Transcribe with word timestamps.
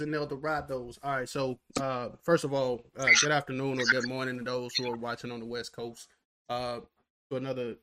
and 0.00 0.14
El 0.14 0.26
those. 0.26 0.98
All 1.02 1.16
right, 1.16 1.28
so 1.28 1.58
uh, 1.80 2.10
first 2.22 2.44
of 2.44 2.52
all, 2.52 2.82
uh, 2.98 3.06
good 3.20 3.30
afternoon 3.30 3.80
or 3.80 3.84
good 3.84 4.08
morning 4.08 4.38
to 4.38 4.44
those 4.44 4.74
who 4.76 4.90
are 4.90 4.96
watching 4.96 5.30
on 5.30 5.40
the 5.40 5.46
West 5.46 5.74
Coast. 5.74 6.08
Uh, 6.48 6.80
to 7.30 7.36
another 7.36 7.76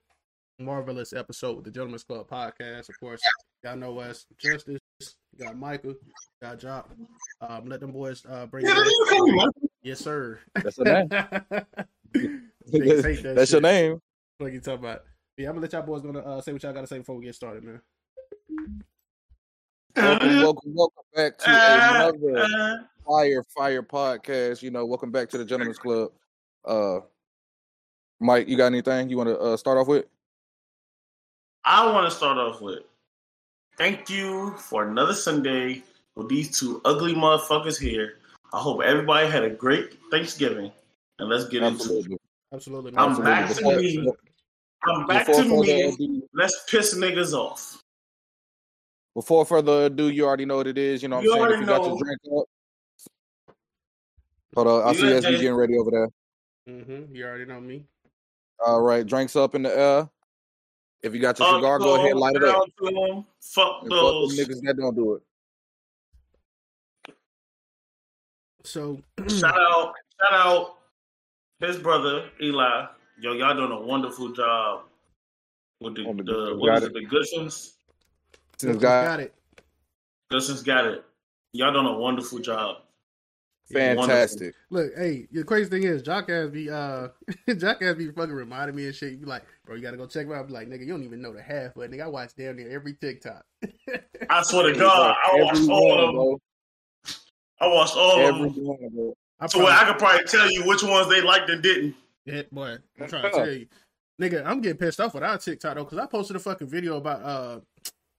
marvelous 0.59 1.13
episode 1.13 1.55
with 1.55 1.65
the 1.65 1.71
Gentleman's 1.71 2.03
Club 2.03 2.27
podcast. 2.29 2.89
Of 2.89 2.99
course, 2.99 3.21
y'all 3.63 3.75
know 3.75 3.97
us, 3.99 4.25
Justice, 4.37 4.79
got 5.39 5.57
Michael, 5.57 5.95
got 6.41 6.59
Jock. 6.59 6.89
Um, 7.41 7.67
let 7.67 7.79
them 7.79 7.91
boys 7.91 8.23
uh, 8.29 8.45
bring. 8.45 8.65
Yeah, 8.65 8.75
you 8.75 9.05
call 9.09 9.27
me 9.27 9.45
Yes, 9.81 9.99
sir. 9.99 10.39
That's 10.55 10.77
your 10.77 10.85
name. 10.85 11.09
That 12.71 13.33
That's 13.35 13.49
shit. 13.49 13.51
your 13.51 13.61
name. 13.61 13.99
What 14.37 14.53
you 14.53 14.59
talking 14.59 14.85
about? 14.85 15.03
Yeah, 15.37 15.47
I'm 15.47 15.55
gonna 15.55 15.61
let 15.61 15.73
y'all 15.73 15.81
boys 15.81 16.01
gonna 16.01 16.19
uh, 16.19 16.41
say 16.41 16.53
what 16.53 16.61
y'all 16.61 16.73
gotta 16.73 16.85
say 16.85 16.99
before 16.99 17.15
we 17.15 17.25
get 17.25 17.33
started, 17.33 17.63
man. 17.63 17.81
Welcome, 19.95 20.29
Uh, 20.29 20.43
welcome, 20.43 20.73
welcome 20.75 21.03
back 21.15 21.37
to 21.39 21.49
uh, 21.49 22.11
another 22.11 22.37
uh, 22.37 22.77
Fire 23.05 23.43
Fire 23.55 23.83
podcast. 23.83 24.61
You 24.61 24.71
know, 24.71 24.85
welcome 24.85 25.11
back 25.11 25.29
to 25.29 25.37
the 25.37 25.45
Gentleman's 25.45 25.79
Club. 25.79 26.11
Uh, 26.65 26.99
Mike, 28.19 28.47
you 28.47 28.57
got 28.57 28.67
anything 28.67 29.09
you 29.09 29.17
want 29.17 29.29
to 29.29 29.39
uh, 29.39 29.57
start 29.57 29.77
off 29.77 29.87
with? 29.87 30.05
I 31.65 31.91
want 31.91 32.09
to 32.09 32.15
start 32.15 32.37
off 32.37 32.61
with 32.61 32.79
thank 33.77 34.09
you 34.09 34.51
for 34.57 34.87
another 34.87 35.13
Sunday 35.13 35.81
with 36.15 36.29
these 36.29 36.57
two 36.57 36.81
ugly 36.85 37.13
motherfuckers 37.13 37.79
here. 37.79 38.17
I 38.53 38.59
hope 38.59 38.81
everybody 38.83 39.27
had 39.27 39.43
a 39.43 39.49
great 39.49 39.95
Thanksgiving, 40.11 40.71
and 41.17 41.29
let's 41.29 41.45
get 41.45 41.63
into 41.63 41.81
it. 41.81 41.81
Absolutely. 41.81 42.17
Absolutely. 42.53 42.93
I'm 42.97 43.13
man. 43.13 43.23
back 43.23 43.45
to 43.45 43.51
Absolutely. 43.51 43.97
me. 43.97 44.11
I'm 44.83 45.07
back 45.07 45.25
Before 45.25 45.43
to 45.43 45.49
further 45.49 45.97
me. 45.97 46.21
Let's 46.33 46.63
piss 46.69 46.95
niggas 46.95 47.33
off. 47.33 47.78
Before 49.19 49.43
further 49.43 49.87
ado, 49.87 50.07
you 50.07 50.25
already 50.25 50.45
know 50.45 50.55
what 50.55 50.67
it 50.67 50.77
is. 50.77 51.03
You 51.03 51.09
know 51.09 51.17
what 51.17 51.25
You 51.25 51.33
I'm 51.33 51.39
saying? 51.39 51.61
If 51.63 51.69
already 51.69 51.71
you 51.71 51.77
got 51.77 51.85
your 51.87 51.97
drink 52.01 52.19
up. 52.37 53.55
Hold 54.55 54.67
on, 54.67 54.87
I 54.87 54.91
You 54.91 54.97
see 54.97 55.01
got 55.09 55.11
SB 55.11 55.21
Jay- 55.23 55.31
getting 55.41 55.53
ready 55.55 55.77
over 55.77 55.91
there. 55.91 56.09
Mm-hmm. 56.69 57.13
You 57.15 57.25
already 57.25 57.45
know 57.45 57.59
me. 57.59 57.83
All 58.65 58.81
right, 58.81 59.05
drinks 59.05 59.35
up 59.35 59.55
in 59.55 59.63
the 59.63 59.77
air. 59.77 60.09
If 61.03 61.13
you 61.13 61.19
got 61.19 61.37
your 61.37 61.49
Fuck 61.49 61.57
cigar, 61.59 61.79
go 61.79 61.95
ahead, 61.95 62.15
light 62.15 62.35
it 62.37 62.43
up. 62.45 62.65
down. 62.81 63.25
Fuck 63.41 63.81
And 63.81 63.89
fuck 63.91 63.99
those. 63.99 64.39
niggas 64.39 64.61
that 64.61 64.77
don't 64.77 64.95
do 64.95 65.15
it. 65.15 65.21
So 68.63 69.01
Shout 69.27 69.53
out, 69.59 69.93
shout 70.21 70.33
out 70.33 70.75
his 71.59 71.77
brother 71.77 72.29
Eli. 72.41 72.85
Yo, 73.19 73.33
y'all 73.33 73.53
doing 73.55 73.71
a 73.71 73.81
wonderful 73.81 74.29
job 74.31 74.83
with 75.81 75.95
the, 75.95 76.05
On 76.05 76.15
the- 76.17 76.23
the 76.23 76.49
got 76.51 76.57
what 76.57 76.77
is 76.77 76.83
it. 76.83 76.85
it, 76.87 76.93
the 76.93 77.05
Goodsons? 77.05 77.73
Since 78.59 78.77
got, 78.77 79.05
God, 79.05 79.19
it. 79.21 79.33
Goodsons 80.31 80.65
got 80.65 80.85
it. 80.85 81.03
Y'all 81.53 81.73
done 81.73 81.85
a 81.85 81.97
wonderful 81.97 82.39
job. 82.39 82.77
fantastic. 83.71 84.53
Look, 84.69 84.91
hey, 84.97 85.27
the 85.31 85.43
crazy 85.43 85.69
thing 85.69 85.83
is, 85.83 86.01
Jock 86.01 86.29
ass 86.29 86.49
be 86.49 86.69
uh, 86.69 87.07
Jock 87.57 87.81
ass 87.81 87.95
be 87.95 88.11
fucking 88.11 88.33
reminding 88.33 88.75
me 88.75 88.87
of 88.87 88.95
shit. 88.95 89.13
You 89.13 89.17
be 89.17 89.25
like, 89.25 89.43
bro, 89.65 89.75
you 89.75 89.81
gotta 89.81 89.97
go 89.97 90.05
check 90.05 90.25
him 90.25 90.33
out. 90.33 90.39
I 90.39 90.43
be 90.43 90.53
like, 90.53 90.67
nigga, 90.67 90.81
you 90.81 90.87
don't 90.91 91.03
even 91.03 91.21
know 91.21 91.33
the 91.33 91.41
half, 91.41 91.71
but 91.75 91.89
nigga, 91.89 92.03
I 92.03 92.07
watch 92.07 92.31
damn 92.37 92.57
near 92.57 92.69
every 92.69 92.93
TikTok. 92.93 93.43
I 94.29 94.43
swear 94.43 94.71
to 94.73 94.77
God, 94.79 95.15
I 95.23 95.41
watched 95.41 95.69
all 95.69 95.99
of 95.99 96.07
them. 96.07 96.15
bro. 96.15 96.41
I 97.61 97.67
watched 97.67 97.95
all 97.95 98.19
Every 98.19 98.47
of 98.47 98.55
them. 98.55 98.65
one. 98.65 99.13
I 99.39 99.47
So 99.47 99.65
I 99.65 99.85
could 99.85 99.97
probably 99.97 100.25
tell 100.25 100.49
you 100.51 100.65
which 100.65 100.83
ones 100.83 101.09
they 101.09 101.21
liked 101.21 101.49
and 101.49 101.61
didn't. 101.63 101.95
Yeah, 102.25 102.43
boy, 102.51 102.77
I'm 102.99 103.07
trying 103.07 103.23
to 103.23 103.31
tell 103.31 103.49
you, 103.51 103.67
nigga, 104.21 104.45
I'm 104.45 104.61
getting 104.61 104.77
pissed 104.77 104.99
off 104.99 105.13
with 105.13 105.23
our 105.23 105.37
TikTok 105.37 105.75
though, 105.75 105.83
because 105.83 105.97
I 105.97 106.05
posted 106.05 106.35
a 106.35 106.39
fucking 106.39 106.67
video 106.67 106.97
about 106.97 107.21
uh, 107.23 107.59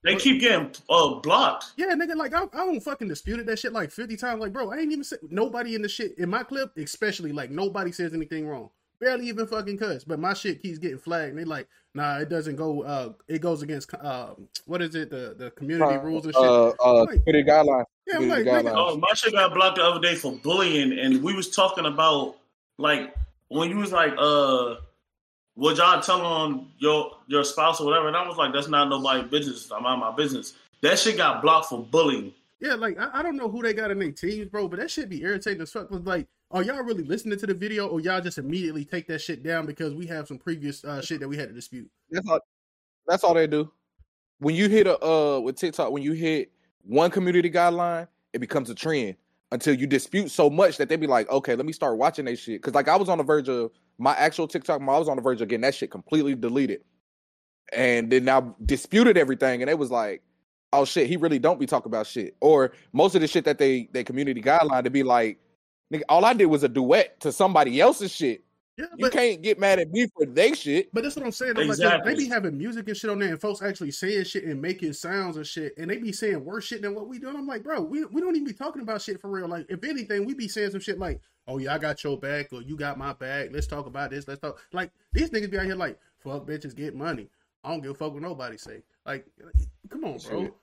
They 0.02 0.16
keep 0.16 0.40
getting 0.40 0.70
uh, 0.88 1.14
blocked. 1.16 1.72
yeah, 1.76 1.88
nigga, 1.94 2.16
like 2.16 2.32
I, 2.34 2.42
I 2.44 2.64
don't 2.64 2.80
fucking 2.80 3.08
disputed 3.08 3.46
that 3.46 3.58
shit 3.58 3.72
like 3.72 3.90
50 3.90 4.16
times. 4.16 4.40
Like, 4.40 4.52
bro, 4.52 4.70
I 4.72 4.76
ain't 4.78 4.92
even 4.92 5.04
say 5.04 5.16
nobody 5.28 5.74
in 5.74 5.82
the 5.82 5.88
shit 5.88 6.16
in 6.18 6.30
my 6.30 6.42
clip, 6.42 6.76
especially 6.78 7.32
like 7.32 7.50
nobody 7.50 7.92
says 7.92 8.14
anything 8.14 8.46
wrong. 8.48 8.70
Barely 8.98 9.28
even 9.28 9.46
fucking 9.46 9.78
cuss, 9.78 10.04
but 10.04 10.18
my 10.18 10.34
shit 10.34 10.62
keeps 10.62 10.78
getting 10.78 10.98
flagged. 10.98 11.30
And 11.30 11.38
they 11.38 11.44
like, 11.44 11.68
nah, 11.94 12.18
it 12.18 12.28
doesn't 12.28 12.56
go. 12.56 12.82
Uh, 12.82 13.12
it 13.28 13.40
goes 13.40 13.62
against 13.62 13.92
uh, 13.94 14.34
what 14.66 14.80
is 14.82 14.94
it? 14.94 15.10
The 15.10 15.34
the 15.38 15.50
community 15.52 15.96
rules 15.98 16.24
and 16.24 16.34
shit. 16.34 16.42
Uh, 16.42 16.72
uh, 16.82 17.04
Like- 17.04 17.24
community 17.24 17.50
guidelines. 17.50 17.84
yeah, 18.06 18.16
I'm 18.16 18.28
like, 18.28 18.44
nigga, 18.44 18.62
guidelines. 18.64 18.74
Oh, 18.76 18.96
my 18.96 19.12
shit 19.14 19.32
got 19.32 19.52
blocked 19.54 19.76
the 19.76 19.84
other 19.84 20.00
day 20.00 20.14
for 20.14 20.32
bullying, 20.32 20.98
and 20.98 21.22
we 21.22 21.34
was 21.34 21.50
talking 21.50 21.86
about 21.86 22.36
like 22.78 23.14
when 23.48 23.68
you 23.70 23.76
was 23.76 23.92
like, 23.92 24.12
uh, 24.18 24.76
would 25.60 25.76
y'all 25.76 26.00
tell 26.00 26.24
on 26.24 26.68
your 26.78 27.12
your 27.26 27.44
spouse 27.44 27.80
or 27.80 27.86
whatever? 27.86 28.08
And 28.08 28.16
I 28.16 28.26
was 28.26 28.38
like, 28.38 28.52
that's 28.52 28.68
not 28.68 28.88
nobody's 28.88 29.30
business. 29.30 29.70
I'm 29.70 29.84
out 29.84 29.98
my 29.98 30.10
business. 30.10 30.54
That 30.80 30.98
shit 30.98 31.18
got 31.18 31.42
blocked 31.42 31.66
for 31.68 31.84
bullying. 31.84 32.32
Yeah, 32.60 32.74
like 32.74 32.98
I, 32.98 33.10
I 33.12 33.22
don't 33.22 33.36
know 33.36 33.48
who 33.48 33.62
they 33.62 33.74
got 33.74 33.90
in 33.90 33.98
their 33.98 34.10
teams, 34.10 34.48
bro, 34.48 34.68
but 34.68 34.80
that 34.80 34.90
shit 34.90 35.10
be 35.10 35.22
irritating 35.22 35.60
as 35.60 35.70
fuck. 35.70 35.88
'Cause, 35.90 36.00
like, 36.00 36.26
are 36.50 36.62
y'all 36.62 36.82
really 36.82 37.04
listening 37.04 37.38
to 37.38 37.46
the 37.46 37.52
video, 37.52 37.86
or 37.88 38.00
y'all 38.00 38.22
just 38.22 38.38
immediately 38.38 38.86
take 38.86 39.06
that 39.08 39.20
shit 39.20 39.42
down 39.42 39.66
because 39.66 39.94
we 39.94 40.06
have 40.06 40.26
some 40.26 40.38
previous 40.38 40.82
uh, 40.82 41.02
shit 41.02 41.20
that 41.20 41.28
we 41.28 41.36
had 41.36 41.48
to 41.48 41.54
dispute? 41.54 41.90
That's 42.10 42.28
all. 42.28 42.40
That's 43.06 43.22
all 43.22 43.34
they 43.34 43.46
do. 43.46 43.70
When 44.38 44.54
you 44.54 44.68
hit 44.68 44.86
a 44.86 44.98
uh 45.04 45.40
with 45.40 45.56
TikTok, 45.56 45.92
when 45.92 46.02
you 46.02 46.12
hit 46.12 46.50
one 46.84 47.10
community 47.10 47.50
guideline, 47.50 48.08
it 48.32 48.38
becomes 48.38 48.70
a 48.70 48.74
trend 48.74 49.16
until 49.52 49.74
you 49.74 49.86
dispute 49.86 50.30
so 50.30 50.48
much 50.48 50.76
that 50.76 50.88
they 50.88 50.96
be 50.96 51.06
like, 51.06 51.28
okay, 51.30 51.54
let 51.54 51.66
me 51.66 51.72
start 51.72 51.98
watching 51.98 52.24
that 52.26 52.38
shit. 52.38 52.60
Because 52.60 52.74
like 52.74 52.88
I 52.88 52.96
was 52.96 53.08
on 53.08 53.18
the 53.18 53.24
verge 53.24 53.48
of 53.48 53.70
my 53.98 54.14
actual 54.14 54.46
TikTok, 54.48 54.80
I 54.80 54.98
was 54.98 55.08
on 55.08 55.16
the 55.16 55.22
verge 55.22 55.40
of 55.40 55.48
getting 55.48 55.62
that 55.62 55.74
shit 55.74 55.90
completely 55.90 56.34
deleted, 56.34 56.82
and 57.72 58.10
then 58.10 58.28
I 58.28 58.42
disputed 58.64 59.16
everything, 59.16 59.62
and 59.62 59.70
it 59.70 59.78
was 59.78 59.90
like, 59.90 60.22
oh 60.72 60.84
shit, 60.84 61.08
he 61.08 61.16
really 61.16 61.38
don't 61.38 61.60
be 61.60 61.66
talking 61.66 61.90
about 61.90 62.06
shit. 62.06 62.36
Or 62.40 62.72
most 62.92 63.14
of 63.14 63.20
the 63.20 63.26
shit 63.26 63.44
that 63.44 63.58
they 63.58 63.88
they 63.92 64.04
community 64.04 64.40
guideline 64.40 64.84
to 64.84 64.90
be 64.90 65.02
like, 65.02 65.38
nigga, 65.92 66.02
all 66.08 66.24
I 66.24 66.32
did 66.32 66.46
was 66.46 66.62
a 66.62 66.68
duet 66.68 67.20
to 67.20 67.32
somebody 67.32 67.80
else's 67.80 68.12
shit. 68.12 68.44
Yeah, 68.80 68.86
You 68.96 69.04
but 69.06 69.12
can't 69.12 69.42
get 69.42 69.58
mad 69.58 69.78
at 69.78 69.90
me 69.90 70.06
for 70.16 70.24
they 70.26 70.54
shit. 70.54 70.92
but 70.92 71.02
that's 71.02 71.16
what 71.16 71.24
I'm 71.24 71.32
saying. 71.32 71.54
though, 71.54 71.60
Like, 71.62 71.70
Exactly. 71.70 72.14
they 72.14 72.18
be 72.18 72.28
having 72.28 72.56
music 72.58 72.88
and 72.88 72.96
shit 72.96 73.10
on 73.10 73.18
there, 73.18 73.28
and 73.28 73.40
folks 73.40 73.62
actually 73.62 73.90
saying 73.90 74.24
shit 74.24 74.44
and 74.44 74.60
making 74.60 74.92
sounds 74.94 75.36
and 75.36 75.46
shit, 75.46 75.76
and 75.78 75.90
they 75.90 75.98
be 75.98 76.12
saying 76.12 76.44
worse 76.44 76.64
shit 76.64 76.82
than 76.82 76.94
what 76.94 77.08
we 77.08 77.18
do. 77.18 77.28
And 77.28 77.36
I'm 77.38 77.46
like, 77.46 77.62
bro, 77.62 77.80
we 77.82 78.04
we 78.06 78.20
don't 78.20 78.34
even 78.36 78.46
be 78.46 78.52
talking 78.52 78.82
about 78.82 79.02
shit 79.02 79.20
for 79.20 79.28
real. 79.28 79.48
Like, 79.48 79.66
if 79.68 79.84
anything, 79.84 80.24
we 80.24 80.34
be 80.34 80.48
saying 80.48 80.70
some 80.70 80.80
shit 80.80 80.98
like, 80.98 81.20
oh 81.46 81.58
yeah, 81.58 81.74
I 81.74 81.78
got 81.78 82.02
your 82.04 82.18
back, 82.18 82.52
or 82.52 82.62
you 82.62 82.76
got 82.76 82.96
my 82.98 83.12
back. 83.12 83.50
Let's 83.52 83.66
talk 83.66 83.86
about 83.86 84.10
this. 84.10 84.26
Let's 84.26 84.40
talk. 84.40 84.60
Like 84.72 84.90
these 85.12 85.30
niggas 85.30 85.50
be 85.50 85.58
out 85.58 85.66
here 85.66 85.74
like, 85.74 85.98
fuck 86.18 86.46
bitches, 86.46 86.74
get 86.74 86.94
money. 86.94 87.28
I 87.62 87.70
don't 87.70 87.82
give 87.82 87.90
a 87.90 87.94
fuck 87.94 88.12
what 88.14 88.22
nobody 88.22 88.56
say. 88.56 88.82
Like, 89.04 89.26
come 89.90 90.04
on, 90.04 90.18
bro. 90.18 90.44
Shit. 90.44 90.54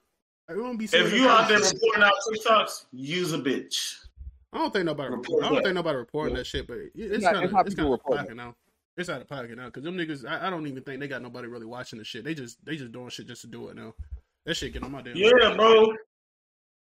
I 0.50 0.54
don't 0.54 0.78
be 0.78 0.88
saying 0.88 1.06
If 1.08 1.14
you 1.14 1.28
out 1.28 1.50
there 1.50 1.62
shit. 1.62 1.74
reporting 1.74 2.04
out 2.04 2.14
TikToks, 2.32 2.86
use 2.94 3.34
a 3.34 3.38
bitch. 3.38 4.07
I 4.54 4.58
don't 4.60 4.72
think 4.72 4.86
nobody. 4.86 5.10
Report 5.14 5.44
I 5.44 5.48
don't 5.48 5.56
that. 5.56 5.64
think 5.66 5.76
nobody 5.76 5.98
reporting 5.98 6.36
Yeah. 6.36 6.40
that 6.42 6.48
shit, 6.48 6.68
but 6.68 6.78
it's 6.96 7.24
not- 7.24 7.34
kind 7.34 7.44
it's 7.44 7.52
of 7.52 7.54
not 7.54 7.66
it's 7.68 7.76
people 7.76 7.84
kind 7.90 7.94
of 7.94 8.00
reporting 8.00 8.18
pocket 8.26 8.36
now. 8.38 8.56
It's 8.98 9.10
out 9.10 9.22
of 9.22 9.28
pocket 9.28 9.56
now 9.58 9.66
because 9.66 9.84
them 9.84 9.96
niggas. 9.98 10.26
I, 10.28 10.48
I 10.48 10.50
don't 10.50 10.66
even 10.68 10.82
think 10.84 11.00
they 11.00 11.08
got 11.08 11.22
nobody 11.22 11.48
really 11.48 11.66
watching 11.68 12.00
the 12.00 12.06
shit. 12.06 12.24
They 12.24 12.34
just 12.34 12.64
they 12.66 12.76
just 12.78 12.92
doing 12.92 13.10
shit 13.10 13.28
just 13.28 13.42
to 13.42 13.48
do 13.48 13.68
it 13.70 13.76
now. 13.76 13.94
That 14.46 14.56
shit 14.56 14.74
get 14.74 14.84
on 14.84 14.92
my 14.92 15.02
damn. 15.02 15.16
Yeah, 15.16 15.54
bro. 15.56 15.94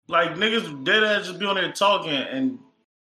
Like 0.09 0.31
niggas 0.35 0.85
dead 0.85 1.03
ass 1.03 1.27
just 1.27 1.39
be 1.39 1.47
on 1.47 1.55
there 1.55 1.73
talking 1.73 2.13
and 2.13 2.59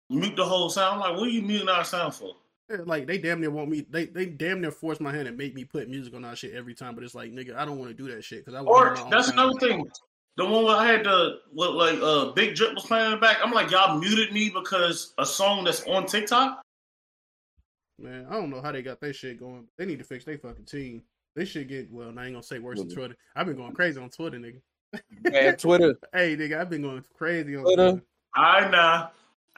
mute 0.09 0.37
the 0.37 0.45
whole 0.45 0.71
sound. 0.71 0.95
I'm 0.95 1.01
like, 1.01 1.19
what 1.19 1.27
are 1.29 1.33
you 1.33 1.43
muting 1.43 1.69
our 1.69 1.85
sound 1.85 2.15
for? 2.15 2.37
Yeah, 2.71 2.77
Like 2.85 3.07
they 3.09 3.19
damn 3.19 3.41
near 3.41 3.51
want 3.51 3.71
me. 3.71 3.85
They 3.91 4.07
they 4.07 4.27
damn 4.27 4.61
near 4.61 4.71
force 4.71 5.01
my 5.01 5.13
hand 5.13 5.27
and 5.27 5.37
make 5.37 5.55
me 5.55 5.65
put 5.65 5.89
music 5.89 6.15
on 6.15 6.25
our 6.25 6.37
shit 6.37 6.55
every 6.55 6.75
time. 6.75 6.95
But 6.95 7.03
it's 7.03 7.15
like 7.15 7.33
nigga, 7.33 7.57
I 7.57 7.65
don't 7.65 7.79
want 7.79 7.91
to 7.91 7.95
do 7.97 8.15
that 8.15 8.23
shit 8.23 8.45
because 8.45 8.55
I 8.55 8.61
Or 8.61 8.67
want 8.67 8.95
my 8.99 9.03
own 9.03 9.11
that's 9.11 9.29
another 9.31 9.59
thing. 9.59 9.85
The 10.37 10.45
one 10.45 10.65
where 10.65 10.77
I 10.77 10.87
had 10.87 11.05
the 11.05 11.41
what 11.53 11.75
like 11.75 11.99
uh 12.01 12.33
Big 12.33 12.55
Drip 12.55 12.75
was 12.75 12.85
playing 12.85 13.07
in 13.07 13.11
the 13.13 13.17
back. 13.19 13.39
I'm 13.43 13.53
like, 13.53 13.71
y'all 13.71 13.99
muted 13.99 14.33
me 14.33 14.49
because 14.49 15.13
a 15.19 15.27
song 15.27 15.65
that's 15.65 15.87
on 15.87 16.07
TikTok. 16.07 16.63
Man, 17.99 18.27
I 18.29 18.33
don't 18.35 18.51
know 18.51 18.63
how 18.63 18.73
they 18.73 18.83
got 18.83 19.01
that 19.01 19.15
shit 19.15 19.39
going. 19.39 19.67
They 19.77 19.85
need 19.85 19.99
to 19.99 20.05
fix 20.05 20.25
their 20.25 20.39
fucking 20.39 20.65
team. 20.65 21.03
This 21.37 21.51
shit 21.51 21.69
get 21.69 21.91
well. 21.91 22.09
I 22.19 22.25
ain't 22.25 22.35
gonna 22.35 22.43
say 22.43 22.59
worse 22.59 22.79
than 22.79 22.91
Twitter. 22.91 23.15
I've 23.37 23.47
been 23.47 23.57
going 23.57 23.73
crazy 23.73 24.01
on 24.01 24.09
Twitter, 24.09 24.39
nigga. 24.39 24.61
Man, 25.31 25.57
Twitter. 25.59 25.97
Hey, 26.13 26.37
nigga, 26.37 26.61
I've 26.61 26.71
been 26.71 26.83
going 26.83 27.05
crazy 27.15 27.57
on 27.57 27.65
Twitter. 27.65 27.91
Twitter. 27.91 28.07
I 28.35 28.69
nah. 28.69 29.09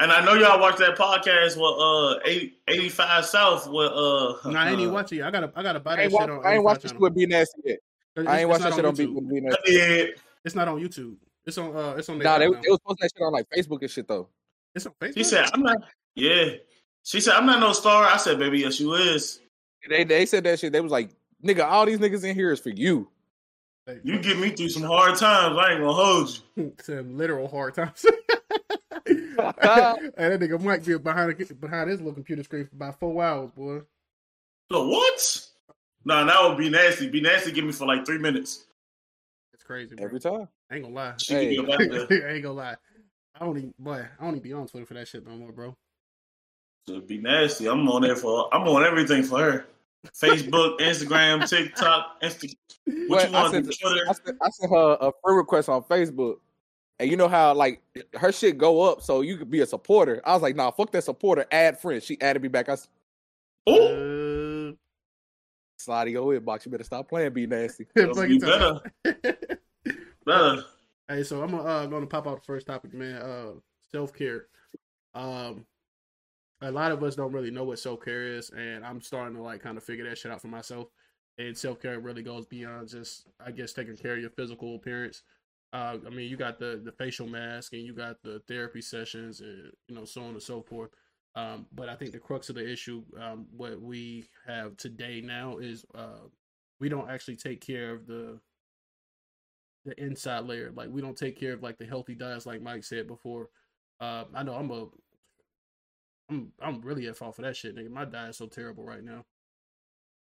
And 0.01 0.11
I 0.11 0.25
know 0.25 0.35
y'all 0.35 0.61
watched 0.61 0.79
that 0.79 0.97
podcast 0.97 1.57
with 1.57 1.81
uh 1.81 2.29
80, 2.29 2.59
85 2.67 3.25
South 3.25 3.69
with 3.69 3.93
uh 3.93 4.51
No, 4.51 4.59
I 4.59 4.71
ain't 4.71 4.81
even 4.81 4.91
uh, 4.91 4.93
watching. 4.95 5.23
I 5.23 5.31
gotta, 5.31 5.53
I 5.55 5.63
gotta 5.63 5.81
buy 5.81 5.97
that 5.97 6.03
shit 6.03 6.13
watch, 6.13 6.29
on. 6.29 6.45
I 6.45 6.55
ain't 6.55 6.65
85 6.65 6.65
watched 6.65 6.83
this 6.83 6.91
channel. 6.91 7.03
with 7.03 7.15
B 7.15 7.27
Nasty 7.27 7.61
yet. 7.65 7.79
I 8.17 8.21
ain't 8.21 8.29
it's 8.29 8.49
watched 8.49 8.63
that 8.65 8.75
shit 8.75 8.85
on 8.85 8.95
B 8.95 9.07
YouTube. 9.07 9.15
with 9.15 9.31
B 9.31 9.37
I 9.37 9.41
Nasty. 9.41 10.15
Did. 10.45 10.49
It's 10.49 10.55
not 10.55 10.69
on 10.69 10.81
YouTube. 10.81 11.17
It's 11.47 11.59
on. 11.59 11.77
Uh, 11.77 11.95
it's 11.99 12.09
on. 12.09 12.19
Nah, 12.19 12.39
their 12.39 12.51
they, 12.51 12.61
they 12.61 12.71
was 12.71 12.81
posting 12.87 13.03
that 13.03 13.11
shit 13.17 13.25
on 13.25 13.33
like 13.33 13.47
Facebook 13.51 13.81
and 13.83 13.91
shit 13.91 14.09
though. 14.09 14.29
It's 14.75 14.87
on 14.87 14.93
Facebook. 15.01 15.15
She 15.15 15.25
said, 15.25 15.51
I'm 15.53 15.63
not 15.63 15.79
yeah. 16.15 16.51
She 17.03 17.21
said, 17.21 17.35
I'm 17.35 17.47
not 17.47 17.61
no 17.61 17.73
star. 17.73 18.05
I 18.05 18.17
said, 18.17 18.39
baby, 18.39 18.61
yes, 18.61 18.81
you 18.81 18.95
is. 18.95 19.41
They 19.89 20.05
they 20.05 20.27
said 20.27 20.45
that 20.45 20.59
shit. 20.59 20.73
They 20.73 20.81
was 20.81 20.93
like, 20.93 21.11
nigga, 21.45 21.65
all 21.65 21.87
these 21.87 21.99
niggas 21.99 22.25
in 22.25 22.35
here 22.35 22.53
is 22.53 22.61
for 22.61 22.71
you. 22.71 23.09
Hey, 23.87 24.01
You 24.03 24.19
get 24.19 24.39
me 24.39 24.51
through 24.51 24.71
some 24.71 24.85
hard 24.85 25.17
times. 25.17 25.59
I 25.59 25.73
ain't 25.73 25.81
gonna 25.81 25.93
hold 25.93 26.41
you. 26.57 26.73
some 26.83 27.19
literal 27.19 27.49
hard 27.49 27.75
times. 27.75 28.05
and 29.07 29.17
that 29.37 30.41
nigga 30.41 30.63
might 30.63 30.85
be 30.85 30.97
behind 30.97 31.61
behind 31.61 31.91
his 31.91 32.01
little 32.01 32.15
computer 32.15 32.43
screen 32.43 32.67
for 32.67 32.77
about 32.77 32.99
four 32.99 33.23
hours, 33.23 33.51
boy. 33.51 33.81
So 34.73 34.89
what? 34.89 35.47
Nah, 36.07 36.25
that 36.25 36.49
would 36.49 36.57
be 36.57 36.71
nasty. 36.71 37.09
Be 37.09 37.21
nasty. 37.21 37.53
Give 37.53 37.65
me 37.65 37.73
for 37.73 37.87
like 37.87 38.07
three 38.07 38.19
minutes. 38.19 38.65
It's 39.65 39.67
crazy, 39.67 39.95
bro. 39.97 40.05
Every 40.05 40.21
time. 40.21 40.49
I 40.71 40.75
ain't 40.75 40.85
gonna 40.85 40.95
lie. 40.95 41.15
Hey. 41.27 41.57
could 41.57 41.67
be 41.67 41.73
about 41.73 42.09
to. 42.11 42.27
I 42.29 42.33
ain't 42.35 42.43
gonna 42.43 42.55
lie. 42.55 42.77
I 43.35 43.45
don't 43.45 43.57
even, 43.57 43.75
boy, 43.79 44.05
I 44.21 44.23
don't 44.23 44.33
even 44.35 44.43
be 44.43 44.53
on 44.53 44.67
Twitter 44.67 44.85
for 44.87 44.95
that 44.95 45.09
shit 45.09 45.27
no 45.27 45.35
more, 45.37 45.53
bro. 45.53 45.75
It'd 46.87 47.07
be 47.07 47.19
nasty. 47.19 47.67
I'm 47.67 47.89
on 47.89 48.03
there 48.03 48.15
for. 48.15 48.55
I'm 48.55 48.69
on 48.69 48.85
everything 48.85 49.23
for 49.23 49.39
her. 49.39 49.67
Facebook, 50.15 50.79
Instagram, 50.81 51.49
TikTok, 51.49 52.21
Insta. 52.23 52.55
What 53.09 53.09
But 53.09 53.31
you 53.31 53.37
I 53.37 53.43
want? 53.43 53.55
sent, 53.55 53.81
Twitter? 53.81 54.05
I, 54.07 54.13
sent, 54.13 54.37
I 54.43 54.51
sent 54.51 54.71
her 54.71 54.99
a 55.01 55.13
friend 55.23 55.39
request 55.39 55.71
on 55.71 55.83
Facebook, 55.85 56.37
and 56.99 57.11
you 57.11 57.17
know 57.17 57.29
how 57.29 57.55
like 57.55 57.81
her 58.17 58.31
shit 58.33 58.59
go 58.59 58.83
up, 58.83 59.01
so 59.01 59.23
you 59.23 59.39
could 59.39 59.51
be 59.51 59.63
a 59.63 59.67
supporter. 59.67 60.21
I 60.27 60.35
was 60.35 60.43
like, 60.43 60.57
nah, 60.57 60.71
fuck 60.73 60.93
that 60.93 61.05
supporter. 61.05 61.47
Add 61.51 61.81
friend. 61.81 62.03
She 62.03 62.21
added 62.21 62.43
me 62.43 62.49
back. 62.49 62.69
I 62.69 62.77
Ooh, 63.71 64.73
Uh, 64.73 64.73
slide 65.79 66.09
your 66.11 66.39
inbox. 66.39 66.67
You 66.67 66.71
better 66.71 66.85
stop 66.85 67.09
playing. 67.09 67.33
Be 67.33 67.47
nasty. 67.47 67.87
you 67.97 68.39
time. 68.39 68.81
Hey, 71.09 71.23
so 71.23 71.43
I'm 71.43 71.55
uh, 71.55 71.87
going 71.87 72.03
to 72.03 72.07
pop 72.07 72.27
out 72.27 72.37
the 72.41 72.47
first 72.47 72.67
topic, 72.67 72.95
man. 72.95 73.17
Uh, 73.17 73.51
self 73.93 74.15
care. 74.15 74.47
Um, 75.15 75.67
a 76.63 76.71
lot 76.71 76.93
of 76.93 77.03
us 77.03 77.15
don't 77.15 77.33
really 77.33 77.51
know 77.51 77.65
what 77.65 77.79
self 77.79 78.03
care 78.03 78.35
is, 78.35 78.51
and 78.51 78.85
I'm 78.87 79.03
starting 79.03 79.37
to 79.37 79.43
like 79.43 79.63
kind 79.63 79.77
of 79.77 79.85
figure 79.85 80.09
that 80.09 80.17
shit 80.17 80.33
out 80.33 80.41
for 80.41 80.49
myself. 80.49 80.89
And 81.37 81.57
self 81.57 81.81
care 81.81 82.01
really 82.01 82.23
goes 82.23 82.47
beyond 82.47 82.89
just, 82.89 83.27
I 83.45 83.51
guess, 83.51 83.75
taking 83.75 83.97
care 83.97 84.15
of 84.15 84.21
your 84.21 84.31
physical 84.31 84.77
appearance. 84.77 85.23
Uh, 85.75 85.99
I 86.07 86.11
mean, 86.11 86.31
you 86.31 86.37
got 86.37 86.59
the 86.59 86.81
the 86.83 86.93
facial 86.93 87.27
mask, 87.27 87.75
and 87.75 87.83
you 87.83 87.93
got 87.93 88.23
the 88.23 88.41
therapy 88.49 88.81
sessions, 88.81 89.41
and 89.41 89.73
you 89.89 89.95
know, 89.95 90.07
so 90.07 90.23
on 90.23 90.31
and 90.31 90.43
so 90.43 90.63
forth. 90.63 90.91
Um, 91.37 91.67
but 91.75 91.89
I 91.89 91.97
think 91.97 92.13
the 92.13 92.19
crux 92.19 92.49
of 92.49 92.55
the 92.55 92.67
issue, 92.67 93.03
um, 93.21 93.47
what 93.55 93.81
we 93.81 94.31
have 94.47 94.77
today 94.77 95.21
now 95.21 95.59
is 95.59 95.85
uh, 95.95 96.29
we 96.81 96.89
don't 96.89 97.11
actually 97.11 97.37
take 97.37 97.61
care 97.61 97.93
of 97.93 98.07
the 98.07 98.39
the 99.85 100.01
inside 100.03 100.45
layer. 100.45 100.73
Like 100.75 100.89
we 100.91 101.01
don't 101.01 101.17
take 101.17 101.39
care 101.39 101.53
of 101.53 101.63
like 101.63 101.79
the 101.79 101.87
healthy 101.87 102.15
diets, 102.15 102.47
like 102.47 102.63
Mike 102.63 102.85
said 102.85 103.07
before. 103.07 103.49
Uh, 104.01 104.25
I 104.35 104.43
know 104.43 104.55
I'm 104.55 104.71
a, 104.71 104.87
I'm 106.31 106.53
I'm 106.61 106.81
really 106.81 107.07
at 107.07 107.17
fault 107.17 107.37
for 107.37 107.43
that 107.43 107.57
shit, 107.57 107.77
nigga. 107.77 107.91
My 107.91 108.05
diet's 108.05 108.39
so 108.39 108.47
terrible 108.47 108.85
right 108.85 109.05
now. 109.05 109.25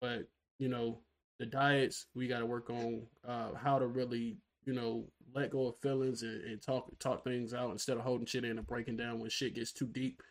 But 0.01 0.29
you 0.59 0.69
know, 0.69 1.01
the 1.39 1.47
diets 1.47 2.07
we 2.15 2.29
got 2.29 2.41
to 2.41 2.47
work 2.47 2.71
on 2.71 3.03
uh, 3.27 3.55
how 3.55 3.79
to 3.79 3.87
really 3.87 4.37
you 4.65 4.73
know 4.73 5.05
let 5.35 5.51
go 5.51 5.69
of 5.69 5.79
feelings 5.81 6.23
and, 6.23 6.43
and 6.45 6.63
talk 6.63 6.91
talk 6.99 7.25
things 7.25 7.55
out 7.55 7.71
instead 7.71 7.97
of 7.97 8.03
holding 8.03 8.27
shit 8.27 8.45
in 8.45 8.59
and 8.59 8.67
breaking 8.67 8.97
down 8.97 9.21
when 9.21 9.31
shit 9.31 9.55
gets 9.55 9.73
too 9.73 9.87
deep. 9.87 10.23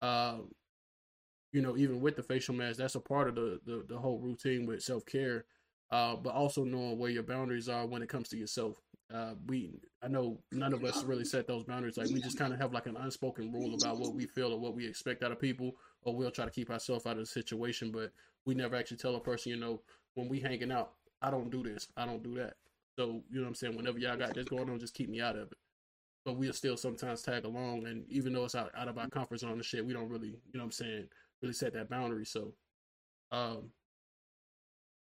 Uh, 0.00 0.38
you 1.52 1.60
know, 1.60 1.76
even 1.76 2.00
with 2.00 2.16
the 2.16 2.22
facial 2.22 2.54
mask, 2.54 2.78
that's 2.78 2.96
a 2.96 3.00
part 3.00 3.28
of 3.28 3.36
the 3.36 3.60
the, 3.64 3.84
the 3.88 3.98
whole 3.98 4.18
routine 4.18 4.66
with 4.66 4.82
self 4.82 5.06
care 5.06 5.44
uh, 5.92 6.16
but 6.16 6.34
also 6.34 6.64
knowing 6.64 6.98
where 6.98 7.10
your 7.10 7.22
boundaries 7.22 7.68
are 7.68 7.86
when 7.86 8.02
it 8.02 8.08
comes 8.08 8.28
to 8.30 8.36
yourself. 8.36 8.80
Uh, 9.14 9.34
we, 9.46 9.78
I 10.02 10.08
know 10.08 10.38
none 10.50 10.72
of 10.72 10.82
us 10.84 11.04
really 11.04 11.26
set 11.26 11.46
those 11.46 11.64
boundaries. 11.64 11.98
Like 11.98 12.08
we 12.08 12.20
just 12.22 12.38
kind 12.38 12.54
of 12.54 12.58
have 12.58 12.72
like 12.72 12.86
an 12.86 12.96
unspoken 12.96 13.52
rule 13.52 13.74
about 13.74 13.98
what 13.98 14.14
we 14.14 14.24
feel 14.26 14.54
or 14.54 14.58
what 14.58 14.74
we 14.74 14.86
expect 14.86 15.22
out 15.22 15.32
of 15.32 15.38
people, 15.38 15.72
or 16.00 16.16
we'll 16.16 16.30
try 16.30 16.46
to 16.46 16.50
keep 16.50 16.70
ourselves 16.70 17.04
out 17.04 17.12
of 17.12 17.18
the 17.18 17.26
situation. 17.26 17.92
But 17.92 18.10
we 18.46 18.54
never 18.54 18.74
actually 18.74 18.96
tell 18.96 19.14
a 19.16 19.20
person, 19.20 19.50
you 19.50 19.58
know, 19.58 19.82
when 20.14 20.28
we 20.28 20.40
hanging 20.40 20.72
out, 20.72 20.92
I 21.20 21.30
don't 21.30 21.50
do 21.50 21.62
this, 21.62 21.88
I 21.94 22.06
don't 22.06 22.22
do 22.22 22.34
that. 22.36 22.54
So 22.98 23.22
you 23.30 23.36
know 23.36 23.42
what 23.42 23.48
I'm 23.48 23.54
saying. 23.54 23.76
Whenever 23.76 23.98
y'all 23.98 24.16
got 24.16 24.34
this 24.34 24.48
going 24.48 24.70
on, 24.70 24.80
just 24.80 24.94
keep 24.94 25.10
me 25.10 25.20
out 25.20 25.36
of 25.36 25.52
it. 25.52 25.58
But 26.24 26.38
we'll 26.38 26.54
still 26.54 26.78
sometimes 26.78 27.20
tag 27.20 27.44
along, 27.44 27.86
and 27.86 28.04
even 28.08 28.32
though 28.32 28.44
it's 28.46 28.54
out, 28.54 28.70
out 28.74 28.88
of 28.88 28.96
our 28.96 29.08
comfort 29.08 29.40
zone 29.40 29.52
and 29.52 29.64
shit, 29.64 29.84
we 29.84 29.92
don't 29.92 30.08
really, 30.08 30.28
you 30.28 30.54
know 30.54 30.60
what 30.60 30.66
I'm 30.66 30.72
saying, 30.72 31.08
really 31.42 31.52
set 31.52 31.74
that 31.74 31.90
boundary. 31.90 32.24
So, 32.24 32.54
um, 33.30 33.70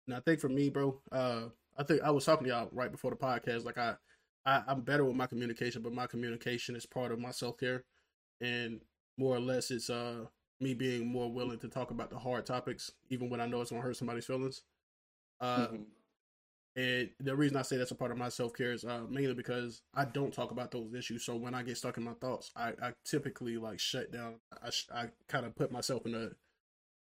and 0.07 0.15
I 0.15 0.19
think 0.21 0.39
for 0.39 0.49
me, 0.49 0.69
bro, 0.69 0.99
uh, 1.11 1.43
I 1.77 1.83
think 1.83 2.01
I 2.01 2.11
was 2.11 2.25
talking 2.25 2.45
to 2.45 2.49
y'all 2.51 2.69
right 2.71 2.91
before 2.91 3.11
the 3.11 3.17
podcast. 3.17 3.65
Like 3.65 3.77
I, 3.77 3.95
I 4.45 4.63
I'm 4.67 4.81
better 4.81 5.05
with 5.05 5.15
my 5.15 5.27
communication, 5.27 5.81
but 5.81 5.93
my 5.93 6.07
communication 6.07 6.75
is 6.75 6.85
part 6.85 7.11
of 7.11 7.19
my 7.19 7.31
self 7.31 7.57
care, 7.57 7.83
and 8.41 8.81
more 9.17 9.35
or 9.35 9.39
less, 9.39 9.71
it's 9.71 9.89
uh 9.89 10.25
me 10.61 10.73
being 10.73 11.07
more 11.07 11.31
willing 11.31 11.59
to 11.59 11.67
talk 11.67 11.91
about 11.91 12.09
the 12.09 12.19
hard 12.19 12.45
topics, 12.45 12.91
even 13.09 13.29
when 13.29 13.41
I 13.41 13.47
know 13.47 13.61
it's 13.61 13.71
gonna 13.71 13.83
hurt 13.83 13.97
somebody's 13.97 14.25
feelings. 14.25 14.63
Uh, 15.41 15.67
Mhm. 15.69 15.85
and 16.75 17.09
the 17.19 17.35
reason 17.35 17.57
I 17.57 17.61
say 17.61 17.77
that's 17.77 17.91
a 17.91 17.95
part 17.95 18.11
of 18.11 18.17
my 18.17 18.29
self 18.29 18.53
care 18.53 18.71
is 18.73 18.83
uh, 18.83 19.01
mainly 19.09 19.35
because 19.35 19.81
I 19.93 20.05
don't 20.05 20.33
talk 20.33 20.51
about 20.51 20.71
those 20.71 20.93
issues. 20.95 21.23
So 21.25 21.35
when 21.35 21.53
I 21.53 21.63
get 21.63 21.77
stuck 21.77 21.97
in 21.97 22.03
my 22.03 22.13
thoughts, 22.15 22.51
I, 22.55 22.69
I 22.81 22.93
typically 23.05 23.57
like 23.57 23.79
shut 23.79 24.11
down. 24.11 24.35
I 24.63 24.69
sh- 24.71 24.87
I 24.93 25.07
kind 25.29 25.45
of 25.45 25.55
put 25.55 25.71
myself 25.71 26.05
in 26.05 26.15
a 26.15 26.29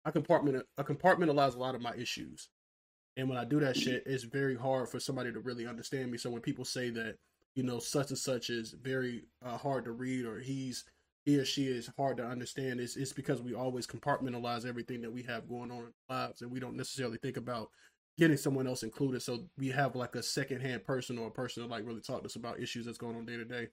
I 0.06 0.12
compartment 0.12 0.66
I 0.78 0.84
compartmentalize 0.84 1.56
a 1.56 1.60
lot 1.60 1.76
of 1.76 1.82
my 1.82 1.96
issues. 1.96 2.50
And 3.18 3.30
when 3.30 3.38
I 3.38 3.46
do 3.46 3.60
that 3.62 3.78
shit, 3.78 4.04
it's 4.06 4.24
very 4.24 4.56
hard 4.56 4.90
for 4.90 5.00
somebody 5.00 5.32
to 5.32 5.40
really 5.40 5.68
understand 5.68 6.12
me. 6.12 6.18
So 6.18 6.30
when 6.30 6.42
people 6.42 6.66
say 6.66 6.90
that, 6.92 7.16
you 7.56 7.64
know, 7.64 7.80
such 7.80 8.10
and 8.10 8.18
such 8.18 8.50
is 8.50 8.76
very 8.82 9.24
uh, 9.46 9.58
hard 9.58 9.86
to 9.86 9.92
read 9.92 10.26
or 10.26 10.40
he's 10.40 10.84
he 11.26 11.40
or 11.40 11.46
she 11.46 11.66
is 11.66 11.90
hard 11.98 12.18
to 12.18 12.26
understand, 12.26 12.80
it's, 12.80 12.96
it's 12.96 13.14
because 13.14 13.42
we 13.42 13.56
always 13.56 13.88
compartmentalize 13.88 14.66
everything 14.66 15.02
that 15.02 15.12
we 15.12 15.24
have 15.24 15.50
going 15.50 15.72
on 15.72 15.78
in 15.78 15.94
our 16.10 16.28
lives 16.28 16.42
and 16.42 16.52
we 16.52 16.60
don't 16.60 16.78
necessarily 16.78 17.18
think 17.18 17.38
about 17.38 17.70
getting 18.18 18.38
someone 18.38 18.68
else 18.68 18.84
included. 18.84 19.22
So 19.22 19.46
we 19.58 19.70
have 19.70 19.96
like 19.96 20.16
a 20.16 20.22
secondhand 20.22 20.84
person 20.84 21.18
or 21.18 21.28
a 21.28 21.32
person 21.32 21.64
to 21.64 21.70
like 21.70 21.86
really 21.86 22.02
talk 22.02 22.20
to 22.20 22.26
us 22.26 22.36
about 22.36 22.60
issues 22.60 22.86
that's 22.86 23.00
going 23.00 23.16
on 23.16 23.26
day 23.26 23.38
to 23.38 23.46
day. 23.46 23.68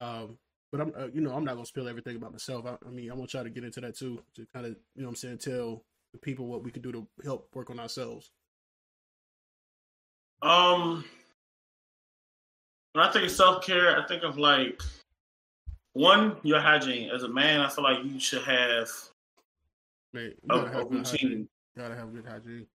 Um, 0.00 0.38
but 0.72 0.80
I'm, 0.80 0.92
uh, 0.98 1.06
you 1.12 1.20
know, 1.20 1.32
I'm 1.32 1.44
not 1.44 1.54
gonna 1.54 1.66
spill 1.66 1.88
everything 1.88 2.16
about 2.16 2.32
myself. 2.32 2.66
I, 2.66 2.76
I 2.86 2.90
mean, 2.90 3.10
I'm 3.10 3.16
gonna 3.16 3.28
try 3.28 3.42
to 3.42 3.50
get 3.50 3.64
into 3.64 3.80
that 3.80 3.96
too, 3.96 4.20
to 4.34 4.46
kind 4.52 4.66
of, 4.66 4.76
you 4.96 5.02
know, 5.02 5.08
I'm 5.08 5.14
saying, 5.14 5.38
tell 5.38 5.84
the 6.12 6.18
people 6.18 6.46
what 6.46 6.64
we 6.64 6.70
can 6.70 6.82
do 6.82 6.92
to 6.92 7.06
help 7.24 7.48
work 7.54 7.70
on 7.70 7.80
ourselves. 7.80 8.30
Um, 10.42 11.04
when 12.92 13.04
I 13.04 13.12
think 13.12 13.24
of 13.24 13.30
self 13.30 13.64
care, 13.64 14.00
I 14.00 14.06
think 14.06 14.22
of 14.22 14.38
like 14.38 14.82
one 15.92 16.36
your 16.42 16.60
hygiene. 16.60 17.10
As 17.10 17.22
a 17.22 17.28
man, 17.28 17.60
I 17.60 17.68
feel 17.68 17.84
like 17.84 18.04
you 18.04 18.20
should 18.20 18.42
have 18.42 18.88
you 20.12 20.34
a, 20.50 20.54
a 20.54 20.70
have 20.70 20.88
good 20.88 21.06
hygiene. 21.06 21.28
routine. 21.28 21.48
Gotta 21.76 21.94
have 21.94 22.12
good 22.12 22.26
hygiene. 22.26 22.66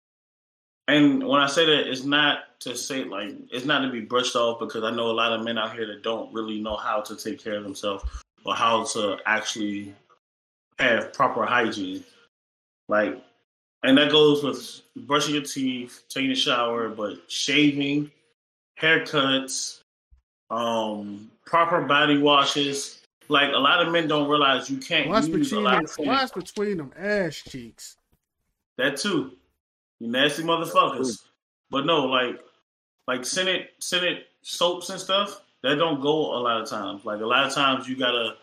And 0.89 1.25
when 1.25 1.39
I 1.39 1.47
say 1.47 1.65
that, 1.65 1.89
it's 1.89 2.03
not 2.03 2.59
to 2.61 2.75
say 2.75 3.05
like 3.05 3.33
it's 3.51 3.65
not 3.65 3.81
to 3.85 3.91
be 3.91 4.01
brushed 4.01 4.35
off 4.35 4.59
because 4.59 4.83
I 4.83 4.91
know 4.91 5.09
a 5.09 5.13
lot 5.13 5.31
of 5.31 5.43
men 5.43 5.57
out 5.57 5.73
here 5.73 5.87
that 5.87 6.03
don't 6.03 6.33
really 6.33 6.59
know 6.59 6.75
how 6.75 7.01
to 7.01 7.15
take 7.15 7.41
care 7.41 7.55
of 7.55 7.63
themselves 7.63 8.03
or 8.45 8.53
how 8.53 8.83
to 8.83 9.17
actually 9.25 9.93
have 10.79 11.13
proper 11.13 11.45
hygiene. 11.45 12.03
Like, 12.89 13.23
and 13.83 13.97
that 13.97 14.11
goes 14.11 14.43
with 14.43 14.81
brushing 15.07 15.35
your 15.35 15.43
teeth, 15.43 16.03
taking 16.09 16.31
a 16.31 16.35
shower, 16.35 16.89
but 16.89 17.19
shaving, 17.29 18.11
haircuts, 18.81 19.81
um, 20.49 21.29
proper 21.45 21.81
body 21.81 22.17
washes. 22.17 22.99
Like 23.29 23.53
a 23.53 23.57
lot 23.57 23.81
of 23.85 23.91
men 23.91 24.07
don't 24.07 24.29
realize 24.29 24.69
you 24.69 24.77
can't 24.77 25.09
What's 25.09 25.27
use 25.27 25.35
a 25.35 25.39
between 25.39 25.63
lot 25.63 25.75
them, 25.75 25.85
of 25.85 25.91
things. 25.91 26.07
what's 26.07 26.31
between 26.31 26.77
them 26.77 26.91
ass 26.97 27.35
cheeks? 27.35 27.95
That 28.77 28.97
too. 28.97 29.31
You 29.99 30.09
nasty 30.09 30.43
motherfuckers. 30.43 31.21
But 31.69 31.85
no, 31.85 32.05
like 32.05 32.39
like 33.07 33.25
Senate 33.25 33.71
Senate 33.79 34.27
soaps 34.41 34.89
and 34.89 34.99
stuff, 34.99 35.41
that 35.63 35.75
don't 35.75 36.01
go 36.01 36.35
a 36.35 36.39
lot 36.39 36.61
of 36.61 36.69
times. 36.69 37.05
Like 37.05 37.21
a 37.21 37.25
lot 37.25 37.45
of 37.47 37.53
times 37.53 37.87
you 37.87 37.95
gotta 37.95 38.35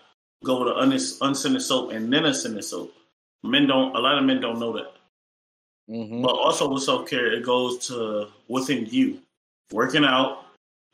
go 0.42 0.64
with 0.64 0.76
an 0.76 0.92
un- 0.92 1.28
unscented 1.28 1.62
soap 1.62 1.92
and 1.92 2.11
then 2.12 2.25
a 2.25 2.35
scented 2.35 2.64
soap. 2.64 2.92
Men 3.42 3.66
don't 3.66 3.94
a 3.94 3.99
lot 3.99 4.18
of 4.18 4.25
men 4.25 4.40
don't 4.40 4.59
know 4.59 4.73
that. 4.73 4.92
Mhm. 5.90 6.23
But 6.23 6.32
also 6.37 6.68
with 6.68 6.82
self 6.85 7.09
care, 7.09 7.32
it 7.32 7.42
goes 7.44 7.87
to 7.88 8.28
within 8.49 8.87
you. 8.87 9.20
Working 9.73 10.04
out, 10.04 10.47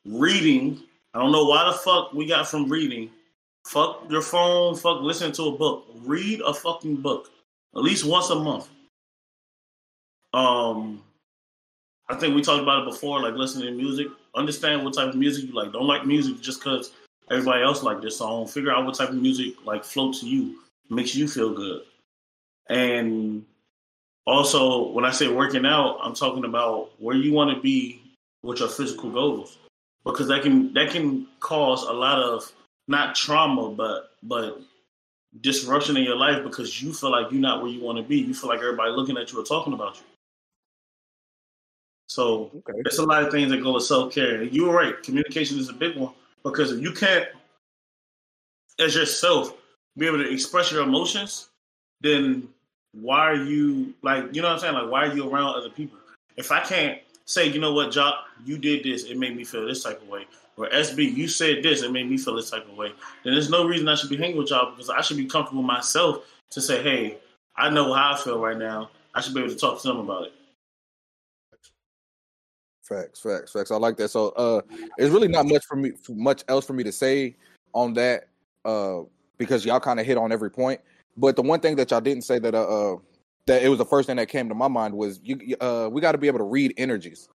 reading. 0.07 0.83
I 1.15 1.19
don't 1.19 1.33
know 1.33 1.45
why 1.45 1.65
the 1.71 1.77
fuck 1.79 2.13
we 2.13 2.27
got 2.27 2.49
from 2.49 2.69
reading. 2.69 3.11
Fuck 3.67 4.11
your 4.11 4.23
phone, 4.23 4.77
fuck 4.77 5.01
listening 5.03 5.33
to 5.33 5.45
a 5.45 5.53
book. 5.53 5.87
Read 5.97 6.41
a 6.41 6.55
fucking 6.55 6.97
book. 6.97 7.31
At 7.75 7.83
least 7.83 8.05
once 8.05 8.31
a 8.31 8.37
month. 8.37 8.69
Um 10.33 11.03
I 12.09 12.15
think 12.15 12.35
we 12.37 12.43
talked 12.43 12.63
about 12.63 12.87
it 12.87 12.91
before, 12.91 13.21
like 13.21 13.35
listening 13.35 13.67
to 13.67 13.73
music. 13.73 14.07
Understand 14.35 14.85
what 14.85 14.95
type 14.95 15.09
of 15.09 15.17
music 15.17 15.47
you 15.49 15.53
like. 15.55 15.73
Don't 15.73 15.89
like 15.89 16.07
music 16.07 16.41
just 16.41 16.61
because 16.61 16.93
everybody 17.31 17.65
else 17.65 17.83
like 17.83 18.01
this 18.01 18.17
song. 18.17 18.47
Figure 18.47 18.71
out 18.73 18.87
what 18.87 18.95
type 18.95 19.09
of 19.09 19.17
music 19.17 19.55
like 19.65 19.85
floats 19.85 20.23
you, 20.23 20.61
makes 20.89 21.15
you 21.17 21.27
feel 21.27 21.53
good. 21.53 21.83
And 22.69 23.45
also, 24.27 24.89
when 24.91 25.05
I 25.05 25.11
say 25.11 25.29
working 25.29 25.65
out, 25.65 25.99
I'm 26.03 26.15
talking 26.15 26.45
about 26.45 26.91
where 27.01 27.17
you 27.17 27.33
want 27.33 27.55
to 27.55 27.61
be 27.61 28.03
with 28.43 28.59
your 28.59 28.69
physical 28.69 29.11
goals, 29.11 29.59
because 30.05 30.29
that 30.29 30.43
can 30.43 30.73
that 30.75 30.91
can 30.91 31.27
cause 31.41 31.85
a 31.85 31.93
lot 31.93 32.19
of 32.19 32.51
not 32.89 33.15
trauma, 33.15 33.71
but 33.71 34.13
but 34.23 34.61
disruption 35.41 35.97
in 35.97 36.05
your 36.05 36.17
life 36.17 36.43
because 36.43 36.83
you 36.83 36.93
feel 36.93 37.11
like 37.11 37.31
you're 37.31 37.41
not 37.41 37.63
where 37.63 37.71
you 37.71 37.81
want 37.81 37.99
to 37.99 38.05
be. 38.05 38.17
You 38.19 38.35
feel 38.35 38.49
like 38.49 38.61
everybody 38.61 38.91
looking 38.91 39.17
at 39.17 39.33
you 39.33 39.41
or 39.41 39.45
talking 39.45 39.73
about 39.73 39.97
you. 39.97 40.03
So 42.09 42.51
Okay. 42.55 42.81
there's 42.83 42.99
a 42.99 43.05
lot 43.05 43.23
of 43.23 43.31
things 43.31 43.51
that 43.51 43.63
go 43.63 43.75
with 43.75 43.85
self 43.85 44.13
care. 44.13 44.43
You're 44.43 44.73
right. 44.73 45.01
Communication 45.03 45.59
is 45.59 45.69
a 45.69 45.73
big 45.73 45.97
one 45.97 46.15
because 46.43 46.73
if 46.73 46.81
you 46.81 46.93
can't, 46.93 47.29
as 48.79 48.95
yourself, 48.95 49.55
be 49.97 50.07
able 50.07 50.19
to 50.19 50.31
express 50.31 50.71
your 50.73 50.83
emotions, 50.83 51.49
then 52.01 52.49
why 53.01 53.21
are 53.21 53.35
you 53.35 53.95
like? 54.03 54.35
You 54.35 54.43
know 54.43 54.49
what 54.49 54.55
I'm 54.55 54.61
saying? 54.61 54.75
Like, 54.75 54.91
why 54.91 55.07
are 55.07 55.15
you 55.15 55.29
around 55.29 55.55
other 55.57 55.71
people? 55.71 55.99
If 56.37 56.51
I 56.53 56.61
can't 56.61 57.01
say, 57.27 57.47
you 57.47 57.61
know 57.61 57.73
what, 57.73 57.93
Jock, 57.93 58.25
you 58.45 58.57
did 58.57 58.85
this, 58.85 59.05
it 59.05 59.19
made 59.19 59.37
me 59.37 59.45
feel 59.45 59.67
this 59.67 59.83
type 59.83 60.01
of 60.01 60.09
way. 60.09 60.27
or 60.57 60.69
SB, 60.69 61.15
you 61.15 61.29
said 61.29 61.63
this, 61.63 61.83
it 61.83 61.93
made 61.93 62.09
me 62.09 62.17
feel 62.17 62.35
this 62.37 62.51
type 62.51 62.67
of 62.71 62.77
way, 62.77 62.93
then 63.25 63.35
there's 63.35 63.51
no 63.51 63.67
reason 63.67 63.89
I 63.89 63.95
should 63.95 64.11
be 64.11 64.17
hanging 64.17 64.39
with 64.39 64.51
y'all 64.51 64.71
because 64.71 64.89
I 64.89 65.03
should 65.03 65.19
be 65.19 65.27
comfortable 65.27 65.63
myself 65.63 66.25
to 66.51 66.61
say, 66.61 66.83
hey, 66.83 67.19
I 67.57 67.69
know 67.69 67.93
how 67.93 68.15
I 68.15 68.17
feel 68.17 68.39
right 68.39 68.57
now. 68.57 68.91
I 69.15 69.21
should 69.21 69.35
be 69.35 69.41
able 69.41 69.51
to 69.51 69.59
talk 69.59 69.81
to 69.83 69.89
them 69.89 69.99
about 69.99 70.25
it. 70.25 70.33
Facts, 72.83 73.21
facts, 73.21 73.53
facts. 73.53 73.71
I 73.71 73.77
like 73.77 73.97
that. 73.97 74.11
So, 74.11 74.29
uh, 74.31 74.61
it's 74.97 75.13
really 75.13 75.29
not 75.29 75.47
much 75.47 75.65
for 75.65 75.75
me, 75.75 75.93
much 76.11 76.45
else 76.49 76.65
for 76.65 76.73
me 76.73 76.85
to 76.85 76.93
say 76.93 77.35
on 77.73 77.95
that, 77.95 78.29
uh, 78.65 79.01
because 79.39 79.65
y'all 79.65 79.81
kind 79.81 79.99
of 79.99 80.07
hit 80.07 80.17
on 80.17 80.31
every 80.31 80.51
point. 80.51 80.81
But 81.17 81.37
the 81.37 81.43
one 81.43 81.61
thing 81.61 81.77
that 81.77 81.91
y'all 81.91 82.01
didn't 82.01 82.25
say 82.25 82.39
that, 82.39 82.55
uh, 82.55 82.93
uh 82.95 82.97
that 83.47 83.63
it 83.63 83.69
was 83.69 83.79
the 83.79 83.85
first 83.85 84.07
thing 84.09 84.17
that 84.17 84.29
came 84.29 84.49
to 84.49 84.55
my 84.55 84.69
mind 84.69 84.95
was 84.95 85.21
you, 85.23 85.57
uh, 85.61 85.89
we 85.91 86.01
got 86.01 86.13
to 86.13 86.19
be 86.19 86.27
able 86.27 86.39
to 86.39 86.45
read 86.45 86.75
energies. 86.77 87.29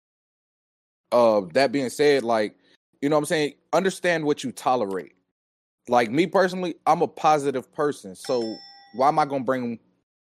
Uh, 1.12 1.42
that 1.52 1.70
being 1.70 1.90
said, 1.90 2.22
like, 2.22 2.54
you 3.00 3.08
know 3.08 3.16
what 3.16 3.20
I'm 3.20 3.26
saying? 3.26 3.54
Understand 3.72 4.24
what 4.24 4.42
you 4.42 4.52
tolerate. 4.52 5.12
Like 5.88 6.10
me 6.10 6.26
personally, 6.26 6.76
I'm 6.86 7.02
a 7.02 7.08
positive 7.08 7.72
person. 7.72 8.14
So 8.14 8.56
why 8.94 9.08
am 9.08 9.18
I 9.18 9.24
gonna 9.24 9.44
bring 9.44 9.78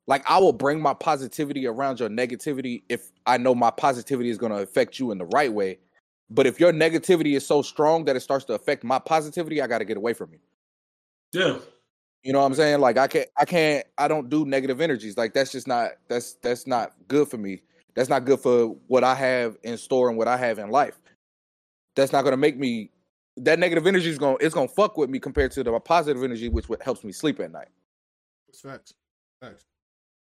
like 0.06 0.28
I 0.28 0.38
will 0.38 0.52
bring 0.52 0.80
my 0.80 0.94
positivity 0.94 1.66
around 1.66 2.00
your 2.00 2.08
negativity 2.08 2.82
if 2.88 3.10
I 3.26 3.36
know 3.36 3.54
my 3.54 3.70
positivity 3.70 4.30
is 4.30 4.38
to 4.38 4.54
affect 4.54 4.98
you 4.98 5.10
in 5.10 5.18
the 5.18 5.26
right 5.26 5.52
way. 5.52 5.78
But 6.30 6.46
if 6.46 6.58
your 6.58 6.72
negativity 6.72 7.36
is 7.36 7.46
so 7.46 7.62
strong 7.62 8.04
that 8.06 8.16
it 8.16 8.20
starts 8.20 8.44
to 8.46 8.54
affect 8.54 8.84
my 8.84 8.98
positivity, 8.98 9.60
I 9.60 9.66
got 9.66 9.78
to 9.78 9.84
get 9.84 9.96
away 9.96 10.14
from 10.14 10.32
you. 10.32 10.38
Yeah. 11.32 11.58
You 12.22 12.32
know 12.32 12.40
what 12.40 12.46
I'm 12.46 12.54
saying? 12.54 12.80
Like 12.80 12.98
I 12.98 13.06
can't 13.08 13.28
I 13.36 13.44
can't 13.44 13.86
I 13.98 14.08
don't 14.08 14.28
do 14.28 14.44
negative 14.44 14.80
energies. 14.80 15.16
Like 15.16 15.34
that's 15.34 15.50
just 15.52 15.66
not 15.66 15.92
that's 16.08 16.34
that's 16.34 16.66
not 16.66 16.92
good 17.08 17.28
for 17.28 17.36
me. 17.36 17.62
That's 17.94 18.08
not 18.08 18.24
good 18.24 18.40
for 18.40 18.76
what 18.86 19.04
I 19.04 19.14
have 19.14 19.56
in 19.62 19.76
store 19.76 20.08
and 20.08 20.16
what 20.16 20.28
I 20.28 20.36
have 20.36 20.58
in 20.58 20.70
life. 20.70 20.98
That's 21.94 22.12
not 22.12 22.22
going 22.22 22.32
to 22.32 22.38
make 22.38 22.56
me 22.56 22.90
that 23.38 23.58
negative 23.58 23.86
energy 23.86 24.08
is 24.08 24.18
going 24.18 24.36
it's 24.40 24.54
going 24.54 24.68
to 24.68 24.74
fuck 24.74 24.96
with 24.96 25.10
me 25.10 25.18
compared 25.18 25.50
to 25.52 25.64
the 25.64 25.78
positive 25.80 26.22
energy 26.22 26.48
which 26.48 26.68
what 26.68 26.82
helps 26.82 27.02
me 27.02 27.12
sleep 27.12 27.40
at 27.40 27.50
night. 27.50 27.68
Facts. 28.54 28.94
Facts. 29.40 29.66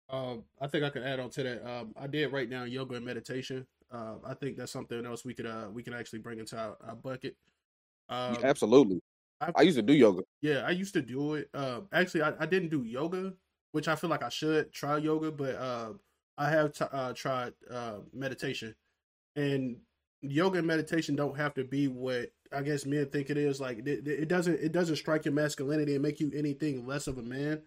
Um, 0.08 0.44
I 0.60 0.66
think 0.66 0.84
I 0.84 0.90
could 0.90 1.02
add 1.02 1.20
on 1.20 1.30
to 1.30 1.42
that. 1.42 1.70
Um, 1.70 1.94
I 2.00 2.06
did 2.06 2.32
write 2.32 2.50
down 2.50 2.70
yoga 2.70 2.96
and 2.96 3.04
meditation. 3.04 3.66
Uh, 3.92 4.14
I 4.24 4.34
think 4.34 4.56
that's 4.56 4.72
something 4.72 5.04
else 5.04 5.24
we 5.24 5.34
could 5.34 5.46
uh, 5.46 5.66
we 5.72 5.82
can 5.82 5.92
actually 5.92 6.20
bring 6.20 6.38
into 6.38 6.56
our, 6.56 6.76
our 6.86 6.96
bucket. 6.96 7.36
Um, 8.08 8.36
yeah, 8.40 8.46
absolutely. 8.46 9.00
I, 9.40 9.52
I, 9.56 9.62
used 9.62 9.76
to 9.76 9.82
do 9.82 9.92
yoga. 9.92 10.22
Yeah, 10.42 10.62
I 10.66 10.70
used 10.70 10.94
to 10.94 11.02
do 11.02 11.34
it. 11.34 11.48
Uh, 11.54 11.80
actually, 11.92 12.22
I, 12.22 12.32
I 12.40 12.46
didn't 12.46 12.68
do 12.68 12.84
yoga, 12.84 13.32
which 13.72 13.88
I 13.88 13.94
feel 13.96 14.10
like 14.10 14.22
I 14.22 14.28
should 14.28 14.72
try 14.72 14.98
yoga, 14.98 15.30
but 15.30 15.54
uh, 15.56 15.92
I 16.36 16.50
have 16.50 16.72
t- 16.72 16.84
uh, 16.90 17.12
tried 17.14 17.52
uh, 17.70 17.98
meditation, 18.12 18.74
and 19.36 19.76
yoga 20.22 20.58
and 20.58 20.66
meditation 20.66 21.16
don't 21.16 21.36
have 21.36 21.54
to 21.54 21.64
be 21.64 21.88
what 21.88 22.30
I 22.52 22.62
guess 22.62 22.84
men 22.84 23.06
think 23.06 23.30
it 23.30 23.38
is. 23.38 23.60
Like 23.60 23.78
it, 23.86 24.06
it 24.06 24.28
doesn't 24.28 24.60
it 24.60 24.72
doesn't 24.72 24.96
strike 24.96 25.24
your 25.24 25.34
masculinity 25.34 25.94
and 25.94 26.02
make 26.02 26.20
you 26.20 26.30
anything 26.34 26.86
less 26.86 27.06
of 27.06 27.18
a 27.18 27.22
man. 27.22 27.62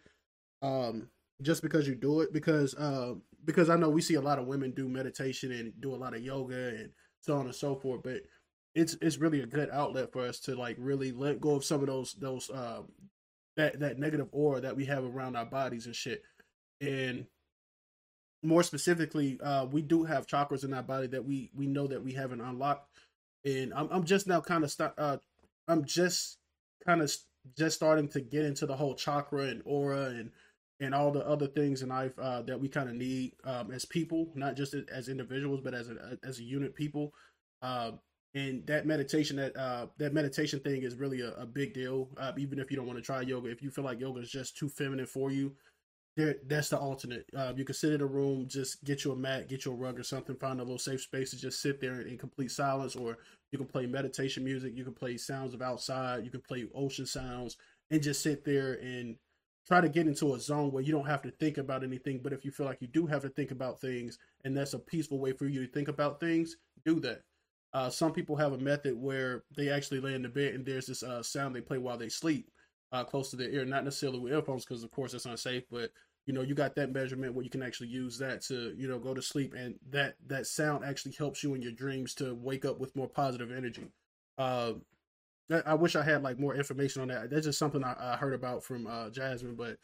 Um, 0.61 1.09
just 1.41 1.61
because 1.61 1.87
you 1.87 1.95
do 1.95 2.21
it 2.21 2.31
because 2.31 2.73
uh 2.75 3.13
because 3.43 3.69
I 3.69 3.75
know 3.75 3.89
we 3.89 4.01
see 4.01 4.13
a 4.13 4.21
lot 4.21 4.39
of 4.39 4.47
women 4.47 4.71
do 4.71 4.87
meditation 4.87 5.51
and 5.51 5.73
do 5.81 5.93
a 5.93 5.97
lot 5.97 6.15
of 6.15 6.21
yoga 6.21 6.69
and 6.69 6.91
so 7.21 7.37
on 7.37 7.45
and 7.45 7.55
so 7.55 7.75
forth, 7.75 8.03
but 8.03 8.21
it's 8.75 8.95
it's 9.01 9.17
really 9.17 9.41
a 9.41 9.45
good 9.45 9.69
outlet 9.71 10.11
for 10.11 10.25
us 10.25 10.39
to 10.39 10.55
like 10.55 10.75
really 10.79 11.11
let 11.11 11.41
go 11.41 11.55
of 11.55 11.63
some 11.63 11.81
of 11.81 11.87
those 11.87 12.13
those 12.13 12.49
um 12.53 12.85
that 13.55 13.79
that 13.79 13.99
negative 13.99 14.29
aura 14.31 14.61
that 14.61 14.75
we 14.75 14.85
have 14.85 15.03
around 15.03 15.35
our 15.35 15.45
bodies 15.45 15.85
and 15.85 15.95
shit. 15.95 16.23
And 16.81 17.25
more 18.41 18.63
specifically, 18.63 19.39
uh 19.41 19.65
we 19.65 19.81
do 19.81 20.03
have 20.03 20.27
chakras 20.27 20.63
in 20.63 20.73
our 20.73 20.83
body 20.83 21.07
that 21.07 21.25
we 21.25 21.51
we 21.55 21.67
know 21.67 21.87
that 21.87 22.03
we 22.03 22.13
haven't 22.13 22.41
unlocked. 22.41 22.89
And 23.45 23.73
I'm 23.73 23.89
I'm 23.91 24.03
just 24.05 24.27
now 24.27 24.41
kind 24.41 24.63
of 24.63 24.71
start 24.71 24.93
uh 24.97 25.17
I'm 25.67 25.85
just 25.85 26.37
kind 26.85 27.01
of 27.01 27.13
just 27.57 27.75
starting 27.75 28.07
to 28.09 28.21
get 28.21 28.45
into 28.45 28.65
the 28.65 28.75
whole 28.75 28.95
chakra 28.95 29.43
and 29.43 29.61
aura 29.65 30.05
and 30.05 30.31
and 30.79 30.93
all 30.93 31.11
the 31.11 31.25
other 31.25 31.47
things 31.47 31.81
in 31.81 31.89
life 31.89 32.17
uh, 32.19 32.41
that 32.41 32.59
we 32.59 32.67
kind 32.67 32.89
of 32.89 32.95
need 32.95 33.33
um, 33.45 33.71
as 33.71 33.85
people, 33.85 34.27
not 34.35 34.55
just 34.55 34.75
as 34.91 35.07
individuals, 35.07 35.61
but 35.63 35.73
as 35.73 35.89
a 35.89 36.17
as 36.23 36.39
a 36.39 36.43
unit 36.43 36.75
people. 36.75 37.13
Uh, 37.61 37.91
and 38.35 38.65
that 38.67 38.85
meditation 38.85 39.37
that 39.37 39.55
uh, 39.55 39.87
that 39.97 40.13
meditation 40.13 40.59
thing 40.59 40.83
is 40.83 40.95
really 40.95 41.21
a, 41.21 41.33
a 41.33 41.45
big 41.45 41.73
deal. 41.73 42.09
Uh, 42.17 42.31
even 42.37 42.59
if 42.59 42.71
you 42.71 42.77
don't 42.77 42.87
want 42.87 42.97
to 42.97 43.03
try 43.03 43.21
yoga, 43.21 43.49
if 43.49 43.61
you 43.61 43.69
feel 43.69 43.83
like 43.83 43.99
yoga 43.99 44.21
is 44.21 44.31
just 44.31 44.57
too 44.57 44.69
feminine 44.69 45.05
for 45.05 45.31
you, 45.31 45.53
there 46.15 46.35
that's 46.47 46.69
the 46.69 46.77
alternate. 46.77 47.25
Uh, 47.35 47.53
you 47.55 47.65
can 47.65 47.75
sit 47.75 47.93
in 47.93 48.01
a 48.01 48.05
room, 48.05 48.47
just 48.47 48.83
get 48.83 49.03
you 49.03 49.11
a 49.11 49.15
mat, 49.15 49.49
get 49.49 49.65
you 49.65 49.71
a 49.71 49.75
rug 49.75 49.99
or 49.99 50.03
something, 50.03 50.35
find 50.35 50.59
a 50.59 50.63
little 50.63 50.79
safe 50.79 51.01
space 51.01 51.31
to 51.31 51.37
just 51.37 51.61
sit 51.61 51.79
there 51.79 52.01
in 52.01 52.17
complete 52.17 52.51
silence, 52.51 52.95
or 52.95 53.17
you 53.51 53.57
can 53.57 53.67
play 53.67 53.85
meditation 53.85 54.43
music, 54.43 54.73
you 54.75 54.83
can 54.83 54.93
play 54.93 55.17
sounds 55.17 55.53
of 55.53 55.61
outside, 55.61 56.23
you 56.23 56.31
can 56.31 56.41
play 56.41 56.65
ocean 56.73 57.05
sounds, 57.05 57.57
and 57.91 58.01
just 58.01 58.23
sit 58.23 58.43
there 58.43 58.73
and 58.81 59.15
try 59.67 59.79
to 59.79 59.89
get 59.89 60.07
into 60.07 60.33
a 60.33 60.39
zone 60.39 60.71
where 60.71 60.83
you 60.83 60.91
don't 60.91 61.07
have 61.07 61.21
to 61.21 61.31
think 61.31 61.57
about 61.57 61.83
anything. 61.83 62.19
But 62.21 62.33
if 62.33 62.43
you 62.43 62.51
feel 62.51 62.65
like 62.65 62.81
you 62.81 62.87
do 62.87 63.05
have 63.05 63.21
to 63.21 63.29
think 63.29 63.51
about 63.51 63.79
things, 63.79 64.17
and 64.43 64.55
that's 64.55 64.73
a 64.73 64.79
peaceful 64.79 65.19
way 65.19 65.31
for 65.33 65.45
you 65.45 65.65
to 65.65 65.71
think 65.71 65.87
about 65.87 66.19
things, 66.19 66.57
do 66.85 66.99
that. 67.01 67.21
Uh, 67.73 67.89
some 67.89 68.11
people 68.13 68.35
have 68.35 68.53
a 68.53 68.57
method 68.57 68.95
where 68.95 69.43
they 69.55 69.69
actually 69.69 69.99
lay 69.99 70.13
in 70.13 70.21
the 70.21 70.29
bed 70.29 70.53
and 70.53 70.65
there's 70.65 70.85
this 70.85 71.01
uh, 71.01 71.23
sound 71.23 71.55
they 71.55 71.61
play 71.61 71.79
while 71.79 71.97
they 71.97 72.09
sleep, 72.09 72.51
uh, 72.91 73.03
close 73.03 73.31
to 73.31 73.35
their 73.35 73.49
ear, 73.49 73.65
not 73.65 73.83
necessarily 73.83 74.19
with 74.19 74.31
earphones 74.31 74.63
because 74.63 74.83
of 74.83 74.91
course 74.91 75.13
it's 75.13 75.25
unsafe, 75.25 75.63
but 75.71 75.91
you 76.25 76.33
know 76.33 76.41
you 76.41 76.53
got 76.53 76.75
that 76.75 76.93
measurement 76.93 77.33
where 77.33 77.43
you 77.43 77.49
can 77.49 77.63
actually 77.63 77.87
use 77.87 78.17
that 78.19 78.41
to 78.41 78.73
you 78.77 78.87
know 78.87 78.99
go 78.99 79.13
to 79.13 79.21
sleep, 79.21 79.53
and 79.55 79.75
that 79.89 80.15
that 80.27 80.45
sound 80.45 80.85
actually 80.85 81.13
helps 81.13 81.43
you 81.43 81.55
in 81.55 81.61
your 81.61 81.71
dreams 81.71 82.13
to 82.15 82.35
wake 82.35 82.63
up 82.63 82.79
with 82.79 82.95
more 82.95 83.09
positive 83.09 83.51
energy. 83.51 83.87
Uh, 84.37 84.73
I 85.65 85.73
wish 85.73 85.95
I 85.95 86.03
had 86.03 86.23
like 86.23 86.39
more 86.39 86.55
information 86.55 87.01
on 87.01 87.07
that. 87.09 87.29
That's 87.29 87.45
just 87.45 87.59
something 87.59 87.83
I, 87.83 87.95
I 87.99 88.15
heard 88.17 88.33
about 88.33 88.63
from 88.63 88.87
uh, 88.87 89.09
Jasmine, 89.09 89.55
but 89.55 89.77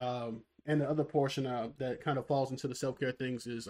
um, 0.00 0.42
and 0.66 0.80
the 0.80 0.90
other 0.90 1.04
portion 1.04 1.46
uh, 1.46 1.68
that 1.78 2.02
kind 2.02 2.18
of 2.18 2.26
falls 2.26 2.50
into 2.50 2.66
the 2.68 2.74
self 2.74 2.98
care 2.98 3.12
things 3.12 3.46
is 3.46 3.68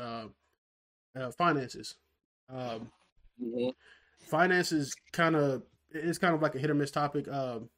finances. 1.36 1.96
Um, 2.50 2.90
mm-hmm. 3.42 3.70
Finances 4.20 4.94
kind 5.12 5.36
of 5.36 5.62
it's 5.90 6.18
kind 6.18 6.34
of 6.34 6.42
like 6.42 6.54
a 6.54 6.58
hit 6.58 6.70
or 6.70 6.74
miss 6.74 6.90
topic. 6.90 7.28
Um, 7.28 7.70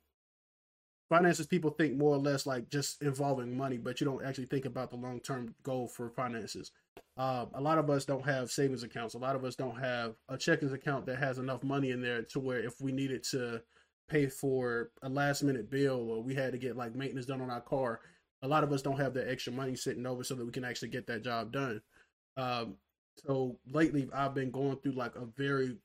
finances 1.08 1.46
people 1.46 1.70
think 1.70 1.96
more 1.96 2.14
or 2.14 2.18
less 2.18 2.46
like 2.46 2.70
just 2.70 3.02
involving 3.02 3.56
money, 3.56 3.76
but 3.76 4.00
you 4.00 4.04
don't 4.04 4.24
actually 4.24 4.46
think 4.46 4.64
about 4.64 4.90
the 4.90 4.96
long 4.96 5.20
term 5.20 5.54
goal 5.62 5.88
for 5.88 6.08
finances. 6.10 6.72
Uh, 7.16 7.46
a 7.54 7.60
lot 7.60 7.78
of 7.78 7.90
us 7.90 8.04
don't 8.04 8.24
have 8.24 8.50
savings 8.50 8.82
accounts. 8.82 9.14
A 9.14 9.18
lot 9.18 9.36
of 9.36 9.44
us 9.44 9.56
don't 9.56 9.78
have 9.78 10.14
a 10.28 10.36
checkings 10.36 10.72
account 10.72 11.04
that 11.06 11.18
has 11.18 11.38
enough 11.38 11.62
money 11.62 11.90
in 11.90 12.00
there 12.00 12.22
to 12.22 12.40
where 12.40 12.60
if 12.60 12.80
we 12.80 12.92
needed 12.92 13.24
to 13.32 13.60
pay 14.08 14.26
for 14.26 14.90
a 15.02 15.08
last 15.08 15.42
minute 15.42 15.70
bill 15.70 16.10
or 16.10 16.22
we 16.22 16.34
had 16.34 16.52
to 16.52 16.58
get 16.58 16.76
like 16.76 16.94
maintenance 16.94 17.26
done 17.26 17.42
on 17.42 17.50
our 17.50 17.60
car, 17.60 18.00
a 18.42 18.48
lot 18.48 18.64
of 18.64 18.72
us 18.72 18.82
don't 18.82 18.98
have 18.98 19.14
that 19.14 19.28
extra 19.28 19.52
money 19.52 19.74
sitting 19.74 20.06
over 20.06 20.24
so 20.24 20.34
that 20.34 20.44
we 20.44 20.52
can 20.52 20.64
actually 20.64 20.88
get 20.88 21.06
that 21.08 21.22
job 21.22 21.52
done. 21.52 21.82
Um, 22.36 22.76
so 23.16 23.56
lately, 23.70 24.08
I've 24.14 24.34
been 24.34 24.50
going 24.50 24.76
through 24.76 24.92
like 24.92 25.16
a 25.16 25.26
very 25.36 25.76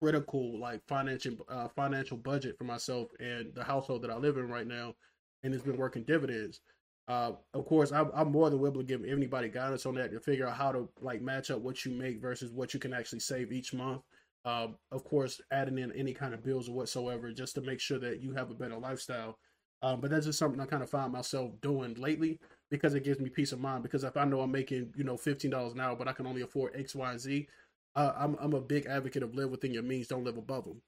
critical 0.00 0.58
like 0.58 0.80
financial 0.86 1.34
uh, 1.48 1.68
financial 1.68 2.16
budget 2.16 2.56
for 2.56 2.64
myself 2.64 3.08
and 3.20 3.52
the 3.54 3.64
household 3.64 4.02
that 4.02 4.10
I 4.10 4.16
live 4.16 4.36
in 4.36 4.48
right 4.48 4.66
now, 4.66 4.94
and 5.42 5.54
it's 5.54 5.64
been 5.64 5.76
working 5.76 6.04
dividends. 6.04 6.60
Uh, 7.08 7.32
of 7.54 7.64
course, 7.64 7.90
I'm, 7.90 8.10
I'm, 8.14 8.30
more 8.30 8.50
than 8.50 8.58
willing 8.58 8.78
to 8.78 8.84
give 8.84 9.02
anybody 9.02 9.48
guidance 9.48 9.86
on 9.86 9.94
that 9.94 10.12
to 10.12 10.20
figure 10.20 10.46
out 10.46 10.56
how 10.56 10.72
to 10.72 10.90
like 11.00 11.22
match 11.22 11.50
up 11.50 11.60
what 11.60 11.82
you 11.86 11.92
make 11.92 12.20
versus 12.20 12.52
what 12.52 12.74
you 12.74 12.80
can 12.80 12.92
actually 12.92 13.20
save 13.20 13.50
each 13.50 13.72
month. 13.72 14.02
Uh, 14.44 14.68
of 14.92 15.04
course, 15.04 15.40
adding 15.50 15.78
in 15.78 15.90
any 15.92 16.12
kind 16.12 16.34
of 16.34 16.44
bills 16.44 16.68
or 16.68 16.74
whatsoever 16.74 17.32
just 17.32 17.54
to 17.54 17.62
make 17.62 17.80
sure 17.80 17.98
that 17.98 18.20
you 18.20 18.34
have 18.34 18.50
a 18.50 18.54
better 18.54 18.76
lifestyle. 18.76 19.38
Um, 19.80 20.00
but 20.00 20.10
that's 20.10 20.26
just 20.26 20.38
something 20.38 20.60
I 20.60 20.66
kind 20.66 20.82
of 20.82 20.90
find 20.90 21.10
myself 21.10 21.52
doing 21.62 21.94
lately 21.94 22.40
because 22.70 22.94
it 22.94 23.04
gives 23.04 23.20
me 23.20 23.28
peace 23.28 23.52
of 23.52 23.60
mind. 23.60 23.82
Because 23.82 24.04
if 24.04 24.16
I 24.16 24.24
know 24.24 24.40
I'm 24.40 24.52
making 24.52 24.92
you 24.96 25.04
know 25.04 25.16
fifteen 25.16 25.50
dollars 25.50 25.72
an 25.72 25.80
hour, 25.80 25.96
but 25.96 26.08
I 26.08 26.12
can 26.12 26.26
only 26.26 26.42
afford 26.42 26.76
X, 26.76 26.94
Y, 26.94 27.10
and 27.10 27.20
Z, 27.20 27.48
uh, 27.96 28.12
I'm 28.16 28.36
I'm 28.40 28.54
a 28.54 28.60
big 28.60 28.86
advocate 28.86 29.22
of 29.22 29.34
live 29.34 29.50
within 29.50 29.72
your 29.72 29.82
means, 29.82 30.08
don't 30.08 30.24
live 30.24 30.36
above 30.36 30.64
them. 30.64 30.82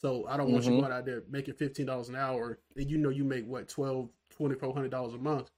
So 0.00 0.26
I 0.26 0.36
don't 0.36 0.46
mm-hmm. 0.46 0.52
want 0.54 0.64
you 0.64 0.70
mm-hmm. 0.72 0.80
going 0.80 0.92
out 0.92 1.04
there 1.04 1.22
making 1.30 1.54
fifteen 1.54 1.86
dollars 1.86 2.08
an 2.08 2.16
hour, 2.16 2.58
and 2.76 2.90
you 2.90 2.98
know 2.98 3.10
you 3.10 3.24
make 3.24 3.46
what 3.46 3.68
twelve, 3.68 4.08
twenty 4.30 4.54
four 4.54 4.72
hundred 4.72 4.90
dollars 4.90 5.14
a 5.14 5.18
month, 5.18 5.50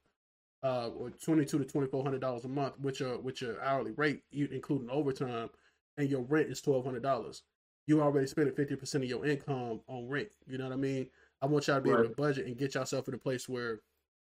uh, 0.63 0.89
or 0.89 1.11
twenty 1.11 1.45
two 1.45 1.59
to 1.59 1.65
twenty 1.65 1.87
four 1.87 2.03
hundred 2.03 2.21
dollars 2.21 2.45
a 2.45 2.49
month, 2.49 2.79
which 2.81 3.01
are 3.01 3.19
which 3.19 3.43
are 3.43 3.63
hourly 3.63 3.93
rate, 3.93 4.23
you 4.31 4.49
including 4.51 4.91
overtime, 4.91 5.49
and 5.97 6.09
your 6.09 6.23
rent 6.23 6.51
is 6.51 6.61
twelve 6.61 6.85
hundred 6.85 7.03
dollars. 7.03 7.43
You 7.87 8.01
already 8.01 8.27
spending 8.27 8.55
fifty 8.55 8.77
percent 8.77 9.05
of 9.05 9.11
your 9.11 9.25
income 9.27 9.81
on 9.87 10.09
rent. 10.09 10.29
You 10.47 10.59
know 10.59 10.65
what 10.65 10.73
I 10.73 10.77
mean? 10.77 11.09
I 11.41 11.47
want 11.47 11.67
y'all 11.67 11.77
to 11.77 11.83
be 11.83 11.91
right. 11.91 12.01
able 12.01 12.11
to 12.11 12.15
budget 12.15 12.47
and 12.47 12.57
get 12.57 12.75
yourself 12.75 13.09
in 13.09 13.15
a 13.15 13.19
place 13.19 13.49
where 13.49 13.81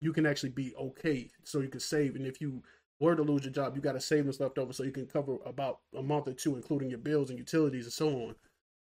you 0.01 0.13
can 0.13 0.25
actually 0.25 0.49
be 0.49 0.73
okay, 0.75 1.29
so 1.43 1.59
you 1.59 1.69
can 1.69 1.79
save. 1.79 2.15
And 2.15 2.25
if 2.25 2.39
you 2.39 2.61
were 2.99 3.15
to 3.15 3.23
lose 3.23 3.43
your 3.43 3.53
job, 3.53 3.75
you 3.75 3.81
got 3.81 3.95
a 3.95 4.01
savings 4.01 4.39
left 4.39 4.57
over 4.57 4.73
so 4.73 4.83
you 4.83 4.91
can 4.91 5.05
cover 5.05 5.37
about 5.45 5.79
a 5.95 6.03
month 6.03 6.27
or 6.27 6.33
two, 6.33 6.55
including 6.55 6.89
your 6.89 6.99
bills 6.99 7.29
and 7.29 7.39
utilities 7.39 7.85
and 7.85 7.93
so 7.93 8.09
on. 8.09 8.35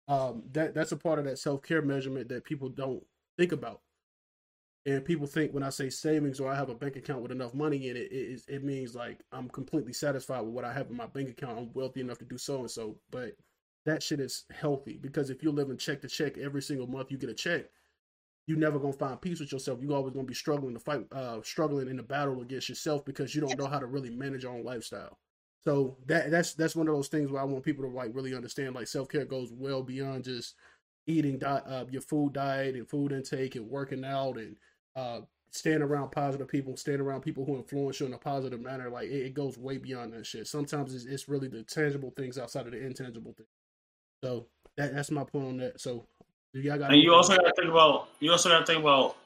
Um, 0.07 0.43
that 0.53 0.75
that's 0.75 0.93
a 0.93 0.97
part 0.97 1.19
of 1.19 1.25
that 1.25 1.39
self 1.39 1.63
care 1.63 1.83
measurement 1.83 2.29
that 2.29 2.45
people 2.45 2.69
don't 2.69 3.03
think 3.39 3.53
about. 3.53 3.81
And 4.87 5.03
people 5.03 5.27
think 5.27 5.55
when 5.55 5.63
I 5.63 5.71
say 5.71 5.89
savings 5.89 6.41
or 6.41 6.53
I 6.53 6.57
have 6.57 6.69
a 6.69 6.75
bank 6.75 6.97
account 6.97 7.23
with 7.23 7.33
enough 7.33 7.55
money 7.55 7.89
in 7.89 7.97
it, 7.97 8.13
it, 8.13 8.43
it 8.47 8.65
means 8.65 8.95
like 8.95 9.21
I'm 9.33 9.49
completely 9.49 9.95
satisfied 9.95 10.43
with 10.43 10.53
what 10.53 10.67
I 10.67 10.75
have 10.75 10.91
in 10.91 10.97
my 10.97 11.07
bank 11.07 11.31
account. 11.31 11.59
I'm 11.59 11.71
wealthy 11.73 12.03
enough 12.03 12.19
to 12.19 12.27
do 12.27 12.37
so 12.37 12.59
and 12.59 12.71
so. 12.71 12.97
But 13.11 13.33
that 13.87 14.03
shit 14.03 14.21
is 14.21 14.45
healthy 14.51 14.99
because 15.01 15.31
if 15.31 15.43
you're 15.43 15.55
living 15.55 15.79
check 15.79 16.03
to 16.03 16.09
check 16.09 16.37
every 16.37 16.61
single 16.61 16.87
month, 16.87 17.11
you 17.11 17.17
get 17.17 17.31
a 17.31 17.35
check. 17.35 17.65
You're 18.47 18.59
never 18.59 18.79
gonna 18.79 18.93
find 18.93 19.21
peace 19.21 19.41
with 19.41 19.53
yourself. 19.53 19.81
You're 19.81 19.95
always 19.95 20.13
gonna 20.13 20.27
be 20.27 20.35
struggling 20.35 20.75
to 20.75 20.81
fight, 20.81 21.07
uh, 21.13 21.41
struggling 21.43 21.89
in 21.89 21.97
the 21.97 22.03
battle 22.03 22.43
against 22.43 22.69
yourself 22.69 23.05
because 23.05 23.35
you 23.35 23.41
don't 23.41 23.59
know 23.59 23.67
how 23.67 23.79
to 23.79 23.87
really 23.87 24.11
manage 24.11 24.43
your 24.43 24.53
own 24.53 24.65
lifestyle. 24.65 25.19
So 25.65 25.97
that 26.07 26.31
that's 26.31 26.55
that's 26.55 26.77
one 26.77 26.89
of 26.89 26.95
those 26.95 27.09
things 27.09 27.31
where 27.31 27.41
I 27.41 27.45
want 27.47 27.65
people 27.65 27.85
to 27.85 27.91
like 27.91 28.11
really 28.15 28.35
understand. 28.35 28.75
Like 28.75 28.87
self 28.87 29.09
care 29.09 29.25
goes 29.25 29.51
well 29.51 29.83
beyond 29.83 30.25
just 30.25 30.57
eating 31.07 31.39
di- 31.39 31.63
uh, 31.67 31.85
your 31.91 32.03
food 32.03 32.35
diet 32.35 32.75
and 32.77 32.89
food 32.89 33.13
intake 33.13 33.57
and 33.57 33.69
working 33.69 34.05
out 34.05 34.37
and 34.37 34.57
uh, 34.95 35.21
staying 35.51 35.83
around 35.83 36.11
positive 36.11 36.49
people, 36.49 36.77
staying 36.77 37.01
around 37.01 37.23
people 37.23 37.45
who 37.45 37.57
influence 37.57 38.01
you 38.01 38.07
in 38.07 38.13
a 38.13 38.19
positive 38.19 38.61
manner. 38.61 38.91
Like 38.91 39.09
it, 39.09 39.27
it 39.27 39.35
goes 39.35 39.57
way 39.57 39.79
beyond 39.79 40.13
that 40.13 40.27
shit. 40.27 40.47
Sometimes 40.47 40.95
it's, 40.95 41.07
it's 41.07 41.29
really 41.29 41.49
the 41.49 41.63
tangible 41.63 42.13
things 42.17 42.39
outside 42.39 42.67
of 42.67 42.73
the 42.73 42.85
intangible 42.85 43.33
things. 43.33 43.49
So 44.23 44.47
that 44.77 44.95
that's 44.95 45.11
my 45.11 45.25
point 45.25 45.47
on 45.47 45.57
that. 45.59 45.81
So 45.81 46.07
got 46.63 46.93
And 46.93 47.01
you 47.01 47.13
also 47.13 47.37
got 47.37 47.47
to 47.47 47.53
think 47.57 47.71
about. 47.71 48.09
You 48.21 48.31
also 48.33 48.49
got 48.49 48.61
to 48.61 48.67
think 48.67 48.81
about. 48.81 49.17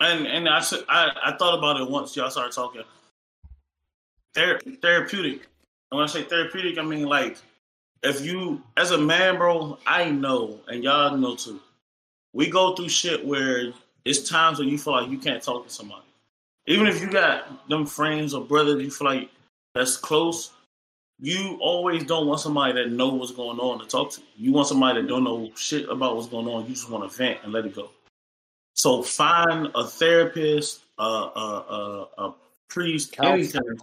And 0.00 0.26
and 0.26 0.48
I 0.48 0.60
said 0.60 0.84
I, 0.88 1.10
I 1.24 1.36
thought 1.36 1.58
about 1.58 1.80
it 1.80 1.90
once 1.90 2.16
y'all 2.16 2.30
started 2.30 2.52
talking. 2.52 2.82
Ther- 4.34 4.60
therapeutic. 4.80 5.46
And 5.90 5.98
when 5.98 6.04
I 6.04 6.06
say 6.06 6.22
therapeutic, 6.22 6.78
I 6.78 6.82
mean 6.82 7.04
like 7.04 7.38
if 8.02 8.24
you 8.24 8.62
as 8.76 8.92
a 8.92 8.98
man, 8.98 9.36
bro, 9.36 9.78
I 9.86 10.10
know 10.10 10.60
and 10.68 10.84
y'all 10.84 11.16
know 11.16 11.34
too. 11.34 11.60
We 12.32 12.48
go 12.48 12.74
through 12.74 12.90
shit 12.90 13.26
where 13.26 13.72
it's 14.04 14.28
times 14.28 14.58
where 14.58 14.68
you 14.68 14.78
feel 14.78 14.94
like 14.94 15.10
you 15.10 15.18
can't 15.18 15.42
talk 15.42 15.66
to 15.66 15.72
somebody. 15.72 16.04
Even 16.66 16.86
if 16.86 17.00
you 17.00 17.10
got 17.10 17.68
them 17.68 17.86
friends 17.86 18.34
or 18.34 18.44
brothers 18.44 18.82
you 18.82 18.90
feel 18.90 19.08
like 19.08 19.30
that's 19.74 19.96
close, 19.96 20.50
you 21.20 21.58
always 21.60 22.04
don't 22.04 22.26
want 22.26 22.40
somebody 22.40 22.74
that 22.74 22.92
know 22.92 23.08
what's 23.08 23.32
going 23.32 23.58
on 23.58 23.80
to 23.80 23.86
talk 23.86 24.12
to. 24.12 24.20
You 24.36 24.52
want 24.52 24.68
somebody 24.68 25.02
that 25.02 25.08
don't 25.08 25.24
know 25.24 25.50
shit 25.56 25.88
about 25.88 26.16
what's 26.16 26.28
going 26.28 26.46
on. 26.46 26.64
You 26.64 26.74
just 26.74 26.90
want 26.90 27.10
to 27.10 27.16
vent 27.16 27.40
and 27.42 27.52
let 27.52 27.66
it 27.66 27.74
go. 27.74 27.90
So 28.74 29.02
find 29.02 29.68
a 29.74 29.84
therapist, 29.84 30.82
a, 30.98 31.02
a, 31.02 32.06
a, 32.16 32.22
a 32.24 32.34
priest, 32.68 33.12
Counselor. 33.12 33.34
anything, 33.34 33.78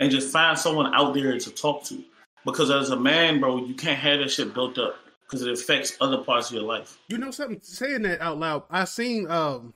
and 0.00 0.10
just 0.10 0.30
find 0.30 0.58
someone 0.58 0.94
out 0.94 1.14
there 1.14 1.38
to 1.38 1.50
talk 1.50 1.84
to. 1.84 2.02
Because 2.44 2.70
as 2.70 2.90
a 2.90 2.96
man, 2.96 3.40
bro, 3.40 3.64
you 3.64 3.74
can't 3.74 3.98
have 3.98 4.20
that 4.20 4.30
shit 4.30 4.52
built 4.52 4.78
up 4.78 4.96
because 5.22 5.42
it 5.42 5.52
affects 5.52 5.96
other 6.00 6.18
parts 6.18 6.50
of 6.50 6.56
your 6.56 6.64
life. 6.64 6.98
You 7.08 7.18
know 7.18 7.30
something? 7.30 7.58
Saying 7.62 8.02
that 8.02 8.20
out 8.20 8.38
loud, 8.38 8.64
I 8.70 8.84
seen 8.84 9.28
um, 9.30 9.72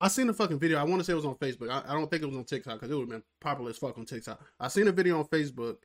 I 0.00 0.08
seen 0.08 0.28
a 0.28 0.32
fucking 0.32 0.58
video. 0.58 0.78
I 0.78 0.84
want 0.84 1.00
to 1.00 1.04
say 1.04 1.12
it 1.12 1.16
was 1.16 1.26
on 1.26 1.34
Facebook. 1.34 1.70
I, 1.70 1.82
I 1.86 1.92
don't 1.92 2.10
think 2.10 2.22
it 2.22 2.26
was 2.26 2.36
on 2.36 2.44
TikTok 2.44 2.74
because 2.74 2.90
it 2.90 2.94
would 2.94 3.02
have 3.02 3.10
been 3.10 3.22
popular 3.40 3.70
as 3.70 3.76
fuck 3.76 3.98
on 3.98 4.06
TikTok. 4.06 4.40
I 4.58 4.68
seen 4.68 4.88
a 4.88 4.92
video 4.92 5.18
on 5.18 5.26
Facebook, 5.26 5.76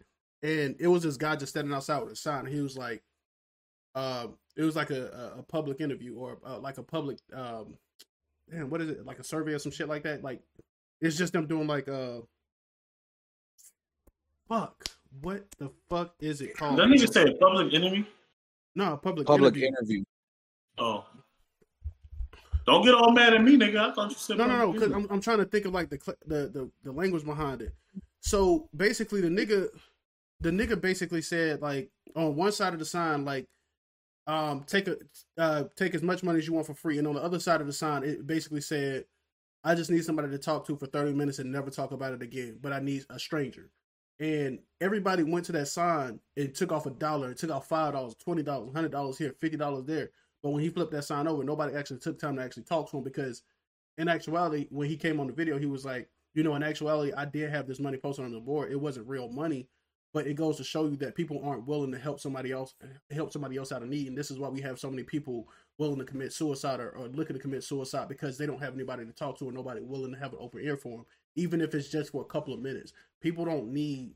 and 0.43 0.75
it 0.79 0.88
was 0.88 1.01
this 1.03 1.17
guy 1.17 1.35
just 1.35 1.53
standing 1.53 1.73
outside 1.73 2.03
with 2.03 2.12
a 2.13 2.15
sign. 2.15 2.45
He 2.45 2.62
was 2.62 2.77
like, 2.77 3.01
uh, 3.95 4.27
it 4.55 4.63
was 4.63 4.75
like 4.75 4.91
a, 4.91 5.31
a 5.35 5.39
a 5.39 5.43
public 5.43 5.81
interview 5.81 6.15
or 6.15 6.38
uh, 6.45 6.59
like 6.59 6.77
a 6.77 6.83
public 6.83 7.17
um, 7.33 7.75
damn, 8.51 8.69
what 8.69 8.81
is 8.81 8.89
it? 8.89 9.05
Like 9.05 9.19
a 9.19 9.23
survey 9.23 9.53
or 9.53 9.59
some 9.59 9.71
shit 9.71 9.88
like 9.88 10.03
that. 10.03 10.23
Like 10.23 10.41
it's 11.01 11.17
just 11.17 11.33
them 11.33 11.47
doing 11.47 11.67
like 11.67 11.88
uh, 11.88 12.19
fuck. 14.47 14.85
What 15.21 15.45
the 15.59 15.69
fuck 15.89 16.15
is 16.19 16.41
it 16.41 16.57
called? 16.57 16.77
That 16.79 16.88
nigga 16.88 17.12
say 17.12 17.23
a 17.23 17.33
public 17.35 17.73
enemy. 17.73 18.05
no 18.75 18.97
public 18.97 19.27
Public 19.27 19.53
interview. 19.55 19.67
interview. 19.67 20.03
Oh. 20.79 21.05
Don't 22.65 22.83
get 22.83 22.95
all 22.95 23.12
mad 23.12 23.33
at 23.33 23.43
me, 23.43 23.57
nigga. 23.57 23.91
I 23.91 23.93
thought 23.93 24.09
you 24.09 24.15
said 24.15 24.38
No, 24.38 24.45
no, 24.47 24.57
no. 24.57 24.71
Because. 24.73 24.91
I'm, 24.91 25.05
I'm 25.12 25.19
trying 25.21 25.39
to 25.39 25.45
think 25.45 25.65
of 25.65 25.73
like 25.73 25.89
the, 25.89 26.00
cl- 26.00 26.17
the 26.25 26.47
the 26.47 26.69
the 26.83 26.91
language 26.91 27.25
behind 27.25 27.62
it. 27.62 27.75
So 28.21 28.69
basically, 28.75 29.19
the 29.21 29.27
nigga, 29.27 29.67
the 30.43 30.51
nigga 30.51 30.79
basically 30.79 31.21
said 31.21 31.62
like 31.62 31.89
on 32.15 32.35
one 32.35 32.51
side 32.51 32.73
of 32.73 32.79
the 32.79 32.85
sign, 32.85 33.25
like, 33.25 33.47
um, 34.27 34.63
take 34.67 34.88
a 34.88 34.97
uh, 35.38 35.63
take 35.75 35.95
as 35.95 36.03
much 36.03 36.23
money 36.23 36.39
as 36.39 36.47
you 36.47 36.53
want 36.53 36.67
for 36.67 36.73
free, 36.73 36.97
and 36.97 37.07
on 37.07 37.15
the 37.15 37.23
other 37.23 37.39
side 37.39 37.62
of 37.62 37.67
the 37.67 37.73
sign, 37.73 38.03
it 38.03 38.25
basically 38.27 38.62
said, 38.62 39.05
I 39.63 39.75
just 39.75 39.89
need 39.89 40.05
somebody 40.05 40.29
to 40.29 40.38
talk 40.38 40.67
to 40.67 40.77
for 40.77 40.85
30 40.85 41.13
minutes 41.13 41.39
and 41.39 41.51
never 41.51 41.69
talk 41.69 41.91
about 41.91 42.13
it 42.13 42.21
again. 42.21 42.60
But 42.62 42.73
I 42.73 42.79
need 42.79 43.06
a 43.10 43.19
stranger. 43.19 43.69
And 44.19 44.60
everybody 44.79 45.23
went 45.23 45.45
to 45.45 45.51
that 45.53 45.67
sign 45.67 46.19
and 46.38 46.53
took 46.53 46.71
off 46.71 46.86
a 46.86 46.91
dollar, 46.91 47.34
took 47.34 47.49
off 47.49 47.67
five 47.67 47.93
dollars, 47.93 48.15
twenty 48.15 48.43
dollars, 48.43 48.71
hundred 48.73 48.91
dollars 48.91 49.17
here, 49.17 49.34
fifty 49.39 49.58
dollars 49.58 49.86
there. 49.86 50.12
But 50.41 50.51
when 50.51 50.62
he 50.62 50.69
flipped 50.69 50.91
that 50.91 51.06
sign 51.06 51.27
over, 51.27 51.43
nobody 51.43 51.75
actually 51.75 51.99
took 51.99 52.19
time 52.19 52.36
to 52.36 52.43
actually 52.43 52.63
talk 52.63 52.91
to 52.91 52.97
him 52.97 53.03
because 53.03 53.43
in 53.97 54.08
actuality, 54.08 54.67
when 54.69 54.89
he 54.89 54.97
came 54.97 55.19
on 55.19 55.27
the 55.27 55.34
video, 55.34 55.58
he 55.58 55.65
was 55.65 55.86
like, 55.86 56.10
you 56.34 56.43
know, 56.43 56.56
in 56.56 56.63
actuality, 56.63 57.13
I 57.13 57.25
did 57.25 57.49
have 57.49 57.67
this 57.67 57.79
money 57.79 57.97
posted 57.97 58.25
on 58.25 58.32
the 58.32 58.39
board. 58.39 58.71
It 58.71 58.79
wasn't 58.79 59.08
real 59.08 59.29
money, 59.29 59.67
but 60.13 60.28
it 60.28 60.36
goes 60.36 60.58
to 60.58 60.63
show 60.63 60.86
you 60.86 60.95
that 60.97 61.15
people 61.15 61.41
aren't 61.43 61.65
willing 61.65 61.91
to 61.91 61.97
help 61.97 62.19
somebody 62.19 62.52
else 62.52 62.76
help 63.12 63.34
somebody 63.34 63.58
else 63.58 63.71
out 63.71 63.82
of 63.82 63.89
need. 63.89 64.08
And 64.08 64.17
this 64.17 64.30
is 64.30 64.38
why 64.38 64.47
we 64.47 64.62
have 64.62 64.80
so 64.80 64.89
many 64.89 65.04
people 65.04 65.47
willing 65.80 65.97
to 65.97 66.06
commit 66.06 66.32
suicide 66.32 66.80
or, 66.80 66.89
or 66.91 67.08
looking 67.08 67.36
to 67.36 67.41
commit 67.41 67.63
suicide 67.63 68.08
because 68.08 68.38
they 68.38 68.45
don't 68.45 68.62
have 68.62 68.76
anybody 68.76 69.06
to 69.06 69.12
talk 69.12 69.39
to 69.39 69.45
or 69.45 69.52
nobody 69.52 69.82
willing 69.82 70.13
to 70.13 70.19
have 70.19 70.34
an 70.34 70.39
open 70.39 70.62
ear 70.62 70.78
for 70.78 70.97
them, 70.97 71.06
even 71.36 71.62
if 71.62 71.73
it's 71.73 71.89
just 71.89 72.12
for 72.12 72.21
a 72.21 72.26
couple 72.26 72.54
of 72.54 72.62
minutes. 72.62 72.93
People 73.21 73.43
don't 73.43 73.73
need 73.73 74.13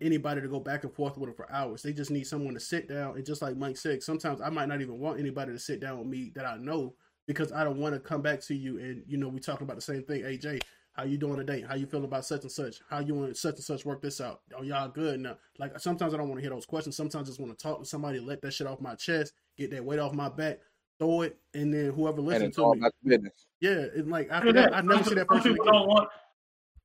anybody 0.00 0.40
to 0.40 0.48
go 0.48 0.60
back 0.60 0.84
and 0.84 0.92
forth 0.92 1.16
with 1.18 1.28
them 1.28 1.36
for 1.36 1.50
hours. 1.52 1.82
They 1.82 1.92
just 1.92 2.10
need 2.10 2.26
someone 2.26 2.54
to 2.54 2.60
sit 2.60 2.88
down. 2.88 3.16
And 3.16 3.24
just 3.24 3.42
like 3.42 3.56
Mike 3.56 3.76
said, 3.76 4.02
sometimes 4.02 4.40
I 4.40 4.48
might 4.48 4.68
not 4.68 4.80
even 4.80 4.98
want 4.98 5.20
anybody 5.20 5.52
to 5.52 5.58
sit 5.58 5.80
down 5.80 5.98
with 5.98 6.08
me 6.08 6.32
that 6.34 6.46
I 6.46 6.56
know 6.56 6.94
because 7.26 7.52
I 7.52 7.64
don't 7.64 7.78
want 7.78 7.94
to 7.94 8.00
come 8.00 8.22
back 8.22 8.40
to 8.42 8.54
you 8.54 8.78
and 8.78 9.02
you 9.06 9.18
know 9.18 9.28
we 9.28 9.38
talking 9.38 9.64
about 9.64 9.76
the 9.76 9.82
same 9.82 10.02
thing. 10.02 10.22
Jay, 10.40 10.58
how 10.98 11.04
you 11.04 11.16
doing 11.16 11.36
today? 11.36 11.64
How 11.66 11.76
you 11.76 11.86
feeling 11.86 12.06
about 12.06 12.24
such 12.24 12.42
and 12.42 12.50
such? 12.50 12.80
How 12.90 12.98
you 12.98 13.14
want 13.14 13.36
such 13.36 13.54
and 13.54 13.62
such 13.64 13.84
work 13.86 14.02
this 14.02 14.20
out? 14.20 14.40
Oh 14.58 14.62
y'all 14.64 14.88
good 14.88 15.20
now? 15.20 15.36
Like 15.56 15.78
sometimes 15.78 16.12
I 16.12 16.16
don't 16.16 16.28
want 16.28 16.38
to 16.38 16.42
hear 16.42 16.50
those 16.50 16.66
questions. 16.66 16.96
Sometimes 16.96 17.28
I 17.28 17.30
just 17.30 17.38
want 17.40 17.56
to 17.56 17.62
talk 17.62 17.78
to 17.78 17.84
somebody, 17.86 18.18
let 18.18 18.42
that 18.42 18.52
shit 18.52 18.66
off 18.66 18.80
my 18.80 18.96
chest, 18.96 19.32
get 19.56 19.70
that 19.70 19.84
weight 19.84 20.00
off 20.00 20.12
my 20.12 20.28
back, 20.28 20.58
throw 20.98 21.22
it, 21.22 21.36
and 21.54 21.72
then 21.72 21.92
whoever 21.92 22.18
And 22.18 22.26
listens 22.26 22.56
to 22.56 22.62
all 22.64 22.74
me, 22.74 22.88
business. 23.04 23.46
yeah, 23.60 23.84
and 23.94 24.10
like 24.10 24.28
after 24.28 24.48
Look 24.48 24.56
that, 24.56 24.74
I 24.74 24.80
never 24.80 25.04
Some- 25.04 25.10
see 25.10 25.14
that 25.14 25.28
person 25.28 25.52
people 25.52 25.68
again. 25.68 25.72
don't 25.80 25.88
want. 25.88 26.08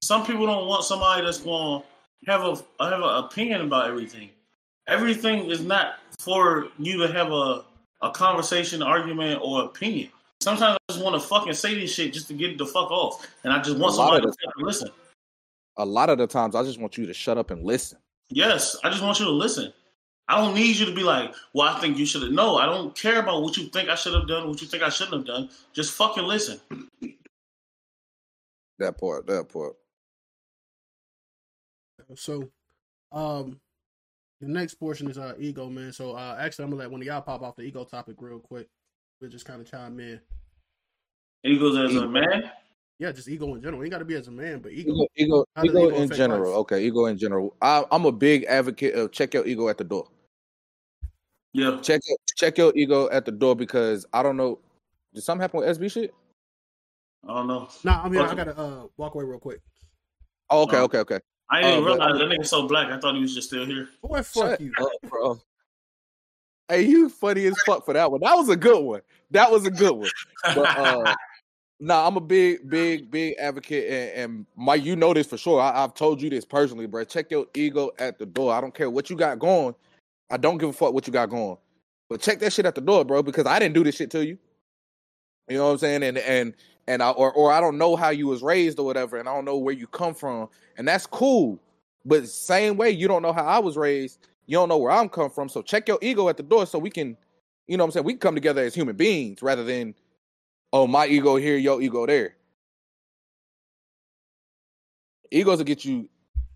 Some 0.03 0.25
people 0.27 0.45
don't 0.45 0.67
want 0.67 0.83
somebody 0.83 1.25
that's 1.25 1.39
going 1.39 1.81
to 1.81 2.31
have 2.31 2.41
a 2.41 2.55
have 2.83 3.01
an 3.01 3.23
opinion 3.25 3.61
about 3.61 3.87
everything. 3.89 4.29
Everything 4.87 5.49
is 5.49 5.61
not 5.61 5.95
for 6.19 6.67
you 6.77 6.97
to 7.07 7.11
have 7.11 7.31
a 7.31 7.63
a 8.03 8.11
conversation, 8.11 8.83
argument, 8.83 9.39
or 9.41 9.63
opinion. 9.63 10.09
Sometimes 10.43 10.77
I 10.89 10.91
just 10.91 11.03
want 11.03 11.19
to 11.19 11.25
fucking 11.25 11.53
say 11.53 11.79
this 11.79 11.93
shit 11.93 12.13
just 12.13 12.27
to 12.27 12.33
get 12.33 12.51
it 12.51 12.57
the 12.57 12.65
fuck 12.65 12.91
off, 12.91 13.25
and 13.45 13.53
I 13.53 13.61
just 13.61 13.77
want 13.77 13.93
A 13.93 13.95
somebody 13.95 14.21
to 14.23 14.27
fucking 14.27 14.65
listen. 14.65 14.89
A 15.77 15.85
lot 15.85 16.09
of 16.09 16.17
the 16.17 16.27
times, 16.27 16.53
I 16.53 16.63
just 16.63 16.79
want 16.79 16.97
you 16.97 17.05
to 17.05 17.13
shut 17.13 17.37
up 17.37 17.49
and 17.49 17.63
listen. 17.63 17.97
Yes, 18.29 18.75
I 18.83 18.89
just 18.89 19.01
want 19.01 19.19
you 19.19 19.25
to 19.25 19.31
listen. 19.31 19.71
I 20.27 20.37
don't 20.37 20.53
need 20.53 20.75
you 20.75 20.85
to 20.85 20.93
be 20.93 21.03
like, 21.03 21.33
well, 21.53 21.73
I 21.73 21.79
think 21.79 21.97
you 21.97 22.05
should 22.05 22.23
have. 22.23 22.31
No, 22.31 22.57
I 22.57 22.65
don't 22.65 22.93
care 22.95 23.19
about 23.19 23.41
what 23.41 23.55
you 23.55 23.67
think 23.69 23.89
I 23.89 23.95
should 23.95 24.13
have 24.13 24.27
done, 24.27 24.49
what 24.49 24.61
you 24.61 24.67
think 24.67 24.83
I 24.83 24.89
shouldn't 24.89 25.15
have 25.15 25.25
done. 25.25 25.49
Just 25.73 25.93
fucking 25.93 26.23
listen. 26.23 26.59
That 28.79 28.99
part. 28.99 29.27
That 29.27 29.47
part. 29.47 29.75
So, 32.15 32.49
um, 33.11 33.59
the 34.41 34.47
next 34.47 34.75
portion 34.75 35.09
is 35.09 35.17
uh 35.17 35.35
ego, 35.39 35.69
man. 35.69 35.93
So, 35.93 36.15
uh, 36.15 36.37
actually, 36.37 36.65
I'm 36.65 36.71
gonna 36.71 36.81
let 36.81 36.91
one 36.91 37.01
of 37.01 37.07
y'all 37.07 37.21
pop 37.21 37.41
off 37.41 37.55
the 37.55 37.63
ego 37.63 37.85
topic 37.85 38.17
real 38.19 38.39
quick. 38.39 38.67
We'll 39.21 39.29
just 39.29 39.45
kind 39.45 39.61
of 39.61 39.71
chime 39.71 39.99
in. 40.01 40.19
Eagles 41.43 41.77
as 41.77 41.95
a 41.95 42.07
man. 42.07 42.49
Yeah, 42.99 43.11
just 43.11 43.27
ego 43.27 43.53
in 43.55 43.61
general. 43.61 43.83
You 43.83 43.89
got 43.89 43.97
to 43.99 44.05
be 44.05 44.15
as 44.15 44.27
a 44.27 44.31
man, 44.31 44.59
but 44.59 44.71
ego. 44.71 44.91
Ego, 44.93 45.07
ego, 45.15 45.45
ego 45.63 45.87
ego 45.89 45.95
in 45.95 46.09
general. 46.09 46.51
life? 46.51 46.57
Okay, 46.59 46.85
ego 46.85 47.05
in 47.07 47.17
general. 47.17 47.55
I, 47.61 47.83
I'm 47.91 48.05
a 48.05 48.11
big 48.11 48.45
advocate 48.45 48.93
of 48.95 49.11
check 49.11 49.33
your 49.33 49.45
ego 49.45 49.67
at 49.67 49.77
the 49.77 49.83
door. 49.83 50.07
Yeah. 51.53 51.79
Check 51.81 52.01
your, 52.07 52.17
check 52.37 52.57
your 52.57 52.71
ego 52.75 53.09
at 53.09 53.25
the 53.25 53.31
door 53.31 53.55
because 53.55 54.05
I 54.13 54.23
don't 54.23 54.37
know. 54.37 54.59
Did 55.13 55.23
something 55.23 55.41
happen 55.41 55.59
with 55.59 55.77
SB 55.77 55.91
shit? 55.91 56.13
I 57.27 57.33
don't 57.33 57.47
know. 57.47 57.67
Nah, 57.83 58.03
I 58.03 58.09
mean, 58.09 58.21
I 58.21 58.33
gotta 58.35 58.57
uh 58.57 58.87
walk 58.97 59.15
away 59.15 59.25
real 59.25 59.39
quick. 59.39 59.59
Oh, 60.49 60.63
okay, 60.63 60.77
No. 60.77 60.83
okay, 60.83 60.99
okay. 60.99 61.19
I 61.49 61.61
didn't 61.61 61.79
Uh, 61.79 61.81
but- 61.81 61.99
realize 61.99 62.19
that 62.19 62.29
nigga's 62.29 62.49
so 62.49 62.67
black. 62.67 62.87
I 62.89 62.99
thought 62.99 63.15
he 63.15 63.21
was 63.21 63.33
just 63.35 63.47
still 63.49 63.65
here. 63.65 63.89
Boy, 64.01 64.21
fuck 64.23 64.49
Shut 64.51 64.61
you. 64.61 64.71
up, 64.79 64.91
bro. 65.09 65.39
Hey, 66.69 66.83
you 66.83 67.09
funny 67.09 67.45
as 67.45 67.59
fuck 67.65 67.85
for 67.85 67.93
that 67.93 68.09
one. 68.11 68.21
That 68.21 68.35
was 68.35 68.49
a 68.49 68.55
good 68.55 68.81
one. 68.83 69.01
That 69.31 69.51
was 69.51 69.65
a 69.65 69.71
good 69.71 69.91
one. 69.95 70.09
But 70.43 70.77
uh 70.77 71.15
nah, 71.79 72.07
I'm 72.07 72.17
a 72.17 72.21
big, 72.21 72.69
big, 72.69 73.11
big 73.11 73.35
advocate, 73.39 73.89
and, 73.89 74.11
and 74.11 74.45
Mike, 74.55 74.83
you 74.83 74.95
know 74.95 75.13
this 75.13 75.27
for 75.27 75.37
sure. 75.37 75.59
I, 75.61 75.83
I've 75.83 75.93
told 75.93 76.21
you 76.21 76.29
this 76.29 76.45
personally, 76.45 76.87
bro. 76.87 77.03
Check 77.03 77.31
your 77.31 77.45
ego 77.53 77.91
at 77.99 78.19
the 78.19 78.25
door. 78.25 78.53
I 78.53 78.61
don't 78.61 78.73
care 78.73 78.89
what 78.89 79.09
you 79.09 79.15
got 79.15 79.39
going. 79.39 79.75
I 80.29 80.37
don't 80.37 80.57
give 80.57 80.69
a 80.69 80.73
fuck 80.73 80.93
what 80.93 81.07
you 81.07 81.13
got 81.13 81.29
going, 81.29 81.57
but 82.09 82.21
check 82.21 82.39
that 82.39 82.53
shit 82.53 82.65
at 82.65 82.75
the 82.75 82.81
door, 82.81 83.05
bro. 83.05 83.23
Because 83.23 83.45
I 83.45 83.59
didn't 83.59 83.75
do 83.75 83.83
this 83.83 83.95
shit 83.95 84.11
to 84.11 84.25
you. 84.25 84.37
You 85.49 85.57
know 85.57 85.65
what 85.65 85.71
I'm 85.71 85.77
saying? 85.79 86.03
And 86.03 86.17
and 86.17 86.53
and 86.87 87.03
I 87.03 87.11
or 87.11 87.31
or 87.33 87.51
I 87.51 87.59
don't 87.59 87.77
know 87.77 87.95
how 87.95 88.09
you 88.09 88.27
was 88.27 88.41
raised 88.41 88.79
or 88.79 88.85
whatever, 88.85 89.17
and 89.17 89.27
I 89.27 89.33
don't 89.33 89.45
know 89.45 89.57
where 89.57 89.73
you 89.73 89.87
come 89.87 90.15
from, 90.15 90.49
and 90.77 90.87
that's 90.87 91.05
cool. 91.05 91.59
But 92.05 92.27
same 92.27 92.77
way, 92.77 92.91
you 92.91 93.07
don't 93.07 93.21
know 93.21 93.33
how 93.33 93.45
I 93.45 93.59
was 93.59 93.77
raised. 93.77 94.27
You 94.45 94.57
don't 94.57 94.69
know 94.69 94.77
where 94.77 94.91
I'm 94.91 95.09
come 95.09 95.29
from. 95.29 95.49
So 95.49 95.61
check 95.61 95.87
your 95.87 95.99
ego 96.01 96.29
at 96.29 96.37
the 96.37 96.43
door 96.43 96.65
so 96.65 96.77
we 96.77 96.89
can, 96.89 97.15
you 97.67 97.77
know 97.77 97.83
what 97.83 97.89
I'm 97.89 97.91
saying? 97.91 98.05
We 98.05 98.13
can 98.13 98.19
come 98.19 98.35
together 98.35 98.61
as 98.61 98.75
human 98.75 98.95
beings 98.95 99.41
rather 99.41 99.63
than, 99.63 99.95
oh, 100.73 100.87
my 100.87 101.05
ego 101.07 101.37
here, 101.37 101.55
your 101.55 101.81
ego 101.81 102.05
there. 102.05 102.35
Egos 105.31 105.59
will 105.59 105.65
get 105.65 105.85
you, 105.85 106.09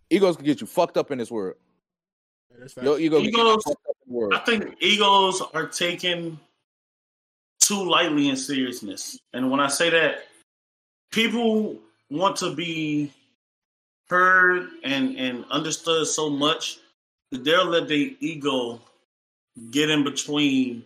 egos 0.09 0.35
can 0.35 0.45
get 0.45 0.59
you 0.59 0.67
fucked 0.67 0.97
up 0.97 1.11
in 1.11 1.17
this 1.17 1.31
world. 1.31 1.55
Yeah, 2.59 2.83
Your 2.83 2.99
ego 2.99 3.21
can 3.21 3.31
get 3.31 3.37
you 3.37 3.41
Egos- 3.51 3.63
fucked 3.63 3.87
up 3.87 3.95
in 4.07 4.13
world. 4.13 4.33
I 4.33 4.39
think 4.39 4.75
egos 4.79 5.41
are 5.53 5.67
taken 5.67 6.39
too 7.61 7.83
lightly 7.83 8.29
in 8.29 8.35
seriousness. 8.35 9.19
And 9.33 9.49
when 9.51 9.59
I 9.59 9.67
say 9.67 9.89
that, 9.89 10.25
people 11.11 11.77
want 12.09 12.35
to 12.37 12.55
be 12.55 13.11
heard 14.09 14.69
and, 14.83 15.17
and 15.17 15.45
understood 15.51 16.07
so 16.07 16.29
much 16.29 16.79
that 17.31 17.43
they'll 17.43 17.65
let 17.65 17.87
their 17.87 18.09
ego 18.19 18.79
get 19.71 19.89
in 19.89 20.03
between 20.03 20.83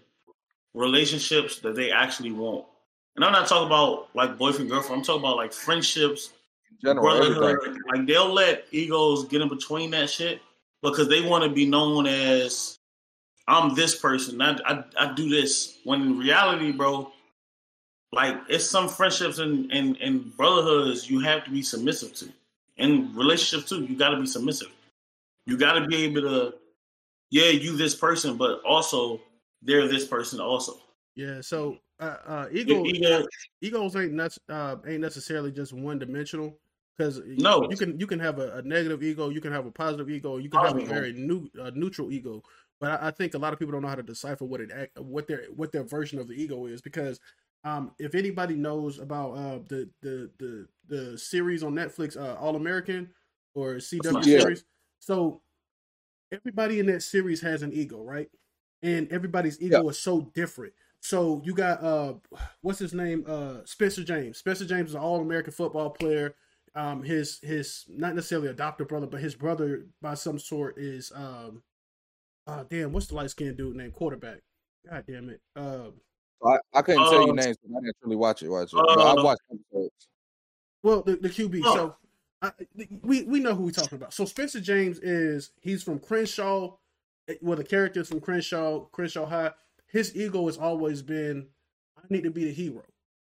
relationships 0.74 1.60
that 1.60 1.76
they 1.76 1.92
actually 1.92 2.32
want. 2.32 2.66
And 3.16 3.26
I'm 3.26 3.32
not 3.32 3.48
talking 3.48 3.68
about 3.68 4.10
like 4.16 4.38
boyfriend 4.38 4.70
girlfriend. 4.70 5.00
I'm 5.00 5.06
talking 5.06 5.22
about 5.22 5.38
like 5.38 5.54
friendships, 5.54 6.32
general, 6.82 7.04
brotherhood. 7.04 7.58
everything. 7.62 7.82
Like 7.94 8.08
they'll 8.08 8.34
let 8.34 8.66
egos 8.72 9.26
get 9.26 9.42
in 9.42 9.50
between 9.50 9.92
that 9.92 10.10
shit 10.10 10.42
because 10.82 11.08
they 11.10 11.22
want 11.22 11.44
to 11.44 11.50
be 11.50 11.66
known 11.66 12.08
as 12.08 12.78
I'm 13.48 13.76
this 13.76 13.96
person. 13.96 14.42
I, 14.42 14.58
I 14.66 14.84
I 14.98 15.14
do 15.14 15.30
this. 15.30 15.78
When 15.84 16.02
in 16.02 16.18
reality, 16.18 16.72
bro, 16.72 17.12
like 18.12 18.38
it's 18.48 18.66
some 18.66 18.88
friendships 18.88 19.40
and 19.40 19.72
and, 19.72 19.98
and 19.98 20.36
brotherhoods 20.38 21.10
you 21.10 21.20
have 21.20 21.44
to 21.46 21.52
be 21.52 21.62
submissive 21.62 22.14
to. 22.16 22.30
In 22.78 23.14
relationships 23.16 23.70
too, 23.70 23.84
you 23.84 23.96
got 23.96 24.10
to 24.10 24.20
be 24.20 24.26
submissive. 24.26 24.72
You 25.46 25.58
got 25.58 25.74
to 25.74 25.88
be 25.88 26.04
able 26.04 26.22
to, 26.22 26.54
yeah, 27.30 27.50
you 27.50 27.76
this 27.76 27.96
person, 27.96 28.38
but 28.38 28.62
also 28.64 29.20
they're 29.62 29.88
this 29.88 30.06
person 30.06 30.40
also. 30.40 30.78
Yeah. 31.16 31.42
So 31.42 31.78
uh, 32.00 32.18
uh, 32.26 32.48
ego 32.52 32.86
ego- 32.88 33.28
egos 33.62 33.96
ain't 33.96 34.14
nuts 34.14 34.40
uh, 34.50 34.78
ain't 34.88 35.02
necessarily 35.02 35.52
just 35.52 35.74
one 35.74 36.00
dimensional 36.00 36.58
because 36.98 37.22
No. 37.26 37.68
you 37.70 37.78
can 37.78 38.00
you 38.00 38.08
can 38.08 38.20
have 38.20 38.40
a, 38.40 38.58
a 38.58 38.62
negative 38.62 39.04
ego, 39.04 39.30
you 39.30 39.42
can 39.42 39.52
have 39.52 39.66
a 39.66 39.72
positive 39.72 40.10
ego, 40.10 40.38
you 40.38 40.50
can 40.50 40.62
have 40.62 40.76
a 40.76 40.82
very 40.82 41.14
new 41.14 41.50
uh, 41.62 41.72
neutral 41.76 42.12
ego. 42.12 42.42
But 42.80 43.02
I, 43.02 43.08
I 43.08 43.12
think 43.12 43.34
a 43.34 43.38
lot 43.38 43.54
of 43.54 43.60
people 43.60 43.74
don't 43.74 43.82
know 43.84 43.88
how 43.90 43.96
to 43.96 44.04
decipher 44.04 44.46
what 44.46 44.62
it 44.62 44.72
act, 44.72 45.00
what 45.00 45.28
their 45.28 45.46
what 45.56 45.72
their 45.72 45.84
version 45.84 46.20
of 46.20 46.28
the 46.28 46.34
ego 46.34 46.66
is 46.66 46.82
because 46.82 47.20
um, 47.64 47.92
if 48.00 48.16
anybody 48.16 48.56
knows 48.56 49.00
about 49.00 49.32
uh, 49.34 49.60
the 49.68 49.90
the 50.02 50.32
the 50.40 50.68
the 50.88 51.18
series 51.18 51.62
on 51.64 51.74
Netflix, 51.74 52.18
uh, 52.18 52.36
All 52.40 52.56
American 52.56 53.14
or 53.54 53.76
CW 53.76 54.26
Yeah. 54.26 54.40
series, 54.40 54.64
so 55.00 55.42
everybody 56.32 56.80
in 56.80 56.86
that 56.88 57.04
series 57.04 57.42
has 57.42 57.62
an 57.62 57.74
ego, 57.74 58.04
right? 58.04 58.30
And 58.82 59.12
everybody's 59.12 59.62
ego 59.62 59.88
is 59.90 60.00
so 60.00 60.22
different. 60.34 60.74
So 61.02 61.42
you 61.44 61.54
got 61.54 61.84
uh 61.84 62.14
what's 62.62 62.80
his 62.80 62.94
name? 62.94 63.26
Uh 63.28 63.66
Spencer 63.66 64.04
James. 64.04 64.38
Spencer 64.38 64.66
James 64.66 64.90
is 64.90 64.96
an 64.96 65.02
all 65.02 65.20
American 65.20 65.52
football 65.52 65.90
player. 65.90 66.36
Um 66.76 67.04
his 67.04 67.40
his 67.42 67.86
not 67.90 68.16
necessarily 68.16 68.48
adopted 68.48 68.88
brother, 68.88 69.08
but 69.08 69.20
his 69.20 69.36
brother 69.36 69.88
by 70.02 70.14
some 70.14 70.38
sort 70.40 70.78
is 70.78 71.12
um 71.16 71.64
uh 72.48 72.64
damn, 72.70 72.92
what's 72.94 73.08
the 73.08 73.16
light 73.16 73.32
skinned 73.32 73.58
dude 73.58 73.76
named 73.76 73.94
quarterback? 73.94 74.40
God 74.90 75.04
damn 75.08 75.30
it. 75.30 75.42
Uh 75.56 75.90
I, 76.46 76.58
I 76.74 76.82
couldn't 76.82 77.04
tell 77.04 77.22
you 77.24 77.32
Uh, 77.32 77.36
names 77.36 77.58
because 77.58 77.76
I 77.78 77.82
didn't 77.82 77.96
really 78.04 78.16
watch 78.16 78.42
it. 78.44 78.50
Watch 78.50 78.74
it. 78.74 78.78
uh, 78.80 79.14
I've 79.16 79.24
watched 79.24 79.42
episodes. 79.52 80.08
well 80.84 81.02
the, 81.02 81.16
the 81.16 81.30
QB. 81.30 81.62
Oh. 81.66 81.74
So 81.76 81.96
I, 82.44 82.52
we 83.04 83.24
we 83.24 83.40
know 83.40 83.54
who 83.56 83.64
we're 83.66 83.72
talking 83.72 83.96
about. 83.98 84.14
So 84.14 84.26
Spencer 84.26 84.60
James 84.60 85.00
is 85.00 85.52
he's 85.62 85.82
from 85.84 86.00
Crenshaw. 86.00 86.76
eh, 87.28 87.36
Well, 87.42 87.58
the 87.58 87.64
character 87.64 88.02
is 88.02 88.10
from 88.10 88.20
Crenshaw, 88.22 88.86
Crenshaw 88.92 89.26
High. 89.28 89.52
His 89.92 90.16
ego 90.16 90.46
has 90.46 90.58
always 90.58 91.02
been, 91.02 91.48
I 91.98 92.02
need 92.10 92.24
to 92.24 92.32
be 92.32 92.46
the 92.46 92.54
hero. 92.54 92.84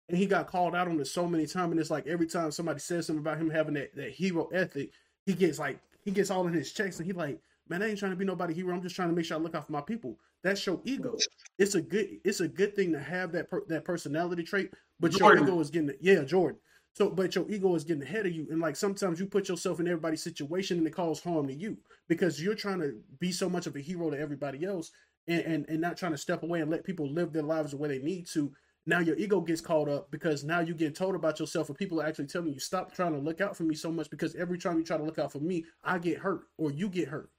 And 0.10 0.18
he 0.18 0.26
got 0.26 0.48
called 0.48 0.76
out 0.76 0.88
on 0.88 1.00
it 1.00 1.08
so 1.08 1.28
many 1.28 1.46
times. 1.46 1.72
And 1.72 1.80
it's 1.80 1.90
like 1.90 2.08
every 2.08 2.28
time 2.28 2.52
somebody 2.52 2.80
says 2.80 3.08
something 3.08 3.22
about 3.22 3.38
him 3.38 3.50
having 3.50 3.74
that, 3.76 3.96
that 3.96 4.12
hero 4.12 4.48
ethic, 4.48 4.92
he 5.26 5.34
gets 5.34 5.60
like 5.60 5.80
he 6.04 6.12
gets 6.12 6.30
all 6.30 6.46
in 6.48 6.54
his 6.54 6.72
checks 6.74 6.98
and 6.98 7.06
he 7.06 7.14
like, 7.14 7.40
man, 7.70 7.82
I 7.82 7.90
ain't 7.90 8.00
trying 8.00 8.12
to 8.12 8.18
be 8.18 8.26
nobody 8.26 8.54
hero. 8.54 8.74
I'm 8.74 8.82
just 8.82 8.96
trying 8.96 9.10
to 9.10 9.16
make 9.16 9.26
sure 9.26 9.38
I 9.38 9.40
look 9.40 9.56
out 9.56 9.66
for 9.66 9.72
my 9.72 9.82
people. 9.82 10.20
That's 10.44 10.66
your 10.66 10.82
ego. 10.84 11.18
It's 11.58 11.76
a 11.76 11.82
good 11.82 12.20
it's 12.26 12.42
a 12.42 12.48
good 12.48 12.76
thing 12.76 12.92
to 12.92 13.00
have 13.00 13.32
that 13.32 13.50
per, 13.50 13.64
that 13.70 13.86
personality 13.86 14.44
trait, 14.44 14.74
but 15.00 15.12
Jordan. 15.12 15.46
your 15.46 15.48
ego 15.48 15.62
is 15.62 15.70
getting 15.70 15.94
yeah, 16.02 16.24
Jordan. 16.24 16.60
So, 16.96 17.10
but 17.10 17.34
your 17.34 17.50
ego 17.50 17.74
is 17.74 17.84
getting 17.84 18.04
ahead 18.04 18.28
of 18.28 18.34
you, 18.34 18.48
and 18.52 18.62
like 18.62 18.76
sometimes 18.76 19.20
you 19.20 19.26
put 19.26 19.50
yourself 19.50 19.80
in 19.80 19.88
everybody's 19.88 20.22
situation, 20.22 20.78
and 20.78 20.86
it 20.86 20.96
causes 20.96 21.24
harm 21.24 21.48
to 21.48 21.54
you 21.54 21.78
because 22.08 22.42
you're 22.42 22.54
trying 22.54 22.82
to 22.82 23.00
be 23.20 23.32
so 23.32 23.50
much 23.50 23.66
of 23.66 23.76
a 23.76 23.80
hero 23.80 24.12
to 24.12 24.20
everybody 24.20 24.64
else, 24.64 24.92
and 25.28 25.42
and, 25.42 25.66
and 25.70 25.82
not 25.82 25.98
trying 25.98 26.12
to 26.12 26.18
step 26.18 26.44
away 26.44 26.62
and 26.62 26.72
let 26.72 26.84
people 26.84 27.12
live 27.12 27.34
their 27.34 27.44
lives 27.44 27.72
the 27.72 27.78
way 27.78 27.88
they 27.88 28.00
need 28.00 28.28
to. 28.34 28.52
Now 28.86 29.00
your 29.00 29.16
ego 29.16 29.40
gets 29.40 29.62
caught 29.62 29.88
up 29.88 30.12
because 30.12 30.44
now 30.44 30.60
you 30.60 30.74
get 30.74 30.96
told 30.96 31.16
about 31.16 31.40
yourself, 31.40 31.70
and 31.70 31.78
people 31.78 32.02
are 32.02 32.06
actually 32.06 32.28
telling 32.28 32.54
you 32.54 32.60
stop 32.60 32.94
trying 32.94 33.14
to 33.14 33.20
look 33.20 33.40
out 33.40 33.56
for 33.56 33.64
me 33.64 33.76
so 33.76 33.92
much 33.92 34.10
because 34.10 34.36
every 34.36 34.58
time 34.58 34.78
you 34.78 34.84
try 34.84 34.98
to 34.98 35.04
look 35.04 35.20
out 35.20 35.32
for 35.32 35.40
me, 35.40 35.66
I 35.84 36.00
get 36.00 36.18
hurt 36.18 36.42
or 36.58 36.72
you 36.72 36.90
get 36.90 37.08
hurt, 37.08 37.30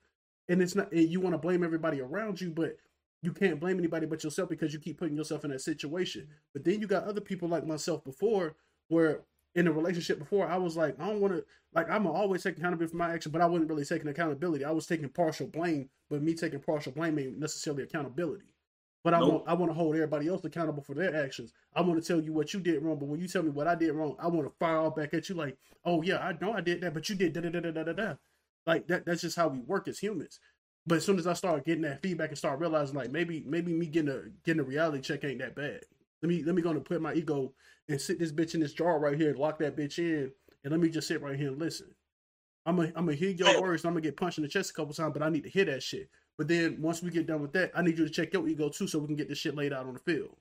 and 0.48 0.62
it's 0.62 0.74
not. 0.74 0.90
And 0.92 1.08
you 1.08 1.20
want 1.20 1.34
to 1.34 1.38
blame 1.38 1.62
everybody 1.62 2.00
around 2.00 2.40
you, 2.40 2.50
but 2.50 2.76
you 3.22 3.32
can't 3.32 3.60
blame 3.60 3.78
anybody 3.78 4.06
but 4.06 4.22
yourself 4.22 4.48
because 4.48 4.72
you 4.72 4.78
keep 4.78 4.98
putting 4.98 5.16
yourself 5.16 5.44
in 5.44 5.50
that 5.50 5.60
situation. 5.60 6.28
But 6.52 6.64
then 6.64 6.80
you 6.80 6.86
got 6.86 7.04
other 7.04 7.22
people 7.22 7.48
like 7.48 7.66
myself 7.66 8.04
before 8.04 8.56
where 8.88 9.22
in 9.54 9.68
a 9.68 9.72
relationship 9.72 10.18
before 10.18 10.48
I 10.48 10.56
was 10.56 10.76
like, 10.76 10.98
I 11.00 11.06
don't 11.08 11.20
want 11.20 11.34
to 11.34 11.44
like 11.74 11.90
I'm 11.90 12.06
always 12.06 12.42
taking 12.42 12.60
accountability 12.60 12.90
for 12.92 12.96
my 12.98 13.12
action, 13.14 13.32
but 13.32 13.40
I 13.42 13.46
wasn't 13.46 13.70
really 13.70 13.84
taking 13.84 14.08
accountability. 14.08 14.64
I 14.64 14.70
was 14.72 14.86
taking 14.86 15.08
partial 15.08 15.46
blame, 15.46 15.88
but 16.10 16.22
me 16.22 16.34
taking 16.34 16.60
partial 16.60 16.92
blame 16.92 17.18
ain't 17.18 17.38
necessarily 17.38 17.84
accountability. 17.84 18.46
But 19.04 19.14
I 19.14 19.20
Nope. 19.20 19.28
want 19.28 19.44
I 19.46 19.54
want 19.54 19.70
to 19.70 19.74
hold 19.74 19.94
everybody 19.94 20.28
else 20.28 20.44
accountable 20.44 20.82
for 20.82 20.94
their 20.94 21.14
actions. 21.24 21.52
I 21.74 21.82
want 21.82 22.02
to 22.02 22.06
tell 22.06 22.20
you 22.22 22.32
what 22.32 22.54
you 22.54 22.60
did 22.60 22.82
wrong, 22.82 22.98
but 22.98 23.06
when 23.06 23.20
you 23.20 23.28
tell 23.28 23.42
me 23.42 23.50
what 23.50 23.66
I 23.66 23.74
did 23.74 23.92
wrong, 23.92 24.16
I 24.18 24.28
want 24.28 24.48
to 24.48 24.54
fire 24.58 24.78
all 24.78 24.90
back 24.90 25.14
at 25.14 25.28
you 25.28 25.34
like, 25.34 25.56
oh 25.84 26.02
yeah, 26.02 26.18
I 26.18 26.36
know 26.40 26.52
I 26.52 26.60
did 26.62 26.80
that, 26.80 26.94
but 26.94 27.08
you 27.08 27.14
did 27.14 27.32
da 27.34 27.40
da 27.42 27.50
da 27.50 27.60
da 27.70 27.82
da 27.84 27.92
da. 27.92 28.14
Like 28.66 28.86
that 28.88 29.04
that's 29.04 29.20
just 29.20 29.36
how 29.36 29.48
we 29.48 29.58
work 29.60 29.88
as 29.88 29.98
humans. 29.98 30.40
But 30.86 30.96
as 30.96 31.04
soon 31.04 31.18
as 31.18 31.26
I 31.26 31.34
start 31.34 31.64
getting 31.64 31.82
that 31.82 32.02
feedback 32.02 32.30
and 32.30 32.38
start 32.38 32.60
realizing 32.60 32.96
like 32.96 33.10
maybe 33.10 33.42
maybe 33.46 33.72
me 33.72 33.86
getting 33.86 34.10
a 34.10 34.22
getting 34.44 34.60
a 34.60 34.64
reality 34.64 35.00
check 35.02 35.24
ain't 35.24 35.40
that 35.40 35.54
bad. 35.54 35.82
Let 36.24 36.30
me 36.30 36.42
let 36.42 36.54
me 36.54 36.62
go 36.62 36.70
and 36.70 36.82
put 36.82 37.02
my 37.02 37.12
ego 37.12 37.52
and 37.86 38.00
sit 38.00 38.18
this 38.18 38.32
bitch 38.32 38.54
in 38.54 38.60
this 38.60 38.72
jar 38.72 38.98
right 38.98 39.14
here, 39.14 39.28
and 39.28 39.38
lock 39.38 39.58
that 39.58 39.76
bitch 39.76 39.98
in, 39.98 40.32
and 40.64 40.70
let 40.70 40.80
me 40.80 40.88
just 40.88 41.06
sit 41.06 41.20
right 41.20 41.38
here 41.38 41.48
and 41.48 41.58
listen. 41.58 41.88
I'm 42.64 42.76
gonna 42.76 42.88
I'm 42.96 43.04
gonna 43.04 43.14
hear 43.14 43.28
your 43.28 43.60
words. 43.60 43.84
and 43.84 43.90
I'm 43.90 43.92
gonna 43.92 44.00
get 44.00 44.16
punched 44.16 44.38
in 44.38 44.42
the 44.42 44.48
chest 44.48 44.70
a 44.70 44.72
couple 44.72 44.94
times, 44.94 45.12
but 45.12 45.22
I 45.22 45.28
need 45.28 45.42
to 45.42 45.50
hear 45.50 45.66
that 45.66 45.82
shit. 45.82 46.08
But 46.38 46.48
then 46.48 46.78
once 46.80 47.02
we 47.02 47.10
get 47.10 47.26
done 47.26 47.42
with 47.42 47.52
that, 47.52 47.72
I 47.74 47.82
need 47.82 47.98
you 47.98 48.06
to 48.06 48.10
check 48.10 48.32
your 48.32 48.48
ego 48.48 48.70
too, 48.70 48.88
so 48.88 49.00
we 49.00 49.06
can 49.06 49.16
get 49.16 49.28
this 49.28 49.36
shit 49.36 49.54
laid 49.54 49.74
out 49.74 49.84
on 49.84 49.92
the 49.92 49.98
field. 49.98 50.34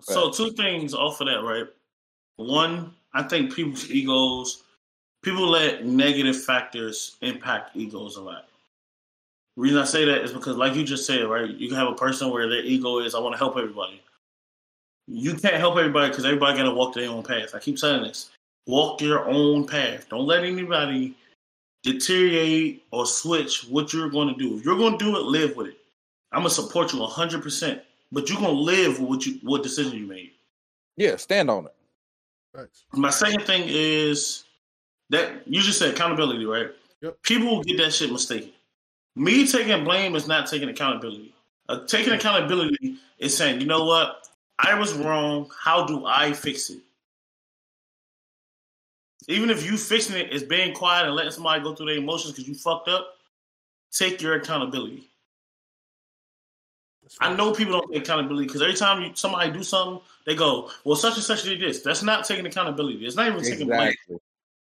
So 0.00 0.30
two 0.30 0.52
things 0.52 0.94
off 0.94 1.20
of 1.20 1.26
that, 1.26 1.42
right? 1.42 1.66
One, 2.36 2.94
I 3.12 3.22
think 3.24 3.54
people's 3.54 3.90
egos, 3.90 4.62
people 5.22 5.46
let 5.46 5.84
negative 5.84 6.42
factors 6.42 7.18
impact 7.20 7.76
egos 7.76 8.16
a 8.16 8.22
lot. 8.22 8.46
The 9.56 9.62
reason 9.62 9.78
I 9.78 9.84
say 9.84 10.06
that 10.06 10.22
is 10.22 10.32
because, 10.32 10.56
like 10.56 10.74
you 10.74 10.84
just 10.84 11.04
said, 11.04 11.26
right? 11.26 11.50
You 11.50 11.68
can 11.68 11.76
have 11.76 11.88
a 11.88 11.94
person 11.94 12.30
where 12.30 12.48
their 12.48 12.62
ego 12.62 13.00
is, 13.00 13.14
I 13.14 13.18
want 13.18 13.34
to 13.34 13.38
help 13.38 13.58
everybody. 13.58 14.00
You 15.08 15.34
can't 15.34 15.56
help 15.56 15.76
everybody 15.76 16.10
because 16.10 16.24
everybody 16.24 16.56
got 16.56 16.64
to 16.64 16.74
walk 16.74 16.94
their 16.94 17.08
own 17.08 17.22
path. 17.22 17.54
I 17.54 17.58
keep 17.58 17.78
saying 17.78 18.02
this: 18.02 18.30
walk 18.66 19.00
your 19.00 19.28
own 19.28 19.66
path. 19.66 20.08
Don't 20.08 20.26
let 20.26 20.44
anybody 20.44 21.14
deteriorate 21.82 22.84
or 22.90 23.06
switch 23.06 23.66
what 23.68 23.92
you're 23.92 24.10
going 24.10 24.28
to 24.28 24.34
do. 24.34 24.56
If 24.56 24.64
you're 24.64 24.76
going 24.76 24.98
to 24.98 25.04
do 25.04 25.16
it, 25.16 25.22
live 25.22 25.56
with 25.56 25.68
it. 25.68 25.78
I'm 26.32 26.40
gonna 26.40 26.50
support 26.50 26.92
you 26.92 27.00
100, 27.00 27.42
percent 27.42 27.82
but 28.12 28.28
you're 28.28 28.38
gonna 28.38 28.52
live 28.52 29.00
with 29.00 29.08
what 29.08 29.26
you 29.26 29.38
what 29.42 29.62
decision 29.62 29.98
you 29.98 30.06
made. 30.06 30.32
Yeah, 30.96 31.16
stand 31.16 31.50
on 31.50 31.66
it. 31.66 31.74
Thanks. 32.54 32.84
My 32.92 33.10
second 33.10 33.42
thing 33.42 33.64
is 33.66 34.44
that 35.10 35.46
you 35.46 35.60
just 35.60 35.78
said 35.78 35.94
accountability, 35.94 36.44
right? 36.46 36.68
Yep. 37.02 37.22
People 37.22 37.48
will 37.48 37.62
get 37.62 37.78
that 37.78 37.92
shit 37.92 38.10
mistaken. 38.10 38.50
Me 39.14 39.46
taking 39.46 39.84
blame 39.84 40.14
is 40.14 40.26
not 40.26 40.46
taking 40.46 40.68
accountability. 40.68 41.34
Uh, 41.68 41.84
taking 41.86 42.12
accountability 42.12 42.96
is 43.18 43.36
saying, 43.36 43.60
you 43.60 43.66
know 43.66 43.84
what, 43.84 44.25
I 44.58 44.74
was 44.78 44.94
wrong. 44.94 45.50
How 45.62 45.84
do 45.84 46.06
I 46.06 46.32
fix 46.32 46.70
it? 46.70 46.78
Even 49.28 49.50
if 49.50 49.64
you 49.64 49.76
fixing 49.76 50.16
it 50.16 50.32
is 50.32 50.42
being 50.44 50.72
quiet 50.74 51.06
and 51.06 51.14
letting 51.14 51.32
somebody 51.32 51.62
go 51.62 51.74
through 51.74 51.86
their 51.86 51.96
emotions 51.96 52.32
because 52.32 52.48
you 52.48 52.54
fucked 52.54 52.88
up, 52.88 53.16
take 53.90 54.22
your 54.22 54.34
accountability. 54.34 55.08
That's 57.02 57.16
I 57.20 57.34
know 57.34 57.52
people 57.52 57.72
don't 57.74 57.92
take 57.92 58.02
accountability 58.02 58.46
because 58.46 58.62
every 58.62 58.74
time 58.74 59.02
you, 59.02 59.10
somebody 59.14 59.50
do 59.50 59.62
something, 59.62 60.00
they 60.26 60.34
go, 60.34 60.70
"Well, 60.84 60.96
such 60.96 61.14
and 61.14 61.24
such 61.24 61.42
did 61.42 61.60
this." 61.60 61.82
That's 61.82 62.02
not 62.02 62.24
taking 62.24 62.46
accountability. 62.46 63.04
It's 63.04 63.16
not 63.16 63.26
even 63.28 63.42
taking 63.42 63.66
blame. 63.66 63.94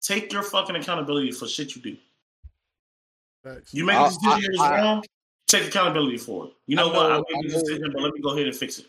Take 0.00 0.32
your 0.32 0.42
fucking 0.42 0.76
accountability 0.76 1.32
for 1.32 1.48
shit 1.48 1.74
you 1.74 1.82
do. 1.82 1.96
Facts. 3.42 3.72
You 3.74 3.84
make 3.84 3.96
I- 3.96 4.06
a 4.06 4.10
decision 4.10 4.60
I- 4.60 4.68
that 4.68 4.72
I- 4.72 4.82
wrong. 4.82 5.04
Take 5.46 5.68
accountability 5.68 6.18
for 6.18 6.46
it. 6.46 6.52
You 6.66 6.76
know 6.76 6.90
I 6.90 6.96
what? 6.96 7.06
I 7.12 7.16
know- 7.16 7.24
made 7.30 7.50
this 7.50 7.62
decision, 7.62 7.90
but 7.92 8.02
let 8.02 8.12
me 8.12 8.20
go 8.20 8.30
ahead 8.30 8.46
and 8.46 8.54
fix 8.56 8.78
it. 8.80 8.86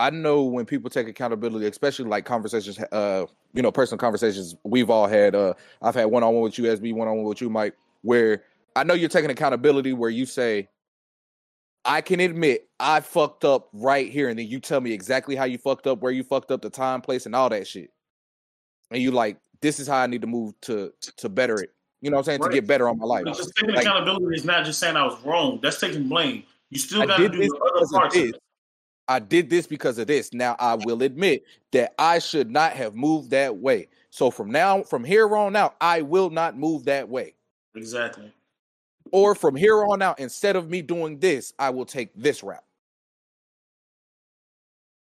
I 0.00 0.10
know 0.10 0.42
when 0.42 0.64
people 0.64 0.88
take 0.88 1.08
accountability, 1.08 1.66
especially 1.66 2.06
like 2.06 2.24
conversations, 2.24 2.78
uh, 2.90 3.26
you 3.52 3.62
know, 3.62 3.70
personal 3.70 3.98
conversations 3.98 4.56
we've 4.64 4.88
all 4.88 5.06
had. 5.06 5.34
Uh, 5.34 5.52
I've 5.82 5.94
had 5.94 6.06
one 6.06 6.22
on 6.22 6.32
one 6.32 6.42
with 6.42 6.58
you, 6.58 6.64
SB, 6.64 6.94
one 6.94 7.06
on 7.06 7.16
one 7.16 7.26
with 7.26 7.40
you, 7.40 7.50
Mike, 7.50 7.74
where 8.02 8.42
I 8.74 8.84
know 8.84 8.94
you're 8.94 9.10
taking 9.10 9.30
accountability 9.30 9.92
where 9.92 10.08
you 10.10 10.24
say, 10.24 10.68
I 11.84 12.00
can 12.00 12.20
admit 12.20 12.68
I 12.78 13.00
fucked 13.00 13.44
up 13.44 13.68
right 13.72 14.10
here, 14.10 14.30
and 14.30 14.38
then 14.38 14.46
you 14.46 14.58
tell 14.58 14.80
me 14.80 14.92
exactly 14.92 15.36
how 15.36 15.44
you 15.44 15.58
fucked 15.58 15.86
up, 15.86 16.00
where 16.00 16.12
you 16.12 16.22
fucked 16.22 16.50
up, 16.50 16.62
the 16.62 16.70
time, 16.70 17.00
place, 17.02 17.26
and 17.26 17.34
all 17.34 17.48
that 17.50 17.66
shit. 17.66 17.90
And 18.90 19.02
you 19.02 19.10
like, 19.10 19.36
this 19.60 19.78
is 19.78 19.86
how 19.86 19.98
I 19.98 20.06
need 20.06 20.22
to 20.22 20.26
move 20.26 20.54
to 20.62 20.92
to 21.18 21.28
better 21.28 21.60
it. 21.60 21.70
You 22.00 22.10
know 22.10 22.16
what 22.16 22.20
I'm 22.20 22.24
saying? 22.24 22.40
Right. 22.40 22.48
To 22.48 22.54
get 22.54 22.66
better 22.66 22.88
on 22.88 22.98
my 22.98 23.04
life. 23.04 23.24
Just 23.26 23.52
taking 23.56 23.74
Like- 23.74 23.84
accountability 23.84 24.36
is 24.36 24.44
not 24.44 24.64
just 24.64 24.78
saying 24.78 24.96
I 24.96 25.04
was 25.04 25.20
wrong. 25.24 25.60
That's 25.62 25.78
taking 25.78 26.08
blame. 26.08 26.44
You 26.70 26.78
still 26.78 27.06
got 27.06 27.18
to 27.18 27.28
do 27.28 27.38
the 27.38 27.72
other 27.76 27.86
parts. 27.86 28.14
This. 28.14 28.32
It. 29.10 29.14
I 29.14 29.18
did 29.18 29.50
this 29.50 29.66
because 29.66 29.98
of 29.98 30.06
this. 30.06 30.32
Now 30.32 30.56
I 30.58 30.74
will 30.74 31.02
admit 31.02 31.44
that 31.72 31.94
I 31.98 32.18
should 32.18 32.50
not 32.50 32.72
have 32.72 32.94
moved 32.94 33.30
that 33.30 33.56
way. 33.56 33.88
So 34.10 34.30
from 34.30 34.50
now, 34.50 34.82
from 34.82 35.04
here 35.04 35.36
on 35.36 35.56
out, 35.56 35.76
I 35.80 36.02
will 36.02 36.30
not 36.30 36.56
move 36.56 36.84
that 36.84 37.08
way. 37.08 37.34
Exactly. 37.74 38.32
Or 39.12 39.34
from 39.34 39.56
here 39.56 39.84
on 39.84 40.02
out, 40.02 40.18
instead 40.20 40.56
of 40.56 40.70
me 40.70 40.82
doing 40.82 41.18
this, 41.18 41.52
I 41.58 41.70
will 41.70 41.86
take 41.86 42.10
this 42.14 42.42
route. 42.42 42.64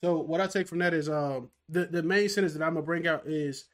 So 0.03 0.19
what 0.19 0.41
I 0.41 0.47
take 0.47 0.67
from 0.67 0.79
that 0.79 0.93
is 0.93 1.09
um 1.09 1.49
the, 1.69 1.85
the 1.85 2.03
main 2.03 2.29
sentence 2.29 2.53
that 2.53 2.63
I'm 2.63 2.73
gonna 2.73 2.85
bring 2.85 3.07
out 3.07 3.25
is 3.25 3.65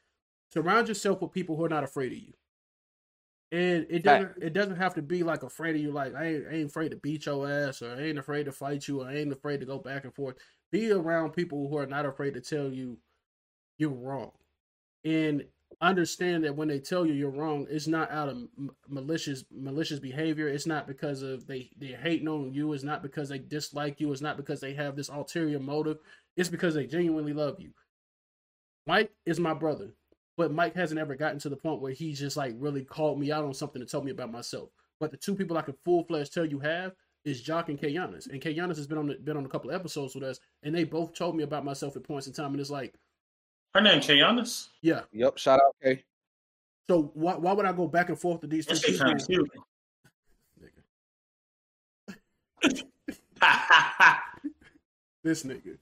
surround 0.52 0.88
yourself 0.88 1.20
with 1.20 1.32
people 1.32 1.56
who 1.56 1.64
are 1.64 1.68
not 1.68 1.84
afraid 1.84 2.12
of 2.12 2.18
you. 2.18 2.32
And 3.52 3.86
it 3.90 4.02
doesn't 4.02 4.42
it 4.42 4.54
doesn't 4.54 4.76
have 4.76 4.94
to 4.94 5.02
be 5.02 5.22
like 5.22 5.42
afraid 5.42 5.76
of 5.76 5.82
you, 5.82 5.92
like 5.92 6.14
I 6.14 6.26
ain't, 6.26 6.46
I 6.50 6.54
ain't 6.54 6.70
afraid 6.70 6.90
to 6.92 6.96
beat 6.96 7.26
your 7.26 7.48
ass 7.50 7.82
or 7.82 7.94
I 7.94 8.00
ain't 8.00 8.18
afraid 8.18 8.44
to 8.46 8.52
fight 8.52 8.88
you 8.88 9.02
or 9.02 9.08
I 9.08 9.16
ain't 9.16 9.32
afraid 9.32 9.60
to 9.60 9.66
go 9.66 9.78
back 9.78 10.04
and 10.04 10.14
forth. 10.14 10.36
Be 10.70 10.90
around 10.90 11.32
people 11.32 11.68
who 11.68 11.76
are 11.76 11.86
not 11.86 12.06
afraid 12.06 12.32
to 12.34 12.40
tell 12.40 12.72
you 12.72 12.96
you're 13.78 13.90
wrong. 13.90 14.32
And 15.04 15.44
understand 15.82 16.44
that 16.44 16.56
when 16.56 16.68
they 16.68 16.78
tell 16.78 17.04
you 17.04 17.12
you're 17.12 17.30
wrong, 17.30 17.66
it's 17.68 17.86
not 17.86 18.10
out 18.10 18.30
of 18.30 18.38
malicious 18.88 19.44
malicious 19.50 19.98
behavior. 19.98 20.48
It's 20.48 20.66
not 20.66 20.86
because 20.86 21.20
of 21.22 21.46
they 21.46 21.70
they're 21.76 21.98
hating 21.98 22.28
on 22.28 22.54
you. 22.54 22.72
It's 22.72 22.84
not 22.84 23.02
because 23.02 23.28
they 23.28 23.38
dislike 23.38 24.00
you. 24.00 24.12
It's 24.12 24.22
not 24.22 24.38
because 24.38 24.60
they 24.60 24.72
have 24.74 24.96
this 24.96 25.10
ulterior 25.10 25.60
motive. 25.60 25.98
It's 26.38 26.48
because 26.48 26.74
they 26.74 26.86
genuinely 26.86 27.34
love 27.34 27.56
you. 27.60 27.72
Mike 28.86 29.12
is 29.26 29.38
my 29.38 29.54
brother, 29.54 29.90
but 30.36 30.52
Mike 30.52 30.74
hasn't 30.74 31.00
ever 31.00 31.14
gotten 31.14 31.38
to 31.40 31.48
the 31.48 31.56
point 31.56 31.80
where 31.80 31.92
he's 31.92 32.18
just 32.18 32.36
like 32.36 32.54
really 32.58 32.84
called 32.84 33.18
me 33.18 33.30
out 33.32 33.44
on 33.44 33.54
something 33.54 33.80
to 33.80 33.86
tell 33.86 34.02
me 34.02 34.10
about 34.10 34.32
myself. 34.32 34.70
But 35.00 35.10
the 35.10 35.16
two 35.16 35.34
people 35.34 35.56
I 35.58 35.62
can 35.62 35.74
full 35.84 36.04
fledged 36.04 36.32
tell 36.32 36.46
you 36.46 36.58
have 36.60 36.92
is 37.24 37.42
Jock 37.42 37.68
and 37.68 37.78
K 37.80 37.92
Giannis. 37.92 38.28
And 38.30 38.40
K 38.40 38.54
Giannis 38.54 38.76
has 38.76 38.86
been 38.86 38.98
on 38.98 39.06
the, 39.08 39.14
been 39.14 39.36
on 39.36 39.44
a 39.44 39.48
couple 39.48 39.70
of 39.70 39.76
episodes 39.76 40.14
with 40.14 40.24
us, 40.24 40.38
and 40.62 40.74
they 40.74 40.84
both 40.84 41.14
told 41.14 41.36
me 41.36 41.42
about 41.42 41.64
myself 41.64 41.96
at 41.96 42.04
points 42.04 42.26
in 42.26 42.32
time. 42.32 42.52
And 42.52 42.60
it's 42.60 42.70
like, 42.70 42.94
Her 43.74 43.80
name 43.80 44.00
Kayanis. 44.00 44.68
yeah. 44.80 45.02
Yep. 45.12 45.38
Shout 45.38 45.60
out, 45.60 45.74
K. 45.82 46.04
So 46.90 47.10
why 47.14 47.36
why 47.36 47.52
would 47.52 47.66
I 47.66 47.72
go 47.72 47.86
back 47.86 48.08
and 48.08 48.18
forth 48.18 48.40
to 48.40 48.46
these 48.46 48.66
two 48.66 48.74
people? 48.74 49.06
kind 49.06 49.20
of. 49.20 49.28
This 55.24 55.44
nigga. 55.44 55.78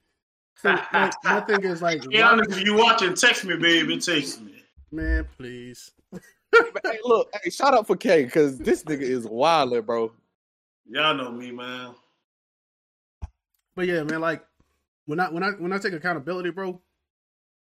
So, 0.62 0.68
like, 0.92 1.12
my 1.24 1.40
thing 1.40 1.64
is 1.64 1.80
like, 1.80 2.04
why- 2.04 2.12
Kayanis, 2.12 2.50
if 2.50 2.64
you 2.64 2.76
watching, 2.76 3.14
text 3.14 3.44
me, 3.44 3.56
baby. 3.56 3.98
Text 3.98 4.42
me. 4.42 4.62
man, 4.92 5.26
please. 5.38 5.90
hey, 6.12 6.98
look, 7.04 7.30
hey, 7.42 7.50
shout 7.50 7.72
out 7.74 7.86
for 7.86 7.96
K 7.96 8.24
because 8.24 8.58
this 8.58 8.84
nigga 8.84 9.02
is 9.02 9.26
wild, 9.26 9.86
bro. 9.86 10.12
Y'all 10.86 11.14
know 11.14 11.30
me, 11.30 11.50
man. 11.50 11.94
But 13.74 13.86
yeah, 13.86 14.02
man, 14.02 14.20
like 14.20 14.44
when 15.06 15.20
I 15.20 15.30
when 15.30 15.42
I 15.42 15.50
when 15.52 15.72
I 15.72 15.78
take 15.78 15.92
accountability, 15.92 16.50
bro, 16.50 16.80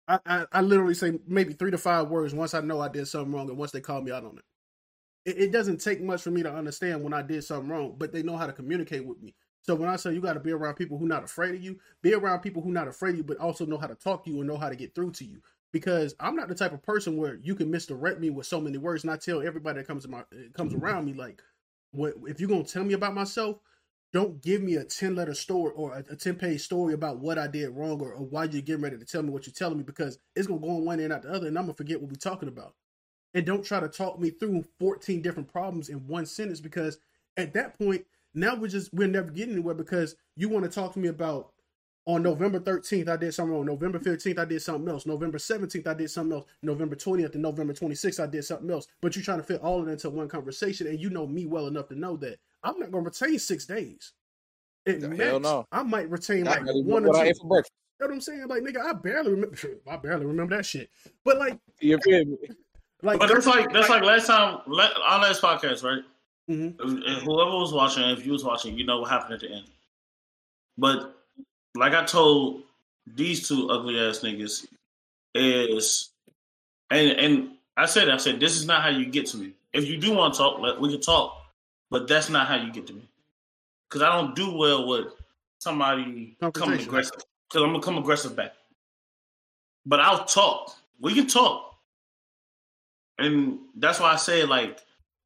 I, 0.08 0.18
I 0.24 0.46
I 0.52 0.60
literally 0.62 0.94
say 0.94 1.18
maybe 1.26 1.52
three 1.52 1.72
to 1.72 1.78
five 1.78 2.08
words 2.08 2.34
once 2.34 2.54
I 2.54 2.60
know 2.60 2.80
I 2.80 2.88
did 2.88 3.08
something 3.08 3.32
wrong 3.32 3.48
and 3.50 3.58
once 3.58 3.72
they 3.72 3.80
call 3.80 4.00
me 4.00 4.12
out 4.12 4.24
on 4.24 4.38
it. 4.38 4.44
It, 5.30 5.42
it 5.42 5.52
doesn't 5.52 5.82
take 5.82 6.00
much 6.00 6.22
for 6.22 6.30
me 6.30 6.42
to 6.42 6.52
understand 6.52 7.02
when 7.02 7.12
I 7.12 7.22
did 7.22 7.44
something 7.44 7.68
wrong, 7.68 7.96
but 7.98 8.12
they 8.12 8.22
know 8.22 8.36
how 8.36 8.46
to 8.46 8.52
communicate 8.52 9.04
with 9.04 9.20
me. 9.20 9.34
So 9.62 9.74
when 9.74 9.88
I 9.88 9.96
say 9.96 10.14
you 10.14 10.20
got 10.20 10.34
to 10.34 10.40
be 10.40 10.52
around 10.52 10.74
people 10.74 10.98
who 10.98 11.06
not 11.06 11.24
afraid 11.24 11.54
of 11.54 11.62
you, 11.62 11.78
be 12.02 12.14
around 12.14 12.40
people 12.40 12.62
who 12.62 12.72
not 12.72 12.88
afraid 12.88 13.10
of 13.10 13.16
you, 13.18 13.24
but 13.24 13.38
also 13.38 13.66
know 13.66 13.78
how 13.78 13.86
to 13.86 13.94
talk 13.94 14.24
to 14.24 14.30
you 14.30 14.38
and 14.38 14.48
know 14.48 14.56
how 14.56 14.68
to 14.68 14.76
get 14.76 14.94
through 14.94 15.12
to 15.12 15.24
you. 15.24 15.42
Because 15.72 16.14
I'm 16.18 16.34
not 16.34 16.48
the 16.48 16.54
type 16.54 16.72
of 16.72 16.82
person 16.82 17.16
where 17.16 17.36
you 17.36 17.54
can 17.54 17.70
misdirect 17.70 18.20
me 18.20 18.30
with 18.30 18.46
so 18.46 18.60
many 18.60 18.78
words, 18.78 19.04
and 19.04 19.12
I 19.12 19.16
tell 19.16 19.42
everybody 19.42 19.78
that 19.78 19.86
comes 19.86 20.02
to 20.02 20.10
my 20.10 20.20
eh, 20.32 20.48
comes 20.54 20.74
around 20.74 21.04
me 21.04 21.12
like, 21.12 21.42
what 21.92 22.14
if 22.26 22.40
you're 22.40 22.48
gonna 22.48 22.64
tell 22.64 22.84
me 22.84 22.94
about 22.94 23.14
myself, 23.14 23.58
don't 24.12 24.42
give 24.42 24.62
me 24.62 24.74
a 24.74 24.84
10 24.84 25.14
letter 25.14 25.34
story 25.34 25.72
or 25.76 25.94
a, 25.94 26.12
a 26.12 26.16
10 26.16 26.36
page 26.36 26.62
story 26.62 26.94
about 26.94 27.18
what 27.18 27.38
I 27.38 27.46
did 27.46 27.70
wrong 27.70 28.00
or, 28.00 28.12
or 28.12 28.24
why 28.24 28.44
you're 28.44 28.62
getting 28.62 28.82
ready 28.82 28.98
to 28.98 29.04
tell 29.04 29.22
me 29.22 29.30
what 29.30 29.46
you're 29.46 29.54
telling 29.54 29.78
me 29.78 29.84
because 29.84 30.18
it's 30.34 30.48
to 30.48 30.58
go 30.58 30.70
on 30.70 30.84
one 30.84 31.00
end 31.00 31.12
out 31.12 31.22
the 31.22 31.32
other 31.32 31.46
and 31.46 31.58
I'm 31.58 31.68
to 31.68 31.74
forget 31.74 32.00
what 32.00 32.10
we're 32.10 32.16
talking 32.16 32.48
about. 32.48 32.74
And 33.34 33.46
don't 33.46 33.64
try 33.64 33.78
to 33.78 33.88
talk 33.88 34.18
me 34.18 34.30
through 34.30 34.64
14 34.80 35.22
different 35.22 35.52
problems 35.52 35.88
in 35.88 36.08
one 36.08 36.26
sentence 36.26 36.60
because 36.60 36.98
at 37.36 37.54
that 37.54 37.78
point, 37.78 38.04
now 38.34 38.54
we're 38.54 38.68
just, 38.68 38.92
we're 38.92 39.08
never 39.08 39.30
getting 39.30 39.54
anywhere 39.54 39.74
because 39.74 40.16
you 40.36 40.48
want 40.48 40.64
to 40.64 40.70
talk 40.70 40.92
to 40.94 40.98
me 40.98 41.08
about 41.08 41.52
on 42.06 42.22
November 42.22 42.58
13th, 42.58 43.08
I 43.08 43.16
did 43.16 43.34
something 43.34 43.54
wrong. 43.54 43.66
November 43.66 43.98
15th, 43.98 44.38
I 44.38 44.44
did 44.44 44.62
something 44.62 44.88
else. 44.88 45.06
November 45.06 45.38
17th, 45.38 45.86
I 45.86 45.94
did 45.94 46.10
something 46.10 46.36
else. 46.38 46.46
November 46.62 46.96
20th 46.96 47.34
and 47.34 47.42
November 47.42 47.72
26th, 47.74 48.22
I 48.22 48.26
did 48.26 48.44
something 48.44 48.70
else. 48.70 48.86
But 49.00 49.14
you're 49.14 49.24
trying 49.24 49.38
to 49.38 49.44
fit 49.44 49.60
all 49.60 49.80
of 49.82 49.88
it 49.88 49.92
into 49.92 50.10
one 50.10 50.28
conversation, 50.28 50.86
and 50.86 50.98
you 50.98 51.10
know 51.10 51.26
me 51.26 51.46
well 51.46 51.66
enough 51.66 51.88
to 51.88 51.94
know 51.94 52.16
that 52.16 52.38
I'm 52.64 52.78
not 52.78 52.90
going 52.90 53.04
to 53.04 53.10
retain 53.10 53.38
six 53.38 53.66
days. 53.66 54.12
At 54.86 55.02
Hell 55.02 55.40
no. 55.40 55.66
I 55.70 55.82
might 55.82 56.08
retain 56.08 56.44
Not 56.44 56.62
like 56.62 56.74
one 56.74 57.04
what 57.04 57.16
or 57.16 57.18
I 57.18 57.24
two. 57.24 57.28
ate 57.30 57.36
for. 57.36 57.56
You 57.58 57.62
know 58.00 58.06
what 58.06 58.12
I'm 58.14 58.20
saying? 58.22 58.48
Like, 58.48 58.62
nigga, 58.62 58.80
I 58.80 58.92
barely 58.94 59.32
remember. 59.32 59.56
I 59.86 59.96
barely 59.98 60.24
remember 60.24 60.56
that 60.56 60.64
shit. 60.64 60.88
But 61.22 61.38
like, 61.38 61.58
You 61.80 61.98
feel 62.02 62.24
me? 62.24 62.38
like, 63.02 63.20
But 63.20 63.28
that's 63.28 63.46
like 63.46 63.70
that's 63.74 63.90
like 63.90 64.02
last 64.02 64.26
time 64.26 64.60
la- 64.66 64.88
our 65.04 65.20
last 65.20 65.42
podcast, 65.42 65.84
right? 65.84 66.00
Mhm. 66.50 66.74
If- 67.06 67.22
Whoever 67.22 67.56
was 67.56 67.72
watching, 67.72 68.02
if 68.10 68.26
you 68.26 68.32
was 68.32 68.42
watching, 68.44 68.76
you 68.76 68.84
know 68.84 69.00
what 69.00 69.10
happened 69.10 69.34
at 69.34 69.40
the 69.40 69.50
end. 69.52 69.70
But 70.76 71.16
like 71.76 71.94
I 71.94 72.04
told 72.04 72.64
these 73.06 73.46
two 73.46 73.70
ugly 73.70 73.98
ass 74.00 74.20
niggas 74.20 74.66
is, 75.34 76.10
and 76.90 77.10
and 77.12 77.58
I 77.76 77.86
said 77.86 78.08
I 78.10 78.16
said 78.16 78.40
this 78.40 78.56
is 78.56 78.66
not 78.66 78.82
how 78.82 78.88
you 78.88 79.06
get 79.06 79.26
to 79.26 79.36
me. 79.36 79.52
If 79.72 79.86
you 79.86 79.96
do 79.96 80.12
want 80.12 80.34
to 80.34 80.38
talk, 80.38 80.58
let, 80.58 80.80
we 80.80 80.90
can 80.90 81.00
talk, 81.00 81.36
but 81.90 82.08
that's 82.08 82.28
not 82.28 82.48
how 82.48 82.56
you 82.56 82.72
get 82.72 82.86
to 82.88 82.92
me. 82.94 83.08
Because 83.88 84.02
I 84.02 84.10
don't 84.16 84.34
do 84.34 84.52
well 84.56 84.86
with 84.88 85.06
somebody 85.58 86.36
coming 86.52 86.80
aggressive. 86.88 87.22
Because 87.48 87.62
I'm 87.62 87.70
gonna 87.72 87.82
come 87.82 87.98
aggressive 87.98 88.34
back. 88.34 88.54
But 89.86 90.00
I'll 90.00 90.24
talk. 90.24 90.76
We 91.00 91.14
can 91.14 91.28
talk. 91.28 91.76
And 93.18 93.58
that's 93.76 94.00
why 94.00 94.12
I 94.12 94.16
say, 94.16 94.44
like, 94.44 94.80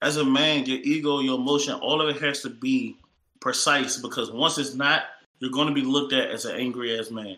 as 0.05 0.19
a 0.19 0.25
man, 0.25 0.67
your 0.67 0.79
ego, 0.83 1.21
your 1.21 1.37
emotion, 1.37 1.75
all 1.75 2.01
of 2.01 2.15
it 2.15 2.21
has 2.21 2.43
to 2.43 2.51
be 2.51 2.97
precise 3.41 3.97
because 3.97 4.31
once 4.31 4.59
it's 4.59 4.75
not, 4.75 5.05
you're 5.39 5.51
going 5.51 5.69
to 5.69 5.75
be 5.75 5.83
looked 5.83 6.13
at 6.13 6.31
as 6.31 6.45
an 6.45 6.57
angry 6.57 6.99
ass 6.99 7.11
man. 7.11 7.37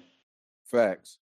Facts. 0.65 1.19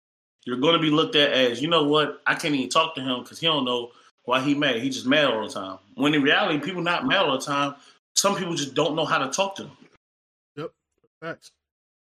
You're 0.45 0.57
going 0.57 0.73
to 0.75 0.79
be 0.79 0.89
looked 0.89 1.15
at 1.15 1.31
as, 1.31 1.61
you 1.61 1.67
know 1.67 1.83
what? 1.83 2.21
I 2.25 2.35
can't 2.35 2.53
even 2.55 2.69
talk 2.69 2.95
to 2.95 3.01
him 3.01 3.23
because 3.23 3.39
he 3.39 3.47
don't 3.47 3.65
know 3.65 3.91
why 4.25 4.39
he 4.41 4.53
mad. 4.53 4.77
He 4.77 4.89
just 4.89 5.05
mad 5.07 5.25
all 5.25 5.47
the 5.47 5.53
time. 5.53 5.77
When 5.95 6.13
in 6.13 6.21
reality, 6.21 6.59
people 6.59 6.81
not 6.81 7.05
mad 7.07 7.23
all 7.25 7.37
the 7.37 7.45
time. 7.45 7.75
Some 8.15 8.35
people 8.35 8.53
just 8.55 8.73
don't 8.75 8.95
know 8.95 9.05
how 9.05 9.17
to 9.19 9.29
talk 9.31 9.55
to 9.55 9.63
them. 9.63 9.77
Yep. 10.55 10.71
Facts. 11.21 11.51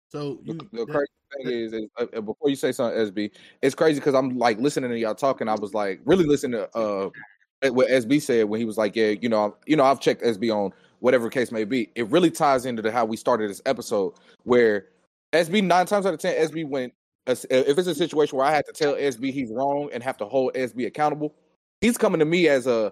So 0.09 0.39
The, 0.45 0.53
you, 0.53 0.59
the 0.71 0.85
that- 0.85 0.87
crazy 0.93 1.07
thing 1.35 1.47
is, 1.47 1.73
is 1.73 1.89
uh, 1.99 2.05
uh, 2.15 2.21
before 2.21 2.49
you 2.49 2.55
say 2.55 2.71
something, 2.71 2.97
SB, 2.99 3.31
it's 3.61 3.75
crazy 3.75 3.99
because 3.99 4.15
I'm 4.15 4.37
like 4.37 4.59
listening 4.59 4.89
to 4.91 4.97
y'all 4.99 5.15
talking. 5.15 5.47
I 5.47 5.55
was 5.55 5.73
like 5.73 6.01
really 6.05 6.25
listening 6.25 6.59
to 6.61 6.77
uh 6.77 7.09
Eh, 7.63 7.69
what 7.69 7.87
SB 7.87 8.21
said 8.21 8.45
when 8.45 8.59
he 8.59 8.65
was 8.65 8.77
like, 8.77 8.95
yeah, 8.95 9.13
you 9.21 9.29
know, 9.29 9.55
you 9.65 9.75
know, 9.75 9.85
I've 9.85 9.99
checked 9.99 10.21
SB 10.21 10.53
on 10.53 10.71
whatever 10.99 11.29
case 11.29 11.51
may 11.51 11.63
be. 11.63 11.89
It 11.95 12.07
really 12.09 12.29
ties 12.29 12.65
into 12.65 12.81
the, 12.81 12.91
how 12.91 13.05
we 13.05 13.17
started 13.17 13.49
this 13.49 13.61
episode, 13.65 14.13
where 14.43 14.87
SB 15.31 15.63
nine 15.63 15.85
times 15.85 16.05
out 16.05 16.13
of 16.13 16.19
ten, 16.19 16.35
SB 16.35 16.67
went 16.67 16.93
if 17.25 17.45
it's 17.49 17.87
a 17.87 17.95
situation 17.95 18.37
where 18.37 18.45
I 18.45 18.51
had 18.51 18.65
to 18.65 18.73
tell 18.73 18.95
SB 18.95 19.31
he's 19.31 19.49
wrong 19.49 19.89
and 19.93 20.03
have 20.03 20.17
to 20.17 20.25
hold 20.25 20.53
SB 20.55 20.85
accountable, 20.85 21.33
he's 21.79 21.97
coming 21.97 22.19
to 22.19 22.25
me 22.25 22.47
as 22.49 22.67
a 22.67 22.91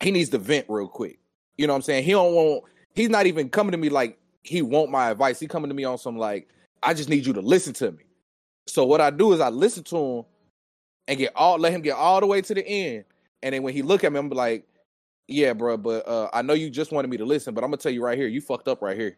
he 0.00 0.10
needs 0.10 0.30
to 0.30 0.38
vent 0.38 0.66
real 0.68 0.88
quick. 0.88 1.18
You 1.56 1.66
know 1.66 1.72
what 1.72 1.78
I'm 1.78 1.82
saying? 1.82 2.04
He 2.04 2.10
don't 2.10 2.34
want. 2.34 2.64
He's 2.94 3.08
not 3.08 3.26
even 3.26 3.48
coming 3.48 3.72
to 3.72 3.78
me 3.78 3.88
like 3.88 4.18
he 4.42 4.60
want 4.60 4.90
my 4.90 5.10
advice. 5.10 5.40
He 5.40 5.46
coming 5.46 5.70
to 5.70 5.74
me 5.74 5.84
on 5.84 5.96
some 5.96 6.18
like 6.18 6.48
I 6.82 6.92
just 6.92 7.08
need 7.08 7.24
you 7.24 7.32
to 7.32 7.40
listen 7.40 7.72
to 7.74 7.92
me. 7.92 8.04
So 8.66 8.84
what 8.84 9.00
I 9.00 9.10
do 9.10 9.32
is 9.32 9.40
I 9.40 9.48
listen 9.48 9.84
to 9.84 9.96
him 9.96 10.24
and 11.08 11.18
get 11.18 11.32
all 11.34 11.58
let 11.58 11.72
him 11.72 11.80
get 11.80 11.96
all 11.96 12.20
the 12.20 12.26
way 12.26 12.42
to 12.42 12.54
the 12.54 12.66
end. 12.66 13.04
And 13.42 13.54
then 13.54 13.62
when 13.62 13.74
he 13.74 13.82
look 13.82 14.04
at 14.04 14.12
me, 14.12 14.18
I'm 14.18 14.28
like, 14.28 14.66
yeah, 15.28 15.52
bro, 15.52 15.76
but 15.76 16.06
uh, 16.06 16.28
I 16.32 16.42
know 16.42 16.54
you 16.54 16.70
just 16.70 16.92
wanted 16.92 17.08
me 17.08 17.16
to 17.16 17.24
listen, 17.24 17.54
but 17.54 17.64
I'm 17.64 17.70
gonna 17.70 17.78
tell 17.78 17.92
you 17.92 18.04
right 18.04 18.18
here, 18.18 18.28
you 18.28 18.40
fucked 18.40 18.68
up 18.68 18.82
right 18.82 18.96
here. 18.96 19.16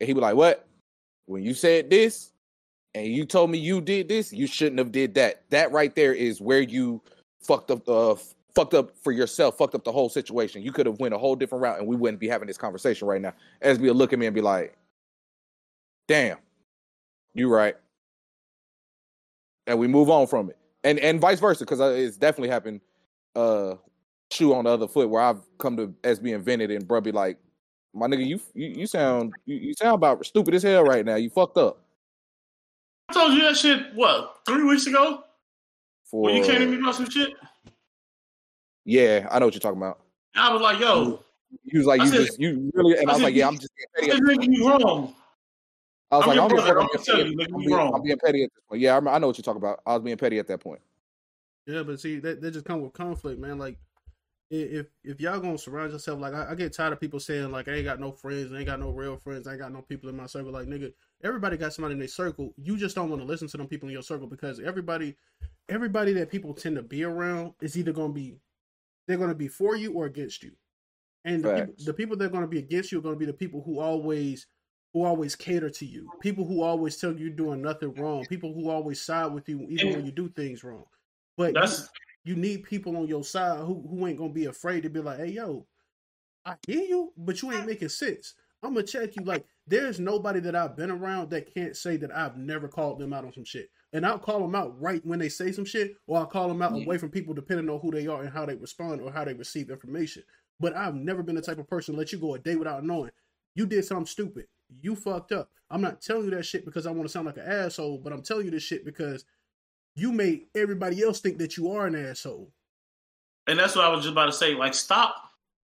And 0.00 0.06
he 0.06 0.12
be 0.12 0.20
like, 0.20 0.36
what? 0.36 0.66
When 1.26 1.42
you 1.42 1.54
said 1.54 1.90
this 1.90 2.32
and 2.94 3.06
you 3.06 3.24
told 3.24 3.50
me 3.50 3.58
you 3.58 3.80
did 3.80 4.08
this, 4.08 4.32
you 4.32 4.46
shouldn't 4.46 4.78
have 4.78 4.92
did 4.92 5.14
that. 5.14 5.42
That 5.50 5.70
right 5.72 5.94
there 5.94 6.14
is 6.14 6.40
where 6.40 6.60
you 6.60 7.02
fucked 7.42 7.70
up 7.70 7.88
uh 7.88 8.16
fucked 8.54 8.74
up 8.74 8.96
for 8.96 9.12
yourself, 9.12 9.58
fucked 9.58 9.74
up 9.74 9.84
the 9.84 9.92
whole 9.92 10.08
situation. 10.08 10.62
You 10.62 10.72
could 10.72 10.86
have 10.86 10.98
went 10.98 11.14
a 11.14 11.18
whole 11.18 11.36
different 11.36 11.62
route 11.62 11.78
and 11.78 11.86
we 11.86 11.96
wouldn't 11.96 12.18
be 12.18 12.28
having 12.28 12.48
this 12.48 12.58
conversation 12.58 13.06
right 13.06 13.20
now. 13.20 13.32
As 13.60 13.78
will 13.78 13.94
look 13.94 14.12
at 14.12 14.18
me 14.18 14.26
and 14.26 14.34
be 14.34 14.40
like, 14.40 14.76
damn, 16.08 16.38
you 17.34 17.48
right. 17.48 17.76
And 19.66 19.78
we 19.78 19.86
move 19.86 20.10
on 20.10 20.26
from 20.26 20.50
it. 20.50 20.56
And 20.82 20.98
and 20.98 21.20
vice 21.20 21.38
versa, 21.38 21.64
because 21.64 21.80
it's 21.80 22.16
definitely 22.16 22.48
happened 22.48 22.80
uh 23.36 23.74
shoe 24.32 24.54
on 24.54 24.64
the 24.64 24.70
other 24.70 24.86
foot 24.88 25.08
where 25.08 25.22
I've 25.22 25.40
come 25.58 25.76
to 25.76 25.88
SB 26.02 26.34
invented 26.34 26.70
and 26.70 26.86
bro 26.86 27.00
be 27.00 27.12
like, 27.12 27.38
my 27.94 28.06
nigga, 28.06 28.26
you 28.26 28.40
you, 28.54 28.68
you 28.68 28.86
sound 28.86 29.32
you, 29.46 29.56
you 29.56 29.74
sound 29.74 29.94
about 29.96 30.24
stupid 30.24 30.54
as 30.54 30.62
hell 30.62 30.84
right 30.84 31.04
now. 31.04 31.16
You 31.16 31.30
fucked 31.30 31.56
up. 31.56 31.82
I 33.08 33.12
told 33.12 33.32
you 33.34 33.40
that 33.42 33.56
shit, 33.56 33.92
what, 33.94 34.36
three 34.46 34.62
weeks 34.62 34.86
ago? 34.86 35.24
For 36.04 36.22
When 36.22 36.36
you 36.36 36.44
came 36.44 36.60
to 36.60 36.66
me 36.66 36.78
about 36.78 36.94
some 36.94 37.10
shit? 37.10 37.30
Yeah, 38.84 39.26
I 39.30 39.38
know 39.38 39.46
what 39.46 39.54
you're 39.54 39.60
talking 39.60 39.78
about. 39.80 40.00
I 40.36 40.52
was 40.52 40.62
like, 40.62 40.78
yo, 40.80 41.22
He 41.64 41.76
was 41.78 41.86
like, 41.86 42.00
I 42.00 42.04
"You 42.04 42.10
said- 42.10 42.26
just 42.26 42.40
you 42.40 42.70
really," 42.74 42.96
and 42.98 43.08
I, 43.08 43.12
I 43.12 43.14
was 43.14 43.16
said, 43.16 43.24
like, 43.24 43.34
"Yeah, 43.34 43.48
I'm 43.48 43.58
just 43.58 43.70
being 43.98 44.12
I, 44.12 44.14
said, 44.14 44.22
nigga, 44.22 44.46
you 44.56 44.68
wrong. 44.68 45.14
I 46.12 46.16
was 46.18 46.24
I'm 46.26 46.28
like, 46.28 46.38
"I'm 46.38 46.48
brother. 46.48 46.80
I'm 46.80 46.86
being 46.86 47.04
petty. 47.04 47.36
I'm 47.52 47.58
being. 47.60 47.72
I'm 47.94 48.02
being 48.02 48.18
petty 48.18 48.42
at 48.44 48.50
this 48.50 48.62
point." 48.68 48.80
Yeah, 48.80 48.96
I 48.96 49.18
know 49.18 49.26
what 49.26 49.36
you're 49.38 49.42
talking 49.42 49.60
about. 49.60 49.80
I 49.84 49.94
was 49.94 50.02
being 50.02 50.16
petty 50.16 50.38
at 50.38 50.46
that 50.46 50.60
point. 50.60 50.80
Yeah, 51.66 51.82
but 51.82 52.00
see, 52.00 52.18
that, 52.20 52.40
that 52.40 52.50
just 52.52 52.64
come 52.64 52.80
with 52.80 52.92
conflict, 52.92 53.40
man. 53.40 53.58
Like, 53.58 53.78
if 54.50 54.88
if 55.04 55.20
y'all 55.20 55.38
gonna 55.38 55.58
surround 55.58 55.92
yourself, 55.92 56.20
like, 56.20 56.34
I, 56.34 56.50
I 56.50 56.54
get 56.56 56.72
tired 56.72 56.92
of 56.92 57.00
people 57.00 57.20
saying, 57.20 57.52
like, 57.52 57.68
I 57.68 57.74
ain't 57.74 57.84
got 57.84 58.00
no 58.00 58.10
friends, 58.10 58.52
I 58.52 58.56
ain't 58.56 58.66
got 58.66 58.80
no 58.80 58.90
real 58.90 59.16
friends, 59.16 59.46
I 59.46 59.52
ain't 59.52 59.60
got 59.60 59.72
no 59.72 59.82
people 59.82 60.08
in 60.08 60.16
my 60.16 60.26
circle. 60.26 60.50
Like, 60.50 60.66
nigga, 60.66 60.92
everybody 61.22 61.56
got 61.56 61.72
somebody 61.72 61.92
in 61.92 62.00
their 62.00 62.08
circle. 62.08 62.52
You 62.56 62.76
just 62.76 62.96
don't 62.96 63.08
want 63.08 63.22
to 63.22 63.26
listen 63.26 63.46
to 63.48 63.56
them 63.56 63.68
people 63.68 63.88
in 63.88 63.92
your 63.92 64.02
circle 64.02 64.26
because 64.26 64.58
everybody, 64.58 65.16
everybody 65.68 66.12
that 66.14 66.30
people 66.30 66.52
tend 66.52 66.76
to 66.76 66.82
be 66.82 67.04
around 67.04 67.52
is 67.60 67.78
either 67.78 67.92
gonna 67.92 68.12
be, 68.12 68.38
they're 69.06 69.18
gonna 69.18 69.34
be 69.34 69.48
for 69.48 69.76
you 69.76 69.92
or 69.92 70.06
against 70.06 70.42
you. 70.42 70.52
And 71.24 71.44
the 71.44 71.50
people, 71.50 71.74
the 71.84 71.94
people 71.94 72.16
that 72.16 72.24
are 72.24 72.30
gonna 72.30 72.48
be 72.48 72.58
against 72.58 72.90
you 72.90 72.98
are 72.98 73.02
gonna 73.02 73.16
be 73.16 73.26
the 73.26 73.32
people 73.32 73.62
who 73.62 73.78
always 73.78 74.46
who 74.92 75.04
always 75.04 75.36
cater 75.36 75.70
to 75.70 75.86
you. 75.86 76.10
People 76.20 76.44
who 76.44 76.62
always 76.62 76.96
tell 76.96 77.12
you 77.12 77.26
you're 77.26 77.30
doing 77.30 77.62
nothing 77.62 77.94
wrong. 77.94 78.26
People 78.26 78.52
who 78.52 78.68
always 78.68 79.00
side 79.00 79.32
with 79.32 79.48
you 79.48 79.64
even 79.68 79.92
when 79.92 80.04
you 80.04 80.10
do 80.10 80.28
things 80.28 80.64
wrong. 80.64 80.86
But 81.40 81.54
you- 81.54 81.60
That's 81.62 81.88
you 82.24 82.36
need 82.36 82.64
people 82.64 82.98
on 82.98 83.06
your 83.06 83.24
side 83.24 83.60
who, 83.60 83.82
who 83.88 84.06
ain't 84.06 84.18
gonna 84.18 84.30
be 84.30 84.44
afraid 84.44 84.82
to 84.82 84.90
be 84.90 85.00
like, 85.00 85.20
hey 85.20 85.28
yo, 85.30 85.66
I 86.44 86.56
hear 86.66 86.82
you, 86.84 87.14
but 87.16 87.40
you 87.40 87.50
ain't 87.50 87.66
making 87.66 87.88
sense. 87.88 88.34
I'm 88.62 88.74
gonna 88.74 88.86
check 88.86 89.16
you. 89.16 89.24
Like, 89.24 89.46
there's 89.66 89.98
nobody 89.98 90.38
that 90.40 90.54
I've 90.54 90.76
been 90.76 90.90
around 90.90 91.30
that 91.30 91.52
can't 91.54 91.74
say 91.74 91.96
that 91.96 92.14
I've 92.14 92.36
never 92.36 92.68
called 92.68 92.98
them 92.98 93.14
out 93.14 93.24
on 93.24 93.32
some 93.32 93.46
shit. 93.46 93.70
And 93.94 94.04
I'll 94.04 94.18
call 94.18 94.40
them 94.40 94.54
out 94.54 94.78
right 94.78 95.00
when 95.06 95.18
they 95.18 95.30
say 95.30 95.50
some 95.50 95.64
shit, 95.64 95.96
or 96.06 96.18
I'll 96.18 96.26
call 96.26 96.46
them 96.46 96.60
out 96.60 96.76
Yeah. 96.76 96.82
away 96.84 96.98
from 96.98 97.10
people 97.10 97.32
depending 97.32 97.70
on 97.70 97.80
who 97.80 97.90
they 97.90 98.06
are 98.06 98.20
and 98.20 98.30
how 98.30 98.44
they 98.44 98.56
respond 98.56 99.00
or 99.00 99.10
how 99.10 99.24
they 99.24 99.32
receive 99.32 99.70
information. 99.70 100.22
But 100.60 100.76
I've 100.76 100.94
never 100.94 101.22
been 101.22 101.36
the 101.36 101.40
type 101.42 101.58
of 101.58 101.68
person 101.68 101.94
to 101.94 101.98
let 101.98 102.12
you 102.12 102.18
go 102.18 102.34
a 102.34 102.38
day 102.38 102.56
without 102.56 102.84
knowing 102.84 103.12
you 103.54 103.64
did 103.64 103.86
something 103.86 104.04
stupid. 104.04 104.46
You 104.82 104.94
fucked 104.94 105.32
up. 105.32 105.50
I'm 105.70 105.80
not 105.80 106.02
telling 106.02 106.26
you 106.26 106.30
that 106.32 106.44
shit 106.44 106.66
because 106.66 106.86
I 106.86 106.90
want 106.90 107.04
to 107.04 107.08
sound 107.08 107.24
like 107.24 107.38
an 107.38 107.46
asshole, 107.46 107.96
but 107.98 108.12
I'm 108.12 108.22
telling 108.22 108.44
you 108.44 108.50
this 108.50 108.62
shit 108.62 108.84
because 108.84 109.24
you 109.96 110.12
made 110.12 110.46
everybody 110.54 111.02
else 111.02 111.20
think 111.20 111.38
that 111.38 111.56
you 111.56 111.70
are 111.72 111.86
an 111.86 111.94
asshole. 111.94 112.50
and 113.46 113.58
that's 113.58 113.74
what 113.74 113.84
I 113.84 113.88
was 113.88 114.00
just 114.02 114.12
about 114.12 114.26
to 114.26 114.32
say. 114.32 114.54
Like, 114.54 114.74
stop, 114.74 115.14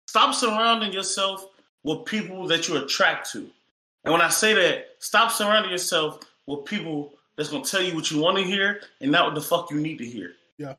stop 0.08 0.34
surrounding 0.34 0.92
yourself 0.92 1.46
with 1.84 2.06
people 2.06 2.48
that 2.48 2.68
you 2.68 2.78
attract 2.78 3.32
to. 3.34 3.48
And 4.04 4.12
when 4.12 4.22
I 4.22 4.30
say 4.30 4.54
that, 4.54 4.88
stop 5.00 5.32
surrounding 5.32 5.72
yourself 5.72 6.20
with 6.48 6.66
people 6.66 7.14
that's 7.38 7.50
gonna 7.50 7.64
tell 7.64 7.82
you 7.82 7.94
what 7.96 8.10
you 8.12 8.20
want 8.20 8.38
to 8.38 8.44
hear 8.44 8.82
and 9.02 9.12
not 9.12 9.26
what 9.26 9.36
the 9.36 9.42
fuck 9.42 9.70
you 9.72 9.80
need 9.80 9.98
to 10.00 10.06
hear. 10.06 10.34
Yeah. 10.58 10.76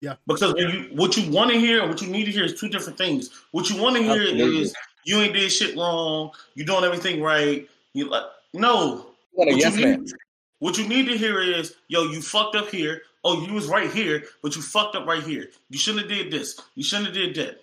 Yeah. 0.00 0.14
Because 0.26 0.54
when 0.54 0.68
you 0.70 0.88
what 0.92 1.16
you 1.16 1.30
want 1.30 1.50
to 1.50 1.58
hear 1.58 1.80
and 1.80 1.90
what 1.90 2.00
you 2.02 2.08
need 2.08 2.24
to 2.26 2.30
hear 2.32 2.44
is 2.44 2.58
two 2.58 2.68
different 2.68 2.96
things. 2.98 3.30
What 3.52 3.68
you 3.70 3.80
want 3.82 3.96
to 3.96 4.02
hear 4.02 4.22
Absolutely. 4.22 4.62
is 4.62 4.74
you 5.04 5.20
ain't 5.20 5.34
did 5.34 5.50
shit 5.50 5.76
wrong, 5.76 6.30
you 6.54 6.64
doing 6.64 6.84
everything 6.84 7.22
right. 7.22 7.68
You 7.94 8.08
like 8.08 8.24
no. 8.54 9.06
What 9.32 9.48
a 9.48 9.52
What 9.52 9.60
yes 9.60 9.76
you 9.76 9.84
man. 9.86 10.00
need, 10.02 10.12
what 10.58 10.78
you 10.78 10.88
need 10.88 11.06
to 11.06 11.16
hear 11.16 11.40
is, 11.40 11.74
yo, 11.88 12.04
you 12.04 12.22
fucked 12.22 12.56
up 12.56 12.68
here. 12.68 13.02
Oh, 13.24 13.44
you 13.44 13.52
was 13.52 13.66
right 13.66 13.90
here, 13.90 14.22
but 14.42 14.54
you 14.54 14.62
fucked 14.62 14.94
up 14.94 15.06
right 15.06 15.22
here. 15.22 15.48
You 15.68 15.78
shouldn't 15.78 16.08
have 16.08 16.16
did 16.16 16.30
this. 16.30 16.60
You 16.74 16.84
shouldn't 16.84 17.08
have 17.08 17.14
did 17.14 17.34
that. 17.34 17.60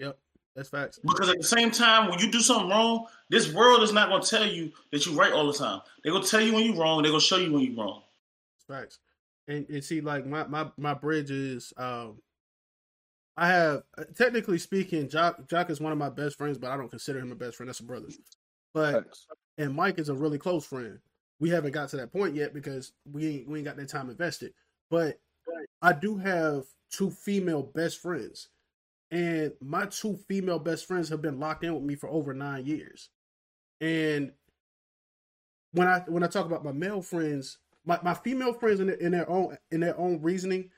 Yep, 0.00 0.18
that's 0.56 0.68
facts. 0.68 0.98
Because 0.98 1.28
at 1.28 1.38
the 1.38 1.44
same 1.44 1.70
time, 1.70 2.10
when 2.10 2.18
you 2.18 2.30
do 2.30 2.40
something 2.40 2.68
wrong, 2.68 3.06
this 3.30 3.52
world 3.52 3.82
is 3.82 3.92
not 3.92 4.08
going 4.08 4.22
to 4.22 4.28
tell 4.28 4.46
you 4.46 4.72
that 4.90 5.06
you're 5.06 5.14
right 5.14 5.32
all 5.32 5.46
the 5.46 5.52
time. 5.52 5.80
They're 6.02 6.12
going 6.12 6.24
to 6.24 6.30
tell 6.30 6.40
you 6.40 6.54
when 6.54 6.64
you're 6.64 6.76
wrong. 6.76 7.02
They're 7.02 7.12
going 7.12 7.20
to 7.20 7.26
show 7.26 7.36
you 7.36 7.52
when 7.52 7.62
you're 7.62 7.76
wrong. 7.76 8.02
Facts. 8.68 8.98
And 9.46 9.68
and 9.68 9.84
see, 9.84 10.00
like 10.00 10.26
my 10.26 10.46
my 10.46 10.70
my 10.76 10.94
bridge 10.94 11.30
is, 11.30 11.72
um, 11.76 12.18
I 13.36 13.48
have 13.48 13.82
technically 14.16 14.58
speaking, 14.58 15.08
Jock 15.08 15.48
Jock 15.48 15.70
is 15.70 15.80
one 15.80 15.92
of 15.92 15.98
my 15.98 16.08
best 16.08 16.36
friends, 16.36 16.58
but 16.58 16.70
I 16.70 16.76
don't 16.76 16.88
consider 16.90 17.18
him 17.18 17.30
a 17.30 17.34
best 17.34 17.56
friend. 17.56 17.68
That's 17.68 17.80
a 17.80 17.84
brother. 17.84 18.08
But 18.72 19.04
Facts. 19.04 19.26
and 19.58 19.74
Mike 19.74 19.98
is 19.98 20.08
a 20.08 20.14
really 20.14 20.38
close 20.38 20.64
friend. 20.64 20.98
We 21.44 21.50
haven't 21.50 21.72
got 21.72 21.90
to 21.90 21.98
that 21.98 22.10
point 22.10 22.34
yet 22.34 22.54
because 22.54 22.92
we 23.12 23.28
ain't 23.28 23.48
we 23.50 23.58
ain't 23.58 23.66
got 23.66 23.76
that 23.76 23.90
time 23.90 24.08
invested. 24.08 24.54
But 24.88 25.20
I 25.82 25.92
do 25.92 26.16
have 26.16 26.64
two 26.90 27.10
female 27.10 27.62
best 27.62 28.00
friends, 28.00 28.48
and 29.10 29.52
my 29.60 29.84
two 29.84 30.16
female 30.26 30.58
best 30.58 30.86
friends 30.86 31.10
have 31.10 31.20
been 31.20 31.38
locked 31.38 31.62
in 31.62 31.74
with 31.74 31.82
me 31.82 31.96
for 31.96 32.08
over 32.08 32.32
nine 32.32 32.64
years. 32.64 33.10
And 33.78 34.32
when 35.72 35.86
I 35.86 35.98
when 36.06 36.22
I 36.22 36.28
talk 36.28 36.46
about 36.46 36.64
my 36.64 36.72
male 36.72 37.02
friends, 37.02 37.58
my, 37.84 37.98
my 38.02 38.14
female 38.14 38.54
friends 38.54 38.80
in 38.80 38.86
their, 38.86 38.96
in 38.96 39.12
their 39.12 39.28
own 39.28 39.58
in 39.70 39.80
their 39.80 40.00
own 40.00 40.22
reasoning, 40.22 40.70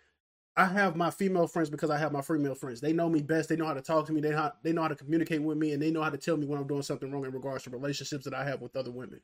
I 0.57 0.65
have 0.65 0.97
my 0.97 1.13
female 1.13 1.47
friends 1.47 1.71
because 1.71 1.91
I 1.91 1.99
have 1.99 2.11
my 2.11 2.23
female 2.23 2.57
friends. 2.57 2.81
They 2.81 2.93
know 2.93 3.09
me 3.09 3.23
best. 3.23 3.49
They 3.49 3.55
know 3.55 3.67
how 3.67 3.75
to 3.75 3.83
talk 3.83 4.07
to 4.07 4.13
me. 4.13 4.21
They 4.21 4.33
how, 4.33 4.53
they 4.65 4.73
know 4.73 4.83
how 4.83 4.89
to 4.89 4.97
communicate 4.97 5.43
with 5.43 5.59
me, 5.59 5.75
and 5.75 5.81
they 5.81 5.93
know 5.93 6.03
how 6.03 6.11
to 6.11 6.19
tell 6.19 6.37
me 6.37 6.45
when 6.45 6.59
I'm 6.59 6.67
doing 6.67 6.83
something 6.83 7.09
wrong 7.13 7.25
in 7.25 7.31
regards 7.31 7.63
to 7.63 7.71
relationships 7.71 8.25
that 8.25 8.35
I 8.35 8.43
have 8.43 8.61
with 8.61 8.75
other 8.75 8.91
women. 8.91 9.21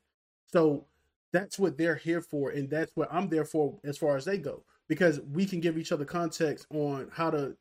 So 0.53 0.87
that's 1.33 1.59
what 1.59 1.77
they're 1.79 1.97
here 1.97 2.21
for, 2.21 2.51
and 2.51 2.69
that's 2.69 2.93
what 2.95 3.09
I'm 3.13 3.29
there 3.29 3.45
for 3.45 3.79
as 3.85 3.99
far 3.99 4.17
as 4.17 4.25
they 4.25 4.39
go. 4.39 4.63
Because 4.89 5.21
we 5.33 5.47
can 5.47 5.61
give 5.61 5.79
each 5.79 5.93
other 5.93 6.05
context 6.05 6.67
on 6.71 7.09
how 7.13 7.31
to 7.31 7.57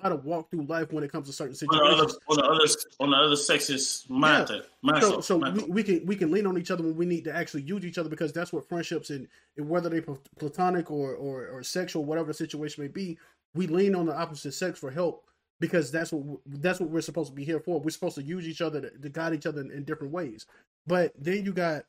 how 0.00 0.08
to 0.08 0.16
walk 0.16 0.50
through 0.50 0.62
life 0.64 0.92
when 0.92 1.04
it 1.04 1.12
comes 1.12 1.28
to 1.28 1.32
certain 1.32 1.56
On 1.70 1.78
the 1.78 1.84
other, 1.84 2.08
situations. 2.08 2.18
on 2.28 2.36
the 2.36 2.42
other, 2.42 2.66
on 3.00 3.10
the 3.10 3.16
other 3.16 3.36
sex's 3.36 4.04
mindset. 4.10 4.62
mindset, 4.84 5.00
So, 5.00 5.20
so 5.20 5.36
we, 5.36 5.42
mindset. 5.44 5.68
we 5.68 5.82
can 5.84 6.06
we 6.06 6.16
can 6.16 6.30
lean 6.32 6.46
on 6.46 6.58
each 6.58 6.72
other 6.72 6.82
when 6.82 6.96
we 6.96 7.06
need 7.06 7.24
to 7.24 7.34
actually 7.34 7.62
use 7.62 7.84
each 7.84 7.96
other 7.96 8.08
because 8.08 8.32
that's 8.32 8.52
what 8.52 8.68
friendships 8.68 9.10
and, 9.10 9.28
and 9.56 9.68
whether 9.68 9.88
they 9.88 10.00
pl- 10.00 10.20
platonic 10.38 10.90
or, 10.90 11.14
or 11.14 11.46
or 11.46 11.62
sexual, 11.62 12.04
whatever 12.04 12.26
the 12.26 12.34
situation 12.34 12.82
may 12.82 12.88
be, 12.88 13.16
we 13.54 13.68
lean 13.68 13.94
on 13.94 14.06
the 14.06 14.16
opposite 14.16 14.52
sex 14.52 14.78
for 14.80 14.90
help 14.90 15.24
because 15.60 15.92
that's 15.92 16.12
what 16.12 16.40
that's 16.46 16.80
what 16.80 16.90
we're 16.90 17.00
supposed 17.00 17.30
to 17.30 17.34
be 17.36 17.44
here 17.44 17.60
for. 17.60 17.78
We're 17.80 17.90
supposed 17.90 18.16
to 18.16 18.22
use 18.22 18.48
each 18.48 18.60
other 18.62 18.80
to, 18.80 18.90
to 18.98 19.08
guide 19.08 19.32
each 19.34 19.46
other 19.46 19.60
in, 19.60 19.70
in 19.70 19.84
different 19.84 20.12
ways. 20.12 20.44
But 20.88 21.12
then 21.16 21.44
you 21.44 21.52
got 21.52 21.84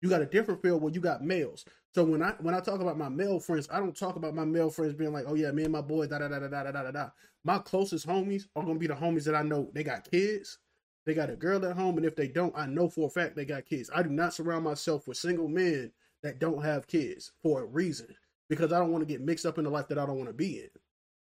you 0.00 0.08
got 0.08 0.22
a 0.22 0.26
different 0.26 0.62
field 0.62 0.82
where 0.82 0.92
you 0.92 1.00
got 1.00 1.24
males. 1.24 1.64
So 1.94 2.04
when 2.04 2.22
I 2.22 2.34
when 2.40 2.54
I 2.54 2.60
talk 2.60 2.80
about 2.80 2.98
my 2.98 3.08
male 3.08 3.40
friends, 3.40 3.68
I 3.70 3.80
don't 3.80 3.96
talk 3.96 4.16
about 4.16 4.34
my 4.34 4.44
male 4.44 4.70
friends 4.70 4.94
being 4.94 5.12
like, 5.12 5.24
oh 5.26 5.34
yeah, 5.34 5.50
me 5.50 5.64
and 5.64 5.72
my 5.72 5.80
boys, 5.80 6.08
da 6.08 6.18
da 6.18 6.28
da 6.28 6.38
da 6.38 6.48
da 6.48 6.70
da 6.70 6.82
da 6.82 6.90
da. 6.90 7.08
My 7.44 7.58
closest 7.58 8.06
homies 8.06 8.44
are 8.54 8.62
gonna 8.62 8.78
be 8.78 8.86
the 8.86 8.94
homies 8.94 9.24
that 9.24 9.34
I 9.34 9.42
know 9.42 9.70
they 9.74 9.82
got 9.82 10.10
kids, 10.10 10.58
they 11.06 11.14
got 11.14 11.30
a 11.30 11.36
girl 11.36 11.64
at 11.64 11.76
home, 11.76 11.96
and 11.96 12.06
if 12.06 12.14
they 12.14 12.28
don't, 12.28 12.56
I 12.56 12.66
know 12.66 12.88
for 12.88 13.06
a 13.06 13.10
fact 13.10 13.34
they 13.34 13.44
got 13.44 13.66
kids. 13.66 13.90
I 13.94 14.02
do 14.02 14.10
not 14.10 14.34
surround 14.34 14.64
myself 14.64 15.08
with 15.08 15.16
single 15.16 15.48
men 15.48 15.92
that 16.22 16.38
don't 16.38 16.62
have 16.62 16.86
kids 16.86 17.32
for 17.42 17.62
a 17.62 17.66
reason 17.66 18.14
because 18.48 18.72
I 18.72 18.78
don't 18.78 18.92
want 18.92 19.02
to 19.02 19.12
get 19.12 19.22
mixed 19.22 19.46
up 19.46 19.58
in 19.58 19.64
the 19.64 19.70
life 19.70 19.88
that 19.88 19.98
I 19.98 20.06
don't 20.06 20.16
want 20.16 20.28
to 20.28 20.34
be 20.34 20.60
in. 20.60 20.68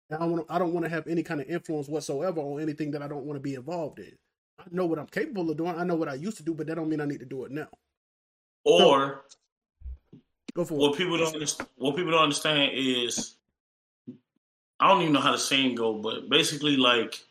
And 0.09 0.17
I 0.17 0.25
don't 0.25 0.31
want 0.31 0.45
I 0.49 0.59
don't 0.59 0.73
want 0.73 0.85
to 0.85 0.89
have 0.89 1.07
any 1.07 1.23
kind 1.23 1.41
of 1.41 1.47
influence 1.47 1.87
whatsoever 1.87 2.41
on 2.41 2.61
anything 2.61 2.91
that 2.91 3.01
I 3.01 3.07
don't 3.07 3.25
want 3.25 3.37
to 3.37 3.41
be 3.41 3.55
involved 3.55 3.99
in. 3.99 4.11
I 4.59 4.65
know 4.71 4.85
what 4.85 4.99
I'm 4.99 5.07
capable 5.07 5.49
of 5.49 5.57
doing. 5.57 5.75
I 5.75 5.83
know 5.83 5.95
what 5.95 6.09
I 6.09 6.15
used 6.15 6.37
to 6.37 6.43
do, 6.43 6.53
but 6.53 6.67
that 6.67 6.75
don't 6.75 6.89
mean 6.89 7.01
I 7.01 7.05
need 7.05 7.21
to 7.21 7.25
do 7.25 7.45
it 7.45 7.51
now. 7.51 7.69
Or 8.63 9.21
Go 10.53 10.65
for 10.65 10.73
what 10.75 10.93
it. 10.93 10.97
people 10.97 11.17
don't 11.17 11.33
understand, 11.33 11.69
what 11.77 11.95
people 11.95 12.11
don't 12.11 12.23
understand 12.23 12.71
is 12.73 13.35
I 14.79 14.89
don't 14.89 15.01
even 15.01 15.13
know 15.13 15.21
how 15.21 15.31
the 15.31 15.37
saying 15.37 15.75
go, 15.75 15.93
but 15.93 16.29
basically 16.29 16.75
like 16.75 17.21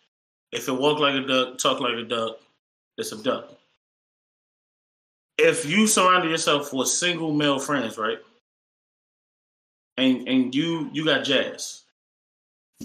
if 0.53 0.69
it 0.69 0.73
walk 0.73 0.99
like 0.99 1.15
a 1.15 1.27
duck, 1.27 1.59
talk 1.59 1.81
like 1.81 1.95
a 1.95 2.05
duck, 2.05 2.39
it's 2.97 3.13
a 3.13 3.23
duck. 3.23 3.53
If 5.37 5.67
you 5.69 5.87
surround 5.87 6.29
yourself 6.29 6.73
with 6.73 6.89
single 6.89 7.33
male 7.33 7.59
friends, 7.59 7.99
right? 7.99 8.19
And 9.97 10.27
and 10.29 10.55
you 10.55 10.89
you 10.93 11.05
got 11.05 11.25
jazz. 11.25 11.83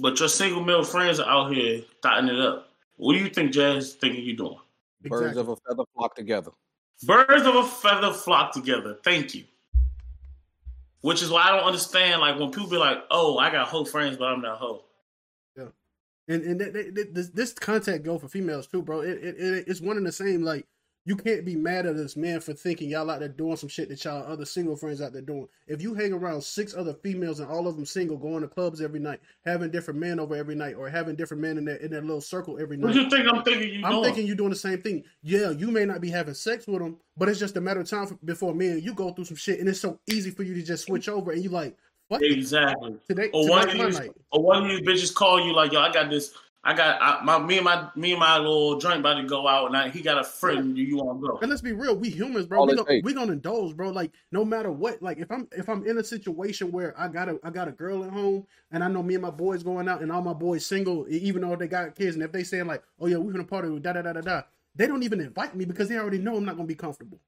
But 0.01 0.19
your 0.19 0.27
single 0.27 0.63
male 0.63 0.84
friends 0.84 1.19
are 1.19 1.29
out 1.29 1.53
here 1.53 1.81
dotting 2.01 2.29
it 2.29 2.39
up. 2.39 2.69
What 2.97 3.13
do 3.13 3.19
you 3.19 3.29
think 3.29 3.51
Jazz 3.51 3.93
thinking 3.93 4.23
you 4.23 4.36
doing? 4.36 4.58
Birds 5.01 5.38
of 5.38 5.49
a 5.49 5.55
feather 5.55 5.84
flock 5.95 6.15
together. 6.15 6.51
Birds 7.03 7.45
of 7.45 7.55
a 7.55 7.63
feather 7.63 8.13
flock 8.13 8.53
together. 8.53 8.97
Thank 9.03 9.36
you. 9.36 9.43
Which 11.01 11.21
is 11.21 11.29
why 11.29 11.43
I 11.43 11.51
don't 11.51 11.65
understand, 11.65 12.21
like 12.21 12.39
when 12.39 12.49
people 12.51 12.69
be 12.69 12.77
like, 12.77 12.97
"Oh, 13.12 13.38
I 13.38 13.51
got 13.51 13.67
hoe 13.67 13.86
friends, 13.86 14.17
but 14.17 14.25
I'm 14.25 14.41
not 14.41 14.58
hoe." 14.58 14.86
Yeah, 15.55 15.67
and 16.27 16.43
and 16.43 16.60
th- 16.60 16.73
th- 16.73 16.95
th- 16.95 17.08
this 17.12 17.29
this 17.29 17.53
contact 17.53 18.03
go 18.03 18.17
for 18.17 18.27
females 18.27 18.65
too, 18.65 18.81
bro. 18.81 19.01
It, 19.01 19.23
it, 19.23 19.36
it 19.38 19.67
it's 19.67 19.81
one 19.81 19.97
and 19.97 20.05
the 20.05 20.12
same. 20.12 20.41
Like 20.41 20.65
you 21.08 21.16
can't 21.16 21.45
be 21.45 21.56
mad 21.56 21.86
at 21.86 21.95
this 21.95 22.18
man 22.18 22.39
for 22.39 22.53
thinking 22.53 22.89
y'all 22.89 23.12
out 23.12 23.20
there 23.20 23.30
doing 23.30 23.56
some 23.58 23.70
shit 23.70 23.89
that 23.89 24.03
y'all 24.03 24.24
other 24.26 24.43
single 24.43 24.76
friends 24.76 25.01
out 25.01 25.14
there 25.14 25.22
doing. 25.22 25.47
If 25.68 25.80
you 25.82 25.93
hang 25.93 26.14
around 26.14 26.43
six 26.43 26.76
other 26.76 26.93
females 26.95 27.39
and 27.39 27.47
all 27.49 27.68
of 27.68 27.76
them 27.76 27.86
single, 27.86 28.18
going 28.18 28.41
to 28.41 28.47
clubs 28.47 28.82
every 28.82 28.99
night, 28.99 29.20
having 29.45 29.70
different 29.70 29.99
men 29.99 30.20
over 30.20 30.36
every 30.36 30.56
night, 30.56 30.74
or 30.76 30.89
having 30.89 31.16
different 31.16 31.41
men 31.41 31.58
in 31.60 31.66
their 31.66 31.76
in 31.78 31.91
their 31.91 32.01
little 32.01 32.22
circle 32.22 32.58
every 32.60 32.76
night. 32.78 32.93
do 32.93 33.01
you 33.01 33.10
think 33.10 33.28
I'm 33.32 33.43
thinking 33.43 33.70
you 33.70 33.86
I'm 33.86 33.91
doing? 33.91 34.03
thinking 34.06 34.26
you're 34.28 34.36
doing 34.36 34.49
the 34.49 34.56
same 34.56 34.82
thing. 34.82 35.03
Yeah, 35.22 35.51
you 35.51 35.70
may 35.70 35.86
not 35.86 36.01
be 36.01 36.10
having 36.10 36.34
sex 36.34 36.66
with 36.66 36.80
them, 36.80 36.97
but 37.16 37.30
it's 37.30 37.39
just 37.39 37.56
a 37.58 37.62
matter 37.62 37.82
of 37.82 37.89
time 37.89 38.08
for, 38.08 38.16
before 38.26 38.56
me 38.56 38.68
and 38.70 38.84
you 38.84 38.93
go 38.95 39.12
through 39.12 39.26
some 39.26 39.38
shit, 39.38 39.60
and 39.60 39.70
it's 39.70 39.80
so 39.80 39.99
easy 40.08 40.32
for 40.32 40.41
you 40.43 40.56
to 40.56 40.64
just 40.64 40.86
switch 40.86 41.08
over, 41.08 41.32
and 41.32 41.43
you 41.43 41.49
like, 41.51 41.78
fuck 42.10 42.22
it. 42.24 42.32
exactly. 42.32 42.95
Today, 43.08 43.30
Or 43.32 43.47
one 43.47 43.70
of 43.70 43.74
these, 43.78 43.99
night. 43.99 44.12
or 44.32 44.41
one 44.41 44.64
of 44.64 44.70
these 44.70 44.82
bitches 44.82 45.14
call 45.14 45.39
you 45.45 45.53
like, 45.53 45.72
"Yo, 45.72 45.80
I 45.82 45.91
got 45.91 46.10
this, 46.10 46.34
I 46.68 46.74
got 46.74 46.99
I, 46.99 47.24
my 47.24 47.38
me 47.38 47.57
and 47.57 47.63
my 47.66 47.89
me 47.95 48.11
and 48.11 48.20
my 48.20 48.39
little 48.39 48.80
joint 48.80 48.99
about 48.99 49.16
to 49.22 49.24
go 49.24 49.47
out, 49.47 49.68
and 49.68 49.78
I, 49.78 49.89
he 49.89 50.01
got 50.01 50.18
a 50.20 50.24
friend. 50.24 50.76
You, 50.76 50.84
you 50.84 50.97
want 50.97 51.22
to 51.22 51.28
go? 51.28 51.38
And 51.38 51.49
let's 51.49 51.61
be 51.61 51.74
real, 51.74 51.95
we 51.95 52.09
humans, 52.09 52.47
bro. 52.47 52.59
All 52.59 52.66
We 52.66 52.74
it 52.74 52.78
gonna, 52.78 53.01
we 53.03 53.13
gonna 53.13 53.34
indulge, 53.34 53.76
bro. 53.78 53.91
Like 53.91 54.11
no 54.32 54.43
matter 54.43 54.72
what, 54.72 54.99
like 55.01 55.20
if 55.20 55.32
I'm 55.32 55.47
if 55.51 55.70
I'm 55.70 55.86
in 55.86 55.99
a 55.99 56.03
situation 56.03 56.72
where 56.72 56.99
I 56.99 57.07
got 57.07 57.30
a 57.30 57.39
I 57.43 57.51
got 57.51 57.68
a 57.68 57.72
girl 57.72 58.03
at 58.03 58.09
home 58.09 58.47
and 58.72 58.84
I 58.84 58.88
know 58.88 59.03
me 59.03 59.13
and 59.13 59.22
my 59.22 59.30
boys 59.30 59.61
going 59.61 59.88
out 59.88 60.01
and 60.01 60.11
all 60.11 60.24
my 60.24 60.34
boys 60.34 60.66
single, 60.66 61.05
even 61.07 61.41
though 61.43 61.55
they 61.55 61.68
got 61.68 61.93
kids, 61.95 62.16
and 62.16 62.24
if 62.24 62.32
they 62.32 62.43
saying 62.43 62.66
like, 62.66 62.82
oh 62.99 63.05
yeah, 63.05 63.18
we're 63.18 63.32
gonna 63.32 63.43
party 63.43 63.70
with 63.70 63.84
da 63.84 63.93
da 63.93 64.01
da 64.01 64.13
da 64.13 64.22
da, 64.22 64.41
they 64.76 64.88
don't 64.88 65.03
even 65.03 65.22
invite 65.22 65.55
me 65.55 65.66
because 65.66 65.88
they 65.88 65.97
already 65.97 66.18
know 66.18 66.36
I'm 66.36 66.45
not 66.45 66.55
gonna 66.55 66.68
be 66.68 66.74
comfortable. 66.76 67.20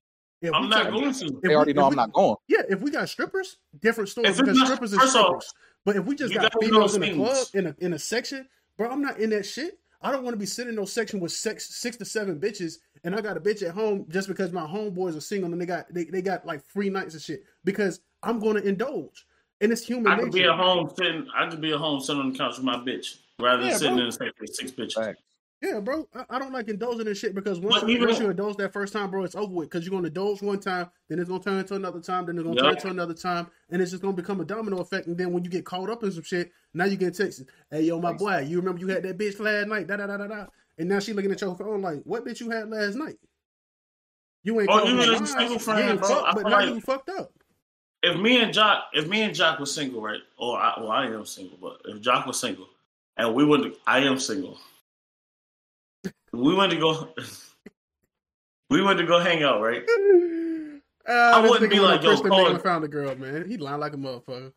If 0.42 0.52
I'm 0.54 0.68
not 0.70 0.84
talk- 0.86 0.94
going 0.94 1.14
to. 1.14 1.26
if 1.26 1.42
They 1.42 1.48
we- 1.50 1.56
already 1.56 1.72
if 1.72 1.78
know 1.78 1.84
I'm 1.86 1.90
we- 1.92 1.96
not 1.96 2.12
going. 2.12 2.36
Yeah, 2.48 2.62
if 2.70 2.82
we 2.82 2.90
got 2.90 3.08
strippers, 3.08 3.58
different 3.80 4.10
story 4.10 4.30
If 4.30 4.38
because 4.38 4.58
not- 4.58 4.68
strippers 4.68 4.94
is 4.94 5.00
first 5.00 5.16
off. 5.16 5.46
But 5.86 5.96
if 5.96 6.06
we 6.06 6.16
just 6.16 6.34
got 6.34 6.52
females 6.60 6.96
in 6.96 7.04
a 7.04 7.14
club 7.14 7.48
in 7.54 7.68
a 7.68 7.76
in 7.80 7.94
a 7.94 8.00
section, 8.00 8.48
bro, 8.78 8.90
I'm 8.90 9.02
not 9.02 9.20
in 9.20 9.30
that 9.32 9.46
shit. 9.46 9.80
I 10.02 10.12
don't 10.12 10.24
want 10.24 10.36
to 10.36 10.40
be 10.40 10.46
sitting 10.46 10.70
in 10.70 10.76
no 10.76 10.86
section 10.86 11.20
with 11.20 11.32
six 11.32 11.76
six 11.76 11.98
to 11.98 12.06
seven 12.06 12.40
bitches, 12.40 12.78
and 13.04 13.16
I 13.16 13.22
got 13.22 13.36
a 13.36 13.40
bitch 13.40 13.68
at 13.68 13.74
home 13.74 14.06
just 14.10 14.28
because 14.28 14.52
my 14.52 14.66
homeboys 14.66 15.18
are 15.18 15.22
single 15.22 15.52
and 15.52 15.60
they 15.60 15.66
got 15.66 15.92
they, 15.94 16.06
they 16.06 16.22
got 16.22 16.46
like 16.46 16.64
free 16.66 16.90
nights 16.90 17.14
and 17.16 17.22
shit. 17.24 17.44
Because 17.64 18.02
I'm 18.22 18.40
gonna 18.40 18.60
indulge, 18.60 19.26
and 19.60 19.72
it's 19.72 19.84
human 19.84 20.12
I 20.12 20.20
could 20.20 20.32
be 20.32 20.44
at 20.44 20.56
home 20.56 20.92
sitting. 20.96 21.28
I 21.36 21.50
could 21.50 21.62
be 21.62 21.74
at 21.74 21.80
home 21.80 22.00
sitting 22.00 22.22
on 22.22 22.32
the 22.32 22.38
couch 22.38 22.58
with 22.58 22.66
my 22.66 22.76
bitch 22.76 23.18
rather 23.40 23.64
than 23.64 23.72
Yeah, 23.72 23.78
sitting 23.78 23.96
bro. 23.96 24.04
in 24.04 24.10
a 24.10 24.12
section 24.12 24.34
with 24.40 24.56
six 24.56 24.72
bitches. 24.72 24.94
Facts. 24.94 25.22
Yeah, 25.62 25.80
bro. 25.80 26.08
I, 26.14 26.24
I 26.30 26.40
don't 26.40 26.54
like 26.54 26.68
indulging 26.68 27.08
in 27.08 27.16
shit 27.16 27.34
because 27.34 27.60
once, 27.60 27.82
But 27.82 27.90
you, 27.90 28.00
once 28.00 28.20
you 28.20 28.30
indulge 28.30 28.58
that 28.58 28.74
first 28.74 28.94
time, 28.94 29.10
bro, 29.10 29.24
it's 29.24 29.36
over 29.36 29.52
with. 29.52 29.70
Because 29.70 29.86
you're 29.86 29.92
gonna 29.96 30.08
indulge 30.08 30.42
one 30.42 30.60
time, 30.60 30.90
then 31.10 31.18
it's 31.20 31.30
gonna 31.30 31.44
turn 31.44 31.58
into 31.58 31.74
another 31.76 32.00
time, 32.00 32.28
then 32.28 32.38
it's 32.38 32.46
gonna 32.46 32.60
turn 32.62 32.72
into 32.74 32.88
another 32.90 33.14
time, 33.16 33.48
and 33.72 33.82
it's 33.82 33.90
just 33.90 34.04
gonna 34.04 34.14
become 34.14 34.40
a 34.40 34.46
domino 34.46 34.80
effect. 34.80 35.08
And 35.08 35.18
then 35.18 35.32
when 35.34 35.44
you 35.44 35.50
get 35.50 35.66
caught 35.66 35.90
up 35.90 36.04
in 36.04 36.12
some 36.12 36.24
shit, 36.24 36.52
now 36.76 36.86
you 36.86 36.96
get 36.96 37.16
texts. 37.16 37.44
Hey, 37.72 37.82
yo, 37.84 38.00
my 38.00 38.14
boy, 38.14 38.40
you 38.42 38.58
remember 38.58 38.80
you 38.80 38.88
had 38.90 39.02
that 39.04 39.18
bitch 39.18 39.40
last 39.40 39.68
night? 39.68 39.88
Da 39.88 39.98
da 39.98 40.06
da 40.06 40.18
da 40.18 40.28
da. 40.28 40.46
And 40.78 40.90
now 40.90 41.00
she 41.00 41.14
looking 41.14 41.32
at 41.32 41.42
your 41.42 41.56
phone 41.56 41.82
like, 41.82 42.02
what 42.04 42.24
bitch 42.24 42.40
you 42.40 42.52
had 42.52 42.70
last 42.70 42.96
night? 42.96 43.16
You 44.44 44.60
ain't 44.62 44.70
called 44.70 44.90
even 44.90 45.08
her 45.08 45.24
a 45.24 45.28
single 45.28 45.60
friend, 45.60 46.00
bro, 46.00 46.08
fucked, 46.08 46.36
but 46.36 46.44
now 46.44 46.50
like- 46.58 46.70
you 46.76 46.82
fucked 46.82 47.10
up. 47.10 47.32
If 48.04 48.16
me 48.20 48.40
and 48.40 48.54
Jock, 48.54 48.84
if 48.94 49.08
me 49.08 49.24
and 49.24 49.34
Jock 49.34 49.60
was 49.60 49.74
single, 49.74 50.02
right? 50.04 50.20
Or 50.38 50.56
I, 50.56 50.76
well, 50.78 50.92
I 50.92 51.08
am 51.08 51.26
single, 51.26 51.58
but 51.60 51.82
if 51.86 52.00
Jock 52.00 52.28
was 52.28 52.40
single, 52.40 52.68
and 53.18 53.34
we 53.34 53.44
to, 53.44 53.76
I 53.88 54.00
am 54.02 54.20
single. 54.20 54.60
We 56.34 56.54
went 56.54 56.72
to 56.72 56.78
go. 56.78 57.14
we 58.70 58.82
went 58.82 59.00
to 59.00 59.06
go 59.06 59.20
hang 59.20 59.44
out, 59.44 59.62
right? 59.62 59.84
Uh, 61.10 61.42
this 61.42 61.52
wouldn't 61.52 61.72
nigga 61.72 61.76
be 61.76 61.80
went 61.80 61.92
like, 61.92 62.02
to 62.02 62.06
yo, 62.08 62.10
Christian 62.12 62.30
call 62.30 62.46
nigga 62.48 62.56
it- 62.58 62.62
found 62.64 62.84
a 62.84 62.88
girl, 62.90 63.16
man. 63.16 63.50
He 63.50 63.56
lying 63.56 63.80
like 63.80 63.94
a 63.94 63.96
motherfucker. 63.96 64.52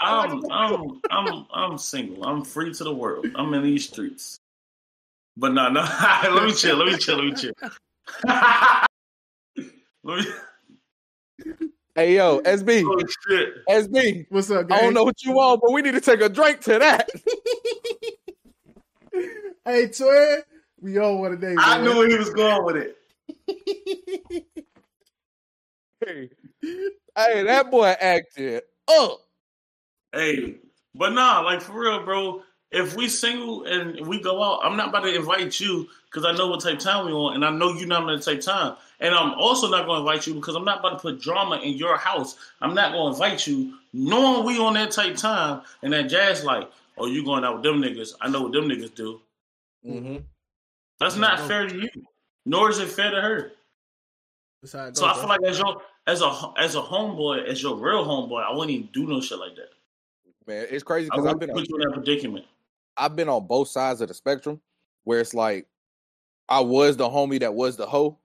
I'm, 0.00 0.42
I'm, 0.50 1.00
I'm, 1.08 1.46
I'm 1.54 1.78
single. 1.78 2.24
I'm 2.24 2.42
free 2.44 2.74
to 2.74 2.82
the 2.82 2.92
world. 2.92 3.24
I'm 3.36 3.54
in 3.54 3.62
these 3.62 3.86
streets. 3.86 4.40
But 5.36 5.52
no, 5.52 5.68
no. 5.68 5.82
let 6.24 6.42
me 6.42 6.52
chill. 6.54 6.76
Let 6.76 6.88
me 6.92 6.98
chill. 6.98 7.18
Let 7.18 7.24
me 7.26 7.34
chill. 7.34 7.52
let 10.02 10.18
me. 10.18 10.26
Hey 11.94 12.16
yo, 12.16 12.40
SB, 12.40 12.82
Oh 12.84 13.00
shit! 13.28 13.54
SB. 13.68 14.26
What's 14.30 14.50
up, 14.50 14.72
I 14.72 14.80
don't 14.80 14.94
know 14.94 15.04
what 15.04 15.22
you 15.22 15.32
want, 15.34 15.60
but 15.62 15.70
we 15.70 15.82
need 15.82 15.92
to 15.92 16.00
take 16.00 16.20
a 16.20 16.28
drink 16.28 16.62
to 16.62 16.80
that. 16.80 17.08
hey, 19.64 19.86
twin, 19.86 20.42
we 20.82 20.98
all 20.98 21.18
want 21.18 21.40
today. 21.40 21.54
I 21.58 21.78
man. 21.78 21.84
knew 21.84 21.96
where 21.96 22.08
he 22.08 22.16
was 22.16 22.30
going 22.30 22.64
with 22.64 22.76
it. 22.76 22.96
hey, 26.04 26.28
hey, 26.60 27.42
that 27.44 27.70
boy 27.70 27.94
acted 28.00 28.62
up. 28.88 29.20
Hey, 30.12 30.56
but 30.94 31.10
nah, 31.10 31.40
like 31.40 31.62
for 31.62 31.80
real, 31.80 32.04
bro. 32.04 32.42
If 32.72 32.96
we 32.96 33.06
single 33.06 33.64
and 33.64 34.06
we 34.06 34.20
go 34.20 34.42
out, 34.42 34.60
I'm 34.64 34.78
not 34.78 34.88
about 34.88 35.04
to 35.04 35.14
invite 35.14 35.60
you 35.60 35.86
because 36.06 36.24
I 36.24 36.32
know 36.32 36.48
what 36.48 36.62
type 36.62 36.74
of 36.74 36.80
time 36.80 37.04
we 37.04 37.12
on, 37.12 37.34
and 37.34 37.44
I 37.44 37.50
know 37.50 37.72
you're 37.74 37.86
not 37.86 38.04
on 38.04 38.16
the 38.16 38.22
type 38.22 38.40
time. 38.40 38.76
And 38.98 39.14
I'm 39.14 39.34
also 39.34 39.68
not 39.68 39.84
going 39.84 40.02
to 40.02 40.08
invite 40.08 40.26
you 40.26 40.34
because 40.34 40.54
I'm 40.54 40.64
not 40.64 40.78
about 40.78 40.90
to 40.90 40.98
put 40.98 41.20
drama 41.20 41.56
in 41.56 41.74
your 41.74 41.98
house. 41.98 42.36
I'm 42.62 42.74
not 42.74 42.92
going 42.92 43.12
to 43.12 43.14
invite 43.14 43.46
you 43.46 43.74
knowing 43.92 44.46
we 44.46 44.58
on 44.58 44.74
that 44.74 44.90
type 44.90 45.16
time 45.16 45.62
and 45.82 45.92
that 45.92 46.08
jazz 46.08 46.44
like, 46.44 46.70
oh, 46.96 47.06
you 47.06 47.24
going 47.24 47.44
out 47.44 47.56
with 47.56 47.62
them 47.62 47.82
niggas? 47.82 48.14
I 48.22 48.28
know 48.28 48.42
what 48.42 48.52
them 48.52 48.68
niggas 48.68 48.94
do. 48.94 49.20
Mm-hmm. 49.86 50.16
That's 51.02 51.16
not 51.16 51.40
fair 51.40 51.68
to 51.68 51.74
you, 51.74 51.88
nor 52.46 52.70
is 52.70 52.78
it 52.78 52.88
fair 52.88 53.10
to 53.10 53.20
her. 53.20 53.52
That's 54.62 54.98
So 54.98 55.06
I 55.06 55.14
feel 55.14 55.22
bro. 55.22 55.28
like 55.30 55.42
as 55.44 55.58
your 55.58 55.82
as 56.06 56.22
a 56.22 56.52
as 56.56 56.74
a 56.76 56.80
homeboy, 56.80 57.46
as 57.46 57.62
your 57.62 57.76
real 57.76 58.04
homeboy, 58.04 58.44
I 58.44 58.52
wouldn't 58.52 58.70
even 58.70 58.88
do 58.92 59.06
no 59.06 59.20
shit 59.20 59.38
like 59.38 59.56
that. 59.56 59.70
Man, 60.46 60.66
it's 60.70 60.82
crazy 60.82 61.08
I 61.10 61.16
because 61.16 61.26
I've 61.26 61.34
wouldn't 61.34 61.40
been 61.40 61.50
on, 61.50 61.56
put 61.56 61.68
you 61.68 61.76
in 61.76 61.88
that 61.88 61.94
predicament. 61.94 62.46
I've 62.96 63.16
been 63.16 63.28
on 63.28 63.46
both 63.46 63.68
sides 63.68 64.00
of 64.00 64.08
the 64.08 64.14
spectrum, 64.14 64.60
where 65.04 65.20
it's 65.20 65.34
like 65.34 65.66
I 66.48 66.60
was 66.60 66.96
the 66.96 67.08
homie 67.08 67.40
that 67.40 67.54
was 67.54 67.76
the 67.76 67.86
hoe, 67.86 68.18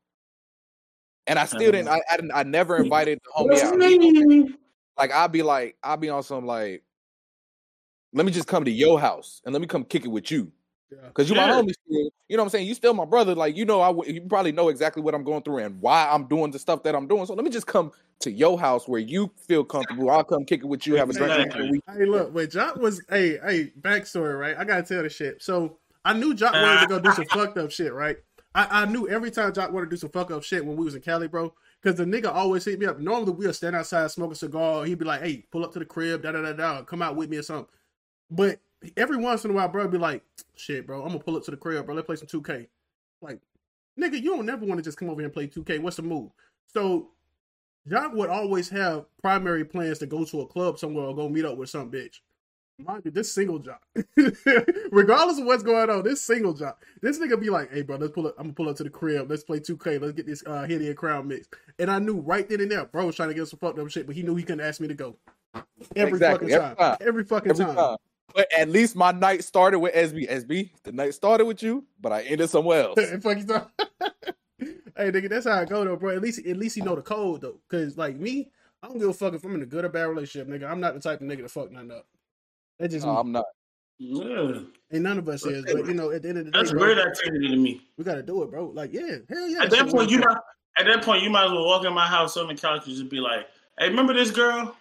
and 1.26 1.40
I 1.40 1.46
still 1.46 1.72
didn't. 1.72 1.88
I, 1.88 2.00
I 2.12 2.16
didn't. 2.18 2.32
I 2.34 2.44
never 2.44 2.78
invited 2.78 3.20
the 3.24 3.44
homie 3.44 4.44
out. 4.44 4.50
Like 4.98 5.12
I'd 5.12 5.32
be 5.32 5.44
like, 5.44 5.78
I'd 5.84 6.02
be 6.02 6.10
on 6.10 6.24
some 6.24 6.46
like, 6.46 6.84
let 8.14 8.26
me 8.26 8.32
just 8.32 8.48
come 8.48 8.66
to 8.66 8.72
your 8.72 9.00
house 9.00 9.42
and 9.46 9.54
let 9.54 9.62
me 9.62 9.68
come 9.68 9.84
kick 9.84 10.06
it 10.06 10.10
with 10.10 10.32
you. 10.32 10.52
Yeah. 10.90 11.10
Cause 11.14 11.30
you 11.30 11.36
my 11.36 11.48
Yeah. 11.48 11.54
homie 11.56 11.74
still, 11.74 12.10
you 12.30 12.38
know 12.38 12.44
what 12.44 12.46
I'm 12.46 12.50
saying? 12.50 12.68
You 12.68 12.74
still 12.74 12.94
my 12.94 13.04
brother. 13.06 13.36
Like, 13.36 13.58
you 13.58 13.66
know, 13.66 13.82
I 13.82 13.88
w- 13.88 14.14
you 14.14 14.22
probably 14.22 14.54
know 14.54 14.70
exactly 14.70 15.02
what 15.04 15.14
I'm 15.14 15.24
going 15.24 15.44
through 15.44 15.58
and 15.58 15.82
why 15.82 16.08
I'm 16.10 16.28
doing 16.28 16.52
the 16.52 16.60
stuff 16.60 16.84
that 16.84 16.96
I'm 16.96 17.08
doing. 17.08 17.26
So 17.26 17.34
let 17.34 17.44
me 17.44 17.52
just 17.52 17.68
come 17.68 17.92
to 18.22 18.32
your 18.32 18.58
house 18.60 18.88
where 18.88 19.00
you 19.02 19.30
feel 19.48 19.64
comfortable. 19.66 20.10
I'll 20.10 20.24
come 20.24 20.46
kick 20.46 20.62
it 20.62 20.66
with 20.66 20.88
you, 20.88 20.96
have 20.96 21.10
a 21.10 21.14
drink. 21.14 21.32
Exactly. 21.32 21.62
and 21.64 21.72
we- 21.72 21.94
Hey, 21.94 22.06
look, 22.06 22.34
wait, 22.34 22.52
Jock 22.52 22.78
was 22.78 23.02
hey, 23.10 23.38
hey, 23.46 23.72
backstory, 23.82 24.40
right? 24.40 24.56
I 24.58 24.64
gotta 24.64 24.84
tell 24.84 25.04
the 25.04 25.10
shit. 25.10 25.42
So 25.44 25.78
I 26.06 26.14
knew 26.14 26.34
Jock 26.34 26.54
wanted 26.54 26.82
to 26.82 26.88
go 26.88 27.00
do 27.00 27.12
some 27.12 27.26
fucked 27.26 27.58
up 27.58 27.70
shit, 27.72 27.94
right? 27.94 28.18
I, 28.56 28.84
I 28.84 28.86
knew 28.86 29.10
every 29.10 29.30
time 29.30 29.54
Jock 29.54 29.72
wanted 29.74 29.88
to 29.88 29.90
do 29.92 29.98
some 29.98 30.10
fuck 30.10 30.32
up 30.32 30.42
shit 30.42 30.66
when 30.66 30.78
we 30.78 30.86
was 30.86 30.96
in 30.96 31.02
Cali, 31.02 31.28
bro. 31.28 31.54
Because 31.84 31.98
the 31.98 32.06
nigga 32.06 32.34
always 32.34 32.66
hit 32.66 32.80
me 32.80 32.86
up. 32.88 32.98
Normally 32.98 33.34
we'll 33.34 33.54
stand 33.54 33.76
outside, 33.76 34.10
smoke 34.10 34.32
a 34.32 34.36
cigar. 34.36 34.84
He'd 34.86 34.98
be 34.98 35.06
like, 35.06 35.22
"Hey, 35.22 35.46
pull 35.52 35.64
up 35.64 35.74
to 35.74 35.80
the 35.80 35.86
crib, 35.86 36.24
da 36.24 36.32
da 36.32 36.42
da 36.42 36.54
da, 36.54 36.82
come 36.84 37.02
out 37.04 37.16
with 37.16 37.30
me 37.30 37.38
or 37.38 37.44
something." 37.44 37.68
But 38.32 38.60
every 38.96 39.18
once 39.18 39.46
in 39.46 39.52
a 39.52 39.54
while, 39.54 39.68
bro, 39.68 39.88
be 39.88 39.98
like, 39.98 40.24
"Shit, 40.56 40.86
bro, 40.88 41.02
I'm 41.02 41.10
gonna 41.10 41.20
pull 41.20 41.36
up 41.38 41.44
to 41.46 41.52
the 41.52 41.58
crib, 41.58 41.86
bro. 41.86 41.96
Let's 41.96 42.06
play 42.06 42.16
some 42.16 42.28
2K." 42.28 42.68
Like, 43.22 43.40
nigga, 44.00 44.22
you 44.22 44.36
don't 44.36 44.46
never 44.46 44.66
want 44.66 44.80
to 44.80 44.84
just 44.84 44.98
come 44.98 45.10
over 45.10 45.20
here 45.22 45.26
and 45.26 45.34
play 45.34 45.48
2K. 45.48 45.80
What's 45.80 45.98
the 45.98 46.04
move? 46.04 46.32
So 46.68 47.10
Jock 47.88 48.14
would 48.14 48.30
always 48.30 48.70
have 48.70 49.06
primary 49.22 49.64
plans 49.66 50.00
to 50.00 50.06
go 50.06 50.26
to 50.26 50.42
a 50.42 50.48
club 50.48 50.78
somewhere 50.78 51.06
or 51.06 51.16
go 51.16 51.30
meet 51.30 51.46
up 51.46 51.58
with 51.58 51.70
some 51.70 51.90
bitch. 51.92 52.20
Mind 52.80 53.02
you, 53.06 53.12
this 53.12 53.34
single 53.34 53.58
job. 53.58 53.80
Regardless 54.92 55.40
of 55.40 55.46
what's 55.46 55.64
going 55.64 55.90
on, 55.90 56.04
this 56.04 56.22
single 56.22 56.54
job. 56.54 56.76
This 57.02 57.18
nigga 57.18 57.40
be 57.40 57.50
like, 57.50 57.72
hey 57.74 57.82
bro, 57.82 57.98
let's 57.98 58.14
pull 58.14 58.28
up, 58.28 58.36
I'm 58.38 58.46
gonna 58.46 58.54
pull 58.54 58.70
up 58.70 58.76
to 58.78 58.84
the 58.84 58.90
crib, 58.92 59.30
let's 59.32 59.44
play 59.44 59.60
2K, 59.60 60.00
let's 60.00 60.14
get 60.14 60.28
this 60.28 60.44
uh 60.46 60.64
Hitty 60.64 60.88
and 60.88 60.96
Crown 60.98 61.28
mix. 61.28 61.48
And 61.80 61.90
I 61.90 61.98
knew 61.98 62.20
right 62.20 62.48
then 62.48 62.62
and 62.62 62.70
there, 62.72 62.86
bro 62.86 63.08
was 63.08 63.16
trying 63.16 63.30
to 63.30 63.36
get 63.36 63.48
some 63.48 63.58
fucked 63.60 63.80
up 63.80 63.90
shit, 63.90 64.06
but 64.06 64.16
he 64.16 64.22
knew 64.22 64.36
he 64.36 64.44
couldn't 64.44 64.66
ask 64.66 64.80
me 64.80 64.88
to 64.90 64.94
go. 64.94 65.18
Every 65.96 66.20
Exactly, 66.20 66.52
fucking 66.52 66.52
every 66.52 66.76
time. 66.76 66.76
time. 66.76 66.98
Every 67.02 67.24
fucking 67.24 67.52
every 67.52 67.66
time. 67.66 67.76
time. 67.76 67.98
But 68.38 68.54
at 68.54 68.70
least 68.70 68.96
my 68.96 69.12
night 69.12 69.44
started 69.44 69.80
with 69.80 69.96
SB. 69.96 70.30
SB, 70.30 70.70
the 70.84 70.92
night 70.92 71.16
started 71.16 71.46
with 71.46 71.64
you, 71.64 71.84
but 72.00 72.12
I 72.12 72.22
ended 72.22 72.52
somewhere 72.52 72.84
else. 72.84 73.00
And 73.00 73.22
fucking 73.24 73.48
time. 73.48 73.66
hey 74.60 75.10
nigga, 75.12 75.28
that's 75.28 75.48
how 75.48 75.54
I 75.60 75.66
go 75.66 75.84
though, 75.84 75.96
bro. 75.96 76.16
At 76.16 76.22
least 76.22 76.46
at 76.46 76.56
least 76.56 76.78
you 76.78 76.84
know 76.84 76.96
the 76.96 77.02
code 77.02 77.42
though. 77.42 77.60
Cause 77.68 77.98
like 77.98 78.16
me, 78.16 78.52
I 78.84 78.88
don't 78.90 79.00
give 79.00 79.10
a 79.10 79.14
fuck 79.14 79.34
if 79.34 79.44
I'm 79.44 79.56
in 79.56 79.64
a 79.64 79.66
good 79.66 79.86
or 79.86 79.90
bad 79.90 80.04
relationship, 80.04 80.48
nigga. 80.48 80.70
I'm 80.70 80.80
not 80.80 80.94
the 80.94 81.00
type 81.00 81.20
of 81.20 81.26
nigga 81.28 81.40
to 81.42 81.50
fuck 81.50 81.72
nothing 81.72 81.90
up. 81.90 82.06
That's 82.78 82.94
just 82.94 83.08
No, 83.08 83.14
me. 83.14 83.20
I'm 83.22 83.32
not. 83.32 83.46
Yeah, 83.98 84.60
And 84.92 85.02
none 85.02 85.18
of 85.18 85.28
us 85.28 85.44
is, 85.44 85.66
but 85.66 85.88
you 85.88 85.96
know, 85.96 86.12
at 86.12 86.22
the 86.22 86.30
end 86.30 86.38
of 86.38 86.46
the 86.46 86.52
day, 86.52 86.60
that's 86.60 86.72
bro, 86.72 86.82
weird 86.82 87.00
activity 87.00 87.48
to 87.48 87.56
me. 87.56 87.82
we 87.98 88.04
gotta 88.04 88.22
do 88.22 88.44
it, 88.44 88.52
bro. 88.52 88.68
Like, 88.68 88.94
yeah, 88.94 89.16
hell 89.28 89.48
yeah. 89.48 89.64
At 89.64 89.72
that 89.72 89.86
shit 89.86 89.90
point, 89.90 90.12
you 90.12 90.20
might 90.20 90.38
at 90.78 90.86
that 90.86 91.02
point 91.04 91.24
you 91.24 91.32
might 91.32 91.46
as 91.46 91.52
well 91.52 91.66
walk 91.66 91.84
in 91.86 91.94
my 91.94 92.06
house 92.06 92.38
on 92.38 92.48
the 92.50 92.54
couch 92.54 92.86
and 92.86 92.96
just 92.96 93.10
be 93.10 93.20
like, 93.20 93.48
"Hey, 93.80 93.90
remember 93.90 94.14
this 94.14 94.30
girl?" 94.30 94.76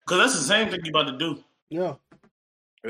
Because 0.00 0.18
that's 0.20 0.32
the 0.40 0.46
same 0.46 0.70
thing 0.70 0.80
you 0.82 0.90
about 0.90 1.10
to 1.12 1.18
do. 1.18 1.44
yeah, 1.68 1.96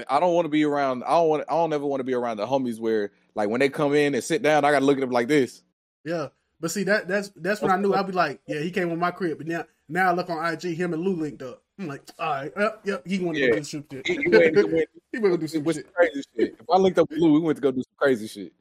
I 0.09 0.21
don't 0.21 0.35
want 0.35 0.47
to 0.47 0.51
be 0.51 0.65
around. 0.65 1.05
I 1.05 1.11
don't 1.11 1.29
want. 1.29 1.45
I 1.49 1.53
don't 1.55 1.73
ever 1.73 1.85
want 1.87 2.01
to 2.01 2.05
be 2.05 2.15
around 2.15 2.39
the 2.39 2.47
homies 2.47 2.81
where, 2.81 3.13
like, 3.35 3.49
when 3.49 3.61
they 3.61 3.69
come 3.69 3.95
in 3.95 4.15
and 4.15 4.25
sit 4.25 4.43
down, 4.43 4.65
I 4.65 4.71
gotta 4.71 4.85
look 4.85 4.97
at 4.97 5.01
them 5.01 5.11
like 5.11 5.29
this. 5.29 5.63
yeah. 6.05 6.29
But 6.61 6.71
see, 6.71 6.85
that 6.85 7.09
that's 7.09 7.31
that's 7.35 7.61
when 7.61 7.73
I 7.73 7.77
knew 7.77 7.93
I'd 7.93 8.07
be 8.07 8.13
like, 8.13 8.41
yeah, 8.47 8.61
he 8.61 8.71
came 8.71 8.93
on 8.93 8.99
my 9.01 9.11
crib. 9.11 9.39
But 9.39 9.49
now, 9.49 9.65
now 9.89 10.11
I 10.11 10.15
look 10.15 10.31
on 10.31 10.47
IG, 10.53 10.77
him 10.77 10.93
and 10.95 11.03
Lou 11.03 11.17
linked 11.17 11.43
up. 11.43 11.61
I'm 11.77 11.89
like, 11.89 12.03
all 12.21 12.31
right, 12.31 12.57
uh, 12.57 12.71
yep, 12.85 13.03
he 13.05 13.19
wanted 13.19 13.41
to 13.41 13.45
Yeah. 13.47 13.51
go 13.51 13.57
do 13.59 13.65
some 13.65 13.85
shit. 13.91 14.07
He, 14.07 14.13
he 14.15 14.29
went, 14.29 14.57
he 14.57 14.63
went, 14.65 14.89
he 15.13 15.19
went 15.19 15.35
to 15.35 15.39
do 15.39 15.49
some 15.49 15.65
shit. 15.65 15.93
crazy 15.93 16.23
shit. 16.39 16.55
If 16.61 16.67
I 16.71 16.77
linked 16.77 17.01
up 17.01 17.11
with 17.11 17.19
Lou, 17.19 17.33
we 17.33 17.41
went 17.41 17.57
to 17.57 17.63
go 17.63 17.73
do 17.73 17.83
some 17.83 17.95
crazy 17.97 18.29
shit. 18.29 18.53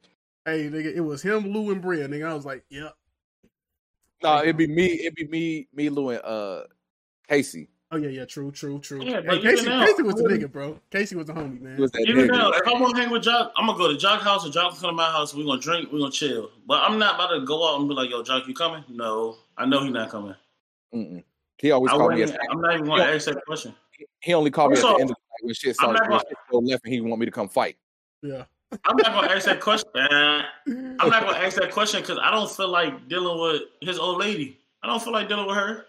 Hey, 0.44 0.68
nigga, 0.68 0.92
it 0.96 1.00
was 1.00 1.22
him, 1.22 1.46
Lou, 1.52 1.70
and 1.70 1.80
Bria. 1.80 2.08
Nigga, 2.08 2.28
I 2.28 2.34
was 2.34 2.44
like, 2.44 2.64
yep. 2.70 2.92
No, 4.20 4.42
it'd 4.42 4.56
be 4.56 4.66
me. 4.66 4.86
It'd 5.00 5.14
be 5.14 5.28
me, 5.28 5.68
me, 5.72 5.88
Lou, 5.88 6.10
and 6.10 6.22
uh, 6.24 6.64
Casey. 7.28 7.68
Oh 7.94 7.98
yeah, 7.98 8.08
yeah, 8.08 8.24
true, 8.24 8.50
true, 8.50 8.78
true. 8.78 9.04
Yeah, 9.04 9.20
hey, 9.20 9.26
but 9.26 9.42
Casey, 9.42 9.66
now- 9.66 9.84
Casey 9.84 10.02
was 10.02 10.14
the 10.14 10.22
nigga, 10.22 10.50
bro. 10.50 10.80
Casey 10.90 11.14
was 11.14 11.26
the 11.26 11.34
homie, 11.34 11.60
man. 11.60 11.78
Was 11.78 11.90
that 11.92 12.00
Even 12.08 12.24
nigga. 12.26 12.32
now, 12.32 12.50
if 12.50 12.66
I 12.66 12.72
want 12.80 12.96
to 12.96 13.02
hang 13.02 13.10
with 13.10 13.22
Jock, 13.22 13.52
I'm 13.54 13.66
gonna 13.66 13.76
go 13.76 13.88
to 13.92 13.98
Jock 13.98 14.22
house 14.22 14.46
or 14.46 14.50
Jock 14.50 14.72
come 14.80 14.88
to 14.90 14.92
my 14.92 15.10
house. 15.10 15.34
We're 15.34 15.44
gonna 15.44 15.60
drink, 15.60 15.92
we're 15.92 15.98
gonna 15.98 16.10
chill. 16.10 16.50
But 16.66 16.82
I'm 16.82 16.98
not 16.98 17.16
about 17.16 17.28
to 17.38 17.44
go 17.44 17.68
out 17.68 17.80
and 17.80 17.88
be 17.90 17.94
like, 17.94 18.08
"Yo, 18.08 18.22
Jock, 18.22 18.48
you 18.48 18.54
coming?" 18.54 18.82
No, 18.88 19.36
I 19.58 19.66
know 19.66 19.82
he's 19.84 19.92
not 19.92 20.08
coming. 20.08 20.34
Mm-mm. 20.94 21.22
He 21.58 21.70
always 21.70 21.90
called 21.92 22.14
me. 22.14 22.22
At 22.22 22.38
I'm 22.50 22.62
not 22.62 22.74
even 22.74 22.86
gonna 22.86 23.02
ask 23.04 23.26
that 23.26 23.44
question. 23.44 23.74
he 24.20 24.32
only 24.32 24.50
called 24.50 24.72
me 24.72 24.78
at 24.78 24.84
Also, 24.84 24.96
the 24.96 25.02
end 25.02 25.10
of 25.10 25.16
the 25.16 25.20
night 25.20 25.44
when 25.44 25.54
shit 25.54 25.68
I'm 25.68 25.74
started. 25.74 25.98
not 26.00 26.08
gonna- 26.08 26.22
shit 26.50 26.64
left, 26.64 26.84
and 26.86 26.94
he 26.94 27.00
want 27.02 27.20
me 27.20 27.26
to 27.26 27.32
come 27.32 27.48
fight. 27.50 27.76
Yeah, 28.22 28.44
I'm 28.86 28.96
not 28.96 29.12
gonna 29.12 29.28
ask 29.34 29.44
that 29.44 29.60
question. 29.60 29.90
Uh, 29.94 30.42
I'm 30.66 30.96
not 31.10 31.24
gonna 31.24 31.36
ask 31.46 31.58
that 31.60 31.72
question 31.72 32.00
because 32.00 32.18
I 32.22 32.30
don't 32.30 32.50
feel 32.50 32.68
like 32.68 33.06
dealing 33.08 33.38
with 33.38 33.62
his 33.82 33.98
old 33.98 34.18
lady. 34.18 34.58
I 34.82 34.86
don't 34.86 35.02
feel 35.02 35.12
like 35.12 35.28
dealing 35.28 35.46
with 35.46 35.56
her. 35.56 35.84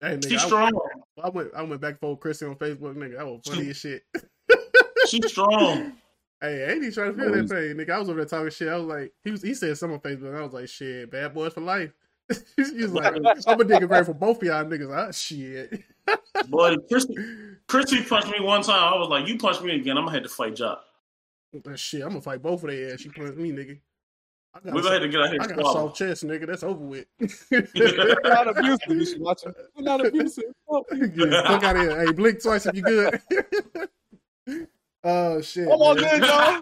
Hey, 0.00 0.16
nigga, 0.16 0.28
She's 0.28 0.42
I, 0.42 0.46
strong. 0.46 0.72
I 1.22 1.28
went 1.28 1.50
I 1.56 1.62
went 1.62 1.80
back 1.80 1.90
and 1.92 2.00
forth 2.00 2.20
Chrissy 2.20 2.46
on 2.46 2.54
Facebook, 2.56 2.94
nigga. 2.94 3.16
That 3.16 3.26
was 3.26 3.40
funny 3.46 3.70
as 3.70 3.76
shit. 3.76 4.02
She's 5.08 5.30
strong. 5.30 5.92
Hey, 6.40 6.66
I 6.66 6.68
ain't 6.68 6.84
even 6.84 6.92
trying 6.92 7.16
to 7.16 7.18
feel 7.20 7.32
that 7.32 7.50
pain, 7.50 7.76
nigga. 7.76 7.90
I 7.90 7.98
was 7.98 8.08
over 8.08 8.18
there 8.18 8.24
talking 8.24 8.50
shit. 8.50 8.68
I 8.68 8.76
was 8.76 8.86
like, 8.86 9.12
he 9.24 9.32
was 9.32 9.42
he 9.42 9.54
said 9.54 9.76
something 9.76 9.96
on 9.96 10.00
Facebook. 10.00 10.38
I 10.38 10.42
was 10.42 10.52
like, 10.52 10.68
shit, 10.68 11.10
bad 11.10 11.34
boys 11.34 11.52
for 11.52 11.62
life. 11.62 11.90
he 12.56 12.62
was 12.62 12.92
like, 12.92 13.06
I'm 13.16 13.26
a 13.60 13.64
nigga 13.64 13.90
right 13.90 14.06
for 14.06 14.14
both 14.14 14.36
of 14.36 14.44
y'all 14.44 14.64
niggas. 14.64 14.96
Ah, 14.96 15.10
shit. 15.10 15.82
Boy, 16.48 16.76
Chrissy, 16.88 17.14
Chrissy 17.66 18.04
punched 18.04 18.30
me 18.30 18.38
one 18.38 18.62
time. 18.62 18.94
I 18.94 18.96
was 18.96 19.08
like, 19.08 19.26
"You 19.26 19.36
punch 19.36 19.60
me 19.62 19.74
again, 19.74 19.98
I'm 19.98 20.04
gonna 20.04 20.14
have 20.14 20.22
to 20.22 20.28
fight 20.28 20.54
Jock." 20.54 20.84
Shit, 21.74 22.02
I'm 22.02 22.10
gonna 22.10 22.20
fight 22.20 22.40
both 22.40 22.62
of 22.62 22.70
their 22.70 22.92
ass. 22.92 23.00
She 23.00 23.08
punched 23.08 23.36
me, 23.36 23.50
nigga. 23.50 23.80
I 24.54 24.60
We're 24.64 24.82
gonna 24.82 25.00
have 25.00 25.10
get 25.10 25.20
out 25.20 25.30
here. 25.30 25.40
I 25.40 25.44
and 25.44 25.56
got 25.56 25.60
a 25.60 25.72
soft 25.72 25.96
chest, 25.96 26.24
nigga. 26.24 26.46
That's 26.46 26.62
over 26.62 26.84
with. 26.84 27.06
We're 27.50 28.20
not 28.24 28.48
abusive. 28.48 28.88
You 28.88 29.04
should 29.04 29.20
watch 29.20 29.44
it. 29.44 29.54
We're 29.76 29.84
not 29.84 30.04
abusive. 30.04 30.44
yeah, 30.92 31.42
fuck 31.46 31.62
out 31.64 31.76
of 31.76 31.82
here. 31.82 32.06
Hey, 32.06 32.12
blink 32.12 32.42
twice 32.42 32.66
if 32.66 32.74
you 32.74 32.82
good. 32.82 33.20
Oh 35.04 35.40
shit. 35.40 35.68
Come 35.68 35.80
on, 35.80 36.00
man. 36.00 36.20
good, 36.20 36.28
y'all. 36.28 36.60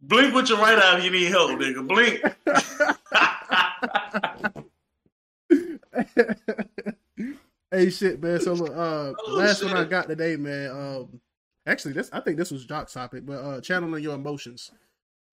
Blink 0.00 0.34
with 0.34 0.48
your 0.50 0.58
right 0.58 0.78
eye 0.78 0.98
if 0.98 1.04
you 1.04 1.10
need 1.10 1.28
help, 1.30 1.52
nigga. 1.52 1.86
Blink. 1.88 2.22
hey 7.70 7.90
shit, 7.90 8.22
man. 8.22 8.40
So 8.40 8.52
look, 8.52 8.70
uh 8.70 9.12
Oh, 9.18 9.34
last 9.34 9.64
one 9.64 9.76
I 9.76 9.84
got 9.84 10.08
today, 10.08 10.36
man. 10.36 10.70
Um 10.70 11.20
actually 11.66 11.94
this 11.94 12.10
I 12.12 12.20
think 12.20 12.36
this 12.36 12.50
was 12.50 12.66
Jock's 12.66 12.92
topic, 12.92 13.24
but 13.24 13.38
uh 13.38 13.60
channeling 13.60 14.02
your 14.02 14.14
emotions. 14.14 14.70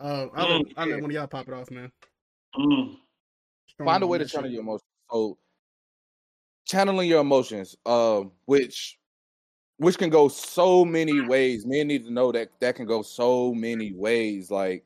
Uh 0.01 0.27
I'll, 0.33 0.47
Mm, 0.59 0.73
I'll 0.77 0.87
yeah. 0.87 0.93
let 0.95 1.01
one 1.01 1.11
of 1.11 1.15
y'all 1.15 1.27
pop 1.27 1.47
it 1.47 1.53
off, 1.53 1.69
man. 1.71 1.91
Mm. 2.55 2.97
Find 3.83 4.03
a 4.03 4.07
way 4.07 4.17
to 4.17 4.25
channel 4.25 4.47
shit. 4.49 4.53
your 4.53 4.61
emotions. 4.61 4.87
So 5.11 5.37
channeling 6.65 7.09
your 7.09 7.21
emotions, 7.21 7.75
um, 7.85 8.31
which 8.45 8.97
which 9.77 9.97
can 9.97 10.09
go 10.09 10.27
so 10.27 10.85
many 10.85 11.21
ways. 11.21 11.65
Men 11.65 11.87
need 11.87 12.03
to 12.05 12.11
know 12.11 12.31
that 12.31 12.49
that 12.59 12.75
can 12.75 12.85
go 12.85 13.01
so 13.01 13.53
many 13.53 13.93
ways. 13.93 14.51
Like, 14.51 14.83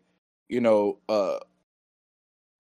you 0.50 0.62
know, 0.62 1.00
uh 1.10 1.40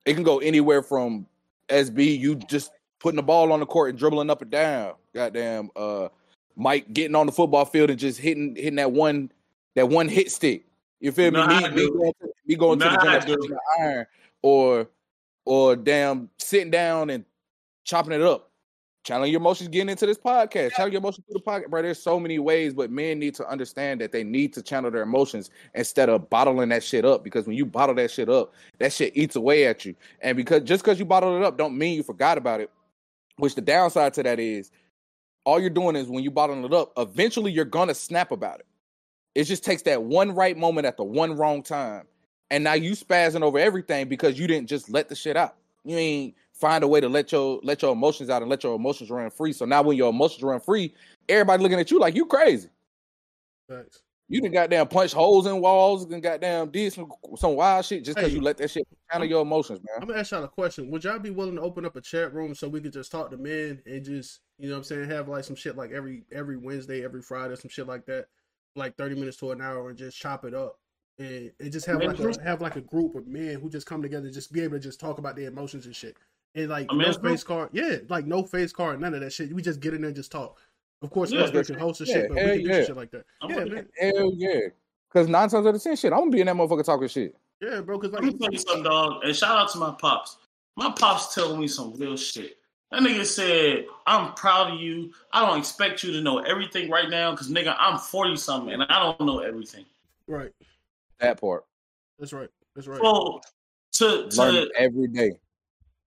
it 0.06 0.14
can 0.14 0.24
go 0.24 0.40
anywhere 0.40 0.84
from 0.84 1.26
SB, 1.70 2.20
you 2.20 2.36
just 2.36 2.72
putting 3.00 3.16
the 3.16 3.24
ball 3.24 3.52
on 3.52 3.60
the 3.60 3.66
court 3.66 3.90
and 3.90 3.98
dribbling 4.00 4.30
up 4.30 4.42
and 4.42 4.52
down. 4.52 4.94
Goddamn, 5.14 5.70
uh 5.76 6.10
Mike 6.56 6.94
getting 6.94 7.16
on 7.16 7.26
the 7.26 7.32
football 7.32 7.66
field 7.66 7.90
and 7.90 8.00
just 8.00 8.20
hitting 8.20 8.56
hitting 8.56 8.76
that 8.76 8.92
one 8.92 9.32
that 9.76 9.90
one 9.90 10.08
hit 10.08 10.32
stick. 10.32 10.66
You 11.00 11.12
feel 11.12 11.32
me? 11.32 11.46
Me, 11.46 11.70
me 11.70 11.90
going 11.90 12.14
to, 12.22 12.28
me 12.46 12.56
going 12.56 12.80
to 12.80 12.86
the 12.86 12.98
gym 12.98 13.22
to 13.22 13.34
and 13.34 13.44
the 13.44 13.60
iron 13.80 14.06
or 14.42 14.88
or 15.46 15.76
damn 15.76 16.30
sitting 16.38 16.72
down 16.72 17.10
and 17.10 17.26
chopping 17.84 18.14
it 18.14 18.22
up. 18.22 18.52
Channeling 19.04 19.32
your 19.32 19.40
emotions, 19.40 19.70
getting 19.70 19.90
into 19.90 20.08
this 20.08 20.18
podcast. 20.18 20.72
Channel 20.72 20.94
your 20.94 21.00
emotions 21.00 21.26
through 21.28 21.40
the 21.40 21.52
podcast, 21.52 21.70
bro. 21.70 21.84
There's 21.84 22.02
so 22.02 22.20
many 22.20 22.40
ways, 22.40 22.74
but 22.74 22.90
men 22.90 23.20
need 23.20 23.36
to 23.36 23.48
understand 23.48 24.02
that 24.02 24.12
they 24.12 24.24
need 24.24 24.52
to 24.54 24.64
channel 24.64 24.90
their 24.90 25.04
emotions 25.04 25.52
instead 25.76 26.10
of 26.10 26.28
bottling 26.28 26.70
that 26.70 26.84
shit 26.84 27.06
up. 27.06 27.24
Because 27.24 27.46
when 27.46 27.56
you 27.56 27.68
bottle 27.68 27.94
that 27.96 28.10
shit 28.10 28.30
up, 28.30 28.56
that 28.80 28.92
shit 28.92 29.16
eats 29.16 29.36
away 29.36 29.68
at 29.68 29.86
you. 29.86 29.96
And 30.22 30.36
because 30.36 30.64
just 30.64 30.84
because 30.84 30.98
you 30.98 31.06
bottled 31.06 31.40
it 31.40 31.46
up, 31.46 31.56
don't 31.56 31.78
mean 31.78 31.94
you 31.94 32.02
forgot 32.02 32.40
about 32.40 32.62
it. 32.62 32.72
Which 33.38 33.54
the 33.54 33.62
downside 33.62 34.16
to 34.16 34.24
that 34.24 34.40
is, 34.40 34.72
all 35.44 35.60
you're 35.60 35.70
doing 35.70 35.96
is 35.96 36.08
when 36.08 36.24
you 36.24 36.32
bottle 36.32 36.66
it 36.66 36.74
up, 36.74 36.92
eventually 36.98 37.52
you're 37.52 37.64
gonna 37.64 37.94
snap 37.94 38.32
about 38.32 38.60
it. 38.62 38.66
It 39.36 39.44
just 39.44 39.64
takes 39.64 39.82
that 39.84 40.02
one 40.02 40.34
right 40.34 40.58
moment 40.58 40.88
at 40.88 40.98
the 40.98 41.04
one 41.04 41.36
wrong 41.36 41.62
time, 41.62 42.08
and 42.50 42.64
now 42.64 42.74
you 42.74 42.92
spazzing 42.94 43.42
over 43.42 43.60
everything 43.60 44.08
because 44.08 44.40
you 44.40 44.48
didn't 44.48 44.70
just 44.70 44.90
let 44.90 45.10
the 45.10 45.16
shit 45.16 45.36
out. 45.36 45.56
You 45.84 45.98
ain't 45.98 46.36
find 46.54 46.84
a 46.84 46.88
way 46.88 47.02
to 47.02 47.10
let 47.10 47.32
your 47.32 47.60
let 47.62 47.82
your 47.82 47.92
emotions 47.92 48.30
out 48.30 48.42
and 48.42 48.50
let 48.50 48.64
your 48.64 48.76
emotions 48.76 49.10
run 49.10 49.30
free. 49.30 49.54
So 49.54 49.66
now 49.66 49.82
when 49.84 49.98
your 49.98 50.10
emotions 50.10 50.42
run 50.42 50.60
free, 50.62 50.94
everybody 51.28 51.62
looking 51.62 51.80
at 51.80 51.92
you 51.92 52.00
like 52.00 52.16
you 52.16 52.26
crazy. 52.26 52.70
Facts. 53.70 54.02
You 54.28 54.42
done 54.42 54.52
goddamn 54.52 54.88
punch 54.88 55.14
holes 55.14 55.46
in 55.46 55.62
walls 55.62 56.06
and 56.06 56.24
goddamn 56.24 56.72
did 56.72 56.94
some 56.94 57.12
some 57.38 57.56
wild 57.56 57.86
shit 57.86 58.04
just 58.04 58.18
because 58.18 58.32
Hey. 58.32 58.38
you 58.38 58.42
let 58.42 58.58
that 58.58 58.72
shit 58.72 58.88
channel 59.12 59.28
your 59.28 59.44
emotions, 59.44 59.82
man. 59.84 60.02
I'm 60.02 60.08
gonna 60.08 60.20
ask 60.20 60.32
y'all 60.32 60.44
a 60.44 60.48
question. 60.48 60.90
Would 60.90 61.04
y'all 61.04 61.20
be 61.20 61.30
willing 61.30 61.56
to 61.56 61.62
open 61.62 61.86
up 61.86 61.96
a 61.96 62.02
chat 62.02 62.34
room 62.34 62.56
so 62.56 62.68
we 62.68 62.82
could 62.82 62.94
just 62.94 63.12
talk 63.12 63.30
to 63.30 63.38
men 63.38 63.84
and 63.86 64.04
just, 64.04 64.40
you 64.58 64.68
know 64.70 64.76
what 64.76 64.80
I'm 64.80 64.84
saying, 64.86 65.10
have 65.10 65.28
like 65.28 65.44
some 65.44 65.56
shit 65.56 65.78
like 65.78 65.92
every 65.92 66.24
every 66.32 66.58
Wednesday, 66.58 67.04
every 67.04 67.22
Friday, 67.22 67.56
some 67.56 67.70
shit 67.70 67.86
like 67.86 68.06
that, 68.08 68.26
like 68.76 68.96
30 68.98 69.16
minutes 69.16 69.38
to 69.38 69.52
an 69.52 69.62
hour 69.62 69.90
and 69.90 69.98
just 69.98 70.18
chop 70.18 70.46
it 70.46 70.54
up. 70.54 70.80
And, 71.18 71.52
and 71.62 71.72
just 71.72 71.86
have 71.86 72.04
like 72.04 72.20
a 72.20 72.44
have 72.44 72.60
like 72.60 72.76
a 72.76 72.82
group 72.82 73.16
of 73.16 73.26
men 73.26 73.60
who 73.62 73.70
just 73.70 73.88
come 73.88 74.02
together 74.02 74.30
just 74.30 74.52
be 74.52 74.62
able 74.62 74.74
to 74.74 74.82
just 74.82 75.00
talk 75.00 75.18
about 75.18 75.38
their 75.38 75.48
emotions 75.48 75.86
and 75.86 75.96
shit. 75.96 76.18
And 76.56 76.70
like 76.70 76.88
A 76.92 76.96
no 76.96 77.14
face 77.14 77.44
card. 77.44 77.70
Yeah, 77.72 77.98
like 78.10 78.26
no 78.26 78.44
face 78.44 78.74
card, 78.74 79.00
none 79.00 79.14
of 79.14 79.22
that 79.22 79.32
shit. 79.32 79.54
We 79.54 79.62
just 79.62 79.80
get 79.80 79.94
in 79.94 80.02
there 80.02 80.10
and 80.10 80.16
just 80.16 80.32
talk. 80.32 80.60
Of 81.02 81.10
course, 81.12 81.32
Yeah. 81.32 81.50
yeah, 81.54 81.64
can 81.64 81.76
host 81.76 82.00
the 82.00 82.06
Yeah, 82.06 82.14
shit, 82.14 82.28
but 82.30 82.36
we 82.36 82.42
can 82.42 82.58
do 82.58 82.68
yeah. 82.68 82.76
some 82.76 82.86
shit 82.86 82.96
like 82.98 83.12
that. 83.12 83.26
I'm 83.42 83.50
yeah, 83.50 83.64
man. 83.64 83.88
Hell 83.98 84.32
yeah. 84.36 84.60
Cause 85.10 85.30
nine 85.30 85.48
times 85.48 85.66
out 85.66 85.76
of 85.76 85.82
ten 85.82 85.96
shit, 85.96 86.12
I'm 86.12 86.20
gonna 86.20 86.32
be 86.32 86.42
in 86.42 86.48
that 86.48 86.56
motherfucker 86.56 86.84
talking 86.84 87.08
shit. 87.08 87.36
Yeah, 87.62 87.80
bro, 87.80 87.98
because 87.98 88.14
like 88.14 88.24
Let 88.24 88.34
me 88.34 88.40
like 88.40 88.42
tell 88.42 88.52
you 88.52 88.60
something, 88.60 88.84
dog. 88.84 89.24
And 89.24 89.34
shout 89.34 89.58
out 89.58 89.72
to 89.72 89.78
my 89.78 89.96
pops. 89.98 90.38
My 90.76 90.92
pops 90.92 91.34
tell 91.34 91.56
me 91.56 91.70
some 91.70 91.94
real 91.94 92.18
shit. 92.18 92.58
That 92.92 93.02
nigga 93.02 93.26
said, 93.26 93.86
I'm 94.06 94.34
proud 94.34 94.74
of 94.74 94.80
you. 94.80 95.12
I 95.34 95.46
don't 95.46 95.60
expect 95.60 96.04
you 96.04 96.12
to 96.14 96.22
know 96.22 96.40
everything 96.40 96.90
right 96.90 97.10
now 97.10 97.32
because, 97.32 97.50
nigga, 97.50 97.76
I'm 97.78 97.98
40 97.98 98.36
something 98.38 98.74
and 98.74 98.84
I 98.84 99.00
don't 99.00 99.20
know 99.22 99.40
everything. 99.40 99.86
right. 100.28 100.52
That 101.20 101.40
part. 101.40 101.66
That's 102.20 102.34
right. 102.34 102.50
That's 102.76 102.88
right. 102.88 103.02
So, 103.02 103.42
to, 103.94 104.30
Learning 104.38 104.70
to, 104.70 104.72
every 104.78 105.08
day. 105.08 105.32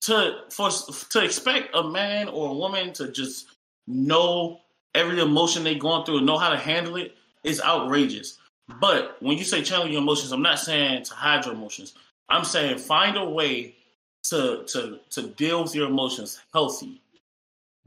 to, 0.02 0.40
for, 0.50 0.70
to 1.10 1.24
expect 1.24 1.74
a 1.74 1.88
man 1.88 2.28
or 2.28 2.50
a 2.50 2.54
woman 2.54 2.92
to 2.94 3.12
just 3.12 3.56
know 3.86 4.60
every 4.94 5.20
emotion 5.20 5.64
they're 5.64 5.74
going 5.74 6.04
through 6.04 6.18
and 6.18 6.26
know 6.26 6.38
how 6.38 6.50
to 6.50 6.56
handle 6.56 6.96
it 6.96 7.14
is 7.44 7.60
outrageous. 7.60 8.38
But 8.80 9.16
when 9.20 9.36
you 9.36 9.44
say 9.44 9.62
channel 9.62 9.86
your 9.86 10.00
emotions, 10.00 10.32
I'm 10.32 10.42
not 10.42 10.58
saying 10.58 11.04
to 11.04 11.14
hide 11.14 11.44
your 11.44 11.54
emotions. 11.54 11.94
I'm 12.28 12.44
saying 12.44 12.78
find 12.78 13.16
a 13.16 13.24
way 13.24 13.76
to 14.24 14.64
to 14.68 15.00
to 15.10 15.22
deal 15.22 15.62
with 15.62 15.74
your 15.74 15.88
emotions 15.88 16.40
healthy. 16.52 17.00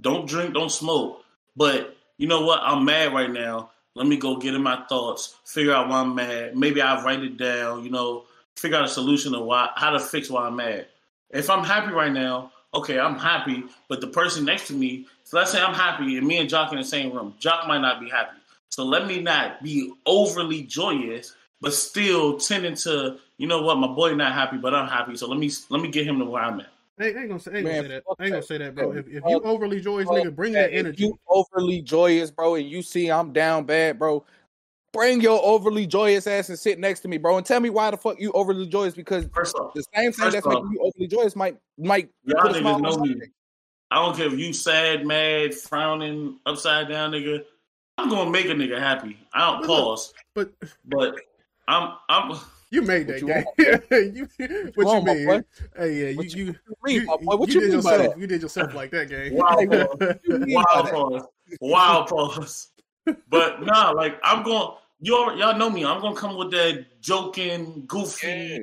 Don't 0.01 0.27
drink, 0.27 0.53
don't 0.53 0.71
smoke. 0.71 1.23
But 1.55 1.97
you 2.17 2.27
know 2.27 2.41
what? 2.41 2.59
I'm 2.61 2.85
mad 2.85 3.13
right 3.13 3.31
now. 3.31 3.71
Let 3.95 4.07
me 4.07 4.17
go 4.17 4.37
get 4.37 4.53
in 4.53 4.61
my 4.61 4.83
thoughts, 4.87 5.35
figure 5.45 5.73
out 5.73 5.89
why 5.89 6.01
I'm 6.01 6.13
mad. 6.13 6.55
Maybe 6.55 6.81
I'll 6.81 7.03
write 7.03 7.23
it 7.23 7.37
down, 7.37 7.83
you 7.83 7.89
know, 7.89 8.25
figure 8.55 8.77
out 8.77 8.85
a 8.85 8.89
solution 8.89 9.31
to 9.33 9.39
why 9.39 9.69
how 9.75 9.89
to 9.89 9.99
fix 9.99 10.29
why 10.29 10.45
I'm 10.45 10.55
mad. 10.55 10.87
If 11.31 11.49
I'm 11.49 11.63
happy 11.63 11.91
right 11.91 12.11
now, 12.11 12.51
okay, 12.73 12.99
I'm 12.99 13.17
happy, 13.17 13.63
but 13.89 14.01
the 14.01 14.07
person 14.07 14.45
next 14.45 14.67
to 14.67 14.73
me, 14.73 15.07
so 15.23 15.37
let's 15.37 15.51
say 15.51 15.61
I'm 15.61 15.73
happy 15.73 16.17
and 16.17 16.27
me 16.27 16.37
and 16.37 16.47
Jock 16.47 16.71
in 16.71 16.77
the 16.77 16.83
same 16.83 17.11
room. 17.11 17.33
Jock 17.39 17.67
might 17.67 17.81
not 17.81 17.99
be 17.99 18.09
happy. 18.09 18.37
So 18.69 18.85
let 18.85 19.07
me 19.07 19.19
not 19.19 19.63
be 19.63 19.93
overly 20.05 20.61
joyous, 20.61 21.33
but 21.61 21.73
still 21.73 22.37
tending 22.37 22.75
to, 22.75 23.17
you 23.37 23.47
know 23.47 23.61
what, 23.61 23.77
my 23.77 23.87
boy 23.87 24.13
not 24.15 24.33
happy, 24.33 24.57
but 24.57 24.73
I'm 24.73 24.87
happy. 24.87 25.15
So 25.15 25.27
let 25.27 25.39
me 25.39 25.51
let 25.69 25.81
me 25.81 25.89
get 25.89 26.05
him 26.05 26.19
to 26.19 26.25
where 26.25 26.43
I'm 26.43 26.59
at. 26.59 26.67
I 26.99 27.05
ain't, 27.05 27.17
I 27.17 27.19
ain't 27.21 27.29
gonna 27.29 27.39
say, 27.39 27.51
I 27.51 27.55
ain't 27.57 27.63
Man, 27.65 27.75
gonna 27.75 27.83
say 27.83 27.95
that. 27.95 28.03
fuck 28.05 28.15
I 28.19 28.23
ain't 28.23 28.31
gonna 28.33 28.43
say 28.43 28.57
that, 28.57 28.75
bro. 28.75 28.91
Yeah, 28.93 28.99
If, 28.99 29.07
if 29.07 29.23
you 29.27 29.41
overly 29.43 29.79
joyous, 29.79 30.07
fuck 30.07 30.17
nigga, 30.17 30.35
bring 30.35 30.53
that 30.53 30.71
If 30.71 30.79
energy. 30.79 31.03
you 31.03 31.19
overly 31.27 31.81
joyous, 31.81 32.31
bro, 32.31 32.55
and 32.55 32.69
you 32.69 32.81
see 32.81 33.11
I'm 33.11 33.33
down 33.33 33.65
bad, 33.65 33.99
bro, 33.99 34.25
bring 34.93 35.21
your 35.21 35.39
overly 35.43 35.85
joyous 35.85 36.25
ass 36.27 36.49
and 36.49 36.57
sit 36.57 36.79
next 36.79 37.01
to 37.01 37.07
me, 37.07 37.17
bro, 37.17 37.37
and 37.37 37.45
tell 37.45 37.59
me 37.59 37.69
why 37.69 37.91
the 37.91 37.97
fuck 37.97 38.19
you 38.19 38.31
overly 38.33 38.67
joyous 38.67 38.95
because 38.95 39.27
First 39.33 39.55
off, 39.57 39.73
the 39.73 39.83
same 39.95 40.11
thing 40.11 40.31
that's 40.31 40.45
off- 40.45 40.53
making 40.53 40.71
you 40.71 40.79
overly 40.81 41.07
joyous 41.07 41.35
might 41.35 41.57
might 41.77 42.09
Y'all 42.23 42.41
put 42.41 42.51
a 42.51 42.59
smile 42.59 42.73
niggas 42.73 42.77
on 42.77 42.81
know 42.83 42.97
me. 42.97 43.19
face. 43.19 43.29
I 43.91 43.95
don't 44.03 44.17
care 44.17 44.27
if 44.27 44.33
you 44.33 44.51
sad, 44.53 45.05
mad, 45.05 45.53
frowning, 45.53 46.39
upside 46.45 46.89
down, 46.89 47.11
nigga. 47.11 47.43
I'm 47.97 48.09
gonna 48.09 48.29
make 48.29 48.45
a 48.47 48.49
nigga 48.53 48.79
happy. 48.79 49.17
I 49.33 49.51
don't 49.51 49.61
But 49.61 49.69
look, 49.69 49.77
pause, 49.85 50.13
But 50.33 50.51
but 50.85 51.19
I'm 51.67 51.93
I'm 52.09 52.37
you 52.69 52.81
made 52.81 53.07
that 53.07 53.25
game. 53.25 53.45
you, 54.15 54.71
what 54.75 54.97
you 54.97 55.05
mean? 55.05 55.43
Hey, 55.77 55.93
yeah, 55.93 56.09
you 56.09 56.17
What 56.17 56.35
you 56.35 56.45
you 56.45 56.55
mean, 56.83 57.05
my? 57.05 57.35
What 57.35 57.49
you 57.49 57.55
you 57.55 57.61
did 57.61 57.71
mean 57.71 57.81
by 57.81 57.91
yourself. 57.95 58.13
that? 58.13 58.19
You 58.21 58.27
did 58.27 58.41
yourself 58.41 58.73
like 58.73 58.91
that 58.91 59.09
game. 59.09 59.35
Wild 59.35 59.69
pause. 59.69 60.15
You 60.23 60.37
mean 60.39 60.55
by 60.55 60.63
wild 60.73 60.89
pause. 60.89 61.23
Wild 61.61 62.07
pause. 62.07 62.67
But 63.29 63.63
nah, 63.63 63.91
like 63.91 64.19
I'm 64.23 64.43
going 64.43 64.73
you 64.99 65.15
all 65.15 65.37
y'all 65.37 65.57
know 65.57 65.69
me. 65.69 65.85
I'm 65.85 66.01
gonna 66.01 66.15
come 66.15 66.35
with 66.35 66.51
that 66.51 66.85
joking, 67.01 67.85
goofy, 67.87 68.27
Yeah. 68.27 68.59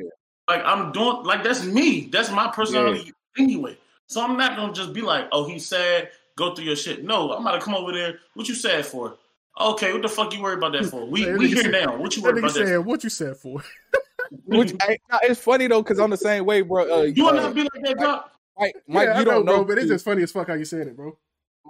like 0.48 0.62
I'm 0.64 0.92
doing 0.92 1.22
like 1.24 1.42
that's 1.42 1.64
me. 1.64 2.08
That's 2.12 2.30
my 2.30 2.50
personality 2.50 3.12
anyway. 3.38 3.78
So 4.06 4.22
I'm 4.22 4.36
not 4.36 4.56
gonna 4.56 4.72
just 4.74 4.92
be 4.92 5.00
like, 5.00 5.28
oh, 5.32 5.46
he's 5.46 5.66
sad, 5.66 6.10
go 6.36 6.54
through 6.54 6.66
your 6.66 6.76
shit. 6.76 7.04
No, 7.04 7.32
I'm 7.32 7.40
about 7.46 7.58
to 7.58 7.64
come 7.64 7.74
over 7.74 7.92
there. 7.92 8.18
What 8.34 8.48
you 8.48 8.54
sad 8.54 8.84
for? 8.84 9.16
Okay, 9.60 9.92
what 9.92 10.02
the 10.02 10.08
fuck 10.08 10.34
you 10.34 10.42
worried 10.42 10.58
about 10.58 10.72
that 10.72 10.86
for? 10.86 11.06
We 11.06 11.24
That 11.24 11.38
we 11.38 11.48
here 11.48 11.62
said- 11.62 11.70
now. 11.72 11.96
What 11.96 12.16
you 12.16 12.22
That 12.22 12.32
worried 12.34 12.44
nigga 12.44 12.48
about 12.50 12.54
that? 12.58 12.66
said, 12.66 12.78
"What 12.84 13.04
you 13.04 13.10
said 13.10 13.36
for?" 13.36 13.62
Which 14.46 14.72
I, 14.80 14.98
it's 15.22 15.38
funny 15.40 15.66
though, 15.68 15.82
because 15.82 15.98
I'm 16.00 16.10
the 16.10 16.16
same 16.16 16.44
way, 16.44 16.62
bro. 16.62 17.00
Uh, 17.00 17.02
You 17.02 17.24
will 17.24 17.30
uh, 17.38 17.42
not 17.42 17.54
be 17.54 17.62
like 17.62 17.70
that, 17.84 17.98
Doc. 17.98 18.32
Mike, 18.58 18.74
Mike, 18.88 19.06
yeah, 19.08 19.14
you 19.16 19.20
I 19.20 19.24
don't 19.24 19.44
know, 19.44 19.52
know, 19.52 19.64
bro, 19.64 19.64
but 19.66 19.78
it's 19.78 19.86
Q. 19.86 19.94
just 19.94 20.04
funny 20.04 20.22
as 20.22 20.32
fuck 20.32 20.48
how 20.48 20.54
you 20.54 20.64
said 20.64 20.86
it, 20.88 20.96
bro. 20.96 21.16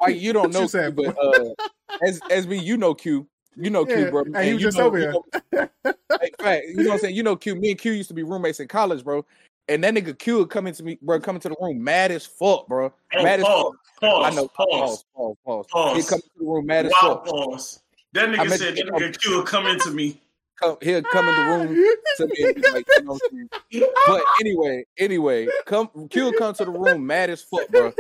Mike, 0.01 0.17
you 0.17 0.33
don't 0.33 0.45
What 0.45 0.55
you 0.55 0.61
know, 0.61 0.67
said, 0.67 0.97
Q, 0.97 1.13
but 1.15 1.19
uh, 1.19 1.55
as 2.07 2.21
as 2.31 2.47
me, 2.47 2.59
you 2.59 2.77
know, 2.77 2.95
Q. 2.95 3.27
you 3.57 3.71
know 3.71 3.85
Q, 3.85 3.97
Yeah. 3.99 4.11
bro. 4.11 4.25
Hey, 4.33 4.51
and 4.51 4.51
you 4.51 4.59
just 4.59 4.79
know- 4.79 4.87
over 4.87 4.99
you 4.99 5.05
here. 5.05 5.13
know- 5.53 5.69
hey, 6.21 6.31
fact, 6.41 6.65
you 6.69 6.77
know 6.77 6.85
what 6.85 6.93
I'm 6.95 6.99
saying? 7.01 7.17
You 7.17 7.23
know 7.23 7.37
Q. 7.37 7.55
Me 7.57 7.71
and 7.71 7.79
Q 7.79 7.93
used 7.93 8.09
to 8.09 8.15
be 8.15 8.23
roommates 8.23 8.61
in 8.61 8.69
college, 8.69 9.05
bro. 9.05 9.27
And 9.69 9.83
that 9.83 9.95
nigga 9.95 10.19
Q 10.19 10.39
would 10.39 10.51
come 10.51 10.67
into 10.67 10.83
me, 10.83 10.99
bro, 11.01 11.21
come 11.21 11.37
into 11.37 11.49
the 11.49 11.57
room 11.61 11.83
mad 11.83 12.11
as 12.11 12.27
fuck, 12.27 12.67
bro. 12.69 12.93
Oh, 13.17 13.23
mad 13.23 13.41
as 13.41 13.47
fuck. 13.47 13.75
pause, 14.01 14.25
I 14.25 14.31
know. 14.31 14.49
pause, 14.49 14.69
Pause. 14.69 15.05
Pause. 15.15 15.37
Pause. 15.45 15.67
Pause. 15.73 15.97
He 15.97 16.03
come 16.03 16.17
into 16.17 16.31
the 16.39 16.45
room 16.45 16.67
mad 16.67 16.87
as 16.87 16.93
Wow, 16.93 17.23
fuck. 17.25 17.27
pause. 17.27 17.81
That 18.13 18.29
nigga 18.29 18.49
meant 18.49 18.61
said 18.61 18.77
that 18.77 18.87
nigga 18.87 19.19
Q 19.21 19.37
will 19.37 19.43
come 19.43 19.67
into 19.67 19.91
me. 19.91 20.21
Come, 20.61 20.77
he'll 20.83 21.03
come 21.03 21.29
in 21.29 21.35
the 21.35 21.43
room 21.43 21.77
to 22.17 22.27
me 22.27 22.45
and 22.45 22.55
be 22.55 22.63
like, 22.73 22.87
you 22.97 23.05
know 23.05 23.13
what 23.13 23.23
I'm 23.33 23.49
saying? 23.73 23.91
But 24.07 24.23
anyway, 24.39 24.85
anyway, 24.99 25.49
come 25.67 25.89
Q 26.11 26.25
will 26.25 26.33
come 26.35 26.55
to 26.55 26.65
the 26.65 26.71
room 26.71 27.07
mad 27.07 27.31
as 27.31 27.43
fuck, 27.43 27.69
bro. 27.69 27.93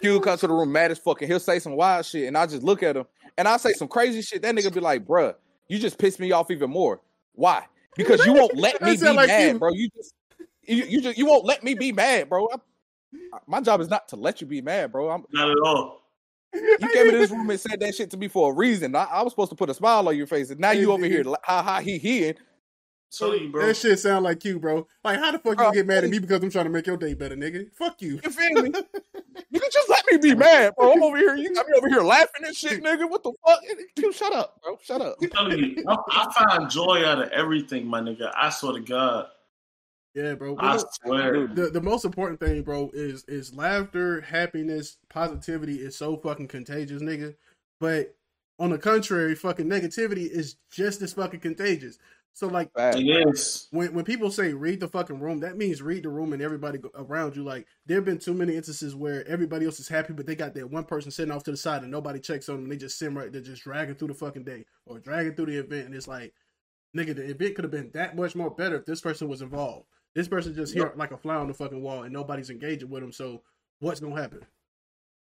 Q 0.00 0.12
will 0.12 0.20
come 0.20 0.36
to 0.36 0.46
the 0.46 0.52
room 0.52 0.70
mad 0.72 0.90
as 0.90 0.98
fuck, 0.98 1.22
and 1.22 1.30
he'll 1.30 1.40
say 1.40 1.60
some 1.60 1.76
wild 1.76 2.04
shit, 2.04 2.26
and 2.26 2.36
I 2.36 2.46
just 2.46 2.62
look 2.62 2.82
at 2.82 2.96
him 2.96 3.06
and 3.38 3.46
I 3.48 3.56
say 3.56 3.72
some 3.72 3.88
crazy 3.88 4.20
shit. 4.20 4.42
That 4.42 4.54
nigga 4.54 4.72
be 4.74 4.80
like, 4.80 5.06
bruh, 5.06 5.34
you 5.68 5.78
just 5.78 5.96
pissed 5.98 6.20
me 6.20 6.32
off 6.32 6.50
even 6.50 6.70
more. 6.70 7.00
Why? 7.32 7.64
Because 7.96 8.24
you 8.26 8.32
won't 8.34 8.56
let 8.56 8.82
me 8.82 8.96
That 8.96 9.00
be 9.00 9.12
like 9.12 9.28
mad, 9.28 9.52
you. 9.54 9.58
bro. 9.58 9.72
You 9.72 9.88
just 9.96 10.12
you, 10.68 10.84
you 10.84 11.00
just 11.00 11.18
you 11.18 11.26
won't 11.26 11.44
let 11.44 11.62
me 11.64 11.74
be 11.74 11.92
mad, 11.92 12.28
bro. 12.28 12.48
I- 12.52 12.58
my 13.46 13.60
job 13.60 13.80
is 13.80 13.88
not 13.88 14.08
to 14.08 14.16
let 14.16 14.40
you 14.40 14.46
be 14.46 14.60
mad, 14.60 14.92
bro. 14.92 15.08
I'm, 15.10 15.24
Not 15.32 15.50
at 15.50 15.56
all. 15.64 16.02
you 16.54 16.88
came 16.92 17.06
into 17.06 17.18
this 17.18 17.30
room 17.30 17.48
and 17.48 17.58
said 17.58 17.80
that 17.80 17.94
shit 17.94 18.10
to 18.10 18.16
me 18.16 18.28
for 18.28 18.52
a 18.52 18.54
reason. 18.54 18.94
I, 18.94 19.04
I 19.04 19.22
was 19.22 19.32
supposed 19.32 19.50
to 19.50 19.56
put 19.56 19.70
a 19.70 19.74
smile 19.74 20.06
on 20.08 20.16
your 20.16 20.26
face, 20.26 20.50
and 20.50 20.60
now 20.60 20.72
you 20.72 20.92
over 20.92 21.06
here, 21.06 21.24
ha 21.42 21.62
ha 21.62 21.80
he 21.80 21.96
he. 21.98 22.34
Tell 23.10 23.34
you, 23.34 23.48
bro. 23.50 23.66
That 23.66 23.76
shit 23.76 23.98
sound 23.98 24.24
like 24.24 24.44
you, 24.44 24.58
bro. 24.58 24.86
Like, 25.02 25.18
how 25.18 25.30
the 25.32 25.38
fuck 25.38 25.56
Bro, 25.56 25.68
you 25.68 25.72
get 25.72 25.86
mad 25.86 26.04
at 26.04 26.10
me 26.10 26.18
because 26.18 26.42
I'm 26.42 26.50
trying 26.50 26.66
to 26.66 26.70
make 26.70 26.86
your 26.86 26.98
day 26.98 27.14
better, 27.14 27.36
nigga? 27.36 27.72
Fuck 27.74 28.02
you. 28.02 28.20
You 28.22 28.30
feel 28.30 28.62
me? 28.62 28.72
You 29.50 29.60
can 29.60 29.70
just 29.72 29.88
let 29.88 30.04
me 30.10 30.18
be 30.18 30.34
mad, 30.34 30.74
bro. 30.76 30.92
I'm 30.92 31.02
over 31.02 31.16
here. 31.16 31.34
You 31.36 31.54
got 31.54 31.66
me 31.66 31.72
over 31.78 31.88
here 31.88 32.02
laughing 32.02 32.44
and 32.44 32.54
shit, 32.54 32.82
nigga. 32.82 33.08
What 33.08 33.22
the 33.22 33.32
fuck? 33.46 33.60
You 33.96 34.12
shut 34.12 34.34
up, 34.34 34.60
bro. 34.62 34.78
Shut 34.82 35.00
up. 35.00 35.16
I'm 35.22 35.30
telling 35.30 35.58
you, 35.58 35.84
I, 35.88 35.96
I 36.10 36.32
find 36.58 36.68
joy 36.70 37.02
out 37.06 37.22
of 37.22 37.30
everything, 37.30 37.86
my 37.86 38.00
nigga. 38.00 38.30
I 38.36 38.50
swear 38.50 38.74
to 38.74 38.80
God. 38.80 39.28
Yeah, 40.14 40.34
bro. 40.34 40.56
I 40.58 40.76
Well, 40.76 40.90
swear. 41.02 41.46
the 41.48 41.70
the 41.70 41.80
most 41.80 42.04
important 42.04 42.40
thing, 42.40 42.62
bro, 42.62 42.90
is 42.92 43.24
is 43.28 43.54
laughter, 43.54 44.20
happiness, 44.22 44.96
positivity 45.08 45.76
is 45.76 45.96
so 45.96 46.16
fucking 46.16 46.48
contagious, 46.48 47.02
nigga. 47.02 47.36
But 47.80 48.16
on 48.58 48.70
the 48.70 48.78
contrary, 48.78 49.34
fucking 49.34 49.66
negativity 49.66 50.28
is 50.28 50.56
just 50.70 51.02
as 51.02 51.12
fucking 51.12 51.40
contagious. 51.40 51.98
So 52.32 52.46
like 52.46 52.72
Fact. 52.72 52.96
It 52.96 53.28
is. 53.28 53.66
when 53.70 53.92
when 53.94 54.04
people 54.04 54.30
say 54.30 54.52
read 54.52 54.80
the 54.80 54.88
fucking 54.88 55.20
room, 55.20 55.40
that 55.40 55.56
means 55.56 55.82
read 55.82 56.04
the 56.04 56.08
room 56.08 56.32
and 56.32 56.40
everybody 56.40 56.78
around 56.94 57.36
you. 57.36 57.42
Like 57.44 57.66
there 57.86 57.96
have 57.96 58.04
been 58.04 58.18
too 58.18 58.34
many 58.34 58.54
instances 58.56 58.94
where 58.94 59.26
everybody 59.26 59.66
else 59.66 59.80
is 59.80 59.88
happy, 59.88 60.12
but 60.12 60.26
they 60.26 60.36
got 60.36 60.54
that 60.54 60.70
one 60.70 60.84
person 60.84 61.10
sitting 61.10 61.32
off 61.32 61.44
to 61.44 61.50
the 61.50 61.56
side 61.56 61.82
and 61.82 61.90
nobody 61.90 62.20
checks 62.20 62.48
on 62.48 62.56
them. 62.56 62.64
And 62.64 62.72
they 62.72 62.76
just 62.76 62.98
sit 62.98 63.12
right 63.12 63.32
there, 63.32 63.42
just 63.42 63.62
dragging 63.64 63.96
through 63.96 64.08
the 64.08 64.14
fucking 64.14 64.44
day 64.44 64.64
or 64.86 64.98
dragging 65.00 65.34
through 65.34 65.46
the 65.46 65.58
event. 65.58 65.86
And 65.86 65.94
it's 65.96 66.08
like, 66.08 66.32
nigga, 66.96 67.16
the 67.16 67.28
event 67.28 67.56
could 67.56 67.64
have 67.64 67.72
been 67.72 67.90
that 67.94 68.16
much 68.16 68.36
more 68.36 68.50
better 68.50 68.76
if 68.76 68.86
this 68.86 69.00
person 69.00 69.28
was 69.28 69.42
involved. 69.42 69.86
This 70.18 70.26
person 70.26 70.52
just 70.52 70.74
here 70.74 70.92
like 70.96 71.12
a 71.12 71.16
fly 71.16 71.36
on 71.36 71.46
the 71.46 71.54
fucking 71.54 71.80
wall 71.80 72.02
and 72.02 72.12
nobody's 72.12 72.50
engaging 72.50 72.90
with 72.90 73.02
them. 73.02 73.12
So 73.12 73.40
what's 73.78 74.00
gonna 74.00 74.20
happen? 74.20 74.40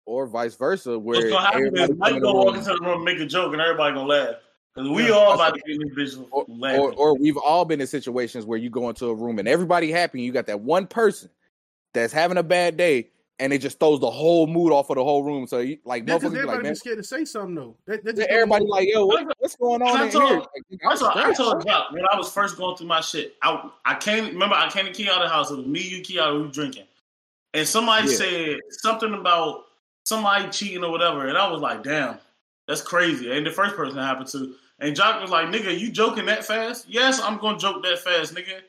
Or 0.06 0.28
vice 0.28 0.56
versa, 0.56 1.00
where 1.00 1.16
What's 1.16 1.30
gonna 1.30 1.46
happen 1.46 1.78
is 1.78 1.82
everybody 1.84 2.12
come 2.12 2.22
Mike 2.22 2.22
gonna 2.22 2.38
walk 2.38 2.58
into 2.58 2.74
the 2.74 2.80
room, 2.82 2.96
and 2.96 3.04
make 3.06 3.20
a 3.22 3.26
joke, 3.26 3.54
and 3.54 3.62
everybody 3.62 3.96
gonna 3.96 4.06
laugh. 4.06 4.36
Cause 4.76 4.90
we 4.90 5.08
Yeah. 5.08 5.14
all 5.14 5.36
about 5.36 5.54
to 5.54 5.62
get 5.62 5.80
in 5.82 5.96
this 5.96 6.16
bitch 6.18 6.28
or, 6.32 6.46
laughing. 6.50 6.82
or, 6.82 6.92
or 6.96 7.18
we've 7.18 7.38
all 7.38 7.64
been 7.64 7.80
in 7.80 7.88
situations 7.88 8.46
where 8.46 8.58
you 8.58 8.70
go 8.70 8.90
into 8.90 9.06
a 9.06 9.16
room 9.16 9.40
and 9.40 9.48
everybody 9.48 9.94
happy, 9.94 10.20
and 10.20 10.26
you 10.26 10.34
got 10.34 10.48
that 10.48 10.60
one 10.60 10.88
person 10.88 11.30
that's 11.94 12.12
having 12.12 12.36
a 12.36 12.44
bad 12.44 12.76
day, 12.76 13.12
and 13.42 13.52
it 13.52 13.58
just 13.58 13.80
throws 13.80 14.00
the 14.00 14.10
whole 14.10 14.46
mood 14.48 14.72
off 14.72 14.90
of 14.92 14.96
the 14.98 15.04
whole 15.04 15.24
room. 15.24 15.48
So 15.48 15.60
you, 15.60 15.80
like, 15.84 16.06
That's 16.06 16.24
motherfuckers 16.24 16.28
everybody 16.28 16.58
like, 16.58 16.64
man, 16.64 16.76
scared 16.76 16.98
to 17.00 17.04
say 17.04 17.26
something 17.26 17.56
though. 17.56 17.76
That, 17.88 18.04
that 18.06 18.18
yeah, 18.18 18.26
everybody 18.30 18.66
like, 18.66 18.88
yo, 18.88 19.06
what, 19.06 19.26
what's 19.40 19.56
going 19.56 19.82
on 19.82 19.98
I 19.98 20.06
in 20.06 20.12
told- 20.12 20.30
here? 20.30 20.38
Like, 20.38 20.48
I'm 20.86 21.30
I 21.30 21.34
told 21.34 21.64
bro. 21.64 21.74
Doc 21.74 21.92
when 21.92 22.04
I 22.12 22.16
was 22.18 22.32
first 22.32 22.56
going 22.58 22.78
through 22.78 22.88
my 22.88 23.02
shit. 23.02 23.36
I 23.42 23.70
I 23.84 23.96
came 23.96 24.26
remember 24.28 24.56
I 24.56 24.70
came 24.70 24.86
to 24.86 24.92
Key 24.94 25.10
out 25.10 25.18
of 25.18 25.24
the 25.24 25.30
house. 25.30 25.52
It 25.52 25.58
was 25.58 25.66
me, 25.66 25.82
you, 25.82 26.02
Key 26.02 26.20
out, 26.20 26.36
we 26.36 26.44
were 26.44 26.48
drinking, 26.48 26.86
and 27.54 27.68
somebody 27.68 28.08
Yeah. 28.12 28.16
said 28.18 28.58
something 28.70 29.14
about 29.14 29.64
somebody 30.06 30.48
cheating 30.50 30.84
or 30.84 30.92
whatever, 30.92 31.28
and 31.28 31.38
I 31.38 31.52
was 31.52 31.62
like, 31.62 31.84
damn, 31.84 32.20
that's 32.68 32.82
crazy. 32.82 33.32
And 33.36 33.46
the 33.46 33.52
first 33.52 33.76
person 33.76 33.98
it 33.98 34.04
happened 34.04 34.28
to, 34.30 34.54
and 34.80 34.96
Jock 34.96 35.20
was 35.22 35.32
like, 35.32 35.48
nigga, 35.48 35.78
you 35.78 35.92
joking 35.92 36.26
that 36.28 36.46
fast? 36.46 36.86
Yes, 36.88 37.20
I'm 37.20 37.38
gonna 37.40 37.58
joke 37.58 37.84
that 37.84 38.00
fast, 38.00 38.34
nigga. 38.36 38.62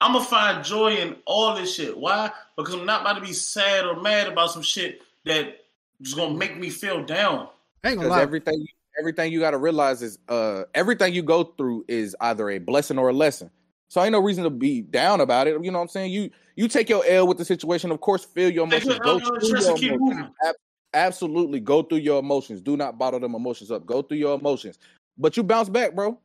I'm 0.00 0.12
gonna 0.12 0.24
find 0.24 0.64
joy 0.64 0.96
in 0.96 1.16
all 1.24 1.54
this 1.54 1.74
shit. 1.74 1.96
Why? 1.96 2.30
Because 2.56 2.74
I'm 2.74 2.86
not 2.86 3.00
about 3.00 3.14
to 3.14 3.20
be 3.20 3.32
sad 3.32 3.86
or 3.86 4.00
mad 4.00 4.28
about 4.28 4.50
some 4.50 4.62
shit 4.62 5.00
that 5.24 5.64
is 6.00 6.14
gonna 6.14 6.34
make 6.34 6.58
me 6.58 6.70
feel 6.70 7.04
down. 7.04 7.48
I 7.82 7.90
ain't 7.90 7.98
gonna 7.98 8.08
Because 8.08 8.22
everything, 8.22 8.66
everything 8.98 9.32
you 9.32 9.40
got 9.40 9.52
to 9.52 9.58
realize 9.58 10.02
is, 10.02 10.18
uh, 10.28 10.64
everything 10.74 11.14
you 11.14 11.22
go 11.22 11.44
through 11.44 11.84
is 11.88 12.14
either 12.20 12.50
a 12.50 12.58
blessing 12.58 12.98
or 12.98 13.08
a 13.08 13.12
lesson. 13.12 13.50
So 13.88 14.02
ain't 14.02 14.12
no 14.12 14.20
reason 14.20 14.44
to 14.44 14.50
be 14.50 14.82
down 14.82 15.20
about 15.20 15.46
it. 15.46 15.62
You 15.62 15.70
know 15.70 15.78
what 15.78 15.84
I'm 15.84 15.88
saying? 15.88 16.10
You 16.10 16.30
you 16.56 16.68
take 16.68 16.88
your 16.88 17.04
L 17.06 17.26
with 17.26 17.38
the 17.38 17.44
situation. 17.44 17.90
Of 17.90 18.00
course, 18.00 18.24
feel 18.24 18.50
your 18.50 18.64
emotions. 18.64 18.98
Go 18.98 19.20
through 19.20 19.60
your 19.60 19.76
emotions. 19.76 20.30
Ab- 20.44 20.54
absolutely, 20.92 21.60
go 21.60 21.82
through 21.82 21.98
your 21.98 22.18
emotions. 22.18 22.60
Do 22.60 22.76
not 22.76 22.98
bottle 22.98 23.20
them 23.20 23.34
emotions 23.34 23.70
up. 23.70 23.86
Go 23.86 24.02
through 24.02 24.18
your 24.18 24.38
emotions. 24.38 24.78
But 25.16 25.36
you 25.36 25.42
bounce 25.42 25.68
back, 25.68 25.94
bro. 25.94 26.18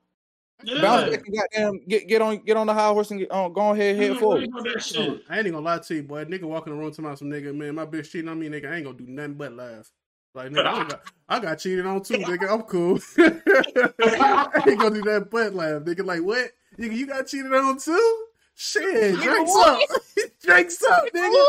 Yeah. 0.63 0.81
Bounce 0.81 1.09
back 1.09 1.25
and 1.25 1.35
goddamn 1.35 1.81
get 1.87 2.07
get 2.07 2.21
on 2.21 2.37
get 2.37 2.57
on 2.57 2.67
the 2.67 2.73
high 2.73 2.89
horse 2.89 3.11
and 3.11 3.19
get 3.19 3.31
uh, 3.31 3.45
on. 3.45 3.53
Go 3.53 3.71
ahead, 3.71 3.95
head 3.95 4.11
Yeah, 4.13 4.19
forward. 4.19 4.49
what 4.51 4.61
about 4.61 4.63
that 4.63 4.95
No, 4.95 5.13
shit? 5.13 5.23
I 5.29 5.37
ain't 5.37 5.47
even 5.47 5.53
gonna 5.53 5.65
lie 5.65 5.79
to 5.79 5.95
you, 5.95 6.03
boy. 6.03 6.25
Nigga 6.25 6.43
walking 6.43 6.73
around 6.73 6.91
talking 6.91 7.05
about 7.05 7.19
some 7.19 7.29
nigga, 7.29 7.55
man, 7.55 7.75
my 7.75 7.85
bitch 7.85 8.11
cheating 8.11 8.29
on 8.29 8.39
me, 8.39 8.49
nigga. 8.49 8.71
I 8.71 8.75
ain't 8.75 8.85
gonna 8.85 8.97
do 8.97 9.05
nothing 9.07 9.33
but 9.35 9.53
laugh. 9.53 9.91
Like, 10.33 10.51
nigga, 10.51 10.65
I 10.65 10.83
got, 10.87 11.01
I 11.27 11.39
got 11.39 11.59
cheated 11.59 11.85
on 11.85 12.01
too, 12.03 12.13
nigga. 12.17 12.51
I'm 12.51 12.61
cool. 12.63 12.99
I 13.17 14.69
ain't 14.69 14.79
gonna 14.79 14.95
do 14.95 15.01
that 15.03 15.27
but 15.29 15.53
laugh, 15.53 15.81
nigga. 15.81 16.05
Like, 16.05 16.21
what? 16.23 16.51
Nigga, 16.79 16.95
you 16.95 17.07
got 17.07 17.27
cheated 17.27 17.53
on 17.53 17.77
too? 17.77 18.25
Shit, 18.55 19.19
drinks 19.19 19.55
up. 19.55 19.79
drinks 20.43 20.83
up, 20.83 21.05
nigga. 21.13 21.45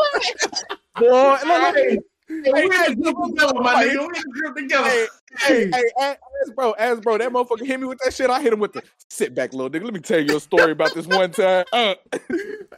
Boy, 0.98 1.36
look, 1.46 1.74
look, 1.74 2.04
Hey, 2.45 2.53
we 2.68 2.74
had 2.74 2.93
a 2.93 2.95
group 2.97 3.16
together, 3.28 3.55
my 3.55 3.85
nigga. 3.85 4.09
We 4.09 4.16
had 4.16 4.24
a 4.24 4.30
group 4.30 4.57
together. 4.57 4.89
hey, 4.89 5.07
hey, 5.39 5.70
hey, 5.72 5.85
ask 6.01 6.55
bro, 6.55 6.74
ask 6.78 7.03
bro. 7.03 7.18
That 7.18 7.30
motherfucker 7.33 7.66
hit 7.66 7.78
me 7.80 7.87
with 7.87 7.99
that 8.05 8.12
shit. 8.14 8.30
I 8.30 8.41
hit 8.43 8.53
him 8.53 8.61
with 8.61 8.72
the 8.72 8.83
sit 9.11 9.35
back, 9.35 9.53
little 9.53 9.70
nigga. 9.70 9.85
Let 9.85 9.95
me 9.95 10.01
tell 10.01 10.20
you 10.20 10.37
a 10.37 10.41
story 10.41 10.72
about 10.72 10.95
this 10.95 11.07
one 11.07 11.30
time. 11.30 11.64
Uh, 11.72 11.95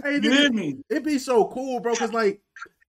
Hey, 0.03 0.21
You 0.23 0.31
hear 0.33 0.51
me? 0.53 0.77
it 0.91 1.05
be 1.05 1.19
so 1.19 1.47
cool, 1.47 1.81
bro. 1.81 1.95
Cause 1.95 2.13
like, 2.13 2.41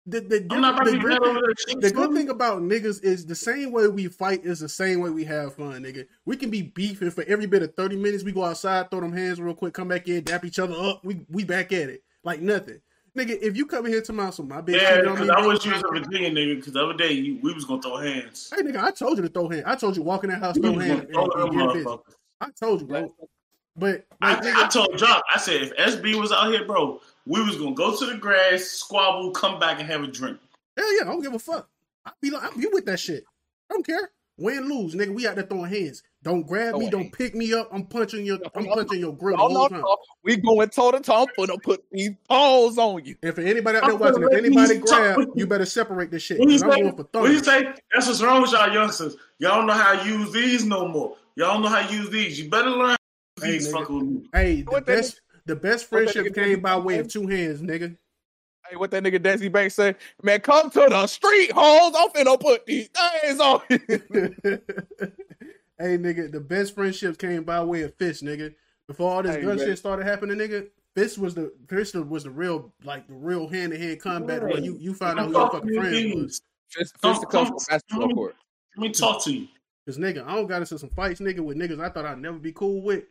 the 0.06 0.20
the, 0.20 0.46
I'm 0.50 0.60
not 0.60 0.84
the, 0.84 0.92
good 0.92 1.02
thing- 1.02 1.22
over 1.28 1.40
that 1.40 1.54
shit. 1.68 1.80
the 1.80 1.90
good 1.90 2.12
thing 2.12 2.28
about 2.28 2.60
niggas 2.62 3.02
is 3.04 3.24
the 3.24 3.34
same 3.34 3.72
way 3.72 3.86
we 3.88 4.08
fight 4.08 4.44
is 4.44 4.60
the 4.60 4.68
same 4.68 5.00
way 5.00 5.10
we 5.10 5.24
have 5.24 5.54
fun, 5.54 5.82
nigga. 5.84 6.06
We 6.24 6.36
can 6.36 6.50
be 6.50 6.62
beefing 6.62 7.10
for 7.10 7.24
every 7.24 7.46
bit 7.46 7.62
of 7.62 7.74
30 7.74 7.96
minutes. 7.96 8.24
We 8.24 8.32
go 8.32 8.44
outside, 8.44 8.90
throw 8.90 9.00
them 9.00 9.12
hands 9.12 9.40
real 9.40 9.54
quick, 9.54 9.74
come 9.74 9.88
back 9.88 10.08
in, 10.08 10.24
dap 10.24 10.44
each 10.44 10.58
other 10.58 10.74
up. 10.74 11.04
We 11.04 11.20
we 11.30 11.44
back 11.44 11.72
at 11.72 11.88
it. 11.88 12.02
Like 12.24 12.40
nothing. 12.40 12.80
Nigga, 13.16 13.38
if 13.40 13.56
you 13.56 13.64
come 13.66 13.86
in 13.86 13.92
here 13.92 14.02
tomorrow, 14.02 14.32
so 14.32 14.42
my 14.42 14.60
bitch 14.60 14.80
Yeah, 14.80 15.00
because. 15.00 15.30
I 15.30 15.40
bro. 15.40 15.48
wish 15.48 15.64
you 15.64 15.72
was 15.72 15.84
a 15.84 15.88
Virginia 15.88 16.30
nigga. 16.30 16.56
Because 16.56 16.72
the 16.72 16.82
other 16.84 16.94
day 16.94 17.12
you, 17.12 17.38
we 17.42 17.52
was 17.52 17.64
gonna 17.64 17.80
throw 17.80 17.96
hands. 17.96 18.52
Hey 18.54 18.62
nigga, 18.62 18.78
I 18.82 18.90
told 18.90 19.18
you 19.18 19.22
to 19.22 19.28
throw 19.28 19.48
hands. 19.48 19.62
I 19.66 19.76
told 19.76 19.96
you 19.96 20.02
walk 20.02 20.24
in 20.24 20.30
that 20.30 20.40
house, 20.40 20.56
We 20.56 20.62
throw 20.62 20.78
hands, 20.78 21.06
gonna 21.12 21.22
and, 21.22 21.32
and 21.34 21.58
them 21.58 21.68
motherfuckers. 21.68 22.14
I 22.40 22.50
told 22.50 22.80
you, 22.80 22.86
bro. 22.88 23.14
But 23.76 24.06
I, 24.20 24.34
like, 24.34 24.44
I 24.44 24.50
nigga, 24.64 24.70
told 24.72 24.98
Jock, 24.98 25.22
I 25.32 25.38
said 25.38 25.62
if 25.62 25.76
SB 25.76 26.20
was 26.20 26.32
out 26.32 26.50
here, 26.50 26.64
bro, 26.64 27.00
we 27.26 27.42
was 27.42 27.56
gonna 27.56 27.74
go 27.74 27.96
to 27.96 28.06
the 28.06 28.16
grass, 28.16 28.62
squabble, 28.64 29.30
come 29.30 29.58
back 29.60 29.78
and 29.78 29.88
have 29.88 30.02
a 30.02 30.06
drink. 30.08 30.38
hell 30.76 30.96
yeah, 30.96 31.02
I 31.02 31.12
don't 31.12 31.22
give 31.22 31.34
a 31.34 31.38
fuck. 31.38 31.68
I 32.04 32.12
be 32.20 32.30
like, 32.30 32.42
I'm 32.52 32.60
you 32.60 32.70
with 32.72 32.84
that 32.86 32.98
shit. 32.98 33.24
I 33.70 33.74
don't 33.74 33.86
care. 33.86 34.10
Win, 34.36 34.68
lose, 34.68 34.94
nigga. 34.94 35.14
We 35.14 35.26
out 35.28 35.36
there 35.36 35.44
throwing 35.46 35.70
hands. 35.70 36.02
Don't 36.22 36.44
grab 36.46 36.76
me. 36.76 36.90
Don't 36.90 37.02
hands. 37.02 37.14
pick 37.16 37.34
me 37.34 37.52
up. 37.54 37.68
I'm 37.72 37.86
punching 37.86 38.24
your. 38.26 38.38
I'm 38.54 38.66
punching 38.66 38.98
your 38.98 39.14
grill 39.16 39.36
the 39.36 39.42
whole 39.42 39.68
time. 39.68 39.82
no. 39.82 39.96
We 40.24 40.36
going 40.38 40.68
toe 40.70 40.90
to 40.90 41.00
toe. 41.00 41.22
I'm 41.22 41.46
gonna 41.46 41.58
put 41.58 41.84
these 41.92 42.10
paws 42.28 42.78
on 42.78 43.04
you. 43.04 43.14
And 43.22 43.34
for 43.34 43.42
anybody 43.42 43.78
out 43.78 43.82
there 43.84 43.94
I'm 43.94 44.00
watching, 44.00 44.22
if 44.22 44.32
anybody 44.32 44.74
these 44.74 44.90
talk 44.90 44.98
grab, 45.16 45.18
you 45.20 45.28
you. 45.36 45.46
better 45.46 45.66
separate 45.66 46.10
this 46.10 46.22
shit. 46.22 46.40
What 46.40 46.48
you 46.50 46.58
'cause 46.58 46.62
I'm 46.62 46.70
say? 46.70 46.80
going 46.82 46.96
for 46.96 47.20
What 47.20 47.30
you 47.30 47.44
say? 47.44 47.62
That's 47.92 48.06
what's 48.08 48.22
wrong 48.22 48.42
with 48.42 48.50
y'all 48.52 48.72
youngsters. 48.72 49.16
Y'all 49.38 49.56
don't 49.56 49.66
know 49.66 49.72
how 49.74 50.02
to 50.02 50.08
use 50.08 50.32
these 50.32 50.64
no 50.64 50.88
more. 50.88 51.16
Y'all 51.36 51.52
don't 51.52 51.62
know 51.62 51.68
how 51.68 51.86
to 51.86 51.94
use 51.94 52.10
these. 52.10 52.40
You 52.40 52.50
better 52.50 52.70
learn 52.70 52.96
Hey, 53.40 53.52
these. 53.52 53.68
nigga. 53.68 53.72
Fuck 53.72 53.88
with 53.90 54.02
me. 54.04 54.22
Hey, 54.32 54.62
the 54.62 54.70
What 54.70 54.86
that 54.86 54.96
best, 54.96 55.20
the 55.46 55.56
best 55.56 55.88
friendship 55.88 56.34
came 56.34 56.60
by 56.60 56.76
way 56.76 56.98
of 56.98 57.08
two 57.08 57.26
hands, 57.28 57.60
nigga. 57.60 57.96
Hey, 58.74 58.78
what 58.78 58.90
that 58.90 59.04
nigga 59.04 59.20
Desi 59.20 59.50
Banks 59.52 59.74
say? 59.74 59.94
Man, 60.20 60.40
come 60.40 60.68
to 60.70 60.86
the 60.90 61.06
street, 61.06 61.52
hoes. 61.52 61.94
I'm 61.96 62.08
finna 62.10 62.40
put 62.40 62.66
these 62.66 62.88
things 62.88 63.38
on 63.38 63.60
hey, 63.70 63.78
nigga, 65.96 66.32
the 66.32 66.40
best 66.40 66.74
friendships 66.74 67.16
came 67.16 67.44
by 67.44 67.62
way 67.62 67.82
of 67.82 67.94
fist, 67.94 68.24
nigga. 68.24 68.52
Before 68.88 69.12
all 69.14 69.22
this 69.22 69.36
Hey, 69.36 69.42
gun 69.42 69.56
man. 69.56 69.66
shit 69.66 69.78
started 69.78 70.06
happening, 70.06 70.38
nigga, 70.38 70.66
fist 70.96 71.18
was 71.18 71.36
the 71.36 71.52
fist 71.68 71.94
was 71.94 72.24
the 72.24 72.30
real, 72.30 72.72
like 72.82 73.06
the 73.06 73.14
real 73.14 73.46
hand 73.46 73.72
to 73.72 73.78
hand 73.78 74.00
combat 74.00 74.42
where 74.42 74.58
you 74.58 74.76
you 74.80 74.92
find 74.92 75.20
out 75.20 75.26
who 75.26 75.32
your 75.34 75.50
fucking 75.52 75.72
friends 75.74 76.14
was. 76.16 76.42
Fist, 76.70 76.94
fist 77.00 77.20
to 77.20 77.26
come 77.28 77.46
come- 77.46 77.56
from 77.56 77.58
basketball 77.70 78.08
come- 78.08 78.16
court. 78.16 78.36
Let 78.76 78.82
me 78.82 78.90
talk 78.90 79.22
to 79.24 79.32
you. 79.32 79.46
Cause 79.86 79.98
nigga, 79.98 80.26
I 80.26 80.34
don't 80.34 80.48
got 80.48 80.62
into 80.62 80.78
some 80.80 80.88
fights, 80.90 81.20
nigga, 81.20 81.38
with 81.40 81.56
niggas 81.58 81.78
I 81.80 81.90
thought 81.90 82.06
I'd 82.06 82.18
never 82.18 82.38
be 82.38 82.50
cool 82.52 82.82
with. 82.82 83.04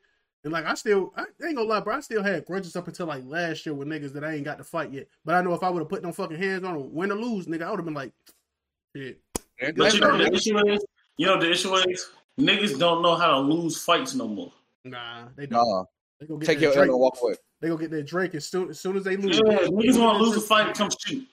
And 0.44 0.52
like 0.52 0.66
I 0.66 0.74
still, 0.74 1.14
I 1.16 1.26
ain't 1.46 1.56
gonna 1.56 1.64
lie, 1.70 1.80
bro. 1.80 1.96
I 1.96 2.00
still 2.02 2.22
had 2.22 2.46
grudges 2.46 2.76
up 2.76 2.88
until 2.88 3.06
like 3.06 3.24
last 3.26 3.66
year 3.66 3.74
with 3.74 3.88
niggas 3.88 4.12
that 4.14 4.24
I 4.26 4.34
ain't 4.34 4.44
got 4.44 4.58
to 4.58 4.64
fight 4.64 4.92
yet. 4.92 5.08
But 5.24 5.36
I 5.36 5.42
know 5.42 5.54
if 5.54 5.64
I 5.64 5.70
would 5.70 5.80
have 5.80 5.90
put 5.90 6.02
them 6.02 6.12
fucking 6.12 6.38
hands 6.38 6.64
on 6.66 6.74
them, 6.74 6.94
win 6.94 7.12
or 7.12 7.16
lose, 7.16 7.46
nigga, 7.46 7.64
I 7.64 7.70
would 7.70 7.80
have 7.80 7.86
been 7.86 7.94
like, 7.94 8.12
shit. 8.96 9.22
But 9.78 9.94
you 9.94 10.00
know 10.02 10.18
the 10.18 10.34
issue 10.34 10.68
is, 10.68 10.86
you 11.18 11.28
know 11.28 11.40
the 11.40 11.50
issue 11.50 11.74
is, 11.76 12.10
niggas 12.40 12.78
don't 12.78 13.02
know 13.02 13.16
how 13.16 13.32
to 13.32 13.38
lose 13.40 13.82
fights 13.82 14.16
no 14.16 14.28
more. 14.28 14.52
Nah, 14.84 15.28
they 15.38 15.46
don't. 15.46 15.66
Nah, 15.66 15.86
They 16.20 16.26
go 16.26 16.38
get 16.38 16.46
take 16.46 16.60
your 16.60 16.74
L 16.74 16.82
and 16.84 16.94
walk 17.00 17.18
away. 17.22 17.36
They 17.62 17.70
go 17.70 17.78
get 17.78 17.92
their 17.92 18.04
drink 18.04 18.36
as 18.36 18.46
soon 18.46 18.70
as 18.70 18.82
soon 18.82 18.98
as 18.98 19.06
they 19.06 19.16
lose. 19.16 19.38
Yeah, 19.38 19.68
niggas 19.68 19.98
want 19.98 20.18
to 20.18 20.24
lose 20.24 20.36
a 20.36 20.42
fight 20.42 20.76
come 20.76 20.90
shoot. 21.06 21.26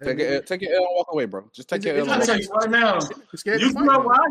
Take 0.00 0.18
your 0.20 0.42
take 0.42 0.62
your 0.62 0.74
L 0.74 0.84
and 0.84 0.94
walk 0.94 1.08
away, 1.10 1.24
bro. 1.24 1.50
Just 1.52 1.68
take 1.68 1.80
Is 1.80 1.86
your 1.86 1.96
it- 1.96 1.98
L 1.98 2.10
and 2.10 2.18
walk 2.20 2.26
tell 2.26 2.38
you 2.38 2.48
right 2.50 2.70
now, 2.70 2.98
you 3.44 3.58
to 3.58 3.72
grew 3.74 3.90
up 3.90 4.04
where 4.04 4.14
I, 4.14 4.26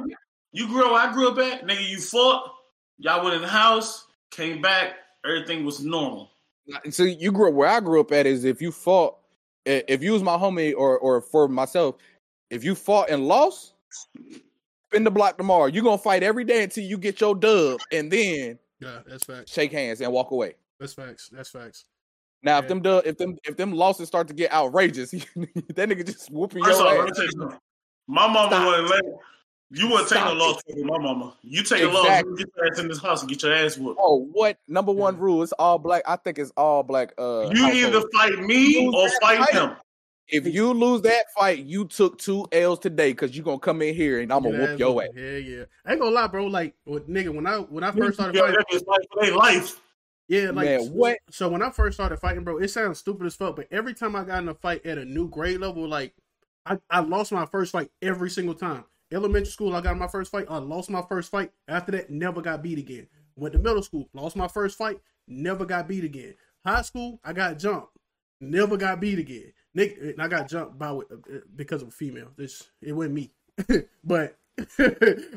you 0.54 0.68
grew 0.68 0.86
up 0.86 0.92
where 0.94 1.10
I 1.10 1.12
grew 1.12 1.30
up 1.30 1.38
at, 1.40 1.68
nigga. 1.68 1.90
You 1.90 2.00
fought, 2.00 2.54
y'all 2.98 3.24
went 3.24 3.36
in 3.36 3.42
the 3.42 3.48
house, 3.48 4.08
came 4.32 4.62
back, 4.62 4.96
everything 5.26 5.66
was 5.66 5.84
normal. 5.84 6.32
So 6.90 7.04
you 7.04 7.32
grew 7.32 7.50
up 7.50 7.54
where 7.56 7.70
I 7.70 7.80
grew 7.80 8.02
up 8.02 8.12
at 8.12 8.26
is 8.26 8.44
if 8.44 8.62
you 8.62 8.72
fought, 8.72 9.18
if 9.66 10.04
you 10.04 10.12
was 10.14 10.24
my 10.24 10.38
homie 10.38 10.74
or 10.76 10.98
or 11.00 11.22
for 11.22 11.48
myself, 11.48 11.96
if 12.50 12.64
you 12.64 12.76
fought 12.76 13.10
and 13.10 13.28
lost, 13.28 13.74
spin 14.90 15.04
the 15.04 15.12
block 15.12 15.38
tomorrow. 15.38 15.66
You're 15.68 15.84
gonna 15.84 15.98
fight 15.98 16.24
every 16.24 16.44
day 16.44 16.64
until 16.64 16.84
you 16.84 16.98
get 16.98 17.22
your 17.22 17.36
dub, 17.36 17.80
and 17.92 18.12
then 18.12 18.60
Yeah, 18.80 19.00
that's 19.08 19.24
facts. 19.26 19.52
shake 19.52 19.72
hands 19.72 20.02
and 20.02 20.12
walk 20.12 20.32
away. 20.32 20.56
That's 20.80 20.94
facts. 20.94 21.30
That's 21.32 21.50
facts. 21.50 21.86
Now 22.44 22.60
if 22.60 22.68
them 22.68 22.82
dub, 22.82 23.06
if 23.06 23.18
them 23.18 23.38
if 23.46 23.56
them 23.58 23.72
losses 23.72 24.08
start 24.08 24.28
to 24.28 24.34
get 24.34 24.52
outrageous, 24.52 25.12
that 25.12 25.26
nigga 25.90 26.06
just 26.06 26.30
whooping 26.32 26.64
your 26.64 26.74
off, 26.74 27.10
ass. 27.10 27.16
tell 27.16 27.26
you 27.26 27.32
something. 27.32 27.60
My 28.08 28.28
mama 28.28 28.48
Stop. 28.50 28.68
wouldn't 28.68 28.90
let 28.90 29.04
you 29.70 29.88
wouldn't 29.88 30.08
take 30.10 30.20
no 30.24 30.28
Stop 30.28 30.38
loss 30.38 30.62
from 30.70 30.86
my 30.88 30.98
mama. 30.98 31.34
You 31.42 31.64
take 31.64 31.84
a 31.84 31.88
loss, 31.88 32.24
you 32.24 32.36
get 32.38 32.48
your 32.56 32.72
ass 32.72 32.80
in 32.80 32.88
this 32.88 33.02
house 33.02 33.22
and 33.22 33.30
get 33.30 33.44
your 33.44 33.54
ass 33.54 33.78
whooped. 33.78 34.00
Oh, 34.02 34.28
what 34.32 34.58
number 34.68 34.92
one 34.92 35.16
Yeah. 35.16 35.22
rule? 35.22 35.44
It's 35.44 35.52
all 35.54 35.78
black. 35.80 36.04
I 36.08 36.16
think 36.16 36.40
it's 36.40 36.52
all 36.56 36.84
black. 36.84 37.14
Uh, 37.18 37.50
You 37.54 37.66
household. 37.66 37.76
either 37.96 38.02
fight 38.14 38.40
me 38.40 38.90
or 38.94 39.10
fight 39.22 39.40
fight. 39.40 39.54
him. 39.54 39.72
if 40.30 40.46
you 40.46 40.74
lose 40.74 41.02
that 41.04 41.26
fight, 41.38 41.60
you 41.60 41.86
took 41.86 42.18
two 42.18 42.46
L's 42.52 42.80
today 42.80 43.12
because 43.12 43.36
you're 43.36 43.46
gonna 43.46 43.60
come 43.60 43.82
in 43.82 43.96
here 43.96 44.20
and 44.20 44.32
I'm 44.34 44.44
gonna 44.44 44.58
Get 44.58 44.70
whoop 44.72 44.80
your 44.80 45.02
ass. 45.04 45.08
whooped. 45.10 45.20
Yeah, 45.20 45.38
yeah. 45.38 45.64
I 45.86 45.92
ain't 45.92 46.02
gonna 46.02 46.12
lie, 46.16 46.28
bro. 46.28 46.48
Like, 46.48 46.76
with, 46.86 47.08
nigga, 47.10 47.34
when 47.34 47.48
I 47.48 47.58
when 47.60 47.84
I 47.84 47.92
first 47.92 48.16
started 48.20 48.38
fighting, 48.40 48.56
niggas 48.72 48.86
fight 48.86 49.00
for 49.14 49.26
their 49.26 49.36
life. 49.36 49.80
yeah, 50.28 50.52
like, 50.52 50.66
Man, 50.66 50.82
what? 50.92 51.18
So 51.30 51.48
when 51.48 51.62
I 51.62 51.70
first 51.72 51.96
started 51.96 52.18
fighting, 52.18 52.44
bro, 52.44 52.58
it 52.58 52.68
sounds 52.70 53.00
stupid 53.00 53.26
as 53.28 53.36
fuck, 53.36 53.56
but 53.56 53.68
every 53.72 53.94
time 53.94 54.16
I 54.18 54.24
got 54.26 54.42
in 54.44 54.50
a 54.50 54.54
fight 54.54 54.86
at 54.86 54.98
a 54.98 55.06
new 55.06 55.30
grade 55.30 55.60
level, 55.62 55.88
like, 55.88 56.14
I, 56.66 56.78
I 56.90 57.00
lost 57.00 57.32
my 57.32 57.46
first 57.46 57.72
fight 57.72 57.90
every 58.02 58.30
single 58.30 58.54
time. 58.56 58.84
Elementary 59.12 59.52
school, 59.52 59.76
I 59.76 59.82
got 59.82 59.98
my 59.98 60.08
first 60.08 60.32
fight. 60.32 60.48
I 60.50 60.58
lost 60.58 60.90
my 60.90 61.02
first 61.02 61.32
fight. 61.32 61.52
After 61.68 61.94
that, 61.94 62.10
never 62.10 62.42
got 62.42 62.62
beat 62.62 62.78
again. 62.78 63.08
Went 63.36 63.54
to 63.54 63.60
middle 63.60 63.84
school, 63.84 64.10
lost 64.14 64.36
my 64.36 64.48
first 64.48 64.78
fight, 64.78 65.00
never 65.28 65.66
got 65.66 65.88
beat 65.88 66.04
again. 66.04 66.34
High 66.66 66.82
school, 66.82 67.20
I 67.24 67.34
got 67.34 67.60
jumped, 67.60 67.90
never 68.42 68.76
got 68.78 69.00
beat 69.00 69.20
again. 69.20 69.54
Nick, 69.74 69.98
I 70.20 70.28
got 70.28 70.50
jumped 70.50 70.78
by 70.80 70.90
uh, 70.90 71.02
because 71.56 71.84
of 71.84 71.90
a 71.90 71.92
female. 71.92 72.30
This 72.36 72.64
it 72.82 72.94
wasn't 72.94 73.14
me, 73.14 73.32
but 74.04 74.38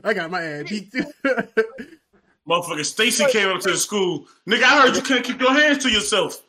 I 0.02 0.14
got 0.14 0.30
my 0.30 0.42
ass 0.42 0.70
beat. 0.70 0.92
Motherfucker 2.48 2.84
Stacy 2.84 3.26
came 3.30 3.48
up 3.48 3.60
to 3.60 3.70
the 3.70 3.76
school. 3.76 4.26
Nigga, 4.48 4.62
I 4.62 4.80
heard 4.80 4.96
you 4.96 5.02
couldn't 5.02 5.24
keep 5.24 5.40
your 5.40 5.52
hands 5.52 5.84
to 5.84 5.90
yourself. 5.90 6.42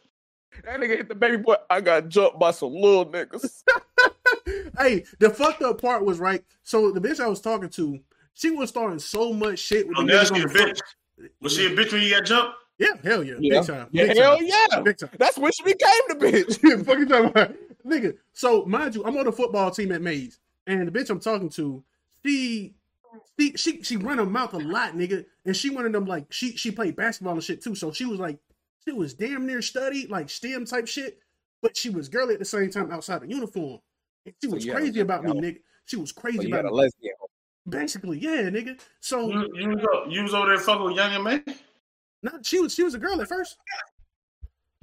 That 0.66 0.80
nigga 0.80 0.90
hit 0.98 1.08
the 1.10 1.16
baby 1.16 1.38
boy. 1.38 1.56
I 1.70 1.82
got 1.82 2.10
jumped 2.10 2.40
by 2.40 2.52
some 2.52 2.74
little 2.74 3.06
niggas. 3.06 3.64
hey, 4.78 5.06
the 5.20 5.30
fucked 5.30 5.62
up 5.62 5.82
part 5.82 6.04
was 6.06 6.20
right. 6.20 6.44
So 6.64 6.92
the 6.92 7.00
bitch 7.02 7.20
I 7.20 7.28
was 7.28 7.42
talking 7.42 7.70
to, 7.70 8.00
she 8.34 8.52
was 8.52 8.70
starting 8.70 9.00
so 9.00 9.34
much 9.34 9.60
shit 9.60 9.88
with 9.88 9.98
Oh, 9.98 10.02
the 10.06 10.08
now 10.14 10.22
niggas 10.22 10.28
she 10.28 10.34
on 10.34 10.42
a 10.42 10.44
the 10.44 10.50
front. 10.50 10.78
bitch. 11.20 11.30
Was 11.42 11.54
she 11.56 11.66
a 11.68 11.70
bitch 11.70 11.92
when 11.94 12.02
you 12.02 12.10
got 12.10 12.26
jumped? 12.26 12.56
Yeah, 12.78 12.88
hell 13.04 13.24
yeah, 13.24 13.36
Yeah. 13.40 13.60
big 13.60 13.68
time. 13.68 13.88
Yeah, 13.92 14.08
big 14.08 14.18
hell 14.18 14.38
time. 14.38 14.46
yeah. 14.48 14.80
big 14.82 14.98
time. 14.98 15.10
That's 15.20 15.38
when 15.38 15.52
she 15.52 15.64
became 15.64 15.90
the 16.10 16.16
bitch. 16.16 16.86
Fucking 16.86 17.08
talking 17.08 17.30
about 17.30 17.54
nigga. 17.86 18.18
So 18.34 18.66
mind 18.66 18.96
you, 18.96 19.04
I'm 19.06 19.16
on 19.18 19.26
the 19.26 19.32
football 19.32 19.70
team 19.72 19.92
at 19.92 20.02
Mays, 20.02 20.40
and 20.68 20.88
the 20.88 20.92
bitch 20.92 21.10
I'm 21.10 21.20
talking 21.20 21.50
to, 21.50 21.84
she, 22.26 22.74
she, 23.40 23.54
she, 23.56 23.84
she 23.84 23.98
run 23.98 24.18
her 24.18 24.26
mouth 24.26 24.54
a 24.54 24.58
lot, 24.58 24.94
nigga, 24.96 25.26
and 25.46 25.56
she 25.56 25.70
one 25.70 25.86
of 25.86 25.92
them 25.92 26.06
like 26.06 26.32
she 26.34 26.56
she 26.58 26.72
played 26.72 26.96
basketball 26.96 27.34
and 27.34 27.44
shit 27.44 27.62
too. 27.64 27.76
So 27.76 27.92
she 27.92 28.06
was 28.06 28.20
like, 28.20 28.40
she 28.88 28.94
was 28.94 29.14
damn 29.14 29.46
near 29.46 29.62
studied 29.62 30.10
like 30.10 30.30
STEM 30.30 30.66
type 30.66 30.88
shit, 30.88 31.20
but 31.62 31.76
she 31.78 31.90
was 31.90 32.10
girly 32.10 32.34
at 32.34 32.40
the 32.40 32.46
same 32.46 32.70
time 32.70 32.92
outside 32.92 33.22
the 33.22 33.28
uniform. 33.30 33.80
And 34.26 34.36
she 34.42 34.50
So 34.50 34.56
was 34.56 34.66
you 34.66 34.72
had 34.72 34.82
a- 34.82 34.86
crazy 34.86 35.00
about 35.02 35.24
me, 35.24 35.32
nigga. 35.34 35.58
She 35.86 35.96
was 35.98 36.12
crazy 36.12 36.38
So 36.42 36.48
about 36.48 36.64
got 36.64 36.66
a 36.72 36.74
me. 36.74 36.82
lesbian. 36.82 37.14
Basically, 37.70 38.18
yeah, 38.20 38.42
nigga. 38.50 38.80
So 39.00 39.30
You, 39.30 39.48
you, 39.56 39.70
was, 39.70 40.08
you 40.10 40.24
was 40.24 40.34
over 40.34 40.48
there 40.50 40.58
fucking 40.58 40.84
with 40.86 40.96
Young 40.96 41.14
and 41.14 41.24
May? 41.24 41.44
not 42.24 42.46
she 42.46 42.60
was 42.60 42.74
she 42.74 42.84
was 42.84 42.94
a 42.96 43.00
girl 43.00 43.20
at 43.22 43.28
first. 43.28 43.58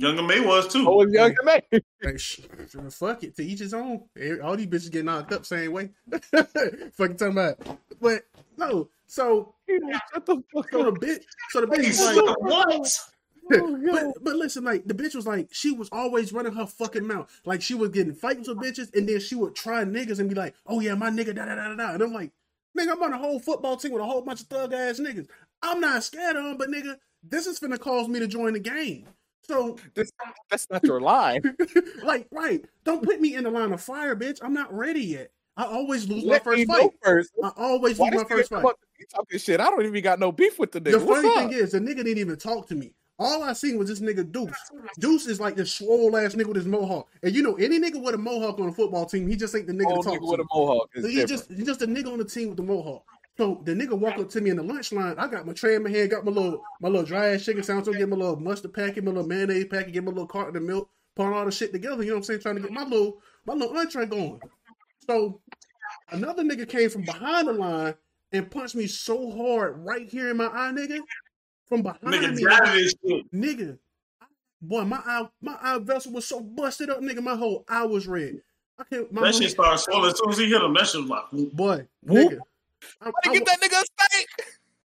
Younger 0.01 0.23
May 0.23 0.39
was 0.39 0.69
too. 0.69 0.87
Oh, 0.89 0.99
was 1.05 1.13
younger 1.13 1.43
man. 1.43 1.61
Like, 2.05 2.19
sh- 2.21 2.41
sh- 2.69 2.77
fuck 2.93 3.25
it, 3.25 3.35
to 3.37 3.43
each 3.45 3.59
his 3.59 3.75
own. 3.75 4.05
All 4.45 4.57
these 4.57 4.69
bitches 4.69 4.93
get 4.93 5.05
knocked 5.05 5.33
up 5.33 5.45
same 5.45 5.73
way. 5.73 5.91
Fucking 6.33 7.17
talking 7.17 7.33
about, 7.33 7.59
but 8.01 8.23
no. 8.57 8.89
So, 9.09 9.55
Shut 9.69 10.25
the 10.27 10.41
fuck 10.55 10.71
so 10.71 10.83
the 10.85 10.89
up. 10.89 10.95
bitch, 10.99 11.23
so 11.51 11.61
the 11.63 11.67
bitch 11.67 11.81
Hey, 11.81 11.87
was 11.89 11.99
so 11.99 12.25
like, 12.25 12.41
what? 12.41 12.99
Oh, 13.51 13.79
but, 13.91 14.25
but 14.25 14.37
listen, 14.37 14.65
like 14.65 14.85
the 14.87 14.95
bitch 14.95 15.15
was 15.15 15.27
like, 15.27 15.49
she 15.53 15.71
was 15.73 15.89
always 15.91 16.33
running 16.33 16.55
her 16.55 16.67
fucking 16.67 17.07
mouth. 17.07 17.31
Like 17.45 17.63
she 17.63 17.75
was 17.75 17.91
getting 17.91 18.15
fights 18.15 18.49
with 18.49 18.59
bitches, 18.59 18.95
and 18.95 19.09
then 19.09 19.21
she 19.21 19.35
would 19.35 19.55
try 19.55 19.85
niggas 19.85 20.19
and 20.21 20.29
be 20.29 20.35
like, 20.35 20.55
"Oh 20.67 20.81
yeah, 20.81 20.95
my 20.95 21.11
nigga, 21.11 21.35
da 21.35 21.45
da 21.47 21.55
da 21.55 21.69
da 21.69 21.75
da." 21.75 21.93
And 21.95 22.03
I'm 22.03 22.13
like, 22.13 22.33
nigga, 22.79 22.93
I'm 22.93 23.03
on 23.03 23.13
a 23.13 23.19
whole 23.19 23.41
football 23.41 23.77
team 23.77 23.93
with 23.93 24.03
a 24.03 24.07
whole 24.07 24.23
bunch 24.23 24.43
of 24.43 24.47
thug 24.49 24.73
ass 24.73 25.01
niggas. 25.01 25.29
I'm 25.63 25.81
not 25.81 26.05
scared 26.05 26.37
of 26.37 26.45
them, 26.45 26.57
but 26.57 26.69
nigga, 26.69 26.97
this 27.23 27.47
is 27.47 27.59
finna 27.59 27.79
cause 27.79 28.09
me 28.09 28.19
to 28.21 28.27
join 28.27 28.53
the 28.53 28.61
game. 28.61 29.07
So 29.43 29.79
This, 29.95 30.13
that's 30.51 30.69
not 30.71 30.85
your 30.85 31.01
line. 31.01 31.43
like, 32.05 32.29
right. 32.33 32.65
Don't 32.85 33.03
put 33.03 33.21
me 33.21 33.35
in 33.35 33.45
the 33.45 33.51
line 33.51 33.73
of 33.73 33.81
fire, 33.81 34.15
bitch. 34.15 34.39
I'm 34.43 34.53
not 34.53 34.73
ready 34.73 35.01
yet. 35.01 35.31
I 35.57 35.65
always 35.65 36.09
lose 36.09 36.25
my 36.25 36.35
Let 36.35 36.47
me 36.47 36.65
first 36.65 36.69
know 36.69 36.91
fight. 36.91 36.91
first. 37.03 37.31
I 37.43 37.51
always 37.57 37.99
Why 37.99 38.07
lose 38.07 38.15
this 38.15 38.23
my 38.23 38.29
nigga 38.29 38.29
first 38.37 38.51
come 38.51 38.59
fight. 38.61 38.65
up 38.67 38.81
to 38.81 38.87
me 38.99 39.07
talking 39.13 39.39
shit? 39.39 39.61
I 39.61 39.65
don't 39.65 39.85
even 39.85 40.03
got 40.03 40.21
no 40.21 40.31
beef 40.31 40.59
with 40.59 40.71
the 40.73 40.81
nigga. 40.81 40.93
The 40.93 41.01
What's 41.01 41.25
funny 41.25 41.29
up? 41.29 41.51
thing 41.51 41.53
is, 41.53 41.73
the 41.73 41.81
nigga 41.81 41.97
didn't 41.97 42.19
even 42.19 42.37
talk 42.37 42.69
to 42.69 42.75
me. 42.77 42.93
All 43.21 43.43
I 43.43 43.53
seen 43.53 43.79
was 43.79 43.89
this 43.89 44.01
nigga 44.01 44.31
Deuce. 44.31 44.71
Deuce 45.01 45.27
is 45.27 45.41
like 45.41 45.57
this 45.57 45.73
swole 45.73 46.17
ass 46.17 46.35
nigga 46.35 46.47
with 46.47 46.57
his 46.57 46.67
mohawk. 46.67 47.09
And 47.23 47.35
you 47.35 47.43
know, 47.43 47.55
any 47.57 47.81
nigga 47.81 48.01
with 48.01 48.15
a 48.15 48.19
mohawk 48.19 48.61
on 48.61 48.69
a 48.69 48.73
football 48.73 49.07
team, 49.07 49.27
he 49.27 49.35
just 49.35 49.55
ain't 49.57 49.67
the 49.67 49.73
nigga 49.73 49.91
Old 49.91 50.05
to 50.05 50.11
talk 50.11 50.21
nigga 50.21 50.31
with 50.31 50.41
a 50.41 50.45
mohawk 50.53 50.91
is 50.95 51.05
So 51.05 51.11
he 51.11 51.25
just 51.25 51.51
he 51.51 51.65
just 51.65 51.83
a 51.83 51.87
nigga 51.87 52.13
on 52.13 52.19
the 52.19 52.25
team 52.25 52.49
with 52.49 52.57
the 52.57 52.63
mohawk. 52.63 53.05
So 53.37 53.61
the 53.65 53.73
nigga 53.73 53.99
walk 53.99 54.19
up 54.19 54.29
to 54.31 54.41
me 54.41 54.51
in 54.51 54.57
the 54.57 54.63
lunch 54.63 54.93
line. 54.93 55.17
I 55.19 55.27
got 55.27 55.47
my 55.47 55.53
tray 55.53 55.75
in 55.75 55.83
my 55.83 55.91
hand, 55.91 56.11
got 56.11 56.25
my 56.25 56.31
little 56.31 56.63
my 56.81 56.89
little 56.89 57.05
dry 57.05 57.35
ass 57.35 57.45
chicken 57.45 57.63
sandwich, 57.63 57.97
get 57.97 58.09
my 58.09 58.17
little 58.17 58.37
mustard 58.37 58.73
packet, 58.73 59.03
my 59.03 59.11
little 59.11 59.27
mayonnaise 59.27 59.67
packet, 59.67 59.93
get 59.93 60.05
my 60.05 60.11
little 60.11 60.27
carton 60.27 60.57
of 60.57 60.63
milk, 60.63 60.89
putting 61.17 61.33
all 61.33 61.45
the 61.45 61.51
shit 61.51 61.73
together. 61.73 62.03
You 62.03 62.11
know 62.11 62.15
what 62.15 62.19
I'm 62.19 62.25
saying? 62.25 62.41
Trying 62.41 62.57
to 62.57 62.63
get 62.63 62.73
my 62.73 62.85
little 62.85 63.21
my 63.47 63.55
little 63.55 63.77
entree 63.77 64.07
going. 64.07 64.41
So 65.09 65.41
another 66.11 66.45
nigga 66.45 66.69
came 66.69 66.91
from 66.91 67.03
behind 67.03 67.49
the 67.49 67.53
line 67.53 67.95
and 68.33 68.51
punched 68.51 68.77
me 68.77 68.87
so 68.87 69.31
hard 69.31 69.85
right 69.85 70.09
here 70.09 70.31
in 70.31 70.37
my 70.37 70.47
eye, 70.47 70.73
nigga. 70.73 71.01
From 71.69 71.83
behind 71.83 72.03
Nigga, 72.03 72.35
me, 72.35 72.43
drive 72.43 72.73
this 72.73 72.95
shit. 73.07 73.33
nigga. 73.33 73.79
Boy, 74.61 74.85
my 74.85 75.01
eye, 75.05 75.29
my 75.41 75.57
eye 75.61 75.79
vessel 75.79 76.13
was 76.13 76.27
so 76.27 76.41
busted 76.41 76.91
up, 76.91 77.01
nigga. 77.01 77.23
My 77.23 77.37
whole 77.37 77.65
eye 77.69 77.85
was 77.85 78.07
red. 78.07 78.41
I 78.79 78.85
can't. 78.85 79.13
My 79.13 79.23
That 79.23 79.33
whole- 79.33 79.41
shit 79.41 79.51
started 79.51 79.79
swelling. 79.79 80.11
As 80.11 80.19
soon 80.19 80.31
as 80.31 80.39
he 80.39 80.49
hit 80.49 80.63
him, 80.63 80.75
that 80.75 80.87
shit 80.87 81.01
was 81.03 81.11
like, 81.11 81.25
boy, 81.53 81.87
Whoop. 82.05 82.33
nigga. 82.33 82.39
I, 83.01 83.05
How 83.07 83.13
I- 83.25 83.29
to 83.29 83.39
get 83.39 83.47
that 83.47 83.61
nigga 83.61 83.83
a 83.83 83.85
steak? 83.85 84.29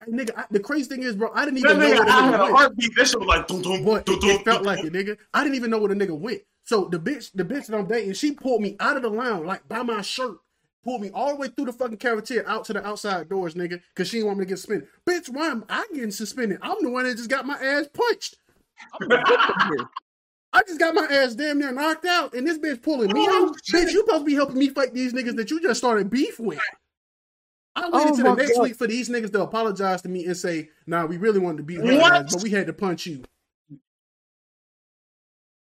Hey, 0.04 0.12
nigga, 0.12 0.38
I, 0.38 0.44
the 0.50 0.60
crazy 0.60 0.88
thing 0.88 1.02
is, 1.02 1.16
bro, 1.16 1.30
I 1.34 1.44
didn't 1.46 1.62
that 1.62 1.70
even 1.70 1.80
know 1.80 1.96
nigga, 2.04 2.08
I 2.08 2.22
had 2.30 2.40
a 2.40 2.46
heartbeat. 2.46 2.94
That 2.96 3.08
shit 3.08 3.18
was 3.18 3.26
like, 3.28 3.46
doom, 3.48 3.62
doom, 3.62 3.82
Boy, 3.84 4.00
doom, 4.02 4.16
it, 4.16 4.20
doom, 4.20 4.30
it 4.30 4.44
felt 4.44 4.58
doom, 4.58 4.66
like 4.66 4.84
it, 4.84 4.92
nigga. 4.92 5.16
I 5.32 5.42
didn't 5.42 5.56
even 5.56 5.70
know 5.70 5.78
where 5.78 5.88
the 5.88 5.94
nigga 5.94 6.16
went. 6.18 6.42
So 6.64 6.84
the 6.84 6.98
bitch, 6.98 7.30
the 7.34 7.44
bitch 7.44 7.66
that 7.66 7.76
I'm 7.76 7.86
dating, 7.86 8.12
she 8.14 8.32
pulled 8.32 8.60
me 8.60 8.76
out 8.80 8.96
of 8.96 9.02
the 9.02 9.08
lounge, 9.08 9.46
like 9.46 9.66
by 9.68 9.82
my 9.82 10.02
shirt, 10.02 10.36
pulled 10.86 11.02
me 11.02 11.10
all 11.12 11.30
the 11.30 11.36
way 11.36 11.48
through 11.48 11.66
the 11.66 11.72
fucking 11.72 11.96
cafeteria 11.98 12.46
out 12.48 12.64
to 12.66 12.72
the 12.72 12.86
outside 12.86 13.28
doors, 13.28 13.54
nigga, 13.54 13.82
because 13.92 14.08
she 14.08 14.18
didn't 14.18 14.28
want 14.28 14.38
me 14.38 14.44
to 14.44 14.48
get 14.50 14.58
suspended. 14.58 14.88
Bitch, 15.06 15.28
why 15.28 15.48
am 15.48 15.64
I 15.68 15.84
getting 15.92 16.12
suspended? 16.12 16.58
I'm 16.62 16.76
the 16.80 16.90
one 16.90 17.04
that 17.04 17.16
just 17.16 17.28
got 17.28 17.44
my 17.44 17.54
ass 17.54 17.88
punched. 17.92 18.36
I'm 18.94 19.08
the 19.08 19.16
victim 19.16 19.56
here. 19.68 19.88
I 20.52 20.62
just 20.62 20.78
got 20.78 20.94
my 20.94 21.06
ass 21.10 21.34
damn 21.34 21.58
near 21.58 21.72
knocked 21.72 22.06
out, 22.06 22.34
and 22.34 22.46
this 22.46 22.56
bitch 22.56 22.82
pulling 22.82 23.12
me 23.12 23.26
Oh, 23.28 23.48
out. 23.48 23.56
Bitch, 23.72 23.92
you 23.92 24.06
supposed 24.06 24.20
to 24.20 24.24
be 24.24 24.34
helping 24.34 24.58
me 24.58 24.68
fight 24.68 24.94
these 24.94 25.12
niggas 25.12 25.36
that 25.36 25.50
you 25.50 25.60
just 25.60 25.78
started 25.80 26.08
beef 26.08 26.38
with. 26.38 26.60
I 27.74 27.90
waited 27.90 28.14
Oh 28.14 28.16
till 28.16 28.24
the 28.24 28.36
next 28.36 28.54
God. 28.54 28.62
week 28.62 28.76
for 28.76 28.86
these 28.86 29.08
niggas 29.10 29.32
to 29.32 29.42
apologize 29.42 30.00
to 30.02 30.08
me 30.08 30.24
and 30.24 30.36
say, 30.36 30.70
"Nah, 30.86 31.04
we 31.04 31.18
really 31.18 31.40
wanted 31.40 31.58
to 31.58 31.62
beat 31.64 31.82
What? 31.82 32.30
but 32.30 32.42
we 32.42 32.50
had 32.50 32.68
to 32.68 32.72
punch 32.72 33.06
you." 33.06 33.22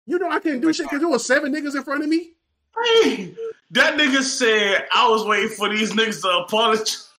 You 0.07 0.17
know 0.17 0.29
I 0.31 0.39
can't 0.39 0.61
do 0.61 0.73
shit 0.73 0.85
because 0.87 1.01
there 1.01 1.09
were 1.09 1.19
seven 1.19 1.53
niggas 1.53 1.75
in 1.75 1.83
front 1.83 2.01
of 2.03 2.09
me. 2.09 2.33
Hey, 2.75 3.35
that 3.71 3.97
nigga 3.97 4.21
said 4.21 4.87
I 4.93 5.07
was 5.09 5.25
waiting 5.25 5.49
for 5.49 5.69
these 5.69 5.91
niggas 5.91 6.21
to 6.21 6.29
apologize. 6.45 7.09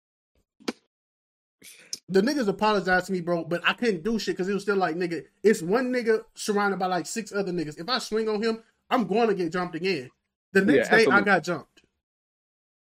The 2.09 2.21
niggas 2.21 2.49
apologized 2.49 3.07
to 3.07 3.13
me, 3.13 3.21
bro, 3.21 3.45
but 3.45 3.63
I 3.67 3.73
couldn't 3.73 4.03
do 4.05 4.19
shit 4.19 4.37
because 4.37 4.49
it 4.49 4.55
was 4.55 4.65
still 4.65 4.77
like, 4.77 4.97
nigga, 4.97 5.25
it's 5.43 5.63
one 5.63 5.91
nigga 5.93 6.25
surrounded 6.35 6.79
by 6.79 6.87
like 6.87 7.07
six 7.07 7.33
other 7.33 7.53
niggas. 7.53 7.79
If 7.79 7.89
I 7.89 7.99
swing 7.99 8.29
on 8.29 8.43
him, 8.43 8.63
I'm 8.91 9.07
going 9.07 9.29
to 9.29 9.35
get 9.35 9.53
jumped 9.53 9.75
again. 9.75 10.11
The 10.53 10.61
next 10.63 10.91
Yeah, 10.91 10.97
day, 10.97 11.07
I 11.11 11.21
got 11.23 11.43
jumped. 11.43 11.83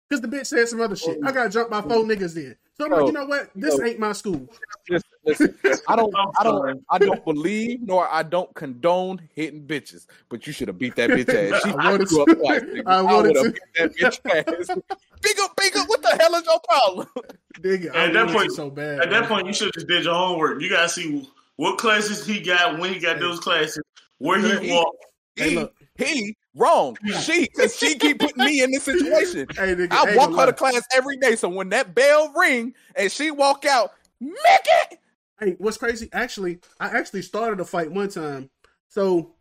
Because 0.09 0.21
the 0.21 0.29
bitch 0.29 0.47
said 0.47 0.69
some 0.69 0.81
other 0.81 0.97
shit. 0.97 1.19
Oh. 1.23 1.29
I 1.29 1.33
got 1.33 1.51
jumped 1.51 1.71
by 1.71 1.83
four 1.83 2.05
niggas 2.05 2.35
then. 2.35 2.57
So 2.77 2.85
I'm 2.85 2.91
Bro, 2.91 2.99
like, 2.99 3.07
you 3.07 3.13
know 3.13 3.27
what? 3.27 3.51
This 3.55 3.79
bro. 3.79 3.87
ain't 3.87 4.01
my 4.01 4.13
school. 4.13 4.49
Listen, 5.27 5.55
Listen, 5.65 5.85
I 5.89 5.97
don't, 5.97 6.15
I'm 6.17 6.45
don't. 6.45 6.85
I 6.91 6.99
don't 6.99 7.25
believe 7.25 7.81
nor 7.83 8.09
I 8.09 8.23
don't 8.23 8.53
condone 8.55 9.21
hitting 9.35 9.67
bitches. 9.67 10.07
But 10.29 10.47
you 10.47 10.53
should 10.53 10.69
have 10.69 10.79
beat 10.79 10.97
that 10.97 11.11
bitch 11.11 11.29
ass. 11.29 11.63
She 11.63 11.71
I 11.79 11.91
wanted 11.91 12.09
grew 12.09 12.23
up 12.23 12.29
to. 12.29 12.35
twice, 12.37 12.61
nigga. 12.75 12.83
I 12.87 12.99
I 12.99 13.03
wanted 13.03 13.29
would 13.29 13.37
have 13.37 13.45
to. 13.47 13.53
beat 13.53 13.63
that 13.77 13.97
bitch 13.97 14.69
ass. 14.71 14.77
Big 15.23 15.37
up, 15.41 15.57
big 15.57 15.77
up. 15.77 15.89
What 15.89 16.03
the 16.03 16.17
hell 16.21 16.35
is 16.35 16.45
your 16.45 16.61
problem? 16.69 17.07
Nigga, 17.61 17.87
At 17.95 17.97
I 17.97 18.13
that 18.13 18.29
point- 18.35 18.53
so 18.53 18.69
bad. 18.71 19.01
At 19.01 19.11
that 19.11 19.29
point, 19.29 19.47
you 19.47 19.53
should 19.55 19.67
have 19.67 19.75
just 19.75 19.87
did 19.89 20.05
your 20.05 20.15
homework. 20.15 20.61
You 20.61 20.69
gotta 20.69 20.89
see 20.89 21.29
what 21.57 21.79
classes 21.79 22.27
he 22.27 22.41
got, 22.41 22.79
when 22.79 22.93
he 22.93 23.01
got 23.01 23.21
those 23.21 23.41
classes, 23.41 23.83
where 24.19 24.39
he 24.39 24.67
He- 24.67 24.73
walked. 24.73 24.97
Hey, 25.37 25.51
He, 25.51 25.57
look. 25.57 25.75
he 25.97 26.37
wrong. 26.55 26.97
She, 27.23 27.49
cause 27.49 27.77
she 27.77 27.97
keep 27.99 28.21
putting 28.21 28.45
me 28.45 28.63
in 28.63 28.71
this 28.71 28.85
situation. 28.85 29.49
Hey, 29.57 29.75
nigga, 29.75 29.93
I 29.93 30.09
ain't 30.11 30.17
walk 30.17 30.31
gonna 30.31 30.43
her 30.43 30.47
to 30.47 30.53
class 30.53 30.83
every 30.95 31.17
day. 31.17 31.35
So 31.35 31.49
when 31.49 31.71
that 31.71 31.93
bell 31.95 32.33
ring 32.37 32.73
and 32.95 33.11
she 33.11 33.33
walk 33.33 33.65
out, 33.65 33.91
Mickey. 34.21 34.99
Hey, 35.45 35.57
what's 35.59 35.77
crazy? 35.77 36.09
Actually, 36.13 36.61
I 36.81 36.89
actually 36.89 37.21
started 37.21 37.61
a 37.61 37.65
fight 37.67 37.93
one 37.93 38.09
time. 38.09 38.49
So, 38.89 39.35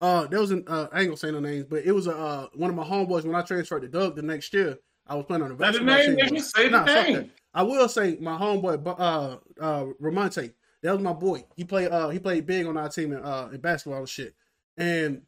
uh, 0.00 0.26
there 0.26 0.40
was 0.40 0.52
an 0.52 0.64
uh, 0.68 0.86
I 0.92 1.00
ain't 1.00 1.08
gonna 1.08 1.16
say 1.16 1.32
no 1.32 1.40
names, 1.40 1.64
but 1.68 1.84
it 1.84 1.92
was 1.92 2.06
a 2.06 2.16
uh, 2.16 2.46
one 2.54 2.70
of 2.70 2.76
my 2.76 2.84
homeboys 2.84 3.24
when 3.24 3.34
I 3.34 3.42
transferred 3.42 3.80
to 3.82 3.88
Doug 3.88 4.14
the 4.14 4.22
next 4.22 4.52
year. 4.52 4.78
I 5.06 5.16
was 5.16 5.24
playing 5.26 5.42
on 5.42 5.56
the 5.56 5.72
Say 5.72 5.78
the 5.78 5.84
basketball 5.84 6.16
name, 6.16 6.28
team. 6.28 6.38
Say 6.40 6.68
Nah, 6.70 6.86
fuck 6.86 7.08
name. 7.08 7.30
I 7.52 7.62
will 7.62 7.88
say 7.88 8.16
my 8.20 8.38
homeboy, 8.38 8.86
uh, 8.86 9.36
uh, 9.60 9.84
Ramonte. 10.00 10.52
That 10.82 10.92
was 10.92 11.02
my 11.02 11.12
boy. 11.12 11.44
He 11.56 11.64
played, 11.64 11.90
uh, 11.90 12.10
he 12.10 12.18
played 12.18 12.46
big 12.46 12.66
on 12.66 12.76
our 12.76 12.88
team 12.88 13.12
in, 13.12 13.18
uh, 13.18 13.48
in 13.52 13.60
basketball 13.60 14.00
and 14.00 14.08
shit. 14.08 14.34
And 14.76 15.22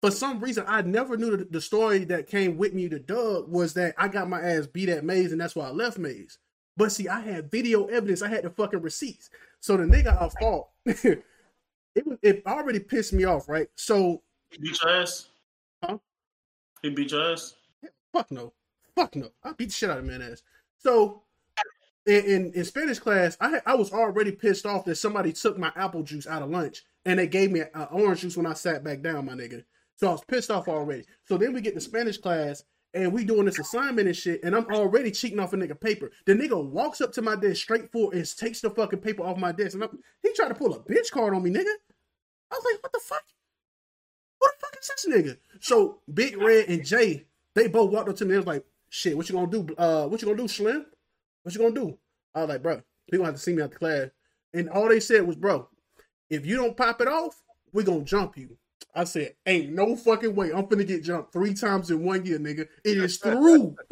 for 0.00 0.10
some 0.10 0.40
reason, 0.40 0.64
I 0.66 0.82
never 0.82 1.16
knew 1.16 1.36
the, 1.36 1.44
the 1.44 1.60
story 1.60 2.04
that 2.04 2.26
came 2.26 2.56
with 2.56 2.74
me 2.74 2.88
to 2.88 2.98
Doug 2.98 3.48
was 3.48 3.74
that 3.74 3.94
I 3.98 4.08
got 4.08 4.28
my 4.28 4.40
ass 4.40 4.66
beat 4.66 4.88
at 4.88 5.04
Mays, 5.04 5.32
and 5.32 5.40
that's 5.40 5.54
why 5.54 5.66
I 5.66 5.70
left 5.70 5.98
Mays. 5.98 6.38
But 6.82 6.90
see, 6.90 7.06
I 7.06 7.20
had 7.20 7.48
video 7.48 7.84
evidence. 7.86 8.22
I 8.22 8.28
had 8.28 8.42
the 8.42 8.50
fucking 8.50 8.82
receipts. 8.82 9.30
So 9.60 9.76
the 9.76 9.84
nigga 9.84 10.20
I 10.20 10.28
fought, 10.40 10.66
it 10.84 11.24
was 12.04 12.18
it 12.22 12.42
already 12.44 12.80
pissed 12.80 13.12
me 13.12 13.22
off, 13.22 13.48
right? 13.48 13.68
So 13.76 14.20
He 14.50 14.58
beat 14.58 14.82
your 14.82 14.90
ass. 14.90 15.28
Huh? 15.84 15.98
He 16.82 16.90
beat 16.90 17.12
your 17.12 17.34
ass. 17.34 17.54
fuck 18.12 18.32
no, 18.32 18.52
fuck 18.96 19.14
no. 19.14 19.28
I 19.44 19.52
beat 19.52 19.66
the 19.66 19.74
shit 19.74 19.90
out 19.90 19.98
of 19.98 20.04
man 20.04 20.22
ass. 20.22 20.42
So 20.76 21.22
in, 22.04 22.24
in 22.24 22.52
in 22.52 22.64
Spanish 22.64 22.98
class, 22.98 23.36
I 23.40 23.60
I 23.64 23.76
was 23.76 23.92
already 23.92 24.32
pissed 24.32 24.66
off 24.66 24.84
that 24.86 24.96
somebody 24.96 25.32
took 25.32 25.56
my 25.56 25.70
apple 25.76 26.02
juice 26.02 26.26
out 26.26 26.42
of 26.42 26.50
lunch 26.50 26.82
and 27.04 27.20
they 27.20 27.28
gave 27.28 27.52
me 27.52 27.60
uh, 27.60 27.84
orange 27.92 28.22
juice 28.22 28.36
when 28.36 28.46
I 28.46 28.54
sat 28.54 28.82
back 28.82 29.02
down, 29.02 29.26
my 29.26 29.34
nigga. 29.34 29.62
So 29.94 30.08
I 30.08 30.10
was 30.10 30.24
pissed 30.24 30.50
off 30.50 30.66
already. 30.66 31.04
So 31.28 31.38
then 31.38 31.52
we 31.52 31.60
get 31.60 31.74
to 31.74 31.80
Spanish 31.80 32.18
class 32.18 32.64
and 32.94 33.12
we 33.12 33.24
doing 33.24 33.46
this 33.46 33.58
assignment 33.58 34.06
and 34.06 34.16
shit, 34.16 34.42
and 34.44 34.54
I'm 34.54 34.66
already 34.66 35.10
cheating 35.10 35.38
off 35.38 35.52
a 35.52 35.56
nigga 35.56 35.80
paper. 35.80 36.10
The 36.26 36.34
nigga 36.34 36.62
walks 36.62 37.00
up 37.00 37.12
to 37.14 37.22
my 37.22 37.36
desk 37.36 37.62
straight 37.62 37.90
forward 37.90 38.16
and 38.16 38.36
takes 38.36 38.60
the 38.60 38.70
fucking 38.70 39.00
paper 39.00 39.22
off 39.22 39.38
my 39.38 39.52
desk, 39.52 39.74
and 39.74 39.84
I'm, 39.84 39.98
he 40.22 40.32
tried 40.34 40.48
to 40.48 40.54
pull 40.54 40.74
a 40.74 40.80
bitch 40.80 41.10
card 41.10 41.34
on 41.34 41.42
me, 41.42 41.50
nigga. 41.50 41.74
I 42.50 42.54
was 42.54 42.64
like, 42.70 42.82
what 42.82 42.92
the 42.92 43.00
fuck? 43.02 43.24
Who 44.40 44.48
the 44.48 44.60
fuck 44.60 44.76
is 44.80 44.90
this 45.04 45.14
nigga? 45.14 45.38
So 45.60 46.00
Big 46.12 46.36
Red 46.36 46.68
and 46.68 46.84
Jay, 46.84 47.26
they 47.54 47.68
both 47.68 47.90
walked 47.90 48.10
up 48.10 48.16
to 48.16 48.24
me. 48.24 48.32
They 48.32 48.38
was 48.38 48.46
like, 48.46 48.64
shit, 48.90 49.16
what 49.16 49.28
you 49.28 49.34
gonna 49.34 49.50
do? 49.50 49.74
Uh, 49.76 50.06
what 50.06 50.20
you 50.20 50.26
gonna 50.26 50.38
do, 50.38 50.48
Slim? 50.48 50.86
What 51.42 51.54
you 51.54 51.60
gonna 51.60 51.74
do? 51.74 51.98
I 52.34 52.40
was 52.40 52.48
like, 52.50 52.62
bro, 52.62 52.82
you 53.10 53.18
gonna 53.18 53.28
have 53.28 53.36
to 53.36 53.40
see 53.40 53.54
me 53.54 53.62
out 53.62 53.70
the 53.70 53.78
class. 53.78 54.08
And 54.52 54.68
all 54.68 54.88
they 54.88 55.00
said 55.00 55.26
was, 55.26 55.36
bro, 55.36 55.68
if 56.28 56.44
you 56.44 56.56
don't 56.56 56.76
pop 56.76 57.00
it 57.00 57.08
off, 57.08 57.42
we 57.72 57.84
gonna 57.84 58.04
jump 58.04 58.36
you. 58.36 58.58
I 58.94 59.04
said, 59.04 59.34
ain't 59.46 59.72
no 59.72 59.96
fucking 59.96 60.34
way. 60.34 60.52
I'm 60.52 60.66
finna 60.66 60.86
get 60.86 61.04
jumped 61.04 61.32
three 61.32 61.54
times 61.54 61.90
in 61.90 62.04
one 62.04 62.26
year, 62.26 62.38
nigga. 62.38 62.68
It 62.84 62.98
is 62.98 63.16
through. 63.16 63.76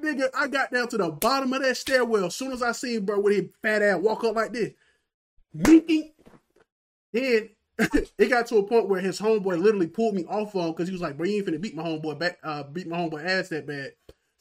nigga, 0.00 0.28
I 0.34 0.48
got 0.48 0.72
down 0.72 0.88
to 0.88 0.98
the 0.98 1.10
bottom 1.10 1.52
of 1.52 1.62
that 1.62 1.76
stairwell. 1.76 2.26
As 2.26 2.34
soon 2.34 2.52
as 2.52 2.62
I 2.62 2.72
seen 2.72 3.04
bro 3.04 3.20
with 3.20 3.34
his 3.34 3.46
fat 3.62 3.82
ass 3.82 4.00
walk 4.00 4.24
up 4.24 4.36
like 4.36 4.52
this, 4.52 4.70
winking. 5.52 6.12
Then 7.12 7.50
it 8.18 8.28
got 8.28 8.46
to 8.46 8.58
a 8.58 8.62
point 8.62 8.88
where 8.88 9.00
his 9.00 9.20
homeboy 9.20 9.60
literally 9.60 9.86
pulled 9.86 10.14
me 10.14 10.24
off 10.26 10.54
of 10.54 10.64
him 10.64 10.72
because 10.72 10.88
he 10.88 10.92
was 10.92 11.02
like, 11.02 11.16
bro, 11.16 11.26
you 11.26 11.36
ain't 11.36 11.46
finna 11.46 11.60
beat 11.60 11.76
my 11.76 11.82
homeboy 11.82 12.18
back, 12.18 12.38
uh, 12.42 12.62
beat 12.62 12.86
my 12.86 12.98
homeboy 12.98 13.24
ass 13.24 13.48
that 13.48 13.66
bad. 13.66 13.92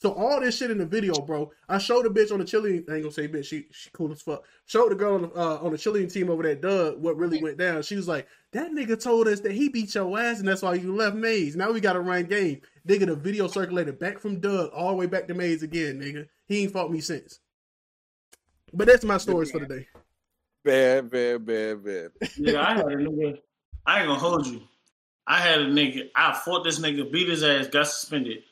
So 0.01 0.13
all 0.13 0.39
this 0.39 0.57
shit 0.57 0.71
in 0.71 0.77
the 0.77 0.85
video, 0.85 1.13
bro. 1.13 1.51
I 1.67 1.77
showed 1.77 2.05
the 2.05 2.09
bitch 2.09 2.31
on 2.31 2.39
the 2.39 2.45
cheerleading. 2.45 2.89
I 2.89 2.95
ain't 2.95 3.03
gonna 3.03 3.11
say 3.11 3.27
bitch. 3.27 3.45
She 3.45 3.67
she 3.71 3.89
cool 3.91 4.11
as 4.13 4.21
fuck. 4.21 4.45
Showed 4.65 4.91
the 4.91 4.95
girl 4.95 5.15
on 5.15 5.21
the, 5.23 5.31
uh, 5.35 5.59
on 5.61 5.73
the 5.73 5.77
cheerleading 5.77 6.11
team 6.11 6.29
over 6.29 6.41
there, 6.41 6.55
Doug, 6.55 7.01
what 7.01 7.17
really 7.17 7.43
went 7.43 7.57
down. 7.57 7.81
She 7.81 7.97
was 7.97 8.07
like, 8.07 8.25
"That 8.53 8.71
nigga 8.71 9.01
told 9.01 9.27
us 9.27 9.41
that 9.41 9.51
he 9.51 9.67
beat 9.67 9.93
your 9.93 10.17
ass, 10.17 10.39
and 10.39 10.47
that's 10.47 10.61
why 10.61 10.75
you 10.75 10.95
left 10.95 11.17
Mays. 11.17 11.57
Now 11.57 11.71
we 11.71 11.81
got 11.81 11.93
to 11.93 11.99
run 11.99 12.23
game." 12.23 12.61
Nigga, 12.87 13.07
the 13.07 13.15
video 13.15 13.47
circulated 13.47 13.99
back 13.99 14.19
from 14.19 14.39
Doug 14.39 14.71
all 14.71 14.89
the 14.91 14.95
way 14.95 15.05
back 15.05 15.27
to 15.27 15.33
Mays 15.33 15.63
again, 15.63 15.99
nigga. 15.99 16.27
He 16.47 16.63
ain't 16.63 16.71
fought 16.71 16.91
me 16.91 17.01
since. 17.01 17.39
But 18.73 18.87
that's 18.87 19.03
my 19.03 19.17
stories 19.17 19.51
for 19.51 19.59
the 19.59 19.65
day. 19.65 19.87
Bad, 20.63 21.09
bad, 21.09 21.45
bad, 21.45 21.83
bad. 21.83 22.11
Yeah, 22.37 22.61
I 22.65 22.75
had 22.75 22.85
a 22.85 22.95
nigga. 22.95 23.39
I 23.85 23.99
ain't 23.99 24.07
gonna 24.07 24.19
hold 24.19 24.47
you. 24.47 24.61
I 25.27 25.39
had 25.39 25.59
a 25.59 25.65
nigga. 25.65 26.09
I 26.15 26.33
fought 26.33 26.63
this 26.63 26.79
nigga, 26.79 27.11
beat 27.11 27.27
his 27.27 27.43
ass, 27.43 27.67
got 27.67 27.87
suspended. 27.87 28.43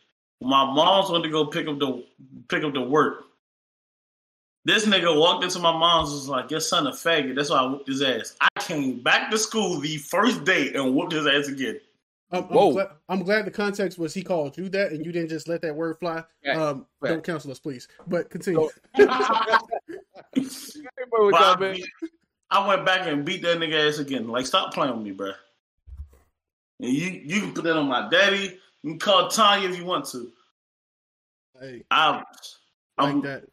My 0.41 0.65
mom's 0.65 1.09
went 1.09 1.23
to 1.23 1.29
go 1.29 1.45
pick 1.45 1.67
up 1.67 1.79
the 1.79 2.05
pick 2.47 2.63
up 2.63 2.73
the 2.73 2.81
work. 2.81 3.25
This 4.65 4.85
nigga 4.85 5.17
walked 5.17 5.43
into 5.43 5.59
my 5.59 5.71
mom's 5.71 6.11
was 6.11 6.27
like, 6.27 6.51
"Your 6.51 6.59
son 6.59 6.87
a 6.87 6.91
faggot." 6.91 7.35
That's 7.35 7.49
why 7.49 7.59
I 7.59 7.65
whooped 7.65 7.87
his 7.87 8.01
ass. 8.01 8.35
I 8.41 8.47
came 8.59 9.01
back 9.01 9.31
to 9.31 9.37
school 9.37 9.79
the 9.79 9.97
first 9.97 10.43
day 10.43 10.73
and 10.73 10.93
whooped 10.95 11.13
his 11.13 11.25
ass 11.25 11.47
again. 11.47 11.79
I'm, 12.31 12.43
Whoa. 12.43 12.67
I'm, 12.67 12.73
glad, 12.73 12.87
I'm 13.09 13.23
glad 13.23 13.45
the 13.45 13.51
context 13.51 13.97
was 13.97 14.13
he 14.13 14.21
called 14.21 14.57
you 14.57 14.67
that, 14.69 14.91
and 14.91 15.05
you 15.05 15.11
didn't 15.11 15.29
just 15.29 15.47
let 15.47 15.61
that 15.61 15.75
word 15.75 15.97
fly. 15.99 16.23
Fact. 16.43 16.59
Um, 16.59 16.85
Fact. 17.01 17.13
don't 17.13 17.23
cancel 17.23 17.51
us, 17.51 17.59
please. 17.59 17.87
But 18.07 18.29
continue. 18.29 18.69
But 18.93 19.09
I, 21.41 21.55
beat- 21.55 21.85
I 22.51 22.67
went 22.67 22.85
back 22.85 23.07
and 23.07 23.23
beat 23.23 23.41
that 23.43 23.57
nigga 23.57 23.87
ass 23.87 23.99
again. 23.99 24.27
Like, 24.27 24.45
stop 24.45 24.73
playing 24.73 24.95
with 24.95 25.05
me, 25.05 25.11
bro. 25.11 25.31
And 26.79 26.93
you 26.93 27.21
you 27.23 27.41
can 27.41 27.53
put 27.53 27.63
that 27.63 27.77
on 27.77 27.87
my 27.87 28.09
daddy. 28.09 28.59
You 28.87 28.93
can 28.93 28.99
call 28.99 29.27
Tanya 29.27 29.67
if 29.67 29.77
you 29.77 29.83
want 29.83 30.05
to. 30.11 30.31
hey, 31.59 31.83
I, 31.91 32.11
like 32.11 32.23
I'm, 32.97 33.21
that. 33.23 33.43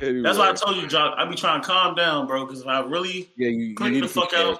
Anyway, 0.00 0.22
That's 0.22 0.38
why 0.38 0.48
I 0.48 0.52
told 0.54 0.76
you, 0.78 0.86
Jock. 0.88 1.14
I 1.18 1.28
be 1.28 1.34
trying 1.36 1.60
to 1.60 1.66
calm 1.66 1.94
down, 1.94 2.26
bro. 2.26 2.46
Because 2.46 2.62
if 2.62 2.66
I 2.66 2.80
really, 2.80 3.30
yeah, 3.36 3.48
you, 3.48 3.58
you 3.58 3.74
Click 3.74 3.92
need 3.92 4.04
the 4.04 4.08
to 4.08 4.12
fuck 4.14 4.32
out. 4.32 4.58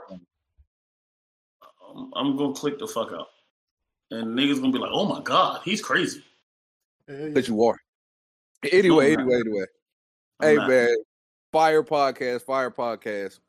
I'm, 1.88 2.10
I'm 2.14 2.36
gonna 2.36 2.52
click 2.52 2.78
the 2.78 2.86
fuck 2.86 3.12
out, 3.14 3.28
and 4.10 4.38
niggas 4.38 4.60
gonna 4.60 4.72
be 4.72 4.78
like, 4.78 4.90
"Oh 4.92 5.06
my 5.06 5.22
god, 5.22 5.62
he's 5.64 5.80
crazy." 5.80 6.22
Hey, 7.06 7.30
But 7.32 7.48
you 7.48 7.64
are. 7.64 7.76
Anyway, 8.70 9.16
No, 9.16 9.22
anyway, 9.22 9.40
anyway. 9.40 9.64
I'm 10.40 10.48
hey 10.48 10.54
not. 10.56 10.68
man, 10.68 10.96
fire 11.50 11.82
podcast, 11.82 12.42
fire 12.42 12.70
podcast. 12.70 13.40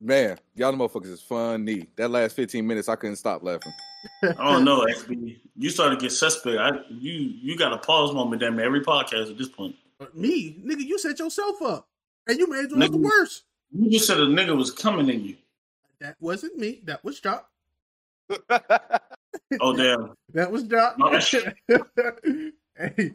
Man, 0.00 0.38
y'all 0.54 0.72
motherfuckers 0.72 1.12
is 1.12 1.20
funny. 1.20 1.86
That 1.96 2.10
last 2.10 2.34
15 2.34 2.66
minutes, 2.66 2.88
I 2.88 2.96
couldn't 2.96 3.16
stop 3.16 3.42
laughing. 3.42 3.72
I 4.22 4.52
don't 4.52 4.64
know, 4.64 4.86
SB. 4.86 5.38
You 5.56 5.68
started 5.68 5.96
to 5.96 6.00
get 6.00 6.12
suspect. 6.12 6.58
I, 6.58 6.70
you 6.88 7.12
you 7.12 7.56
got 7.56 7.72
a 7.74 7.78
pause 7.78 8.14
moment, 8.14 8.40
damn 8.40 8.58
every 8.58 8.80
podcast 8.80 9.30
at 9.30 9.36
this 9.36 9.48
point. 9.50 9.76
Uh, 10.00 10.06
me, 10.14 10.56
nigga, 10.64 10.80
you 10.80 10.98
set 10.98 11.18
yourself 11.18 11.60
up, 11.60 11.86
and 12.26 12.38
you 12.38 12.48
made 12.48 12.64
it 12.64 12.72
look 12.72 12.92
Nigga. 12.92 12.98
worse. 12.98 13.42
You 13.72 13.90
just 13.90 14.06
said 14.06 14.18
a 14.18 14.26
nigga 14.26 14.56
was 14.56 14.70
coming 14.70 15.10
in 15.10 15.22
you. 15.22 15.36
That 16.00 16.16
wasn't 16.18 16.56
me. 16.56 16.80
That 16.84 17.04
was 17.04 17.20
Jock. 17.20 17.48
Oh 19.60 19.76
damn. 19.76 20.14
That 20.32 20.50
was 20.50 20.62
Jock. 20.64 20.96
Oh, 21.00 21.10
hey, 22.76 23.12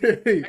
hey, 0.00 0.44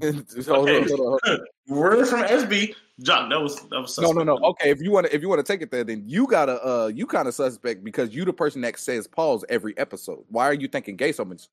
hold 0.46 0.68
on, 0.68 0.88
hold 0.88 0.90
on, 0.90 0.96
hold 0.96 1.20
on. 1.26 1.38
Word 1.68 2.06
from 2.06 2.20
SB. 2.22 2.74
Jock, 3.02 3.28
that 3.30 3.40
was 3.40 3.56
that 3.56 3.80
was 3.80 3.98
No, 3.98 4.08
suspect. 4.12 4.14
no, 4.16 4.22
no. 4.36 4.38
Okay, 4.50 4.70
if 4.70 4.80
you 4.80 4.92
want 4.92 5.06
to, 5.06 5.14
if 5.14 5.20
you 5.20 5.28
want 5.28 5.44
to 5.44 5.52
take 5.52 5.62
it 5.62 5.70
there, 5.70 5.82
then 5.82 6.04
you 6.06 6.26
gotta, 6.28 6.64
uh, 6.64 6.86
you 6.86 7.06
kind 7.06 7.26
of 7.26 7.34
suspect 7.34 7.82
because 7.82 8.14
you 8.14 8.24
the 8.24 8.32
person 8.32 8.60
that 8.60 8.78
says 8.78 9.06
pause 9.08 9.44
every 9.48 9.76
episode. 9.76 10.24
Why 10.28 10.44
are 10.44 10.54
you 10.54 10.68
thinking 10.68 10.94
gay 10.96 11.10
so 11.10 11.24
much? 11.24 11.48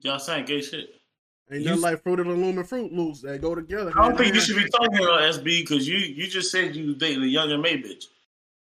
Y'all 0.00 0.18
saying 0.20 0.44
gay 0.44 0.60
shit. 0.60 0.90
Ain't 1.50 1.62
You- 1.62 1.70
nothing 1.70 1.82
like 1.82 2.02
Fruit 2.04 2.20
of 2.20 2.26
the 2.26 2.32
Loom 2.34 2.58
and 2.58 2.68
Fruit 2.68 2.92
Loops. 2.92 3.22
that 3.22 3.40
go 3.40 3.54
together. 3.56 3.90
I 3.98 4.08
don't 4.08 4.16
think 4.16 4.34
you 4.34 4.40
should 4.40 4.56
be 4.56 4.68
talking 4.70 4.98
about 5.02 5.22
SB 5.22 5.62
because 5.62 5.88
you 5.88 5.96
you 5.98 6.28
just 6.28 6.52
said 6.52 6.76
you 6.76 6.94
dating 6.94 7.24
a 7.24 7.26
young 7.26 7.50
and 7.50 7.60
May 7.62 7.78
bitch. 7.82 8.04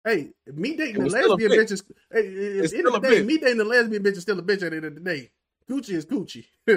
Hey, 0.05 0.29
me 0.53 0.75
dating 0.75 0.97
It 0.97 0.99
a 0.99 1.03
was 1.05 1.13
still 1.13 1.31
a 1.31 1.35
lesbian 1.37 1.51
bitch. 1.53 1.63
bitch 1.63 1.71
is. 1.71 1.83
Hey, 2.11 2.19
It's 2.27 2.71
the 2.71 2.77
end 2.77 2.87
of 2.87 2.93
still 2.93 3.01
the 3.01 3.07
a 3.07 3.11
day, 3.11 3.21
bitch. 3.21 3.25
me 3.25 3.37
dating 3.39 3.61
a 3.61 3.63
lesbian 3.63 4.03
bitch 4.03 4.11
is 4.17 4.21
still 4.21 4.37
a 4.37 4.43
bitch 4.43 4.61
at 4.61 4.69
the 4.71 4.75
end 4.75 4.85
of 4.85 4.93
the 4.95 4.99
day. 5.01 5.31
Gucci 5.67 5.91
is 5.91 6.05
Gucci. 6.05 6.45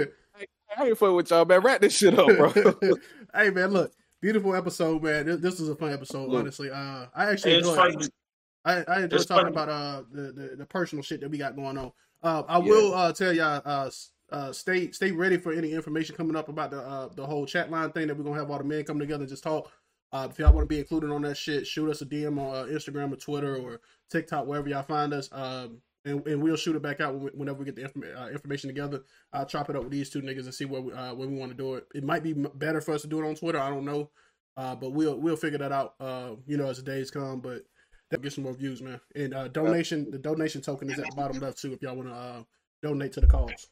I 0.79 0.87
ain't 0.87 0.97
fuck 0.97 1.15
with 1.15 1.29
y'all, 1.31 1.45
man. 1.45 1.61
Wrap 1.61 1.81
this 1.81 1.97
shit 1.97 2.19
up, 2.19 2.27
bro. 2.29 2.51
hey 3.35 3.51
man, 3.51 3.73
look, 3.73 3.93
beautiful 4.27 4.57
episode, 4.57 5.05
man. 5.05 5.41
This, 5.41 5.61
was 5.61 5.69
a 5.69 5.77
fun 5.77 5.93
episode, 5.93 6.35
honestly. 6.35 6.69
Uh, 6.69 7.07
I 7.15 7.31
actually 7.31 7.55
enjoyed. 7.55 8.11
I, 8.65 8.83
I 8.89 9.03
enjoy 9.05 9.19
talking 9.19 9.29
funny. 9.29 9.49
about 9.51 9.69
uh 9.69 10.03
the, 10.11 10.33
the 10.33 10.57
the 10.57 10.67
personal 10.67 11.05
shit 11.05 11.21
that 11.21 11.31
we 11.31 11.39
got 11.39 11.55
going 11.55 11.79
on. 11.79 11.93
Uh, 12.25 12.43
I 12.49 12.59
Yeah. 12.59 12.65
will 12.69 12.95
uh 12.95 13.13
tell 13.13 13.33
y'all 13.33 13.63
uh 13.65 13.89
uh 14.33 14.53
stay 14.53 14.91
stay 14.91 15.13
ready 15.13 15.37
for 15.37 15.53
any 15.53 15.73
information 15.73 16.17
coming 16.17 16.35
up 16.35 16.49
about 16.49 16.73
the 16.73 16.81
uh 16.81 17.09
the 17.15 17.25
whole 17.25 17.47
chat 17.47 17.71
line 17.71 17.93
thing 17.93 18.09
that 18.09 18.17
we're 18.17 18.25
gonna 18.25 18.41
have 18.41 18.51
all 18.51 18.59
the 18.59 18.65
men 18.65 18.83
come 18.83 18.99
together 18.99 19.23
and 19.23 19.29
just 19.29 19.45
talk. 19.45 19.71
Uh, 20.13 20.27
if 20.29 20.37
y'all 20.41 20.53
want 20.53 20.65
to 20.65 20.75
be 20.75 20.81
included 20.81 21.13
on 21.13 21.23
that 21.23 21.37
shit, 21.37 21.65
shoot 21.65 21.89
us 21.89 22.03
a 22.03 22.07
DM 22.07 22.41
on 22.41 22.57
uh, 22.57 22.65
Instagram 22.65 23.13
or 23.13 23.17
Twitter 23.17 23.57
or 23.57 23.81
TikTok, 24.11 24.47
wherever 24.47 24.69
y'all 24.69 24.83
find 24.83 25.13
us. 25.15 25.29
Um, 25.31 25.79
and, 26.07 26.27
and 26.27 26.43
we'll 26.43 26.57
shoot 26.57 26.77
it 26.77 26.83
back 26.83 27.01
out 27.01 27.15
whenever 27.37 27.59
we 27.59 27.65
get 27.65 27.77
the 27.77 27.83
informa- 27.83 28.19
uh, 28.19 28.29
information 28.29 28.69
together. 28.69 29.03
I'll 29.33 29.45
chop 29.45 29.69
it 29.69 29.77
up 29.77 29.83
with 29.83 29.93
these 29.93 30.09
two 30.09 30.23
niggas 30.23 30.45
and 30.45 30.55
see 30.55 30.65
where 30.65 30.81
we, 30.81 30.93
uh, 30.93 31.13
we 31.15 31.27
want 31.27 31.51
to 31.51 31.57
do 31.57 31.75
it. 31.75 31.87
It 31.95 32.05
might 32.05 32.23
be 32.23 32.33
better 32.33 32.81
for 32.81 32.95
us 32.95 33.03
to 33.03 33.09
do 33.09 33.21
it 33.21 33.29
on 33.29 33.35
Twitter. 33.35 33.59
I 33.59 33.69
don't 33.69 33.85
know. 33.85 34.11
Uh, 34.57 34.75
but 34.75 34.93
we'll 34.93 35.21
we'll 35.21 35.37
figure 35.37 35.59
that 35.59 35.73
out. 35.73 35.95
Uh, 36.01 36.31
you 36.47 36.57
know, 36.57 36.69
as 36.69 36.79
the 36.79 36.83
days 36.83 37.11
come. 37.11 37.41
But 37.41 37.63
get 38.23 38.33
some 38.33 38.45
more 38.45 38.55
views, 38.55 38.81
man. 38.81 39.01
And 39.15 39.35
uh, 39.35 39.49
donation, 39.49 40.11
the 40.11 40.19
donation 40.19 40.63
token 40.63 40.89
is 40.91 40.99
at 40.99 41.05
the 41.05 41.17
bottom 41.17 41.39
left 41.41 41.61
too. 41.61 41.75
If 41.75 41.83
y'all 41.83 41.97
want 41.97 42.09
to 42.09 42.15
uh, 42.15 42.43
donate 42.83 43.13
to 43.13 43.21
the 43.21 43.27
cause. 43.27 43.67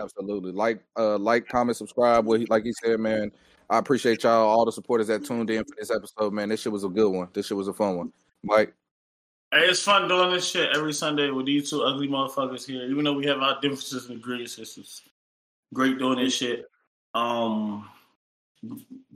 Absolutely. 0.00 0.52
Like, 0.52 0.82
uh, 0.96 1.18
like, 1.18 1.48
comment, 1.48 1.76
subscribe. 1.76 2.26
Like 2.26 2.64
he 2.64 2.72
said, 2.72 3.00
man. 3.00 3.30
I 3.70 3.76
appreciate 3.76 4.22
y'all, 4.22 4.48
all 4.48 4.64
the 4.64 4.72
supporters 4.72 5.08
that 5.08 5.26
tuned 5.26 5.50
in 5.50 5.62
for 5.62 5.74
this 5.78 5.90
episode, 5.90 6.32
man. 6.32 6.48
This 6.48 6.60
shit 6.60 6.72
was 6.72 6.84
a 6.84 6.88
good 6.88 7.10
one. 7.10 7.28
This 7.34 7.46
shit 7.46 7.56
was 7.56 7.68
a 7.68 7.74
fun 7.74 7.96
one. 7.96 8.12
Mike. 8.42 8.72
Hey, 9.50 9.60
it's 9.64 9.82
fun 9.82 10.08
doing 10.08 10.30
this 10.30 10.46
shit 10.50 10.76
every 10.76 10.92
Sunday 10.92 11.30
with 11.30 11.46
these 11.46 11.70
two 11.70 11.82
ugly 11.82 12.06
motherfuckers 12.08 12.66
here. 12.66 12.82
Even 12.82 13.04
though 13.04 13.14
we 13.14 13.26
have 13.26 13.38
our 13.40 13.58
differences 13.60 14.06
and 14.08 14.18
agreements, 14.18 14.58
it's 14.58 15.02
great 15.72 15.98
doing 15.98 16.18
this 16.18 16.34
shit. 16.34 16.66
Um, 17.14 17.88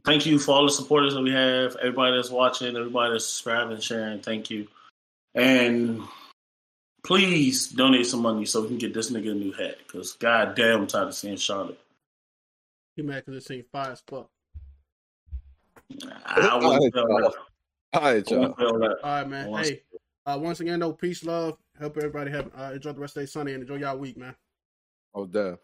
thank 0.06 0.24
you 0.24 0.38
for 0.38 0.52
all 0.52 0.64
the 0.64 0.70
supporters 0.72 1.12
that 1.14 1.20
we 1.22 1.32
have, 1.32 1.76
everybody 1.76 2.16
that's 2.16 2.30
watching, 2.30 2.74
everybody 2.76 3.12
that's 3.12 3.26
subscribing, 3.26 3.78
sharing. 3.80 4.20
Thank 4.20 4.48
you, 4.50 4.68
and 5.34 6.00
please 7.04 7.68
donate 7.68 8.06
some 8.06 8.22
money 8.22 8.46
so 8.46 8.62
we 8.62 8.68
can 8.68 8.78
get 8.78 8.94
this 8.94 9.10
nigga 9.10 9.32
a 9.32 9.34
new 9.34 9.52
hat. 9.52 9.76
Cause 9.88 10.12
goddamn, 10.14 10.80
I'm 10.80 10.86
tired 10.86 11.08
of 11.08 11.14
seeing 11.14 11.36
Charlotte. 11.36 11.78
You 12.96 13.04
mad 13.04 13.24
because 13.26 13.44
it 13.44 13.46
seems 13.46 13.66
fire 13.70 13.92
as 13.92 14.02
fuck. 14.08 14.30
I 16.24 16.56
wouldn't 16.56 16.94
tell 16.94 17.06
that. 17.06 17.32
All 17.94 18.00
right, 18.00 18.26
I 18.26 18.30
y'all. 18.30 18.40
wouldn't 18.40 18.58
tell 18.58 18.78
that. 18.78 18.96
All 19.04 19.10
right, 19.10 19.28
man. 19.28 19.48
Once- 19.50 19.68
Hey, 19.68 19.82
uh, 20.26 20.38
once 20.40 20.60
again, 20.60 20.80
though, 20.80 20.92
peace, 20.92 21.24
love. 21.24 21.56
Hope 21.78 21.96
everybody 21.96 22.30
have 22.30 22.50
uh, 22.56 22.72
enjoy 22.74 22.92
the 22.92 23.00
rest 23.00 23.16
of 23.16 23.20
their 23.20 23.26
Sunday 23.26 23.54
and 23.54 23.62
enjoy 23.62 23.76
y'all 23.76 23.98
week, 23.98 24.16
man. 24.16 24.34
Oh, 25.14 25.26
damn. 25.26 25.58